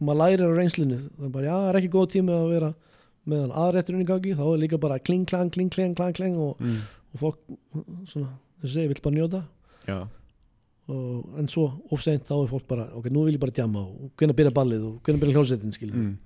maður 0.00 0.18
lærir 0.20 0.42
á 0.50 0.58
reynslinu 0.58 0.98
er 0.98 1.28
bara, 1.30 1.44
já, 1.46 1.54
það 1.56 1.68
er 1.70 1.78
ekki 1.80 1.92
góð 1.94 2.08
tími 2.16 2.34
að 2.36 2.48
vera 2.50 2.70
meðan 3.30 3.52
aðrætturinn 3.62 4.02
í 4.02 4.08
gangi, 4.08 4.34
þá 4.34 4.44
er 4.50 4.58
líka 4.64 4.80
bara 4.80 4.98
kling, 4.98 5.24
klang, 5.30 5.50
kling, 5.54 5.70
klang, 5.70 5.94
klang, 5.94 6.12
klang 6.16 6.36
og, 6.36 6.56
Mm. 6.60 6.80
og 7.14 7.20
fólk, 7.20 7.38
svona, 8.10 8.28
þess 8.60 8.70
að 8.70 8.74
segja, 8.74 8.88
vill 8.88 9.02
bara 9.04 9.14
njóta. 9.16 9.42
Já, 9.86 9.98
og, 10.90 11.28
en 11.40 11.50
svo 11.50 11.66
ofseint 11.94 12.26
þá 12.28 12.34
er 12.38 12.50
fólk 12.50 12.66
bara 12.70 12.88
ok, 12.96 13.10
nú 13.12 13.26
vil 13.26 13.36
ég 13.36 13.42
bara 13.42 13.54
djama 13.56 13.84
og 13.86 14.10
hvernig 14.20 14.38
byrja 14.38 14.54
ballið 14.56 14.88
og 14.88 14.98
hvernig 15.06 15.22
byrja 15.24 15.76
skilur 15.76 15.96
mm. 15.96 16.16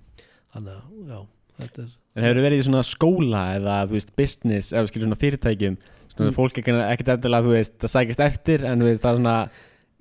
þannig 0.54 0.78
að, 0.78 0.86
já, 1.10 1.20
þetta 1.60 1.86
er 1.86 1.92
En 2.14 2.22
hefur 2.22 2.44
verið 2.44 2.60
í 2.60 2.64
svona 2.68 2.84
skóla 2.86 3.40
eða, 3.56 3.76
þú 3.88 3.96
veist, 3.96 4.10
business 4.14 4.70
eða 4.70 4.90
skilur 4.90 5.08
svona 5.08 5.18
fyrirtækjum 5.18 5.78
svona 6.14 6.30
Mm. 6.30 6.36
fólk 6.36 6.58
ekki 6.60 6.74
ekkert 6.78 7.08
endilega, 7.16 7.42
þú 7.42 7.54
veist, 7.56 7.74
það 7.82 7.90
sækist 7.90 8.20
eftir 8.22 8.64
en 8.68 8.78
þú 8.78 8.86
veist, 8.86 9.02
það 9.02 9.10
er 9.10 9.18
svona 9.18 9.38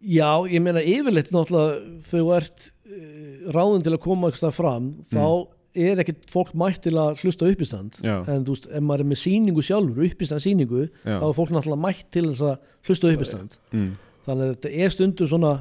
já, 0.03 0.30
ég 0.51 0.61
meina 0.61 0.84
yfirleitt 0.84 1.32
náttúrulega 1.34 2.03
þú 2.09 2.24
ert 2.38 2.70
uh, 2.70 3.51
ráðin 3.55 3.86
til 3.86 3.93
að 3.95 4.03
koma 4.03 4.30
eitthvað 4.30 4.55
fram 4.57 4.89
þá 5.11 5.26
er 5.74 6.03
ekkert 6.03 6.30
fólk 6.30 6.53
mætt 6.59 6.84
til 6.86 6.93
að 7.01 7.24
hlusta 7.24 7.49
uppistand 7.49 7.97
en 8.05 8.45
þú 8.45 8.53
veist, 8.53 8.68
ef 8.70 8.84
maður 8.86 9.05
er 9.05 9.09
með 9.09 9.22
sýningu 9.24 9.66
sjálfur 9.66 10.05
uppistand 10.05 10.43
sýningu, 10.43 10.88
já 11.01 11.16
þá 11.18 11.26
er 11.26 11.38
fólk 11.39 11.53
náttúrulega 11.55 11.86
mætt 11.88 12.09
til 12.14 12.28
að 12.30 12.51
hlusta 12.86 13.14
uppistand 13.14 13.57
mm. 13.74 13.88
Þannig 14.26 14.43
að 14.47 14.53
þetta 14.55 14.74
er 14.86 14.95
stundu 14.95 15.28
svona 15.30 15.53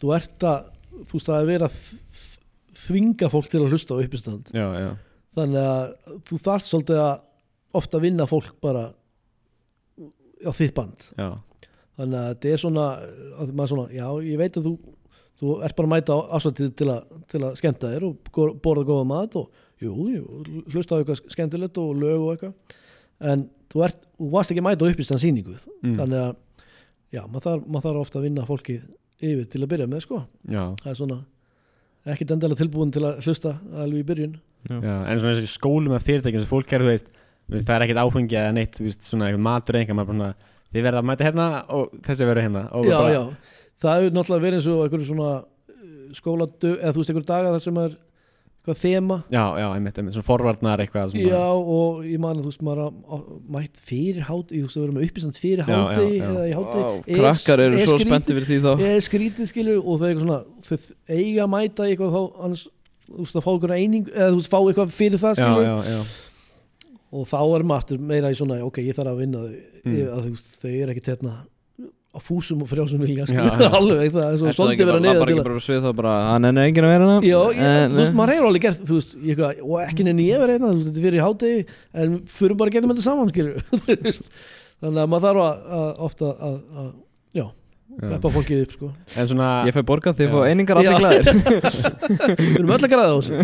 þú 0.00 0.14
ert 0.16 0.46
að, 0.48 0.70
þú 1.04 1.18
veist, 1.18 1.32
að 1.34 1.50
þ- 1.76 2.38
þvinga 2.80 3.30
fólk 3.32 3.50
til 3.52 3.60
að 3.60 3.74
hlusta 3.74 3.96
á 3.96 4.02
já, 4.84 4.90
þannig 5.36 5.66
að 5.70 6.16
þú 6.30 6.40
þarft 6.46 6.70
svolítið 6.70 7.02
að 7.04 7.12
ofta 7.80 8.00
vinna 8.02 8.26
fólk 8.26 8.54
bara 8.64 8.88
á 10.40 10.50
þitt 10.56 10.74
band. 10.76 11.04
Já. 11.18 11.28
Þannig 12.00 12.16
að 12.20 12.28
þetta 12.32 12.50
er 12.50 12.62
svona, 12.62 12.86
svona 13.68 13.86
já, 13.92 14.06
ég 14.24 14.40
veit 14.40 14.56
að 14.56 14.68
þú, 14.70 14.72
þú 15.40 15.56
ert 15.66 15.76
bara 15.76 15.88
að 15.88 15.92
mæta 15.94 16.16
á 16.16 16.18
afsvættið 16.38 16.70
til, 16.80 16.94
til 17.28 17.42
að 17.44 17.58
skemmta 17.60 17.90
þér 17.92 18.06
og 18.08 18.30
borða 18.64 18.86
góða 18.88 19.08
mat 19.10 19.36
og 19.36 19.50
jú, 19.84 19.92
jú, 20.14 20.22
hlusta 20.72 20.96
á 20.96 20.98
eitthvað 21.00 21.20
skemmtilegt 21.34 21.80
og 21.82 21.92
lög 22.00 22.24
og 22.24 22.32
eitthvað. 22.34 22.78
En 23.30 23.44
þú, 23.72 23.84
ert, 23.84 24.00
þú 24.16 24.30
varst 24.32 24.54
ekki 24.54 24.62
að 24.64 24.68
mæta 24.70 24.88
á 24.88 24.90
uppistan 24.90 25.20
sýningu 25.20 25.58
mm. 25.58 25.96
þannig 26.00 26.22
að 26.24 26.32
já, 27.14 27.22
maður 27.26 27.46
þarf, 27.46 27.66
maður 27.66 27.86
þarf 27.88 28.02
ofta 28.04 28.20
að 28.20 28.26
vinna 28.28 28.46
fólkið 28.48 28.80
yfir 29.20 29.48
til 29.52 29.62
að 29.62 29.70
byrja 29.74 29.88
með 29.90 30.04
sko. 30.06 30.20
Já, 30.48 30.62
það 30.80 30.92
er 30.92 30.98
svona 31.00 31.18
ekkit 32.10 32.34
endalega 32.36 32.60
tilbúin 32.62 32.92
til 32.94 33.04
að 33.04 33.20
hlusta 33.26 33.56
alveg 33.76 34.00
í 34.00 34.08
byrjun. 34.08 34.36
Já, 34.70 34.94
en 34.94 35.20
svona 35.20 35.34
þessi 35.36 35.52
skólum 35.52 35.96
af 35.96 36.06
fyrirtækjum 36.06 36.44
sem 36.44 36.50
fólk 36.50 36.72
er, 36.76 36.84
þú 36.84 36.92
veist, 36.92 37.10
veist 37.50 37.68
það 37.68 37.76
er 37.76 37.86
ekkert 37.86 38.02
áfengi 38.04 38.38
eða 38.40 38.54
neitt, 38.56 38.76
þú 38.76 38.86
veist, 38.86 39.06
svona 39.08 39.28
eitthvað 39.28 39.46
matur 39.46 39.80
svona, 39.84 40.30
þið 40.70 40.86
verða 40.86 41.02
að 41.02 41.08
mæta 41.10 41.26
hérna 41.26 41.46
og 41.76 41.96
þessi 42.06 42.28
verður 42.28 42.46
hérna. 42.46 42.64
Já, 42.86 42.96
bara, 42.96 43.14
já, 43.14 43.22
það 43.82 43.96
hefur 43.98 44.16
náttúrulega 44.16 44.44
verið 44.46 44.60
eins 44.60 44.70
og 44.70 44.84
einhverju 44.84 45.08
svona 45.10 45.30
skóladu 46.16 46.72
eða 46.76 46.92
þú 46.94 47.02
veist 47.02 47.12
einhverju 47.12 47.30
daga 47.30 47.54
þar 47.54 47.64
sem 47.64 47.80
er 47.84 47.96
eitthvað 48.60 48.76
þema 48.84 49.16
já, 49.32 49.42
já, 49.56 49.66
einmitt, 49.74 49.98
einmitt, 49.98 50.14
svona 50.14 50.26
forvarnar 50.28 50.82
eitthvað 50.84 51.14
svona, 51.14 51.30
já 51.32 51.44
og 51.74 52.02
ég 52.04 52.20
man 52.20 52.36
að 52.36 52.42
þú 52.44 52.50
veist 52.52 52.64
maður 52.68 52.82
að- 52.84 52.98
að 53.16 53.22
mætt 53.56 53.80
fyrir 53.88 54.26
háti 54.28 54.58
þú 54.60 54.64
veist 54.66 54.76
að 54.76 54.84
vera 54.84 54.96
með 54.98 55.06
uppistand 55.08 55.40
fyrir 55.40 55.62
Já, 55.64 55.70
já, 55.70 55.80
háti 55.80 56.18
já. 56.18 56.24
eða 56.28 56.44
í 56.44 56.52
háti 56.58 56.82
Vá, 56.84 56.90
krakkar 57.20 57.62
eru 57.66 57.78
svo 57.86 57.98
spenntið 58.04 58.40
fyrir 58.40 58.50
því 58.50 58.58
þá 58.66 58.84
er 58.90 59.00
skrítið 59.08 59.48
skilur 59.54 59.80
og 59.80 60.00
þau 60.00 60.08
eitthvað 60.10 60.26
svona 60.26 60.40
þau 60.68 60.78
eiga 61.16 61.46
að 61.46 61.52
mæta 61.56 61.88
eitthvað 61.88 62.14
þá 62.16 62.22
annars 62.44 62.66
þú 63.10 63.22
veist 63.24 63.38
að 63.40 63.46
fá 63.46 63.50
eitthvað 63.56 63.76
eining 63.80 64.10
eða 64.12 64.28
þú 64.30 64.36
veist 64.42 64.52
fá 64.52 64.58
eitthvað 64.60 64.92
fyrir 65.00 65.18
það 65.24 65.32
já, 65.32 65.40
skilur 65.40 65.64
já, 65.64 65.76
já, 65.96 66.02
og 67.10 67.24
þá 67.26 67.38
er 67.42 67.64
maður 67.66 67.80
aftur 67.80 67.98
meira 68.12 68.30
í 68.30 68.36
svona 68.38 68.60
ok, 68.68 68.78
ég 68.86 68.94
þarf 69.00 69.14
að 69.16 69.22
vinna 69.24 69.46
Mm. 69.80 69.94
mm. 69.96 70.08
að, 70.12 70.24
þú 70.26 70.30
veist, 70.34 70.48
þau 70.60 70.70
eru 70.76 70.92
ekki 70.92 71.06
hérna 71.08 71.30
á 72.10 72.18
fúsum 72.18 72.62
og 72.64 72.70
frjásum 72.70 73.02
vilja 73.04 73.26
já. 73.30 73.42
alveg 73.70 74.10
það 74.14 74.24
er 74.26 74.38
svo 74.40 74.48
það 74.48 74.56
stoltið 74.56 74.80
til 74.80 74.94
ekki 75.10 75.36
að 75.38 75.60
svið 75.66 75.84
þá 75.84 75.90
bara 76.00 76.14
hann 76.26 76.48
er 76.48 76.58
enginn 76.64 76.86
að 76.88 76.94
vera 76.94 77.06
hana 77.06 77.18
Já, 77.22 77.38
ég, 77.54 77.60
En, 77.60 77.92
þú 77.94 78.00
veist, 78.00 78.16
maður 78.18 78.32
hefur 78.34 78.48
alveg 78.48 78.64
gert 78.66 78.90
veist, 78.90 79.12
ég, 79.30 79.42
og 79.62 79.76
ekki 79.84 80.06
nenni 80.08 80.26
ég 80.26 80.42
verið 80.42 80.56
hérna 80.56 80.72
þú 80.72 80.80
veist, 80.80 80.88
þetta 80.88 81.00
er 81.00 81.06
fyrir 81.06 81.20
í 81.20 81.24
hátegi 81.26 81.60
en 82.02 82.16
fyrir 82.40 82.58
bara 82.58 82.72
að 82.72 82.78
geta 82.78 82.90
með 82.90 82.98
þetta 82.98 83.06
saman 83.06 83.30
veist, 84.08 84.26
þannig 84.82 85.04
að 85.04 85.12
maður 85.14 85.26
þarf 85.28 85.44
að, 85.46 85.62
að 85.78 86.04
ofta 86.08 86.32
að, 86.50 86.58
að 86.82 86.90
já, 87.38 87.44
já. 87.46 87.46
Peppa 87.98 88.30
fólkið 88.36 88.62
upp 88.64 88.72
sko. 88.76 88.88
en 89.18 89.28
svona 89.30 89.48
Ég 89.68 89.74
fæ 89.76 89.80
borgað 89.88 90.20
að 90.20 90.26
Já. 90.26 90.32
fá 90.32 90.40
einingar 90.50 90.80
allir 90.80 91.00
glæðir 91.02 91.30
við 92.40 92.58
erum 92.60 92.74
öll 92.76 92.80
að 92.86 92.92
græða 92.94 93.14
þessu. 93.18 93.34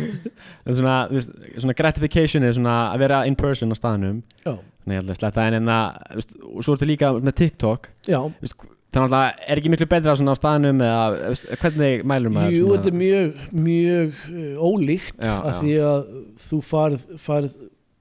En 0.68 0.76
svona, 0.76 0.96
veist, 1.10 1.30
svona 1.56 1.74
gratification 1.78 2.44
er 2.44 2.52
svona 2.54 2.74
að 2.92 3.00
vera 3.00 3.22
in 3.26 3.36
person 3.38 3.72
á 3.72 3.76
staðnum. 3.78 4.18
Já, 4.44 4.52
þannig 4.84 4.92
ég 4.94 5.00
held 5.00 5.12
að 5.14 5.16
sletta 5.22 5.46
en 5.48 5.56
en 5.56 5.70
að, 5.72 6.20
svo 6.60 6.74
ertu 6.76 6.88
líka 6.90 7.10
með 7.16 7.36
TikTok. 7.40 7.88
Já, 8.06 8.18
veist, 8.42 8.66
þannig 8.92 9.16
að 9.16 9.42
er 9.48 9.60
ekki 9.62 9.72
miklu 9.72 9.88
betra 9.90 10.14
svona 10.18 10.34
á 10.36 10.40
staðnum 10.40 10.84
eða 10.84 11.32
hvernig 11.62 12.04
mælur 12.10 12.34
maður 12.34 12.54
jú, 12.56 12.62
svona, 12.66 12.76
þetta 12.76 12.92
er 12.92 12.98
mjög 13.00 13.60
mjög 13.66 14.22
uh, 14.34 14.64
ólíkt 14.68 15.16
Já, 15.24 15.34
að 15.38 15.50
já. 15.50 15.58
því 15.62 15.74
að 15.88 16.00
þú 16.48 16.60
farð, 16.70 17.04
farð 17.26 17.52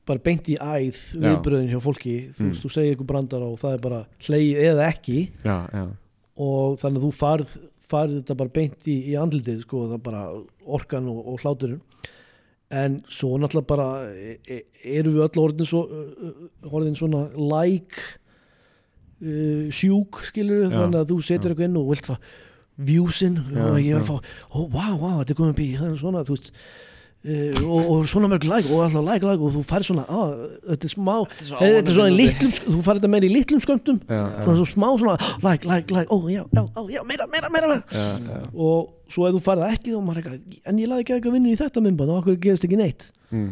bara 0.09 0.23
beint 0.25 0.49
í 0.51 0.57
æð 0.59 0.99
viðbröðin 1.23 1.71
hjá 1.71 1.79
fólki. 1.85 2.15
Þú, 2.35 2.45
Mm. 2.49 2.53
þú 2.63 2.71
segir 2.75 2.95
ykkur 2.97 3.09
brandar 3.13 3.43
og 3.45 3.57
það 3.61 3.73
er 3.77 3.83
bara 3.87 3.99
hleyið 4.25 4.61
eða 4.73 4.87
ekki. 4.91 5.17
Já, 5.45 5.57
já, 5.73 5.83
og 6.39 6.79
þannig 6.81 7.01
að 7.01 7.05
þú 7.07 7.11
farð, 7.19 7.57
farð 7.89 8.15
þetta 8.19 8.37
bara 8.43 8.55
beint 8.59 8.87
í, 8.89 8.97
í 9.11 9.17
andlitið 9.19 9.61
sko, 9.65 9.85
það 9.93 10.47
orkan 10.65 11.07
og, 11.11 11.21
og 11.33 11.43
hláturinn. 11.43 11.81
En 12.69 12.99
svo 13.09 13.31
náttúrulega 13.41 13.65
bara 13.71 13.85
e, 14.13 14.35
e, 14.45 14.59
erum 14.85 15.15
við 15.15 15.23
öll 15.25 15.41
orðin, 15.41 15.65
svo, 15.65 15.79
orðin 16.69 16.97
svona 16.99 17.23
like 17.33 17.97
uh, 19.25 19.69
sjúk 19.73 20.21
skilur 20.27 20.67
Já, 20.67 20.75
þannig 20.75 20.99
að 21.01 21.09
þú 21.13 21.17
setur 21.25 21.53
eitthvað 21.55 21.69
inn 21.69 21.79
og 21.81 21.89
vilt 21.93 22.09
fá 22.09 22.15
viewsin 22.79 23.39
Já, 23.41 23.63
og 23.65 23.79
ég 23.81 23.95
er 23.97 24.03
að 24.03 24.11
fá, 24.11 24.19
ó, 24.53 24.59
wow, 24.71 24.93
wow, 25.01 25.15
þetta 25.23 25.33
er 25.33 25.39
komið 25.41 25.55
upp 25.55 25.63
í 25.65 25.67
það 25.79 25.89
er 25.89 25.97
svona, 26.03 26.21
þú 26.27 26.37
veist 26.37 26.51
Uh, 27.19 27.51
og, 27.67 27.87
og 27.91 28.05
svona 28.07 28.29
mörg 28.31 28.45
like 28.47 28.69
og 28.71 28.79
alltaf 28.85 29.03
like 29.03 29.25
like 29.27 29.43
og 29.43 29.51
þú 29.51 29.61
fær 29.67 29.83
svona 29.83 30.05
á, 30.07 30.19
þetta 30.71 30.87
er 30.87 30.91
smá 30.93 31.15
þetta 31.35 31.81
er 31.81 31.95
svona 31.97 32.11
í 32.13 32.15
litlum, 32.15 32.51
sk- 32.55 32.69
þú 32.71 32.83
fær 32.85 32.95
þetta 33.01 33.09
meira 33.11 33.27
í 33.27 33.31
litlum 33.33 33.59
skömmtum 33.59 33.97
já, 34.07 34.19
svona 34.45 34.53
svo 34.55 34.67
smá 34.69 34.85
svona 35.01 35.15
like, 35.43 35.67
like, 35.67 35.91
like, 35.91 36.07
ó 36.07 36.15
já, 36.31 36.45
já, 36.55 36.61
ó, 36.79 36.81
já, 36.87 37.01
meira, 37.03 37.25
meira, 37.27 37.49
meira, 37.51 37.67
meira. 37.73 37.81
já, 37.91 38.05
já. 38.23 38.37
og 38.55 38.93
svo 39.11 39.27
ef 39.27 39.35
þú 39.35 39.41
farið 39.49 39.65
ekki 39.67 39.91
þá 39.91 39.99
maður 40.07 40.21
eitthvað, 40.21 40.55
en 40.71 40.79
ég 40.79 40.87
laði 40.93 41.03
ekki 41.03 41.15
eitthvað 41.17 41.35
vinnu 41.35 41.51
í 41.51 41.57
þetta 41.59 41.83
myndband 41.83 42.13
og 42.13 42.21
okkur 42.21 42.37
gerist 42.47 42.67
ekki 42.69 42.79
neitt 42.79 43.09
Mm. 43.35 43.49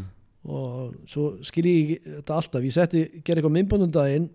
og 0.48 0.94
svo 1.12 1.26
skil 1.46 1.68
ég 1.68 1.76
ekki 1.84 2.14
þetta 2.22 2.38
alltaf, 2.40 2.64
ég 2.66 2.74
setti, 2.78 3.02
gerði 3.20 3.42
eitthvað 3.44 3.56
myndband 3.58 3.84
um 3.90 3.92
daginn 3.98 4.30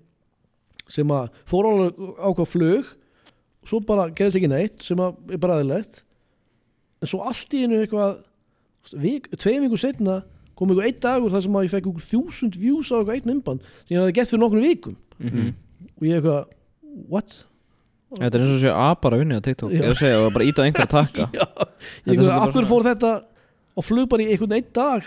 sem 0.93 1.09
að 1.17 1.31
fór 1.49 1.71
alveg 1.71 2.03
ákvað 2.21 2.51
flug 2.53 2.85
og 3.65 3.73
svo 3.73 3.81
bara 3.89 4.11
gerist 4.13 4.37
ekki 4.37 4.53
neitt 4.53 4.85
sem 4.85 5.01
að 5.01 5.17
er 5.33 5.41
bara 5.41 5.57
aðeinlegt 5.57 6.03
en 7.01 7.11
svo 7.11 7.23
allt 7.27 7.57
í 7.57 7.65
einu 7.65 7.81
eitthvað 7.81 8.21
vik, 8.91 9.31
tvei 9.39 9.61
vikur 9.63 9.79
setna 9.81 10.23
kom 10.59 10.69
eitthvað 10.73 10.89
einn 10.91 11.01
dagur 11.01 11.31
þar 11.33 11.43
sem 11.47 11.57
að 11.59 11.65
ég 11.67 11.73
fekk 11.73 11.87
eitthvað 11.87 12.11
þúsund 12.13 12.59
views 12.61 12.91
á 12.93 12.97
eitthvað 13.01 13.15
eitt 13.17 13.27
myndband 13.31 13.63
sem 13.87 13.95
ég 13.97 14.03
hafði 14.03 14.15
gett 14.19 14.29
fyrir 14.33 14.43
nokkrum 14.45 14.67
vikum 14.67 14.97
Mhm. 15.23 15.55
og 15.97 16.03
ég 16.09 16.19
eitthvað, 16.19 16.45
what? 17.09 17.45
Þetta 18.13 18.35
er 18.37 18.43
eins 18.43 18.51
og 18.53 18.61
sé 18.61 18.69
að 18.75 18.95
bara 19.01 19.17
unni 19.23 19.35
á 19.39 19.41
TikTok 19.41 19.71
Já. 19.73 19.81
Ég 19.81 19.91
að 19.91 19.99
segja 20.03 20.19
að 20.21 20.33
bara 20.35 20.45
íta 20.45 20.61
á 20.61 20.67
einhver 20.67 20.85
að 20.85 20.93
taka 20.93 21.29
Já, 21.39 21.47
Þetta 21.49 22.13
ég 22.13 22.19
eitthvað, 22.19 22.47
akkur 22.49 22.67
fór 22.69 22.83
þetta 22.91 23.13
á 23.73 23.81
flug 23.81 24.09
bara 24.13 24.23
í 24.23 24.31
einhvern 24.35 24.53
einn 24.59 24.69
dag 24.77 25.03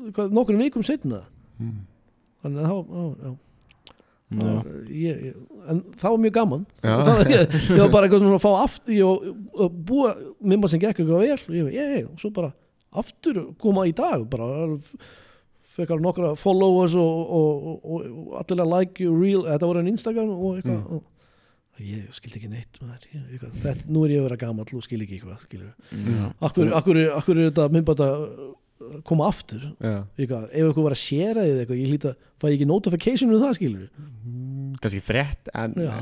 eitthvað, 0.00 0.32
nokkrum 0.34 0.58
vikum 0.64 0.82
setna 0.82 1.22
Mm. 1.60 1.84
þannig 2.42 2.64
að. 2.66 3.36
Það- 4.34 4.88
ég, 4.90 5.18
ég, 5.28 5.34
en 5.70 5.80
það 6.00 6.10
var 6.10 6.18
mjög 6.24 6.32
gaman 6.34 6.62
það, 6.82 7.20
ég, 7.30 7.52
ég 7.54 7.78
var 7.78 7.90
bara 7.92 8.08
eitthvað 8.08 8.24
svona 8.24 8.38
að 8.40 8.42
fá 8.42 8.52
aftur 8.64 8.94
ég, 8.96 9.04
og, 9.06 9.36
og 9.54 9.76
búa 9.86 10.14
mimma 10.42 10.66
sem 10.72 10.80
gekk 10.82 10.98
eitthvað 11.04 11.20
vel 11.22 11.36
og 11.38 11.54
ég, 11.54 11.68
ég, 11.76 11.92
ég, 12.00 12.08
og 12.10 12.18
svo 12.18 12.32
bara 12.34 12.50
aftur 12.94 13.40
koma 13.60 13.86
í 13.90 13.94
dag 13.96 14.26
bara 14.30 14.78
fekk 15.74 15.90
alveg 15.90 16.04
nokkra 16.06 16.34
followers 16.38 16.94
og, 16.94 17.32
og, 17.38 17.64
og, 17.66 18.04
og, 18.04 18.28
allir 18.42 18.62
að 18.62 18.70
like 18.76 19.02
you 19.02 19.14
real 19.18 19.42
þetta 19.48 19.70
voru 19.70 19.82
en 19.82 19.90
Instagram 19.94 20.30
og 20.36 20.60
eitthvað 20.60 20.84
Mm. 20.84 21.02
ég 21.82 22.10
skildi 22.14 22.38
ekki 22.38 22.48
neitt 22.52 22.76
þetta, 22.78 23.88
nú 23.90 24.04
er 24.06 24.12
ég 24.14 24.20
að 24.22 24.28
vera 24.28 24.36
gamall 24.38 24.76
og 24.78 24.84
skil 24.86 25.00
ekki 25.02 25.16
eitthvað. 25.18 25.40
Já. 25.90 26.28
akkur, 26.46 26.68
akkur, 26.78 27.00
akkur 27.16 27.40
er 27.40 27.48
þetta 27.50 27.64
myndbætt 27.74 28.02
að 28.04 28.20
koma 29.06 29.28
aftur. 29.30 29.62
Já. 29.80 30.04
eitthvað, 30.18 30.44
ef 30.50 30.64
eitthvað 30.66 30.84
var 30.88 30.94
að 30.96 31.00
share 31.00 31.44
eða 31.46 31.60
eitthvað 31.62 31.78
ég 31.80 31.90
hlýta, 31.92 32.10
fæ 32.42 32.46
ég 32.50 32.54
ekki 32.58 32.66
notification 32.68 33.30
um 33.34 33.40
það 33.42 33.54
skilur 33.58 33.88
Mm, 34.24 34.74
kannski 34.82 35.00
frétt 35.04 35.48
en 35.54 35.74
Já, 35.78 35.92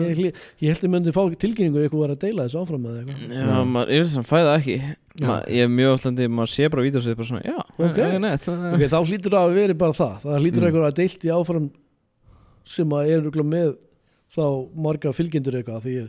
ég, 0.00 0.16
hlý, 0.18 0.30
ég 0.64 0.72
held 0.72 0.84
að 0.88 0.90
myndi 0.96 1.12
fá 1.14 1.22
tilkynningu 1.38 1.78
ef 1.78 1.84
eitthvað 1.86 2.02
var 2.02 2.12
að 2.14 2.20
deila 2.24 2.46
þessu 2.48 2.60
áfram 2.62 2.82
með 2.86 2.96
eitthvað. 3.02 3.34
Já, 3.36 3.58
maður 3.76 3.92
er 3.94 4.02
þess 4.06 4.18
að 4.20 4.26
fæða 4.30 4.54
ekki. 4.58 4.76
Ma, 5.22 5.36
Ég 5.48 5.62
er 5.64 5.70
mjög 5.72 5.92
alltaf, 5.94 6.22
maður 6.36 6.52
sé 6.52 6.68
bara 6.72 6.82
vídeos 6.86 7.06
bara 7.16 7.28
svona, 7.30 7.42
já, 7.46 7.58
Ok. 7.78 7.96
það 8.00 8.14
er 8.16 8.22
nett 8.24 8.48
ok, 8.48 8.82
þá 8.92 8.98
hlýtur 9.06 9.36
það 9.36 9.44
að 9.46 9.54
veri 9.60 9.74
bara 9.84 9.92
það. 9.92 10.14
Það 10.24 10.40
hlýtur 10.42 10.60
Mm. 10.62 10.66
eitthvað 10.66 10.88
að 10.90 10.96
deilt 11.00 11.24
í 11.24 11.32
áfram 11.36 11.70
sem 12.64 12.88
að 12.88 13.10
er 13.14 13.44
með 13.46 13.76
þá 14.34 14.44
marga 14.74 15.12
fylgjendur 15.14 15.54
eitthvað 15.60 15.82
því 15.86 15.94
ég 16.00 16.08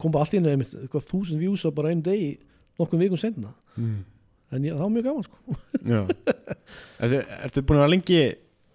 kom 0.00 0.10
bara 0.14 0.24
allt 0.24 0.32
í 0.34 0.38
einu 0.40 0.48
einmitt 0.54 0.72
eitthvað 0.74 1.04
þúsund 1.10 1.38
views 1.42 1.64
á 1.66 1.70
bara 1.74 1.90
einu 1.92 2.02
degi 2.02 2.38
nokkrum 2.80 3.02
vikum 3.02 3.18
senna 3.20 3.52
mm, 3.76 3.98
en 4.50 4.64
ég, 4.66 4.74
það 4.74 4.84
var 4.84 4.94
mjög 4.94 5.08
gaman 5.08 5.26
sko. 5.26 5.58
Ertu, 7.00 7.20
ertu 7.40 7.62
búin 7.66 7.78
að 7.78 7.84
vera 7.84 7.92
lengi 7.94 8.22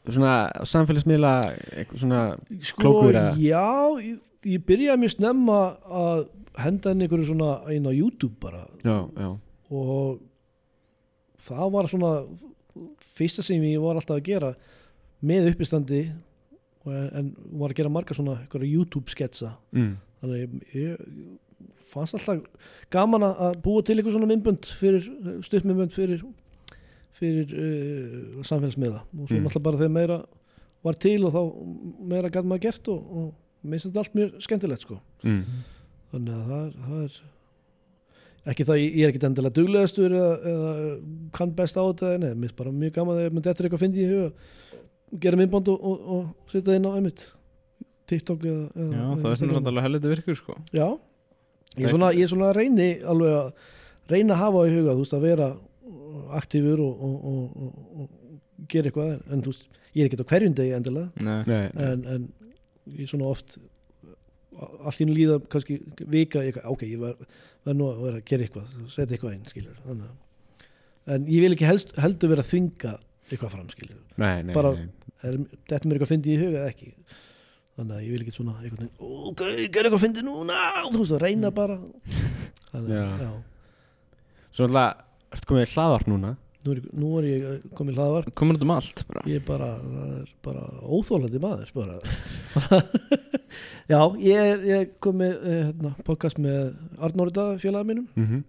svona 0.05 0.35
samfélagsmiðla 0.69 1.33
eitthvað 1.81 2.03
svona 2.03 2.21
sko, 2.61 2.81
Klókur 2.83 3.17
eða? 3.17 3.33
já, 3.41 3.65
ég, 4.05 4.19
ég 4.55 4.65
byrjaði 4.69 5.01
mjög 5.01 5.15
snemma 5.15 5.59
að 6.03 6.23
henda 6.61 6.93
inn 6.93 7.05
einhverju 7.05 7.29
svona 7.31 7.51
inn 7.75 7.89
á 7.89 7.93
YouTube 7.93 8.37
bara. 8.43 8.63
Já, 8.85 8.97
já, 9.17 9.29
og 9.75 10.21
það 11.45 11.73
var 11.75 11.89
svona 11.91 12.13
fyrsta 13.15 13.43
sem 13.45 13.63
ég 13.65 13.81
var 13.83 13.99
alltaf 13.99 14.17
að 14.19 14.27
gera 14.29 14.53
með 15.25 15.51
uppistandi 15.53 16.05
en 16.85 17.31
var 17.57 17.71
að 17.71 17.79
gera 17.79 17.89
marga 17.89 18.13
svona 18.13 18.43
YouTube 18.61 19.09
sketsa 19.09 19.55
mm, 19.73 19.93
þannig 20.21 20.35
að 20.35 20.41
ég, 20.43 20.49
ég 20.75 20.99
fannst 21.95 22.17
alltaf 22.19 22.71
gaman 22.93 23.25
að- 23.27 23.39
að 23.47 23.59
búa 23.65 23.83
til 23.85 23.95
eitthvað 23.97 24.15
svona 24.17 24.29
myndbönd 24.31 24.65
fyrir, 24.79 25.07
stuttmyndbönd 25.47 25.93
fyrir 25.95 26.23
fyrir 27.15 27.51
uh, 27.55 28.41
samfélagsmiðla. 28.43 29.01
Og 29.19 29.29
svo 29.29 29.37
Mm. 29.39 29.45
náttúrulega 29.47 29.63
bara 29.63 29.77
þegar 29.79 29.93
meira 29.95 30.17
var 30.83 30.93
til 30.99 31.23
og 31.25 31.31
þá 31.33 31.41
meira 32.11 32.29
gæt 32.29 32.45
maður 32.45 32.61
gert 32.67 32.87
og, 32.91 32.99
og 33.17 33.33
mér 33.65 33.79
finnst 33.79 33.87
þetta 33.87 34.01
allt 34.03 34.17
mjög 34.19 34.35
skemmtilegt 34.43 34.81
sko. 34.85 34.97
Mm, 35.23 35.43
þannig 36.11 36.33
að 36.35 36.51
það 36.51 36.65
er, 36.65 36.75
það 36.89 36.99
er 37.05 38.51
ekki 38.51 38.65
það, 38.67 38.81
ég 38.83 38.99
er 39.07 39.09
ekkit 39.13 39.23
endilega 39.29 39.55
duglegastur 39.57 40.11
eða, 40.13 40.33
eða 40.51 40.73
kann 41.33 41.55
best 41.57 41.79
á 41.79 41.83
þetta 41.87 42.11
nei, 42.19 42.33
mér 42.35 42.45
finnst 42.51 42.59
bara 42.59 42.71
mjög 42.75 42.93
gaman 42.99 43.17
þegar 43.17 43.33
mér 43.39 43.45
dettur 43.47 43.65
eitthvað 43.69 43.83
fyndi 43.85 44.03
í 44.03 44.09
huga 44.11 44.27
gera 45.23 45.39
myndband 45.39 45.71
og, 45.71 45.79
og, 45.81 46.05
og 46.17 46.51
setja 46.51 46.75
inn 46.77 46.85
á 46.85 46.91
einmitt. 46.99 47.23
TikTok 48.05 48.43
eða, 48.45 48.67
eða 48.75 48.91
Já, 48.99 49.05
það 49.23 49.31
er 49.31 49.39
svona 49.39 49.55
samt 49.57 49.67
alveg 49.71 49.83
helviti 49.87 50.11
virkur 50.11 50.35
sko. 50.37 50.53
Já, 50.75 50.89
ég 51.77 51.85
er 51.87 51.93
svona, 51.93 52.11
ég 52.15 52.23
er 52.27 52.31
svona 52.31 52.49
að 52.51 52.57
reyni 52.59 52.89
alveg 53.13 53.37
að 53.39 53.53
reyna 54.13 54.35
að 54.35 54.41
hafa 54.43 54.65
í 54.69 54.73
huga 54.75 54.93
þú 54.95 55.03
veist 55.05 55.15
að 55.17 55.25
vera 55.29 55.47
aktífur 56.39 56.81
og, 56.85 57.05
og, 57.05 57.15
og, 57.29 57.55
og, 57.61 58.01
og 58.01 58.67
gera 58.71 58.89
eitthvað 58.91 59.09
en, 59.15 59.23
en 59.35 59.41
þú 59.45 59.53
veist, 59.53 59.65
ég 59.95 60.01
er 60.05 60.09
ekkert 60.09 60.23
á 60.25 60.29
hverjum 60.31 60.53
degi 60.57 60.75
endilega. 60.77 61.25
Nei, 61.25 61.39
nei, 61.49 61.63
en, 61.85 62.05
en 62.15 62.27
ég 62.95 63.01
er 63.05 63.09
svona 63.11 63.27
oft 63.31 63.57
allt 64.55 64.99
í 64.99 65.03
henni 65.03 65.15
líða 65.17 65.39
kannski 65.51 65.79
vika 66.11 66.43
ég, 66.45 66.61
ok, 66.71 66.85
ég 66.87 67.01
var, 67.01 67.17
var 67.67 67.75
nú 67.75 67.89
að 67.91 68.03
vera 68.05 68.21
að 68.21 68.27
gera 68.29 68.45
eitthvað 68.47 68.77
setja 68.93 69.17
eitthvað 69.17 69.33
inn, 69.35 69.49
skilur 69.51 69.81
þannig, 69.83 70.05
að- 70.07 71.15
en 71.15 71.25
ég 71.29 71.43
vil 71.43 71.51
ekki 71.57 71.67
helst, 71.67 71.91
heldur 72.01 72.31
vera 72.31 72.45
að 72.45 72.51
þvinga 72.53 72.93
eitthvað 73.29 73.51
fram, 73.57 73.67
skilur 73.73 73.99
nei, 74.21 74.43
nei, 74.47 74.53
Bara- 74.55 74.71
nei. 74.77 74.87
er, 75.27 75.37
þetta 75.67 75.89
mér 75.89 75.97
eitthvað 75.99 76.13
fyndi 76.13 76.31
í 76.31 76.39
huga 76.39 76.61
eða 76.63 76.71
ekki 76.71 76.93
þannig 77.75 77.97
að 77.97 78.05
ég 78.05 78.13
vil 78.13 78.23
ekki 78.23 78.35
svona 78.35 78.55
eitthvað, 78.61 78.87
ok, 79.31 79.43
gera 79.73 79.89
eitthvað 79.89 80.03
fyndi 80.05 80.23
núna 80.25 80.61
þú 80.87 81.01
veist, 81.01 81.15
að 81.17 81.23
reyna 81.25 81.51
bara. 81.55 81.77
Þannig, 82.71 82.89
Já. 82.91 83.03
að, 83.03 83.21
já. 83.23 83.29
Svo 84.55 84.65
alltaf, 84.67 85.05
ertu 85.35 85.47
komið 85.51 85.63
í 85.63 85.69
hlaðvarp 85.75 86.09
núna? 86.11 86.31
Nú, 86.65 86.73
er, 86.73 86.81
nú 86.97 87.11
er 87.19 87.27
ég 87.29 87.45
komið 87.77 87.93
í 87.93 87.97
hlaðvarp. 87.99 88.33
Komur 88.35 88.57
þetta 88.57 88.67
um 88.67 88.73
allt 88.73 89.03
bara. 89.07 89.23
Ég 89.29 89.39
er 89.39 89.45
bara, 89.47 89.69
það 89.85 90.09
er 90.17 90.33
bara 90.47 90.65
óþólandi 90.81 91.41
maður 91.43 91.71
bara. 91.77 91.97
já, 93.93 93.99
ég 94.25 94.41
er, 94.41 94.65
ég 94.65 94.81
er 94.81 94.91
komið 95.05 95.37
eh, 95.37 95.61
hérna, 95.69 95.93
podcast 96.07 96.41
með 96.41 96.73
Arnórita 97.05 97.47
félagið 97.63 97.91
mínum. 97.93 98.09
Mm 98.17 98.27
-hmm. 98.31 98.45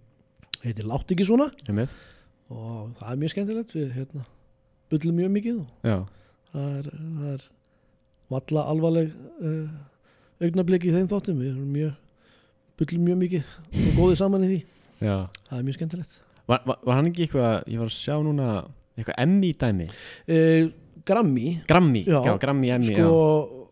heitir 0.65 0.89
Látt 0.89 1.15
ekki 1.15 1.29
svona. 1.29 1.51
Ég 1.69 1.87
og 2.53 2.95
það 2.99 3.11
er 3.11 3.19
mjög 3.21 3.33
skemmtilegt 3.33 3.73
við 3.75 3.87
hérna, 3.95 4.25
bullum 4.91 5.19
mjög 5.19 5.31
mikið 5.35 5.57
og 5.59 5.87
Já, 5.87 5.97
það 6.53 6.75
er, 6.79 6.89
það 6.95 7.31
er 7.33 7.47
valla 8.33 8.63
alvarleg 8.71 9.11
uh, 9.41 9.67
augnablik 10.43 10.87
í 10.87 10.93
þeim 10.95 11.07
þáttum. 11.11 11.39
Við 11.41 11.51
erum 11.53 11.69
mjög 11.75 11.93
bullum 12.77 13.05
mjög 13.07 13.21
mikið 13.23 13.53
og 13.83 13.93
góðið 13.97 14.17
saman 14.21 14.45
í 14.47 14.49
því. 14.51 14.57
Já. 15.07 15.15
Það 15.49 15.59
er 15.59 15.67
mjög 15.67 15.77
skemmtilegt. 15.79 16.17
Var, 16.47 16.61
var, 16.69 16.77
var 16.87 16.97
hann 16.99 17.09
ekki 17.11 17.25
eitthvað, 17.27 17.55
ég 17.73 17.81
var 17.81 17.89
að 17.91 17.95
sjá 17.97 18.15
núna 18.23 18.49
eitthvað 18.97 19.17
Emmy 19.23 19.53
dæmi? 19.59 19.87
Uh, 20.27 20.69
Grammy. 21.07 21.47
Grammy, 21.69 22.01
Já. 22.03 22.17
já, 22.25 22.33
Grammy 22.41 22.69
Emmy 22.75 22.89
sko, 22.91 23.11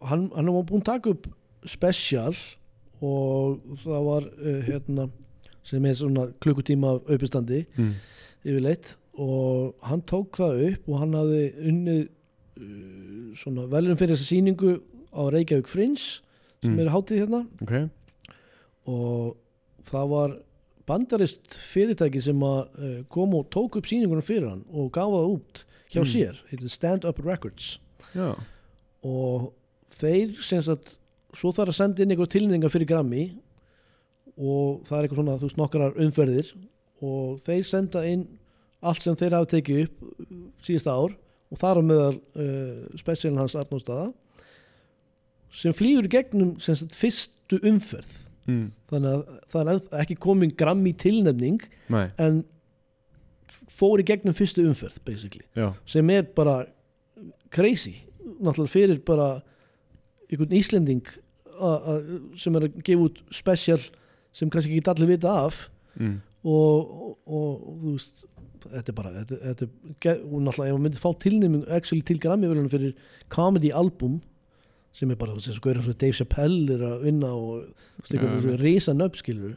hann, 0.08 0.30
hann 0.36 0.51
var 0.56 0.64
búinn 0.70 0.84
að 0.86 0.89
taka 0.93 1.12
upp 1.12 1.26
special 1.68 2.32
og 3.03 3.58
það 3.82 4.06
var 4.08 4.28
uh, 4.32 4.60
hérna 4.64 5.08
sem 5.66 5.84
er 5.89 5.97
svona 5.97 6.28
klukkutíma 6.43 6.93
uppistandi 7.12 7.64
já. 7.66 7.82
Mm. 7.82 7.95
yfirleitt. 8.45 8.93
Og 9.20 9.76
hann 9.88 10.03
tók 10.08 10.36
það 10.39 10.62
upp 10.70 10.88
og 10.91 10.99
hann 11.01 11.16
hafði 11.18 11.43
unnið 11.72 12.01
svona 13.36 13.66
velum 13.72 13.97
fyrir 13.99 14.16
þessa 14.16 14.30
sýningu 14.32 14.76
á 15.16 15.22
Reykjavík 15.34 15.68
Fringe 15.72 15.99
sem 16.01 16.22
Mm. 16.74 16.80
er 16.80 16.89
hátíð 16.89 17.20
hérna. 17.22 17.41
Ok, 17.62 17.89
og 18.88 19.36
það 19.86 20.08
var 20.10 20.32
bandarist 20.88 21.53
fyrirtæki 21.53 22.22
sem 22.24 22.39
að 22.39 22.60
uh, 22.80 23.03
kom 23.10 23.34
og 23.38 23.49
tók 23.53 23.76
upp 23.78 23.86
sýninguna 23.86 24.24
fyrir 24.26 24.49
hann 24.49 24.64
og 24.72 24.91
gaf 24.93 25.10
það 25.14 25.30
út 25.36 25.64
hjá 25.93 26.01
Mm. 26.01 26.10
sér, 26.10 26.70
Stand 26.70 27.06
Up 27.06 27.20
Records. 27.26 27.80
Já. 28.16 28.36
Og 29.03 29.53
þeir 29.89 30.34
sem 30.41 30.62
sagt 30.62 30.97
svo 31.36 31.51
þarf 31.51 31.70
að 31.70 31.76
senda 31.78 32.01
inn 32.03 32.12
einhver 32.16 32.28
tilninga 32.32 32.70
fyrir 32.70 32.88
Grammy 32.88 33.38
og 34.38 34.82
það 34.86 34.97
er 34.97 35.03
eitthvað 35.08 35.20
svona 35.22 35.38
þú 35.38 35.47
veist 35.49 35.58
nokkrar 35.62 35.95
umferðir. 36.01 36.53
Og 37.01 37.39
þeir 37.45 37.64
senda 37.66 38.01
inn 38.08 38.26
allt 38.82 39.01
sem 39.03 39.16
þeir 39.16 39.32
hafa 39.38 39.51
tekið 39.53 39.84
upp 39.86 40.01
uh, 40.03 40.36
síðasta 40.64 40.91
ár 40.95 41.16
og 41.54 41.60
þar 41.62 41.82
á 41.82 41.84
meðal 41.86 42.16
uh, 42.18 42.86
spesialin 43.00 43.39
hans 43.41 43.56
Arnóstaða 43.60 44.10
sem 45.56 45.76
flýgur 45.76 46.08
í 46.10 46.12
gegnum 46.12 46.56
sem 46.64 46.76
sagt 46.78 46.98
fyrstu 47.00 47.60
umferð 47.64 48.12
mm. 48.50 48.66
þannig 48.91 49.14
að 49.14 49.24
það 49.54 49.72
er 49.72 49.84
ekki 50.04 50.18
komin 50.26 50.54
Grammy 50.58 50.93
tilnefning 51.00 51.62
Nei, 51.93 52.08
en 52.22 52.41
fór 53.72 54.02
í 54.04 54.08
gegnum 54.08 54.36
fyrstu 54.38 54.66
umferð 54.68 55.00
sem 55.89 56.10
er 56.16 56.28
bara 56.36 56.64
crazy 57.56 57.96
náttúrulega 58.41 58.74
fyrir 58.74 59.04
bara 59.06 59.30
einhvern 60.30 60.56
Íslending 60.58 61.06
a- 61.56 61.82
a- 61.96 62.02
sem 62.39 62.56
er 62.58 62.68
að 62.68 62.80
gefa 62.84 63.08
út 63.08 63.22
special 63.32 63.80
sem 64.36 64.50
kannski 64.52 64.76
ekki 64.76 64.91
allir 64.91 65.14
vita 65.14 65.32
af 65.46 65.68
mm. 66.00 66.18
Og, 66.46 67.18
og, 67.26 67.66
þú 67.82 67.96
veist 67.96 68.24
þetta 68.66 68.91
er 68.91 68.98
bara 68.98 69.12
þetta, 69.20 69.39
þetta, 69.50 69.68
er 70.12 70.22
og 70.26 70.39
náttúrulega 70.46 70.70
ef 70.72 70.76
maður 70.78 70.86
myndi 70.88 71.02
fá 71.04 71.12
tilnefning 71.22 71.66
actually 71.74 72.06
til 72.06 72.18
Grammy-velunum 72.24 72.72
fyrir 72.72 72.96
comedy 73.34 73.72
album 73.74 74.20
sem 74.96 75.12
er 75.12 75.20
bara 75.20 75.36
þessu 75.36 75.60
gauður 75.62 75.82
eins 75.84 75.91
og 75.91 75.98
Dave 76.02 76.16
Chappelle 76.18 76.78
er 76.78 76.86
að 76.88 77.04
vinna 77.06 77.30
og 77.36 77.66
einhver 78.10 78.30
einmitt. 78.32 78.62
risa 78.64 78.93
nöfn 78.96 79.20
skilur 79.22 79.56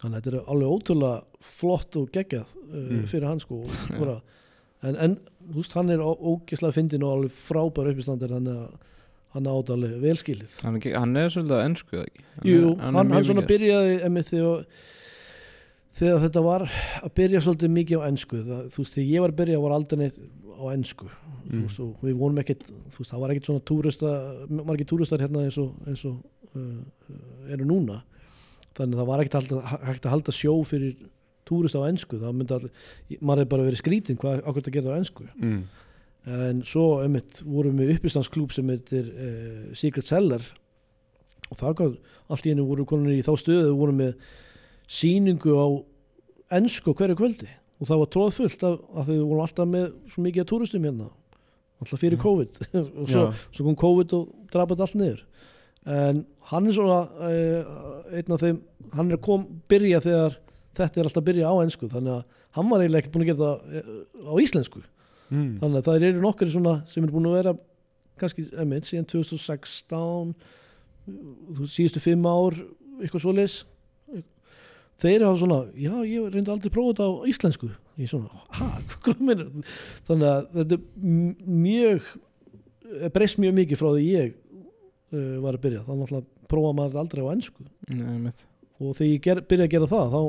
þannig 0.00 0.16
að 0.18 0.24
þetta 0.26 0.32
er 0.40 0.50
alveg 0.52 0.72
ótrúlega 0.74 1.44
flott 1.56 1.96
og 2.00 2.10
geggjað 2.16 2.44
uh, 2.44 2.54
Mm. 2.66 3.04
fyrir 3.06 3.28
hann 3.30 3.38
sko 3.40 3.60
bara, 4.00 4.16
en, 4.82 4.96
en 4.98 5.12
þú 5.52 5.60
veist, 5.60 5.76
hann 5.78 5.92
er 5.94 6.00
ógeðslega 6.02 6.74
fyndin 6.74 7.04
og 7.06 7.12
alveg 7.14 7.36
frábær 7.46 7.92
uppistandir 7.92 8.32
þannig 8.34 8.58
að 8.58 8.74
hann 9.36 9.46
átt 9.52 9.70
alveg 9.70 9.94
velskilið 10.02 10.56
hann, 10.64 10.80
hann 10.82 11.16
er 11.22 11.30
svolítið 11.30 11.54
að 11.56 11.64
ennsku 11.68 11.96
eða 12.00 12.08
ekki 12.10 12.24
Hann 12.26 12.50
Jú, 12.50 12.74
hann, 12.82 12.98
hann, 13.14 13.24
svona 13.28 13.44
byrjaði 13.48 13.94
einmitt 14.08 14.32
þegar, 14.32 14.66
þegar 15.96 16.20
þetta 16.26 16.42
var 16.44 16.64
að 17.02 17.12
byrja 17.16 17.40
svolítið 17.44 17.72
mikið 17.76 18.02
á 18.02 18.08
ennsku 18.10 18.40
það, 18.44 18.66
þú 18.74 18.82
veist, 18.82 18.96
þegar 18.96 19.12
ég 19.14 19.24
var 19.24 19.32
að 19.32 19.38
byrja 19.40 19.62
var 19.62 19.76
aldrei 19.78 20.10
á 20.56 20.64
ennsku 20.74 21.08
Mm. 21.46 21.60
veist, 21.62 21.78
og 21.78 22.00
við 22.02 22.16
vonum 22.18 22.40
ekkert 22.42 22.64
þú 22.66 22.98
veist, 22.98 23.10
það 23.12 23.20
var 23.22 23.30
ekkert 23.30 23.46
svona 23.46 23.62
túrista 23.70 24.08
margir 24.50 24.86
túristar 24.90 25.20
hérna 25.22 25.44
eins 25.46 25.54
og, 25.62 25.76
eins 25.86 26.00
og 26.08 26.16
uh, 26.58 27.52
eru 27.54 27.62
núna. 27.68 28.00
Þannig 28.74 28.96
að 28.96 28.98
það 28.98 29.06
var 29.12 29.22
ekkert 29.22 29.36
halda, 29.38 29.60
hægt 29.86 30.08
að 30.08 30.10
halda 30.16 30.34
sjó 30.34 30.54
fyrir 30.66 30.96
túrista 31.46 31.78
á 31.78 31.86
ennsku 31.86 32.18
það 32.18 32.34
myndi 32.40 32.56
allir, 32.56 32.72
maður 33.20 33.44
hefði 33.44 33.50
bara 33.52 33.66
verið 33.68 33.78
skrítin 33.84 34.18
hvað 34.18 34.42
ákvæmt 34.42 34.66
að 34.72 34.74
gera 34.74 34.90
á 34.90 34.98
ennsku 34.98 35.28
Mm. 35.38 35.60
en 36.26 36.62
svo 36.66 36.86
einmitt 37.04 37.38
vorum 37.46 37.78
við 37.78 37.94
uppistandsklúb 37.94 38.50
sem 38.56 38.66
heitir 38.74 39.06
uh, 39.14 39.70
Secret 39.78 40.10
Cellar. 40.10 40.42
Og 41.46 41.60
þar 41.62 41.78
gaf 41.78 41.94
allt 42.26 42.50
í 42.50 42.56
einu 42.56 42.66
voru 42.66 42.82
konunir 42.90 43.20
í 43.20 43.22
þá 43.22 43.36
stöðu 43.38 43.68
við 43.70 43.78
vorum 43.78 44.02
með 44.02 44.16
sýningu 44.86 45.54
á 45.56 45.66
ennsku 46.58 46.94
hverju 46.96 47.18
kvöldi. 47.18 47.48
Og 47.80 47.90
það 47.90 48.02
var 48.02 48.10
tróð 48.12 48.34
fullt 48.38 48.62
af, 48.64 48.76
af 48.96 49.06
því 49.06 49.16
við 49.18 49.24
vorum 49.26 49.44
alltaf 49.44 49.68
með 49.68 49.86
svo 50.12 50.24
mikið 50.24 50.44
af 50.44 50.50
túristum 50.52 50.86
hérna. 50.88 51.10
Alltaf 51.82 52.00
fyrir 52.00 52.16
Já. 52.16 52.22
COVID. 52.22 52.60
Og 53.02 53.10
svo, 53.10 53.24
svo 53.52 53.66
kom 53.66 53.78
COVID 53.82 54.16
og 54.16 54.30
drafði 54.52 54.78
allt 54.86 54.96
niður. 54.96 55.22
En 55.86 56.24
hann 56.50 56.66
er 56.66 56.74
svona 56.74 57.02
uh, 57.04 57.74
einn 58.16 58.32
af 58.34 58.42
þeim, 58.42 58.62
hann 58.96 59.10
er 59.10 59.18
að 59.18 59.26
kom 59.26 59.44
byrja 59.70 60.00
þegar 60.02 60.38
þetta 60.78 61.00
er 61.00 61.08
alltaf 61.10 61.22
að 61.22 61.28
byrja 61.28 61.52
á 61.52 61.54
ensku. 61.62 61.90
Þannig 61.92 62.16
að 62.16 62.42
hann 62.56 62.70
var 62.72 62.82
eiginlega 62.82 63.04
ekki 63.04 63.12
búin 63.12 63.26
að 63.26 63.30
gera 63.30 63.42
það 63.44 63.76
eh, 63.76 63.90
á 64.26 64.34
íslensku. 64.40 64.82
Mm. 65.26 65.56
þannig 65.58 65.80
að 65.80 65.86
það 65.88 66.04
eru 66.06 66.22
nokkri 66.22 66.46
svona 66.52 66.72
sem 66.86 67.02
er 67.02 67.10
búin 67.10 67.24
að 67.26 67.38
vera 67.40 67.52
kannski, 68.20 68.44
emitt, 68.62 68.86
síðan 68.86 69.08
2016 69.10 70.34
þú 71.06 71.56
veist, 71.58 71.72
síðustu 71.74 72.02
fimm 72.04 72.28
ár 72.30 72.54
eitthvað 73.00 73.24
svoleiðis 73.24 73.56
þeir 75.02 75.26
hafa 75.26 75.40
svona, 75.42 75.58
já, 75.76 75.92
ég 76.08 76.30
reyndi 76.32 76.52
aldrei 76.52 76.70
að 76.70 76.76
prófa 76.76 76.94
þetta 76.94 77.08
á 77.08 77.12
íslensku. 77.32 77.70
Ég 78.00 78.12
svona, 78.12 78.30
þannig 80.08 80.26
að 80.30 80.48
þetta 80.56 80.78
er 80.78 80.82
mjög 81.66 82.10
eh, 82.10 83.12
breyst 83.14 83.40
mjög 83.42 83.56
mikið 83.60 83.80
frá 83.80 83.88
því 83.90 84.08
ég 84.10 84.34
uh, 84.36 85.36
var 85.44 85.56
að 85.56 85.62
byrja, 85.66 85.84
þá 85.86 85.92
náttúrulega 85.94 86.50
prófa 86.50 86.74
maður 86.78 87.00
aldrei 87.00 87.22
á 87.26 87.32
ennsku 87.32 87.64
Nei, 87.90 88.34
og 88.76 88.92
þegar 88.98 89.08
ég 89.08 89.22
ger, 89.24 89.40
byrja 89.50 89.66
að 89.66 89.72
gera 89.72 89.88
það 89.90 90.12
þá 90.12 90.20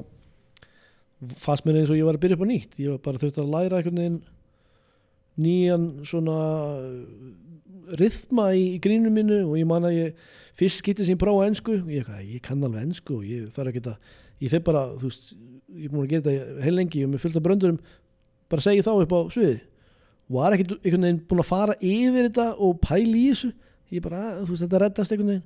fannst 1.41 1.65
mér 1.65 1.81
eins 1.81 1.91
og 1.91 1.97
ég 1.97 2.07
var 2.07 2.17
að 2.17 2.23
byrja 2.23 2.37
upp 2.37 2.45
á 2.45 2.51
nýtt. 2.51 2.75
Ég 2.81 2.93
var 2.93 3.03
bara 3.07 3.21
þurft 3.21 3.39
að 3.41 3.53
læra 3.53 3.79
einhvern 3.79 4.01
veginn 4.01 4.19
nýjan 5.37 5.87
svona 6.05 6.37
rithma 7.97 8.51
í, 8.53 8.63
í 8.75 8.81
grínum 8.83 9.15
mínu. 9.17 9.41
Og 9.47 9.57
ég 9.57 9.69
man 9.69 9.87
að 9.87 9.97
ég 9.97 10.21
fyrst 10.57 10.83
skiptið 10.83 11.09
sem 11.09 11.17
ég 11.17 11.21
prófa 11.21 11.47
ensku 11.49 11.79
ég, 11.79 12.03
eitthvað, 12.03 12.23
ég 12.35 12.43
kann 12.45 12.63
alveg 12.65 12.87
ensku 12.89 13.19
og 13.19 13.25
ég 13.27 13.49
þarf 13.55 13.81
að 13.81 13.97
ég 14.43 14.51
fyrir 14.51 14.65
bara, 14.67 14.83
þú 14.97 15.09
veist, 15.09 15.33
ég 15.77 15.87
er 15.87 15.93
búin 15.93 16.05
að 16.05 16.13
gera 16.13 16.27
þetta 16.27 16.65
heil 16.65 16.75
lengi 16.77 17.03
og 17.05 17.11
mér 17.13 17.23
fylgta 17.23 17.43
bröndurum 17.43 17.81
bara 18.51 18.63
segi 18.63 18.85
þá 18.85 18.93
upp 18.95 19.15
á 19.17 19.19
sviði 19.33 19.57
var 20.31 20.55
ekki 20.55 20.67
einhvern 20.75 21.05
veginn 21.07 21.21
búin 21.27 21.43
að 21.43 21.49
fara 21.49 21.75
yfir 21.79 22.27
þetta 22.27 22.47
og 22.63 22.79
pæla 22.83 23.15
í 23.15 23.27
þessu? 23.31 23.51
Ég 23.95 24.03
bara, 24.03 24.23
að, 24.33 24.41
þú 24.41 24.51
veist, 24.51 24.63
þetta 24.65 24.81
reddast 24.83 25.13
einhvern 25.13 25.31
veginn. 25.31 25.45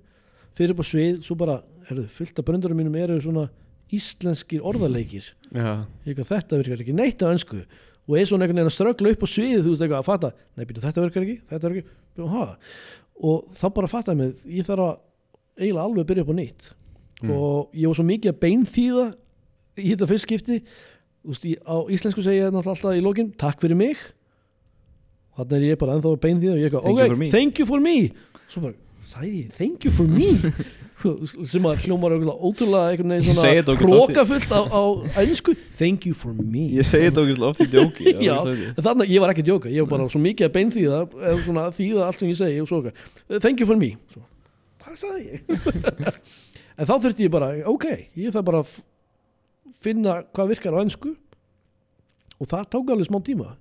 Fyrir 0.58 0.74
upp 0.74 0.82
á 0.82 0.86
svið, 0.90 1.20
svo 1.24 1.36
bara, 1.38 1.60
herðu, 1.88 2.08
fylgta 2.18 2.44
bröndurum 2.46 2.80
mínum 2.82 2.98
eru 3.00 3.20
svona 3.22 3.46
íslenskir 3.92 4.64
orðarleikir 4.68 5.30
eitthvað, 6.06 6.28
þetta 6.32 6.60
virkar 6.62 6.84
ekki 6.84 6.96
neitt 6.96 7.24
á 7.24 7.28
önsku 7.32 7.60
og 7.62 8.18
er 8.18 8.28
svona 8.30 8.46
einhvern 8.46 8.62
veginn 8.62 8.72
að 8.72 8.76
ströggla 8.78 9.14
upp 9.16 9.24
á 9.24 9.28
svið 9.28 9.58
þú 9.66 9.74
veist 9.74 9.84
eitthvað 9.86 10.00
að 10.00 10.08
fatta, 10.08 10.30
nei 10.56 10.68
býtu 10.68 10.84
þetta 10.84 11.04
virkar 11.06 11.26
ekki 11.26 11.38
þetta 11.52 11.72
virkar 11.72 11.82
ekki, 11.84 12.62
og 13.32 13.50
þá 13.60 13.66
bara 13.76 13.92
fatta 13.92 14.16
mig, 14.18 14.38
ég 14.48 14.68
þarf 14.68 14.86
að 14.86 14.94
eiginlega 15.60 15.88
alveg 15.88 16.08
byrja 16.12 16.26
upp 16.26 16.32
á 16.32 16.36
nýtt 16.40 16.70
Mm. 17.22 17.34
og 17.36 17.76
ég 17.78 17.88
var 17.92 17.98
svo 18.00 18.06
mikið 18.08 18.32
að 18.32 18.40
beinþýða 18.42 19.06
í 19.78 19.92
þetta 19.92 20.10
fyrst 20.10 20.28
skipti 20.28 20.62
þú 21.22 21.34
veist, 21.34 21.46
ég, 21.46 21.62
á 21.62 21.76
íslensku 21.94 22.24
segja 22.26 22.48
ég 22.48 22.54
náttúrulega 22.54 22.76
alltaf 22.76 22.98
í 22.98 23.06
lokin 23.06 23.32
takk 23.38 23.62
fyrir 23.62 23.78
mig. 23.78 23.98
Og 25.32 25.44
þannig 25.46 25.58
er 25.58 25.68
ég 25.72 25.82
bara 25.82 25.98
ennþá 25.98 26.12
að 26.12 26.22
beinþýða 26.26 26.54
og 26.54 26.62
ég 26.62 26.72
Thank 26.72 26.88
you 26.88 26.96
for 26.96 27.14
ok, 27.14 27.18
me." 27.18 27.32
thank 27.32 27.60
you 27.60 27.66
for 27.66 27.80
me. 27.80 27.98
Svo 28.52 28.64
bara, 28.66 28.74
sagði 29.12 29.44
ég, 29.44 29.52
thank 29.58 29.86
you 29.86 29.92
for 29.94 30.08
me. 30.10 30.32
Sem 31.50 31.66
að 31.66 31.88
hljómar 31.88 32.14
ótrúlega 32.14 32.92
einhvern 32.92 33.16
veginn 33.16 33.34
svona 33.34 33.78
hrókafullt 33.80 34.52
á, 34.54 34.62
á 34.70 34.82
einsku 35.18 35.56
thank 35.80 36.06
you 36.06 36.14
for 36.14 36.34
me. 36.38 36.68
Ég 36.78 36.86
segi 36.86 37.08
þetta 37.10 37.24
okkur 37.24 37.48
oft 37.48 37.64
í 37.66 37.70
djóki 37.72 38.14
þannig 38.14 39.08
að 39.08 39.10
ég 39.10 39.24
var 39.24 39.34
ekki 39.34 39.42
að 39.42 39.50
djóka 39.50 39.72
ég 39.74 39.82
var 39.82 39.96
bara 39.96 40.12
svo 40.14 40.22
mikið 40.22 40.46
að 40.46 40.54
beinþýða 40.60 41.00
eða 41.10 41.34
svona 41.48 41.66
þýða 41.74 42.06
allt 42.06 42.22
sem 42.22 42.30
ég 42.30 42.38
segi 42.38 42.62
og 42.62 42.70
svo 42.70 42.84
eitthvað. 42.84 43.42
Thank 43.42 43.66
you 43.66 43.70
for 43.72 43.82
me. 43.82 43.96
Svo, 44.14 44.22
hvað 44.86 45.02
sagði 45.02 45.26
ég 45.32 45.42
en 46.82 46.90
þá 46.90 46.94
þurfti 47.04 47.28
ég 47.28 47.34
bara, 47.34 47.52
ok 47.70 47.86
ég 48.18 48.34
þarf 48.34 48.48
bara 48.50 48.64
að 48.66 48.74
finna 49.86 50.16
hvað 50.34 50.52
virkar 50.56 50.78
á 50.78 50.84
ennsku 50.84 51.14
og 52.42 52.50
það 52.50 52.68
tók 52.74 52.90
alveg 52.90 53.06
smá 53.08 53.20
tíma. 53.26 53.52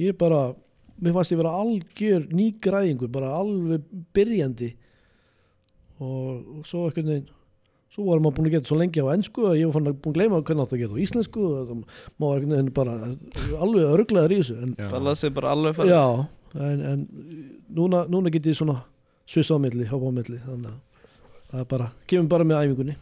Ég 0.00 0.16
bara, 0.16 0.54
mér 1.00 1.12
fannst 1.16 1.32
ég 1.34 1.38
vera 1.40 1.52
algjör 1.60 2.22
nýgræðingur, 2.32 3.10
bara 3.12 3.34
alveg 3.36 3.82
byrjandi. 4.16 4.70
Og, 6.00 6.60
og 6.60 6.62
svo 6.68 6.86
einhvern 6.88 7.08
veginn 7.12 7.28
svo 7.96 8.04
var 8.10 8.20
maður 8.20 8.34
búin 8.36 8.48
að 8.50 8.54
geta 8.58 8.68
svo 8.68 8.76
lengi 8.76 9.00
á 9.00 9.08
ennsku 9.14 9.44
að 9.48 9.54
ég 9.60 9.68
var 9.70 9.76
fann 9.78 9.86
að 9.88 10.00
búin 10.04 10.12
að 10.12 10.16
gleyma 10.18 10.40
hvernig 10.44 10.64
átt 10.66 10.74
að 10.76 10.80
geta 10.82 10.96
á 10.96 11.02
íslensku 11.04 11.44
og 11.46 11.70
það- 11.70 11.84
maður 12.20 12.48
var 12.50 12.66
bara 12.76 12.96
alveg 13.64 13.86
örglaður 13.94 14.34
í 14.34 14.40
þessu 14.42 14.56
en, 14.66 14.74
já. 15.92 16.02
En, 16.56 16.80
en 16.90 17.06
núna, 17.76 18.02
núna 18.12 18.32
get 18.32 18.44
ég 18.50 18.56
svona 18.58 18.82
sviss 19.28 19.48
á 19.52 19.56
milli, 19.60 19.84
hópa 19.88 20.08
á 20.08 20.12
milli 20.18 20.38
þannig 20.44 20.72
að 20.72 20.95
það 21.50 21.60
er 21.62 21.68
bara, 21.70 21.90
kemur 22.10 22.28
bara 22.32 22.44
með 22.48 22.62
æfingunni. 22.64 22.96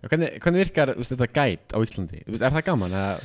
Hvernig, 0.00 0.30
hvernig 0.40 0.62
virkar 0.64 0.94
veist, 0.96 1.12
þetta 1.12 1.28
gæt 1.36 1.74
á 1.76 1.78
Íslandi? 1.84 2.22
Er 2.40 2.54
það 2.54 2.64
gaman? 2.70 2.94
Eða? 2.96 3.18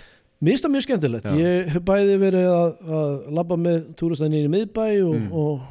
Mér 0.44 0.52
finnst 0.52 0.66
það 0.66 0.74
mjög 0.74 0.84
skemmtilegt, 0.86 1.28
Já. 1.32 1.36
ég 1.40 1.70
hef 1.72 1.84
bæði 1.88 2.16
verið 2.20 2.48
að, 2.52 2.74
að 2.98 3.14
labba 3.38 3.58
með 3.62 3.78
túristæðinni 4.02 4.42
í 4.44 4.52
miðbæ 4.52 4.88
og, 5.06 5.14
Mm. 5.16 5.30
og 5.32 5.62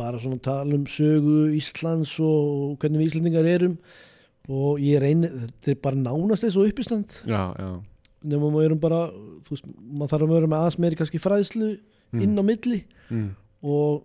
bara 0.00 0.18
svona 0.22 0.38
tala 0.40 0.74
um 0.78 0.86
sögu 0.88 1.50
Íslands 1.58 2.14
og 2.24 2.78
hvernig 2.80 3.02
við 3.02 3.10
Íslandingar 3.10 3.44
erum 3.50 3.74
og 4.48 4.80
ég 4.80 5.02
reyni, 5.02 5.28
þetta 5.28 5.74
er 5.74 5.80
bara 5.84 5.98
nánast 6.00 6.46
eins 6.48 6.56
og 6.56 6.70
uppistand 6.70 7.12
nema 8.24 8.48
maður 8.50 8.70
erum 8.70 8.80
bara, 8.80 9.02
þú 9.44 9.52
veist, 9.52 9.68
maður 9.76 10.10
þarf 10.14 10.24
að 10.24 10.32
vera 10.38 10.48
með 10.54 10.62
aðeins 10.62 10.78
meiri 10.80 10.96
kannski 11.00 11.20
fræðslu 11.20 11.70
Mm. 12.10 12.22
inn 12.24 12.40
á 12.40 12.42
milli 12.42 12.78
mm. 13.12 13.28
og, 13.62 14.00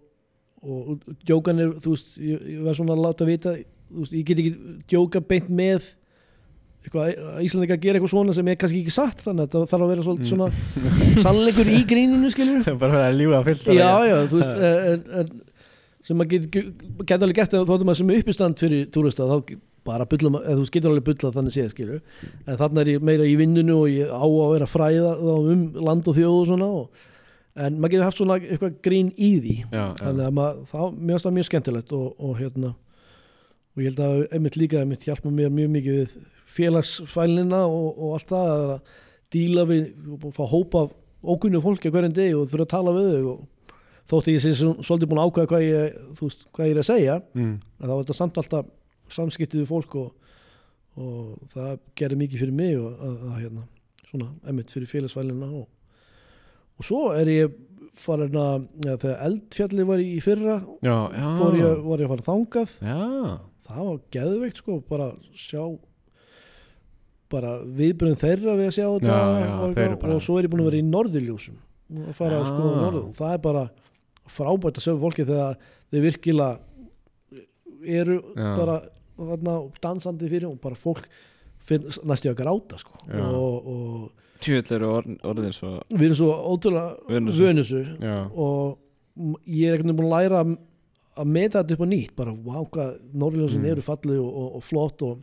og 0.66 1.04
djókan 1.30 1.62
er, 1.62 1.74
þú 1.84 1.94
veist, 1.94 2.16
ég, 2.22 2.42
ég 2.56 2.64
var 2.66 2.78
svona 2.78 2.96
að 2.98 3.04
láta 3.06 3.28
vita, 3.30 3.54
þú 3.92 4.02
veist, 4.04 4.16
ég 4.18 4.26
get 4.32 4.42
ekki 4.42 4.56
djóka 4.92 5.22
beint 5.30 5.50
með 5.54 5.92
að 6.86 7.40
Íslandingar 7.48 7.80
gera 7.82 7.98
eitthvað 7.98 8.12
svona 8.14 8.34
sem 8.38 8.50
er 8.52 8.58
kannski 8.62 8.84
ekki 8.84 8.94
satt 8.94 9.22
þannig 9.26 9.48
að 9.48 9.56
það 9.56 9.64
þarf 9.72 9.86
að 9.86 9.92
vera 9.92 10.04
Mm. 10.06 10.28
svona 10.30 10.50
sannleikur 11.26 11.70
í 11.74 11.80
gríninu, 11.90 12.30
skilur 12.34 12.68
Bara 12.84 13.08
að 13.08 13.18
lífa 13.22 13.40
fyllt 13.48 13.70
já, 13.74 13.90
já, 14.06 14.18
þú 14.30 14.42
veist 14.42 14.60
en, 14.70 15.06
en, 15.22 15.32
sem 16.06 16.20
maður 16.20 16.44
get, 16.54 16.76
get 17.10 17.24
alveg 17.26 17.40
gert 17.40 17.56
eða 17.58 17.66
þóttum 17.72 17.90
maður 17.90 18.00
sem 18.04 18.12
er 18.14 18.22
uppistand 18.22 18.62
fyrir 18.62 18.84
túrista 18.94 19.26
þá 19.26 19.56
bara 19.86 20.06
bulla, 20.10 20.44
eða 20.46 20.60
þú 20.62 20.68
getur 20.76 20.92
alveg 20.94 21.08
bullað 21.10 21.36
þannig 21.40 21.56
séð, 21.58 21.72
skilur 21.74 22.00
en 22.46 22.60
þannig 22.62 22.84
er 22.84 22.92
ég 22.94 23.04
meira 23.10 23.26
í 23.30 23.34
vinnunu 23.42 23.80
og 23.84 23.90
ég 23.90 24.14
á 24.14 24.22
að 24.22 24.54
vera 24.54 24.66
að 24.70 24.74
fræða 24.76 25.12
þá 25.18 25.34
um 25.56 25.66
land 25.90 26.08
og 26.10 26.18
þjóð 26.20 26.38
og 26.44 26.48
svona 26.52 26.70
og, 26.84 27.04
en 27.56 27.78
maður 27.80 27.94
getur 27.96 28.06
haft 28.10 28.20
svona 28.20 28.36
eitthvað 28.42 28.74
grín 28.84 29.12
í 29.16 29.30
því 29.44 29.56
Já, 29.72 29.84
þannig 30.02 30.26
að 30.28 30.34
maður, 30.40 30.62
þá, 30.72 30.80
mér 31.00 31.14
finnst 31.16 31.28
það 31.30 31.36
mjög 31.38 31.48
skemmtilegt 31.50 31.94
og, 31.96 32.08
og 32.20 32.34
hérna 32.42 32.72
og 33.76 33.82
ég 33.84 33.90
held 33.92 34.02
að 34.06 34.22
einmitt 34.36 34.58
líka 34.60 34.82
einmitt 34.82 35.08
hjálpa 35.08 35.32
mér 35.32 35.52
mjög 35.56 35.72
mikið 35.76 35.98
við 36.02 36.16
félagsfælina 36.56 37.64
og, 37.68 37.88
og 38.00 38.14
allt 38.18 38.32
það 38.32 38.54
að 38.56 38.76
díla 39.36 39.66
við 39.70 39.86
og 40.16 40.32
fá 40.36 40.44
hópa 40.52 40.86
af 40.86 40.94
ókunnu 41.26 41.60
fólki 41.64 41.90
hverjum 41.92 42.14
degi 42.16 42.36
og 42.38 42.50
þurfa 42.52 42.66
að 42.68 42.74
tala 42.76 42.94
við 42.96 43.10
þau 43.16 43.30
og 43.34 43.72
þótt 44.12 44.28
ég 44.30 44.44
sé 44.44 44.52
svo- 44.60 44.76
svolítið 44.86 45.10
búin 45.12 45.22
að 45.24 45.30
ákveða 45.32 45.50
hvað 45.52 45.64
ég, 45.66 45.96
veist, 46.20 46.44
hvað 46.54 46.68
ég 46.70 46.76
er 46.76 46.82
að 46.84 46.90
segja 46.92 47.16
mm. 47.34 47.54
en 47.82 47.88
þá 47.90 47.94
er 47.96 48.02
þetta 48.04 48.18
samt 48.20 48.38
alltaf 48.42 48.68
samskiptið 49.16 49.64
við 49.64 49.72
fólk 49.72 49.96
og, 50.02 50.12
og 51.02 51.48
það 51.56 51.72
gerir 52.00 52.20
mikið 52.22 52.44
fyrir 52.44 52.60
mig 52.60 52.76
og 52.78 53.02
að, 53.10 53.16
að 53.32 53.40
hérna, 53.42 53.64
svona, 54.12 54.30
einmitt 54.46 54.74
fyrir 54.76 54.92
félagsfælina 54.94 55.50
og, 55.50 55.66
og 56.76 56.88
svo 56.88 57.02
er 57.16 57.32
ég 57.32 57.58
farin 57.96 58.36
að, 58.40 58.66
ja, 58.84 58.96
þegar 59.00 59.22
eldfjalli 59.30 59.86
var 59.88 60.02
í 60.04 60.16
fyrra 60.24 60.56
Já, 60.84 60.96
já 61.16 61.28
fór 61.40 61.58
ég, 61.60 61.84
var 61.86 62.02
ég 62.04 62.10
að 62.10 62.14
fara 62.14 62.26
þangað. 62.30 62.74
Já, 62.84 63.04
það 63.70 63.84
var 63.90 64.00
geðveikt 64.16 64.62
sko 64.62 64.80
bara 64.90 65.12
sjá 65.40 65.62
bara 67.32 67.54
viðbröðum 67.78 68.20
þeirra 68.22 68.58
við 68.60 68.68
að 68.70 68.76
sjá 68.76 68.86
þetta 68.86 69.16
og, 69.66 70.04
og 70.14 70.20
svo 70.24 70.36
er 70.38 70.46
ég 70.46 70.52
búin 70.54 70.62
að 70.62 70.70
vera 70.70 70.82
í 70.82 70.90
norðurljósum 70.90 71.56
að 72.06 72.18
fara 72.18 72.42
að 72.42 72.50
skoða 72.52 72.76
norður. 72.84 73.08
Og 73.10 73.16
það 73.18 73.34
er 73.38 73.42
bara 73.46 73.64
frábært 74.36 74.80
að 74.80 74.86
sjá 74.86 74.94
fólki 75.02 75.26
þegar 75.26 75.58
þeir 75.94 76.06
virkilega 76.06 76.52
eru 77.96 78.20
bara 78.36 78.78
þarna, 79.16 79.56
dansandi 79.84 80.30
fyrir 80.30 80.48
og 80.50 80.60
bara 80.64 80.78
fólk 80.80 81.08
næstu 82.06 82.30
að 82.30 82.40
gráta 82.44 82.78
sko. 82.82 83.00
Og, 83.10 83.70
og 83.74 84.25
Tjöld 84.44 84.72
eru 84.76 84.90
orð, 84.98 85.14
orðin 85.24 85.54
svo 85.56 85.70
við 85.94 86.08
erum 86.10 86.18
svo 86.20 86.32
ótrúlega 86.52 86.98
vönusu 87.40 87.80
og 88.36 88.78
ég 89.48 89.70
er 89.72 89.78
ekkert 89.78 89.96
búin 89.96 90.10
að 90.10 90.16
læra 90.16 90.42
að- 90.44 91.28
meta 91.32 91.62
þetta 91.64 91.74
upp 91.78 91.86
á 91.86 91.88
nýtt 91.88 92.16
bara 92.18 92.34
wow 92.34 92.66
hvað 92.68 92.98
norðljósin 93.16 93.62
Mm. 93.64 93.70
eru 93.72 93.82
fallið 93.82 94.20
og, 94.20 94.32
og, 94.36 94.56
og 94.60 94.64
flott 94.64 95.02
og 95.08 95.22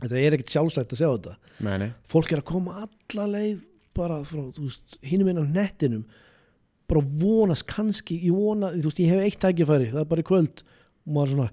þetta 0.00 0.20
er 0.20 0.32
ekkert 0.36 0.52
sjálfsagt 0.54 0.92
að 0.94 1.00
sjá 1.00 1.08
þetta. 1.16 1.36
Meni 1.60 1.88
fólk 2.06 2.32
er 2.32 2.38
að 2.42 2.44
koma 2.52 2.76
alla 2.86 3.26
leið 3.32 3.60
bara 3.94 4.20
frá, 4.26 4.42
þú 4.54 4.62
veist, 4.68 4.96
hinum 5.02 5.28
inn 5.28 5.42
á 5.42 5.46
nettinum 5.46 6.04
bara 6.88 7.00
vonast 7.00 7.66
kannski 7.66 8.20
ég 8.22 8.32
vona, 8.34 8.70
þú 8.74 8.86
veist, 8.90 8.98
ég 9.02 9.08
hef 9.10 9.22
eitt 9.26 9.40
tækifæri 9.42 9.90
það 9.90 10.00
er 10.04 10.08
bara 10.14 10.22
í 10.22 10.28
kvöld 10.30 10.62
og 11.06 11.12
maður 11.14 11.34
svona 11.34 11.50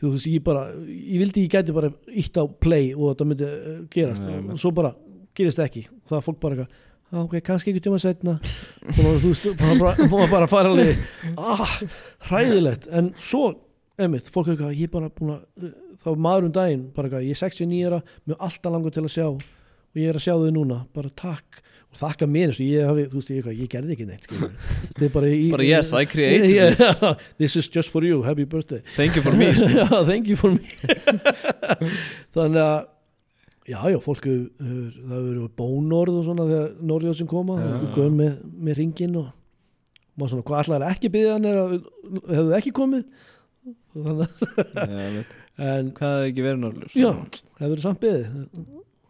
þú 0.00 0.10
veist, 0.14 0.26
ég 0.30 0.42
bara, 0.44 0.64
ég 0.86 1.18
vildi 1.22 1.44
ég 1.46 1.50
gæti 1.54 1.74
bara 1.74 1.90
ítt 2.14 2.38
á 2.38 2.44
play 2.60 2.92
og 2.94 3.10
þetta 3.16 3.26
myndi 3.26 3.44
uh, 3.50 3.80
gerast. 3.90 4.22
Nei, 4.26 4.38
og 4.54 4.58
svo 4.62 4.70
bara 4.74 4.94
gerist 5.40 5.62
ekki. 5.64 5.82
Það 6.10 6.18
er 6.20 6.26
fólk 6.28 6.40
bara 6.44 6.56
eitthvað 6.56 6.86
"Ah, 7.10 7.24
ok, 7.24 7.32
kannski 7.42 7.72
ekki 7.72 7.80
tjóma 7.82 7.98
setna 7.98 8.36
og 8.38 9.16
þú 9.18 9.30
veist, 9.32 9.46
maður 9.58 10.28
bara, 10.30 10.46
fara 10.52 10.70
alveg 10.70 11.00
ah, 11.36 11.72
hræðilegt. 12.28 12.86
En 12.94 13.08
svo, 13.18 13.48
einmitt, 13.98 14.28
fólk 14.30 14.52
eitthvað 14.52 14.76
ég 14.78 14.86
er 14.86 14.92
bara 14.94 15.08
búin 15.10 15.32
að, 15.34 15.72
þá 16.04 16.12
maður 16.14 16.46
um 16.46 16.52
daginn 16.54 16.84
bara 16.94 17.08
eitthvað, 17.10 17.26
ég 17.26 17.34
er 17.34 17.40
69 17.42 17.88
ára, 17.88 17.98
mér 18.22 18.36
er 18.36 18.44
alltaf 18.46 18.76
langur 18.76 18.94
til 18.94 19.02
að 19.08 19.10
sjá 19.16 19.26
og 19.26 19.98
ég 19.98 20.06
er 20.12 20.20
að 20.20 20.24
sjá 20.28 20.36
þau 20.38 20.52
núna, 20.54 20.84
bara 20.94 21.10
takk. 21.18 21.58
Og 21.90 21.98
þakka 21.98 22.26
mér 22.30 22.52
eins 22.52 22.60
og 22.62 22.68
ég 22.70 22.86
hafi, 22.86 23.04
þú 23.10 23.18
veist, 23.18 23.30
ég, 23.34 23.46
ég 23.58 23.70
gerði 23.72 23.94
ekki 23.96 24.04
neitt 24.06 24.28
þetta 24.30 25.02
er 25.08 25.10
bara 25.10 25.30
í 25.34 25.48
Bara 25.50 25.64
yes, 25.66 25.90
I 25.90 26.04
created 26.06 26.46
Yeah, 26.54 26.70
this. 26.78 27.26
this 27.42 27.56
is 27.58 27.66
just 27.66 27.90
for 27.90 28.06
you, 28.06 28.22
happy 28.22 28.44
birthday. 28.46 28.78
Thank 28.94 29.16
you 29.18 29.22
for 29.26 29.34
me 29.34 29.50
thank 30.12 30.30
you 30.30 30.36
for 30.38 30.54
me. 30.54 30.62
Þannig 32.36 32.62
að 32.62 32.86
já, 33.68 33.78
já, 33.92 33.98
fólk 34.02 34.24
hefur 34.24 34.94
það 35.10 35.26
verið 35.28 35.48
bónorð 35.60 36.18
og 36.20 36.24
svona 36.28 36.46
þegar 36.48 36.70
Norjóðsinn 36.90 37.28
koma, 37.30 37.58
Já. 37.60 37.72
það 37.94 38.04
er 38.06 38.14
með, 38.20 38.38
með 38.68 38.78
ringin 38.80 39.16
og 39.20 39.28
maður 40.18 40.32
svona, 40.34 40.46
hvað 40.48 40.62
allar 40.64 40.86
ekki 40.90 41.10
byggði 41.14 41.32
hann 41.34 41.48
er 41.50 41.58
að 41.60 41.74
hefðu 42.34 42.56
ekki 42.60 42.72
komið 42.80 43.04
veit. 43.94 45.34
en 45.60 45.90
Hvað 45.96 46.14
hefði 46.14 46.28
ekki 46.30 46.44
verið 46.46 46.60
norðljós? 46.64 46.94
já, 46.98 47.10
hefur 47.60 47.82
samt 47.84 48.00
byggði 48.04 48.44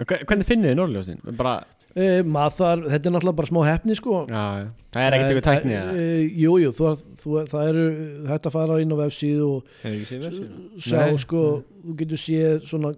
Hve- 0.01 0.23
Hvernig 0.25 0.49
finnið 0.49 0.71
þið 0.71 0.77
Norrljósin? 0.79 1.19
Bara, 1.37 1.51
e, 1.93 2.23
maður 2.25 2.87
þetta 2.89 3.11
er 3.11 3.13
náttúrulega 3.15 3.37
bara 3.37 3.51
smá 3.51 3.61
hefni 3.69 3.97
sko 3.99 4.23
já, 4.31 4.45
já. 4.63 4.69
Það 4.95 5.03
er 5.07 5.17
ekkert 5.17 5.31
eitthvað 5.31 5.49
tækni 5.51 5.75
e, 5.77 6.07
jú, 6.41 6.55
jú, 6.63 6.71
þú, 6.75 6.93
þú, 7.21 7.35
það 7.53 7.69
eru 7.73 7.85
þetta 8.31 8.49
að 8.51 8.57
fara 8.57 8.79
inn 8.83 8.95
á 8.97 9.03
vefsíðu 9.03 9.49
og 9.51 9.61
sjá 10.81 11.03
Nei. 11.05 11.21
sko, 11.21 11.43
þú 11.85 11.97
getur 12.01 12.23
séð 12.25 12.65
svona 12.71 12.95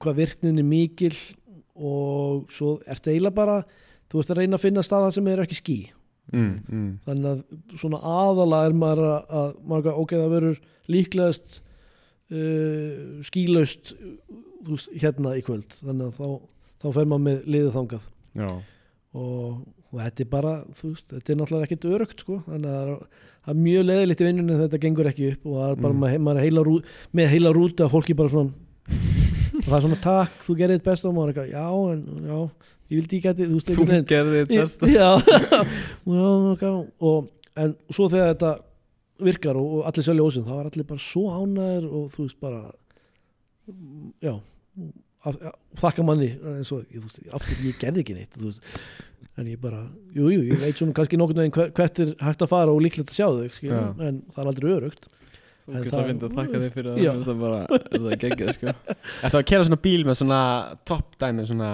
hvað 0.00 0.20
virknin 0.22 0.60
er 0.60 0.66
mikil 0.66 1.14
og 1.80 2.50
svo 2.52 2.76
ertu 2.88 3.12
eiginlega 3.12 3.36
bara 3.36 3.56
þú 4.10 4.20
ert 4.22 4.32
að 4.34 4.42
reyna 4.42 4.58
að 4.58 4.64
finna 4.66 4.84
staða 4.84 5.10
sem 5.14 5.28
er 5.30 5.42
ekki 5.44 5.58
ský. 5.58 5.78
Mm, 6.30 6.50
mm. 6.70 6.90
þannig 7.06 7.26
að 7.32 7.78
svona 7.80 7.98
aðalega 8.06 8.68
er 8.68 8.76
maður 8.78 9.06
að, 9.08 9.32
að 9.40 9.48
maður, 9.66 9.88
að, 9.90 9.96
ok, 10.04 10.12
það 10.14 10.34
verður 10.36 10.60
líklegast 10.94 11.56
uh, 12.30 13.24
skýlaust 13.26 13.94
veist, 14.68 14.92
hérna 15.02 15.34
í 15.38 15.42
kvöld. 15.46 15.74
Þannig 15.80 16.10
að 16.10 16.20
þá, 16.20 16.28
þá 16.84 16.88
fer 16.98 17.10
maður 17.10 17.24
með 17.26 17.50
liðið 17.56 17.74
þangað. 17.78 18.06
Og, 19.10 19.58
og 19.90 19.98
þetta 20.04 20.22
er 20.22 20.30
bara 20.30 20.54
veist, 20.78 21.08
þetta 21.10 21.34
er 21.34 21.40
náttúrulega 21.40 21.68
ekkert 21.68 21.90
örugt 21.90 22.24
sko. 22.24 22.40
Þannig 22.46 22.70
að 22.70 22.78
það 22.78 22.94
er, 22.94 23.28
er 23.50 23.60
mjög 23.64 23.86
leðilegt 23.88 24.22
í 24.22 24.28
vinnunni 24.30 24.60
þetta 24.60 24.82
gengur 24.86 25.10
ekki 25.10 25.30
upp 25.34 25.50
og 25.50 25.58
það 25.58 25.70
er 25.72 25.84
bara 25.86 25.94
Mm. 26.00 26.26
maður 26.28 26.38
er 26.38 26.46
heila 26.46 26.66
rú, 26.70 26.76
með 27.16 27.32
heila 27.34 27.54
rútu 27.56 27.86
að 27.86 27.94
fólki 27.96 28.14
bara 28.14 28.30
svona 28.30 28.52
og 29.60 29.68
það 29.68 29.76
er 29.78 29.84
svona 29.86 30.00
takk, 30.04 30.40
þú 30.46 30.56
gerir 30.58 30.78
þitt 30.78 30.86
besta. 30.88 31.08
Og 31.10 31.16
maður 31.16 31.30
er 31.30 31.32
eitthvað, 31.32 31.52
já, 31.54 31.66
en 31.94 32.30
já 32.30 32.38
ég 32.90 32.98
vildi 32.98 33.20
ekki 33.20 33.30
að 33.30 33.42
þú 33.42 33.58
veist, 33.58 33.70
Þú 33.76 33.86
gerði 34.10 34.40
þitt 34.40 34.54
besta. 34.56 34.90
Já, 34.90 35.10
já, 36.64 36.72
og, 37.10 37.28
en 37.60 37.74
svo 37.92 38.08
þegar 38.10 38.32
þetta 38.32 38.54
virkar 39.20 39.60
og, 39.60 39.76
og 39.76 39.90
allir 39.90 40.06
sölja 40.06 40.26
ósinn 40.26 40.46
þá 40.46 40.54
er 40.56 40.70
allir 40.70 40.88
bara 40.88 41.04
svo 41.04 41.26
ánæður 41.34 41.86
og 41.90 42.08
þú 42.14 42.24
veist 42.24 42.40
bara 42.40 42.62
já 44.24 44.32
af, 44.32 45.36
af, 45.36 45.54
þakka 45.82 46.06
manni. 46.08 46.32
Eins 46.56 46.72
og, 46.74 46.82
ég, 46.88 46.98
þú 46.98 47.06
veist, 47.06 47.22
aftur 47.38 47.62
ég 47.68 47.78
gerði 47.80 48.04
ekki 48.04 48.16
neitt 48.16 48.34
þú 48.38 48.48
veist, 48.48 48.74
en 49.38 49.52
ég 49.52 49.60
bara, 49.62 49.84
jú, 50.16 50.32
jú, 50.32 50.42
ég 50.48 50.60
veit 50.60 50.80
svona 50.80 50.96
kannski 50.96 51.20
nokkurn 51.20 51.44
veginn 51.44 51.54
hver, 51.54 51.72
hvert 51.76 52.02
er 52.02 52.14
hægt 52.24 52.42
að 52.44 52.52
fara 52.52 52.74
og 52.74 52.82
líklegt 52.82 53.12
að 53.12 53.20
sjá 53.20 53.28
þau, 53.28 53.76
en 54.08 54.22
það 54.32 54.42
er 54.42 54.50
aldrei 54.50 54.70
örugt 54.74 55.10
Það- 55.70 56.00
að 56.00 56.08
finna 56.10 56.28
að 56.30 56.34
þakka 56.40 56.62
þig 56.64 56.72
fyrir 56.78 56.98
Já. 57.04 57.10
að 57.12 57.22
það 57.26 57.32
er 57.34 57.40
bara, 57.44 57.60
er 57.80 58.02
það 58.06 58.16
geggið 58.24 58.50
sko 58.56 58.74
Ertu 59.28 59.38
að 59.40 59.46
kera 59.52 59.66
svona 59.68 59.80
bíl 59.86 60.02
með 60.08 60.18
svona 60.24 60.40
topp 60.90 61.16
dæmi 61.22 61.46
svona 61.52 61.70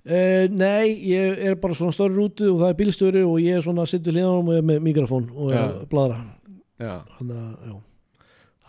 Uh, 0.00 0.46
nei, 0.48 0.94
ég 1.10 1.42
er 1.44 1.58
bara 1.60 1.74
svona 1.76 1.92
stóri 1.92 2.14
rútu 2.16 2.46
og 2.54 2.62
það 2.62 2.70
er 2.72 2.76
bílstjóri 2.78 3.20
og 3.28 3.34
ég 3.44 3.58
er 3.58 3.64
svona 3.66 3.84
sittur 3.84 4.14
hlýðanum 4.16 4.46
og 4.48 4.54
ég 4.56 4.62
er 4.62 4.64
með 4.70 4.78
mikrofón 4.86 5.26
og 5.36 5.50
er 5.52 5.58
Já. 5.58 5.64
að 5.66 5.82
bladra 5.90 6.16
Já 6.80 6.94
þannig 7.18 7.36
að, 7.36 7.50
já 7.68 7.74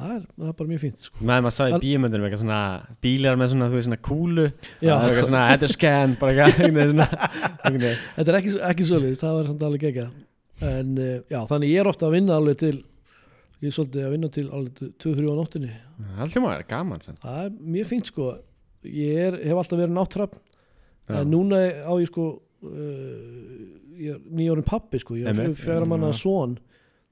það 0.01 0.11
er, 0.17 0.25
það 0.41 0.49
er 0.51 0.57
bara 0.59 0.69
mjög 0.73 0.81
fínt 0.83 1.05
sko. 1.07 1.21
Með 1.29 1.39
maður 1.45 1.55
sá 1.55 1.63
í 1.71 1.79
bíumöndunum 1.85 2.27
eitthvað 2.27 2.41
svona 2.43 2.59
bílar 3.07 3.39
með 3.39 3.51
svona, 3.53 3.69
þú 3.71 3.79
veist, 3.79 3.87
svona 3.87 4.01
kúlu 4.09 4.45
Já. 4.49 4.91
Það 4.91 4.91
er 4.91 5.07
eitthvað 5.07 5.29
svona, 5.31 5.45
þetta 5.53 5.67
er 5.69 5.73
scan 5.77 6.17
Bara 6.19 6.35
eitthvað, 6.35 6.61
eitthvað 6.67 6.91
svona 6.91 7.07
eitthvað. 7.71 8.05
þetta 8.19 8.27
er 8.35 8.39
ekki, 8.41 8.53
ekki 8.73 8.89
svoleiðis, 8.91 9.23
það 9.23 9.37
var 9.39 9.49
samt 9.53 9.65
alveg 9.69 9.85
gegja 9.87 10.07
en 10.75 10.91
uh, 10.99 11.15
já, 11.31 11.39
þannig 11.55 11.71
ég 11.71 11.79
er 11.85 11.93
ofta 11.95 12.09
að 12.11 12.17
vinna 12.19 12.35
alveg 12.43 12.59
til 12.65 12.75
ég 13.61 13.69
er 13.69 13.75
svolítið 13.75 14.05
að 14.07 14.13
vinna 14.15 14.29
til 14.33 14.45
alveg 14.49 14.79
til 14.79 14.91
2-3 15.05 15.27
á 15.29 15.35
nóttinni 15.37 15.73
Alltaf 16.17 16.41
maður 16.43 16.63
er 16.63 16.69
gaman 16.69 17.03
sem. 17.05 17.17
það 17.21 17.43
er 17.45 17.51
mjög 17.75 17.89
fínt 17.91 18.09
sko. 18.09 18.31
Ég 18.87 19.19
er, 19.27 19.37
hef 19.45 19.61
alltaf 19.61 19.77
verið 19.77 19.93
nátttrapp 19.97 20.39
Já. 20.39 21.19
en 21.19 21.29
núna 21.29 21.59
á 21.85 21.93
ég 22.01 22.09
sko 22.09 22.25
uh, 22.65 23.61
ég 24.01 24.15
er 24.15 24.19
nýjórinn 24.33 24.65
pappi 24.65 25.01
sko. 25.01 25.19
Ég 25.19 25.29
er 25.29 25.53
fjara 25.59 25.85
manna 25.85 26.09
son. 26.17 26.57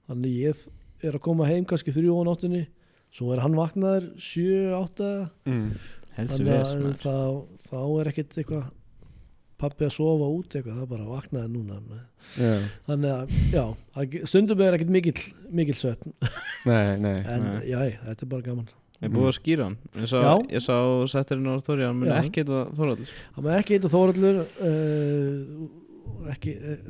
Þannig 0.10 0.36
ég 0.41 0.66
er 1.06 1.16
að 1.16 1.24
koma 1.28 1.47
heim 1.50 1.68
kannski 1.70 1.93
3 1.93 2.10
á 2.10 2.24
nóttinni 2.26 2.66
svo 3.14 3.32
er 3.34 3.41
hann 3.43 3.58
vaknaður 3.58 4.12
7-8 4.22 5.14
mm. 5.50 5.70
Þannig 6.20 6.50
að 6.52 6.88
þá, 7.00 7.14
þá 7.70 7.78
er 8.02 8.10
ekkert 8.12 8.36
eitthvað 8.41 8.66
pappi 9.60 9.88
að 9.88 9.93
sofa 9.95 10.28
út 10.34 10.55
eitthvað, 10.57 10.80
það 10.82 10.89
bara 10.93 11.07
vaknaði 11.14 11.51
núna 11.53 11.80
Já. 12.39 12.51
þannig 12.89 13.14
að, 13.16 13.34
já, 13.53 13.64
stundum 14.30 14.62
er 14.66 14.76
ekkert 14.78 14.91
mikill, 14.93 15.24
mikill 15.62 15.78
svefn, 15.80 16.14
Nei, 16.68 16.97
nei 17.01 17.16
en 17.24 17.45
Nei. 17.45 17.57
já, 17.70 17.80
þetta 18.05 18.26
er 18.26 18.32
bara 18.34 18.45
gaman. 18.49 18.70
Ég 18.99 19.14
búið 19.16 19.30
að 19.30 19.36
skýra 19.38 19.66
hann 19.70 19.76
Ég 19.95 20.10
sá, 20.12 20.18
Já. 20.20 20.32
ég 20.51 20.64
sá 20.66 20.76
setturinn 21.07 21.47
á 21.47 21.55
stóri 21.64 21.86
Hann 21.88 22.01
muni 22.01 22.12
ekki 22.18 22.41
eitthvað 22.43 22.74
þóraldur 22.76 23.12
það 23.16 23.45
með 23.45 23.53
ekki 23.62 23.76
eitthvað 23.78 23.93
þórallur 23.95 24.39
uh, 24.68 26.34
ekki 26.34 26.55
uh, 26.60 26.82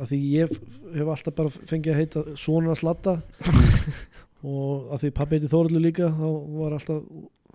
að 0.00 0.10
því 0.12 0.18
ég 0.34 0.52
hef 0.98 1.12
alltaf 1.14 1.36
bara 1.38 1.54
fengið 1.70 1.94
að 1.94 2.00
heita 2.02 2.24
sonur 2.40 2.74
að 2.74 2.80
slatta 2.82 3.14
og 4.50 4.92
að 4.94 5.02
því 5.06 5.12
pappi 5.16 5.38
heiti 5.40 5.50
þórallur 5.52 5.84
líka 5.86 6.10
þá 6.12 6.26
var 6.58 6.76
alltaf 6.76 7.00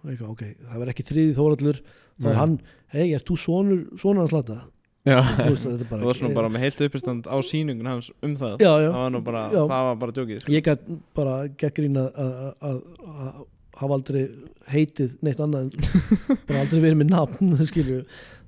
eitthvað, 0.05 0.33
ok, 0.33 0.43
það 0.65 0.81
verður 0.81 0.93
ekki 0.95 1.07
þriði 1.11 1.37
þórallur 1.37 1.79
þá 1.85 2.27
er 2.31 2.37
hann, 2.41 2.57
hei, 2.95 3.09
ert 3.17 3.27
þú 3.29 3.37
sonur, 3.43 3.83
sonur 4.01 4.25
að 4.25 4.31
slatta 4.33 4.57
Já, 5.05 5.19
þú 5.21 5.49
veist, 5.51 5.65
þetta 5.67 5.83
er 5.85 5.89
bara 5.91 5.99
Það 6.01 6.07
var 6.09 6.17
svona 6.17 6.35
bara 6.39 6.49
með 6.55 6.63
heilt 6.65 6.79
uppistand 6.87 7.27
á 7.29 7.37
sýningun 7.45 7.89
hans 7.91 8.07
um 8.25 8.31
það. 8.39 8.55
Já, 8.63 8.71
já, 8.81 8.87
Það 8.89 9.01
var 9.03 9.11
nú 9.13 9.19
bara, 9.27 9.41
Já. 9.53 9.59
það 9.69 9.83
var 9.89 9.99
bara 10.01 10.15
djókið 10.17 10.39
sko. 10.41 10.53
ég 10.55 10.63
gætt 10.65 10.87
bara 11.19 11.35
gett 11.61 11.75
grín 11.77 11.99
að 12.01 12.07
að- 12.23 12.55
að 12.69 12.79
að 13.05 13.43
hafa 13.75 13.93
aldrei 13.99 14.23
heitið 14.71 15.11
neitt 15.27 15.43
annað 15.45 15.67
en 15.67 15.69
bara 16.47 16.61
aldrei 16.63 16.79
verið 16.87 16.97
með 17.03 17.11
nafn 17.11 17.53
skilju, 17.69 17.99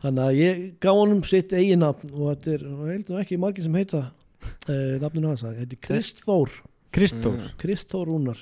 þannig 0.02 0.24
að 0.26 0.40
ég 0.42 0.64
gaf 0.88 0.98
honum 1.04 1.22
sitt 1.30 1.54
eigin 1.54 1.84
nafn 1.86 2.14
og 2.16 2.32
þetta 2.32 2.54
er 2.56 2.64
og 2.72 2.82
ég 2.88 2.94
held 2.96 3.10
nú 3.14 3.20
ekki 3.22 3.40
margir 3.44 3.68
sem 3.68 3.78
heita 3.78 4.02
uh, 4.08 4.96
nafninu 5.04 5.30
hans, 5.34 5.44
það 5.46 5.62
heitir 5.62 5.82
Kristór 5.86 6.58
Kristór 6.98 7.36
Mm. 7.38 7.54
Kristór 7.62 8.08
Rúnar. 8.10 8.40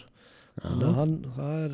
Þannig 0.62 0.88
að 0.88 0.98
hann, 1.02 1.16
það 1.36 1.56
er 1.66 1.74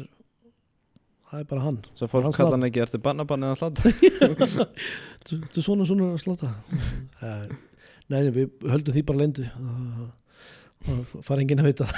það 1.31 1.39
er 1.43 1.47
bara 1.47 1.63
hann. 1.63 1.77
Svo 1.95 2.07
fólk 2.11 2.35
kalla 2.35 2.57
hann 2.57 2.67
ekki 2.67 2.81
Ertu 2.83 2.99
bannabannið 3.03 3.53
að 3.53 3.59
slatta 3.61 3.91
þetta 5.29 5.61
er 5.61 5.65
svona 5.65 5.87
svona 5.87 6.09
slata. 6.19 6.51
Uh, 7.21 7.45
nei, 8.11 8.19
nei, 8.25 8.31
við 8.35 8.67
höldum 8.71 8.97
því 8.97 9.05
bara 9.07 9.21
lendu 9.23 9.47
það 10.81 11.15
fara 11.23 11.43
enginn 11.43 11.63
að 11.63 11.71
vita. 11.71 11.89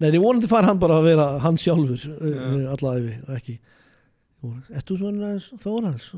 Nei, 0.00 0.08
ég 0.10 0.18
vonandi 0.18 0.48
fara 0.50 0.72
hann 0.72 0.80
bara 0.82 0.96
að 0.98 1.04
vera 1.06 1.24
hann 1.42 1.58
sjálfur 1.60 2.00
Já. 2.02 2.14
uh, 2.18 2.64
alla 2.72 2.94
æfi 2.98 3.12
og 3.20 3.32
ekki 3.36 3.56
Ertu 4.74 4.96
svona 4.98 5.32
Þórans 5.62 6.08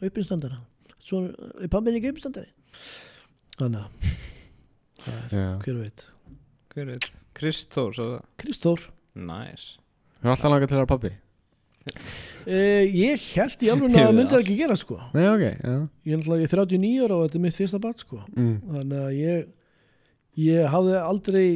uppinstandara 0.00 0.62
svona, 1.04 1.32
er 1.60 1.72
pappin 1.72 1.98
ekki 1.98 2.12
uppinstandari 2.14 2.48
þannig 3.56 3.84
að 3.84 4.08
er, 5.06 5.58
hver 5.64 5.80
veit. 5.80 6.06
Hver 6.72 6.88
veit? 6.94 7.10
Kristór, 7.36 7.92
svo 7.96 8.08
það. 8.14 8.24
Kristór. 8.40 8.86
Nice 9.16 9.76
Þú 10.26 10.30
er 10.30 10.34
alltaf 10.34 10.50
langað 10.50 10.70
til 10.72 10.76
að 10.76 10.80
vera 10.82 10.90
pappi 10.90 11.10
uh, 11.86 12.82
ég 12.90 13.26
held 13.36 13.62
í 13.62 13.68
alveg 13.70 13.86
að 13.86 13.96
Hefur 13.96 14.06
það 14.08 14.16
myndi 14.18 14.34
allt. 14.34 14.42
ekki 14.42 14.56
gera 14.58 14.76
sko. 14.80 14.96
Nei, 15.14 15.26
ok, 15.30 15.44
já. 15.46 15.76
Ég 16.06 16.12
er 16.12 16.18
náttúrulega 16.20 16.42
ég 16.42 16.50
er 16.50 16.58
39 16.58 17.04
ára 17.06 17.16
og 17.18 17.24
þetta 17.26 17.38
er 17.38 17.44
mitt 17.46 17.58
fyrsta 17.60 17.80
bat 17.82 18.02
sko. 18.02 18.18
Mm. 18.34 18.56
þannig 18.74 19.00
að 19.06 19.16
ég 19.20 19.46
ég 20.46 20.68
hafði 20.74 20.96
aldrei 21.00 21.46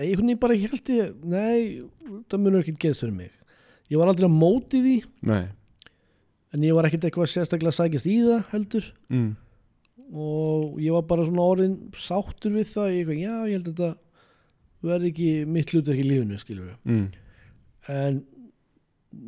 einhvern 0.00 0.26
veginn 0.32 0.40
bara 0.42 0.56
held 0.58 0.92
ég 0.96 1.10
nei, 1.28 1.82
það 2.32 2.40
munur 2.42 2.62
ekkert 2.64 2.80
geðst 2.82 3.04
fyrir 3.04 3.16
mig. 3.20 3.30
Ég 3.92 4.00
var 4.00 4.08
aldrei 4.08 4.26
að 4.30 4.38
móti 4.40 4.80
því. 4.82 4.96
Nei. 5.28 5.42
En 6.56 6.64
ég 6.64 6.74
var 6.76 6.88
ekkert 6.88 7.04
eitthvað 7.10 7.28
sérstaklega 7.32 7.72
að 7.74 7.78
sækjast 7.78 8.08
í 8.08 8.16
það 8.24 8.46
heldur. 8.56 8.88
Mm. 9.12 9.30
og 10.12 10.80
ég 10.84 10.92
var 10.92 11.04
bara 11.08 11.24
svona 11.24 11.44
orðin 11.48 11.76
sáttur 11.96 12.52
við 12.56 12.66
það. 12.72 12.88
Ég, 12.92 12.98
eitthvað, 13.04 13.20
já, 13.22 13.36
ég 13.48 13.54
held 13.56 13.68
að 13.68 13.76
þetta 13.76 13.92
verði 14.82 15.12
ekki 15.12 15.28
mitt 15.48 15.70
hlutverk 15.72 16.00
í 16.02 16.08
lífinu 16.08 16.40
skilur 16.40 16.66
við 16.72 16.90
Mm. 16.92 17.06
En 17.90 18.22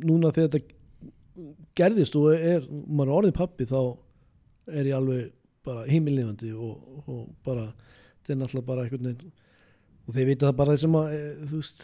núna 0.05 0.31
þegar 0.35 0.53
þetta 0.55 0.75
gerðist 1.75 2.15
og 2.15 2.31
er, 2.33 2.63
maður 2.69 3.09
er 3.09 3.17
orðin 3.19 3.35
pappi 3.35 3.67
þá 3.69 3.79
er 4.71 4.89
ég 4.89 4.97
alveg 4.97 5.33
bara 5.65 5.85
heimilnefandi 5.89 6.53
og, 6.53 7.01
og 7.05 7.25
bara 7.45 7.67
þetta 8.21 8.33
er 8.33 8.39
náttúrulega 8.39 8.69
bara 8.69 8.85
einhvern 8.85 9.09
veginn 9.09 9.33
og 10.05 10.13
þeir 10.13 10.27
vita 10.29 10.45
það 10.45 10.57
bara 10.59 10.73
þeir 10.75 10.81
sem 10.83 10.97
að 10.99 11.13
e, 11.15 11.21
þú 11.49 11.59
veist, 11.61 11.79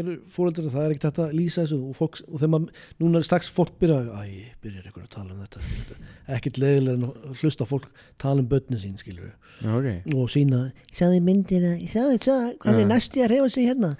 eru 0.00 0.14
fóreldrar 0.34 0.72
það 0.72 0.86
er 0.86 0.94
ekkert 0.94 1.06
hægt 1.08 1.20
að 1.22 1.34
lýsa 1.38 1.62
þessu. 1.62 1.78
Og, 1.78 1.96
fólk, 1.98 2.18
og 2.26 2.40
þegar 2.40 2.52
maður, 2.54 2.80
núna 3.02 3.20
er 3.20 3.28
strax 3.28 3.50
fólk 3.54 3.76
byrja 3.82 4.00
æ, 4.18 4.24
byrjar 4.64 4.88
einhver 4.88 5.04
að 5.04 5.12
tala 5.14 5.36
um 5.36 5.44
þetta, 5.44 5.62
þetta 5.68 6.34
ekkert 6.38 6.60
leiðilega 6.62 6.96
en 6.98 7.06
að 7.06 7.42
hlusta 7.42 7.68
fólk 7.70 7.86
tala 8.22 8.42
um 8.42 8.50
börnin 8.50 8.82
sín 8.82 8.98
skilur 9.00 9.28
við 9.28 9.38
Já, 9.62 9.70
ok. 9.78 10.16
Og 10.16 10.32
sína 10.32 10.60
sjáðu 10.90 11.20
myndina, 11.22 11.76
sjáðu 11.92 12.18
það 12.24 12.48
hann 12.64 12.80
er 12.80 12.82
Já. 12.82 12.88
næsti 12.90 13.22
að 13.22 13.30
reyfa 13.30 13.52
sig 13.52 13.68
hérna? 13.68 13.92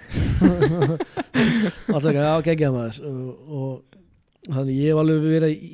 Alltaf 1.93 2.09
ekki, 2.11 2.19
já, 2.19 2.33
geggja 2.49 2.73
maður. 2.75 2.99
Og, 3.47 3.99
þannig 4.49 4.81
ég 4.81 4.91
hef 4.91 5.03
alveg 5.05 5.29
verið 5.29 5.65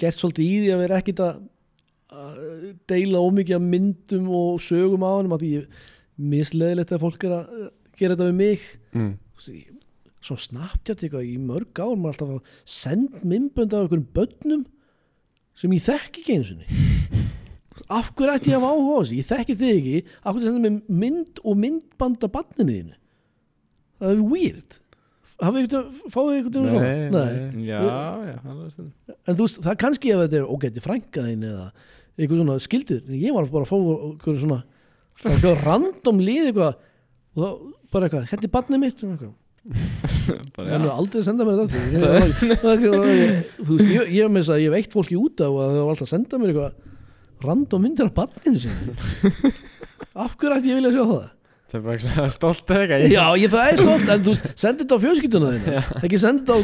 gert 0.00 0.18
svolítið 0.18 0.48
í 0.48 0.58
því 0.64 0.74
að 0.74 0.82
vera 0.82 0.98
ekkit 0.98 1.22
að 1.28 1.40
að 2.10 2.38
deila 2.90 3.22
ómikið 3.22 3.62
myndum 3.62 4.28
og 4.34 4.60
sögum 4.64 5.04
á 5.06 5.10
hann 5.14 5.30
að 5.30 5.44
ég 5.46 5.82
misleðilegt 6.20 6.94
að 6.94 7.04
fólk 7.04 7.26
er 7.26 7.36
að 7.36 7.54
uh, 7.56 7.70
gera 7.98 8.16
þetta 8.16 8.28
við 8.28 8.38
mig. 8.40 8.66
Mm. 8.96 9.12
Svo 10.20 10.36
eitthvað 10.36 11.24
í 11.24 11.36
mörg 11.40 11.80
ár 11.80 11.96
maður 11.96 12.12
alltaf 12.12 12.34
að 12.34 12.54
senda 12.68 13.22
myndbönd 13.24 13.74
af 13.74 13.86
einhverjum 13.86 14.08
börnum 14.16 14.66
sem 15.56 15.76
ég 15.76 15.86
þekki 15.86 16.24
ekki 16.24 16.36
einu 16.36 16.48
sinni. 16.50 16.84
Af 17.90 18.12
hverju 18.12 18.34
ætti 18.36 18.52
ég 18.52 18.58
að 18.58 18.66
hafa 18.66 18.74
áhuga 18.76 18.92
á 18.92 19.00
þessu? 19.00 19.16
Ég 19.16 19.30
þekki 19.30 19.56
þig 19.62 19.72
ekki, 19.78 20.14
af 20.20 20.36
hverju 20.36 20.50
senda 20.50 20.62
mér 20.66 21.00
mynd 21.02 21.40
og 21.40 21.58
myndband 21.64 22.26
af 22.26 22.34
barninu 22.36 22.76
þínu? 22.76 22.96
Það 24.00 24.14
er 24.14 24.22
weird. 24.30 24.80
Ykkur, 25.40 25.86
fáið 26.12 26.34
ykkur 26.42 26.52
til 26.52 26.66
svona? 26.66 26.80
Nei, 26.84 27.06
nei. 27.14 27.64
Já, 27.64 27.80
já, 28.28 28.36
stundum 28.74 28.90
en 29.30 29.38
þú 29.38 29.46
veist, 29.46 29.60
það 29.64 29.78
kannski 29.80 30.12
ef 30.12 30.22
þetta 30.24 30.38
er 30.40 30.46
ok, 30.46 30.66
þetta 30.66 30.80
er 30.80 30.86
frænkaðin 30.86 31.46
eða 31.48 31.66
eitthvað 32.18 32.42
svona 32.42 32.56
skildur, 32.64 33.00
en 33.06 33.16
ég 33.20 33.36
var 33.36 33.48
bara 33.52 33.66
að 33.66 33.70
fá 33.70 33.76
eitthvað 33.78 34.40
svona 34.42 34.60
eitthvað 35.28 35.64
random 35.66 36.24
lið 36.24 36.50
eitthvað. 36.50 36.80
Og 37.36 37.44
það, 37.44 37.56
bara 37.92 38.08
eitthvað, 38.08 38.26
hérna 38.32 38.48
er 38.48 38.54
barnið 38.56 38.82
mitt. 38.84 38.98
Svona 39.00 39.16
eitthvað. 39.18 39.36
Já. 40.30 40.72
er 40.72 40.86
aldrei 40.88 41.20
að 41.20 41.26
senda 41.26 41.44
mér 41.44 41.58
þetta 41.60 41.80
þú 43.60 43.74
veist, 43.76 43.90
ég, 43.92 44.06
ég 44.08 44.22
hef 44.24 44.30
með 44.32 44.40
þess 44.40 44.52
að 44.54 44.62
ég 44.62 44.70
hef 44.70 44.76
eitt 44.78 44.94
fólki 44.96 45.18
út 45.20 45.42
af 45.44 45.52
og 45.52 45.58
það 45.60 45.74
var 45.76 45.90
alltaf 45.92 46.06
að 46.06 46.12
senda 46.14 46.38
mér 46.40 46.52
eitthvað 46.52 47.44
random 47.44 47.84
myndir 47.84 48.08
af 48.08 48.14
barninu 48.16 48.62
sinni 48.62 49.52
af 50.24 50.38
hverju 50.40 50.56
ætti 50.56 50.72
ég 50.72 50.80
vilja 50.80 50.94
sjá 50.94 51.02
það? 51.02 51.28
Það 51.70 51.78
er 51.78 51.84
bara 51.86 52.02
svona 52.02 52.30
stolt 52.34 52.72
eða 52.72 52.86
eitthvað. 52.86 53.04
Já, 53.12 53.24
ég 53.38 53.52
það 53.52 53.68
er 53.68 53.82
stolt, 53.84 54.08
en 54.14 54.24
þú 54.24 54.32
veist, 54.32 54.48
sendi 54.58 54.82
þetta 54.86 54.96
á 54.96 55.04
fjölskylduna 55.04 55.50
þína. 55.54 55.82
Ekki 56.00 56.18
sendi 56.24 56.42
þetta 56.48 56.56
á 56.56 56.60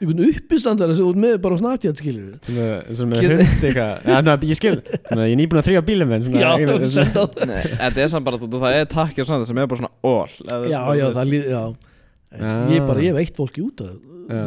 einhvern, 0.00 0.22
uppistandara 0.32 0.94
sem 0.96 1.04
þú 1.04 1.10
ert 1.12 1.20
með 1.24 1.34
bara 1.44 1.56
á 1.56 1.60
Snapchat 1.60 2.00
skilur 2.00 2.38
Svona, 2.46 2.68
svona 2.96 3.20
Get- 3.20 3.34
hund 3.36 3.66
eitthvað. 3.68 4.46
Ég 4.50 4.56
skil. 4.60 4.76
Svona, 5.10 5.26
ég 5.28 5.34
er 5.34 5.40
nýbúin 5.42 5.60
að 5.60 5.66
þrjá 5.68 5.82
bílum 5.90 6.14
en 6.16 6.22
þetta 6.30 8.04
er 8.04 8.08
samt 8.14 8.24
bara, 8.26 8.40
þú, 8.40 8.48
það 8.56 8.78
er 8.80 8.88
takki 8.94 9.20
og 9.24 9.28
svona 9.28 9.46
sem 9.50 9.60
er 9.60 9.68
bara 9.70 9.82
svona 9.82 9.92
all 10.02 10.32
já, 10.32 10.80
svona, 10.80 10.96
já, 11.00 11.06
það 11.18 11.30
líð, 11.34 11.44
ég 12.72 12.88
bara, 12.88 13.04
ég 13.04 13.12
hef 13.12 13.20
eitt 13.24 13.36
fólki 13.40 13.60
út 13.66 13.84
af 13.84 13.92
Já. 14.30 14.42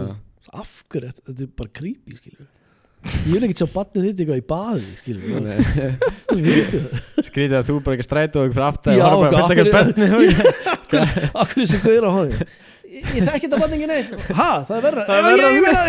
af 0.64 0.74
hverju, 0.90 1.14
þetta- 1.14 1.42
er 1.44 1.54
bara 1.60 1.72
creepy 1.80 2.18
skilur 2.18 2.50
ég 3.04 3.34
vil 3.36 3.44
ekki 3.44 3.58
sjá 3.60 3.68
barnið 3.74 4.06
þitt 4.08 4.20
eitthvað 4.24 4.40
í 4.40 4.46
baði 4.48 4.92
skilur 4.96 5.24
Nei, 5.44 5.58
Skrítið 7.28 7.58
að 7.60 7.66
þú 7.68 7.76
bara 7.84 7.98
ekki 7.98 8.06
strætið 8.08 8.38
og 8.40 8.46
ekki 8.48 8.56
fyrir 8.56 8.68
aftan 8.70 8.96
Já, 8.96 9.04
og 9.04 9.10
horfa 9.12 9.30
bara 9.34 9.44
fyrst 9.44 9.54
ekki 9.54 9.64
hverju- 9.68 9.84
bönni 9.84 11.10
Akkur 11.44 11.60
þessi 11.64 11.80
gauður 11.84 12.08
á 12.08 12.12
hann 12.16 12.32
Ég, 12.94 13.24
þekki 13.26 13.48
þetta 13.48 13.60
barn 13.62 13.74
ekki 13.78 13.88
neitt. 13.90 14.12
Ha, 14.38 14.50
það 14.70 14.76
er 14.78 14.84
verra. 14.86 15.04
Það 15.08 15.16
er 15.18 15.24
Já, 15.24 15.28
verra. 15.30 15.52
ég 15.54 15.62
meina 15.66 15.82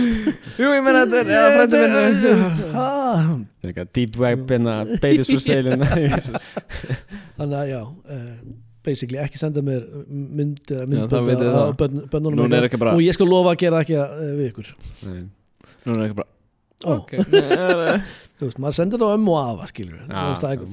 Jú, 0.62 0.68
ég 0.70 0.84
meina 0.86 1.00
þetta 1.04 1.20
er, 1.20 1.32
eða 1.34 1.48
frændi 1.54 1.80
minn. 1.84 2.52
Ha. 2.74 2.84
Það 3.24 3.64
er 3.64 3.72
eitthvað 3.72 3.88
deep 3.98 4.18
web 4.22 4.52
in 4.58 4.70
a 4.70 4.76
babies 5.02 5.30
for 5.32 5.42
sale 5.42 5.78
Þannig 7.38 7.56
að 7.58 7.72
já 7.72 7.80
uh, 7.82 8.28
Basically 8.84 9.18
ekki 9.22 9.40
senda 9.40 9.62
mér 9.64 9.84
mynd 10.12 10.60
eða 10.68 10.84
Já, 10.84 11.06
það 11.08 11.28
vitið 11.30 11.48
myndbönd 11.48 12.38
það. 12.44 12.68
á 12.68 12.78
bara- 12.84 12.94
Og 12.98 13.02
ég 13.06 13.16
skal 13.16 13.30
lofa 13.32 13.54
að 13.54 13.60
gera 13.64 13.80
það 13.80 13.84
ekki 13.86 13.96
uh, 14.02 14.32
við 14.38 14.50
ykkur. 14.52 14.72
Nei. 15.08 15.22
Núna 15.88 15.98
er 16.02 16.06
ekki 16.10 16.18
bara 16.20 16.30
Ok, 16.84 17.14
Þú 18.38 18.44
veist, 18.50 18.58
maður 18.60 18.74
sendir 18.76 19.00
það 19.00 19.08
á 19.08 19.16
ömmu 19.16 19.32
og 19.32 19.38
afa 19.54 19.68
skilur. 19.70 20.02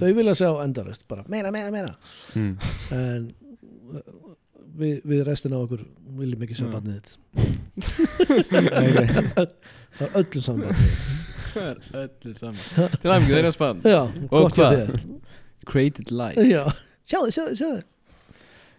Þau 0.02 0.10
vilja 0.18 0.34
sjá 0.36 0.50
endarist 0.66 1.06
bara 1.08 1.24
meira, 1.32 1.54
meira, 1.56 1.72
meira. 1.72 1.94
Mm. 2.36 2.52
En 2.98 3.30
við, 4.78 4.96
við 5.08 5.24
restin 5.28 5.56
á 5.56 5.60
okkur 5.62 5.84
viljum 6.20 6.46
ekki 6.46 6.58
sjá 6.60 6.68
Já. 6.68 6.74
barnið 6.76 6.96
þitt 7.00 7.12
Það 9.92 10.06
er 10.08 10.18
öllum 10.22 10.44
saman 10.46 10.82
Það 11.52 11.70
er 11.70 11.78
öllu 12.06 12.34
saman 12.40 12.66
Til 13.02 13.12
aðeins, 13.12 13.30
þeir 13.30 13.40
eru 13.42 13.54
spann 13.56 13.86
hjá 13.86 14.02
hvað? 14.32 15.00
Created 15.70 16.14
life 16.16 16.48
Já, 16.48 16.64
sjáðu, 17.06 17.34
sjáðu, 17.38 17.58
sjáðu 17.62 17.82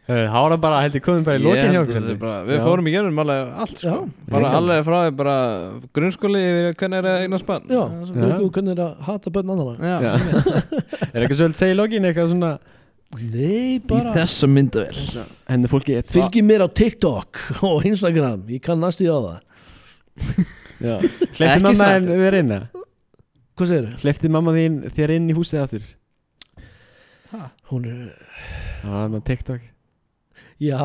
það 0.03 0.57
bara 0.59 0.79
heldur 0.83 1.03
komum 1.05 1.25
bara 1.25 1.39
í 1.39 1.43
Ég 1.43 1.47
lokin 1.47 1.73
hjá 1.73 1.83
er 1.87 2.47
við 2.49 2.57
Já. 2.57 2.63
fórum 2.65 2.89
í 2.91 2.93
gerðum 2.93 3.21
alveg 3.23 3.53
allt 3.63 3.79
sko. 3.79 3.93
Já. 3.93 4.31
bara 4.33 4.51
alveg 4.59 4.81
frá 4.89 4.97
því 4.99 5.13
bara 5.21 5.37
grunnskóli 5.95 6.41
yfir 6.43 6.75
hvernig 6.81 6.99
er 6.99 7.07
að 7.07 7.19
eigna 7.23 7.39
spann 7.39 7.71
er 7.71 7.79
og 7.79 8.43
og 8.43 8.51
hvernig 8.57 8.73
er 8.75 8.83
að 8.83 9.05
hata 9.07 9.31
börn. 9.31 9.53
Já. 9.79 9.99
Er 11.13 11.23
eitthvað 11.23 11.39
svolítið 11.39 11.55
að 11.55 11.61
segja 11.63 11.75
í 11.75 11.79
lokin 11.79 12.09
eitthvað 12.09 12.33
svona 12.33 12.51
Nei, 13.13 13.77
bara 13.85 14.15
þessa 14.17 14.49
myndavel 14.49 15.25
Henni 15.51 15.69
fólki 15.69 15.99
Fylgi 16.09 16.43
mér 16.47 16.65
á 16.65 16.69
TikTok 16.73 17.41
og 17.69 17.85
Instagram. 17.89 18.47
Ég 18.49 18.63
kann 18.65 18.81
næstu 18.81 19.05
í 19.05 19.11
á 19.13 19.19
það. 19.21 19.41
Hleypti 20.83 21.45
Ekki 21.47 21.65
mamma 21.65 21.75
Snapchat. 21.77 22.07
þín 22.09 22.23
þér 22.25 22.39
inn 22.41 22.55
eða? 22.57 22.85
Hvað 23.53 23.69
segirðu? 23.73 23.93
Hleypti 24.03 24.31
mamma 24.33 24.55
þín 24.57 24.79
þér 24.97 25.15
inn 25.19 25.29
í 25.29 25.37
húsið 25.37 25.61
aftur? 25.67 25.85
Hún 27.73 27.87
er 27.89 28.01
Það 28.83 28.97
var 28.97 29.13
á 29.13 29.29
TikTok. 29.29 29.69
Já, 30.63 30.81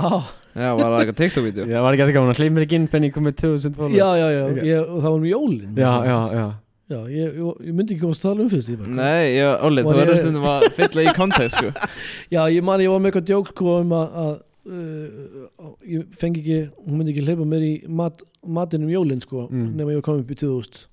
Já, 0.57 0.69
var 0.73 0.87
það 0.89 0.99
eitthvað 0.99 1.17
TikTok-vídeó? 1.21 1.65
Já, 1.69 1.79
var 1.85 1.93
ekki 1.95 2.03
að 2.03 2.09
það 2.09 2.15
gaman 2.17 2.31
að 2.33 2.39
hleyp 2.41 2.53
mér 2.55 2.63
ekki 2.65 2.77
inn 2.79 2.87
Benni 2.91 3.09
komið 3.13 3.35
2000 3.43 3.75
followers. 3.77 3.97
Já, 3.97 4.07
já, 4.17 4.27
já. 4.33 4.63
Ég, 4.67 4.79
og 4.87 5.03
Það 5.03 5.07
var 5.11 5.17
um 5.19 5.27
jólin. 5.31 5.75
Já, 5.77 5.91
já, 6.07 6.17
já 6.33 6.45
Já, 6.87 6.99
ég, 7.11 7.33
ég, 7.35 7.71
myndi 7.75 7.95
ekki 7.97 8.03
komast 8.05 8.23
að 8.23 8.29
tala 8.29 8.43
um 8.45 8.49
fyrst 8.53 8.69
Nei, 8.87 9.23
ég, 9.35 9.63
Óli, 9.67 9.81
þú 9.83 9.95
verður 9.97 10.19
stundum 10.21 10.45
að 10.47 10.61
fylla 10.77 11.03
í 11.03 11.13
kontekst 11.17 11.57
sko. 11.59 11.71
Já, 12.35 12.41
ég 12.53 12.63
man 12.63 12.79
ég 12.79 12.91
var 12.93 13.01
með 13.03 13.09
eitthvað 13.11 13.25
djók 13.27 13.49
sko 13.51 13.73
um 13.81 13.91
að, 13.97 14.15
að 14.23 14.35
uh, 14.71 15.73
ég 15.91 16.05
fengi 16.21 16.39
ekki, 16.45 16.59
hún 16.85 17.01
myndi 17.01 17.11
ekki 17.15 17.25
hleypa 17.27 17.47
mér 17.51 17.65
í 17.67 17.73
mat, 17.99 18.23
matinn 18.47 18.85
um 18.87 18.93
jólin 18.93 19.19
sko 19.25 19.49
Mm. 19.51 19.67
nema 19.75 19.91
ég 19.91 19.99
var 19.99 20.05
komin 20.07 20.23
upp 20.23 20.31
í 20.31 20.39
2000 20.39 20.87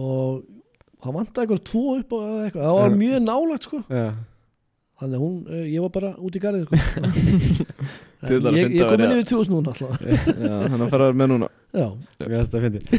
og 0.00 0.40
það 1.00 1.14
vantaði 1.18 1.44
eitthvað 1.44 1.62
tvo 1.70 1.84
upp 1.98 2.12
og 2.16 2.26
eitthvað, 2.46 2.64
það 2.64 2.76
var 2.80 2.90
Já. 2.94 2.98
mjög 3.04 3.24
nálagt 3.28 3.68
sko 3.68 3.82
Já, 3.88 4.06
þannig 5.00 5.16
að 5.20 5.24
hún, 5.26 5.36
uh, 5.48 5.64
ég 5.76 5.84
var 5.84 5.92
bara 6.00 6.14
út 6.20 6.36
í 6.40 6.42
garðið 6.46 6.68
sko 6.70 6.74
Ég, 8.20 8.74
ég 8.76 8.82
að 8.84 8.90
kom 8.90 9.00
inn 9.00 9.14
yfir 9.14 9.28
2000 9.30 9.54
núna 9.54 9.72
alltaf. 9.72 10.00
Já, 10.04 10.54
þannig 10.66 10.82
að 10.84 10.90
fara 10.92 11.06
með 11.16 11.30
núna. 11.32 11.46
Já, 11.80 11.86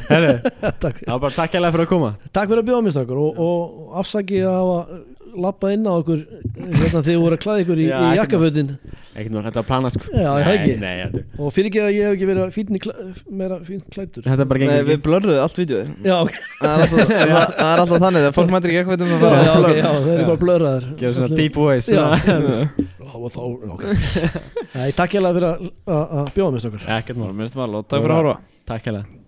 Herru, 0.08 0.32
takk 0.82 1.02
það 1.04 1.12
var 1.12 1.22
bara 1.26 1.36
takk 1.36 1.58
hérlega 1.58 1.76
fyrir 1.76 1.86
að 1.86 1.92
koma. 1.92 2.12
Takk 2.34 2.50
fyrir 2.50 2.62
að 2.64 2.70
bjóða 2.72 2.86
mér 2.88 2.96
strákar 2.96 3.20
og, 3.22 3.42
og 3.46 4.00
afsaki 4.02 4.40
að 4.42 4.56
hafa 4.58 5.02
lappað 5.46 5.74
inn 5.76 5.86
á 5.88 5.94
okkur 5.96 6.20
hérna 6.56 6.90
þegar 6.92 7.06
þið 7.08 7.18
voru 7.22 7.36
að 7.38 7.44
klæða 7.46 7.62
ykkur 7.64 7.80
í, 7.82 7.86
í 7.86 7.90
ekki 7.92 8.18
jakkafötin. 8.20 8.70
Ekkert 9.12 9.34
nú, 9.36 9.40
þetta 9.46 9.60
var 9.62 9.68
planað 9.70 9.92
sko. 9.96 10.06
Já, 10.12 10.30
það 10.32 10.52
ekki. 10.56 10.72
Nei, 10.72 10.78
nei, 10.82 10.96
þetta 11.02 11.20
og 11.42 11.54
fyrir 11.56 11.70
ekki 11.72 11.82
að 11.82 11.92
ég 11.92 12.04
hef 12.08 12.14
ekki 12.16 12.28
verið 12.32 12.54
fín 12.56 12.72
í 12.72 12.82
klæ, 12.82 12.94
meira 13.42 13.56
fín 13.68 13.82
bara 14.52 14.60
Nei, 14.62 14.78
við 14.82 14.94
ekki 14.96 15.06
blörruðum 15.08 15.42
allt 15.46 15.58
vídeoð 15.62 15.86
Já, 16.06 16.16
ok, 16.22 16.34
Það 16.62 16.72
er 16.72 16.80
alltaf, 16.82 16.98
það, 17.02 17.08
það 17.62 17.72
er 17.72 17.80
þannig 18.06 18.22
þegar 18.22 18.36
fólk 18.38 18.52
mætir 18.56 18.70
ekki 18.72 18.80
eitthvað 18.82 19.04
um 19.06 19.12
að 19.12 19.22
fara 19.26 19.38
já, 19.42 19.52
að 19.52 19.52
ok, 19.52 19.66
blurra. 19.66 19.82
já, 19.82 19.90
þeir 20.06 20.16
eru 20.16 20.26
bara 20.32 20.42
blöraðar 20.46 20.84
Gera 21.02 21.14
svona 21.18 21.40
deep 21.42 21.56
voice. 21.62 21.90
Nei, 24.72 24.90
takk 24.96 25.12
hérlega 25.18 25.36
fyrir 25.36 25.48
að- 25.50 25.66
að 25.92 26.14
að 26.22 26.30
bjóða 26.36 26.52
mér 26.56 26.62
strákar. 26.64 26.86
Ekkert 27.00 27.18
mál, 27.20 27.34
minnst 27.36 27.58
mál 27.60 27.74
og 27.76 27.88
takk 27.92 28.02
fyrir 28.06 28.16
að 28.16 28.22
horfa. 28.22 28.38
Takk 28.72 28.88
hérlega 28.88 29.21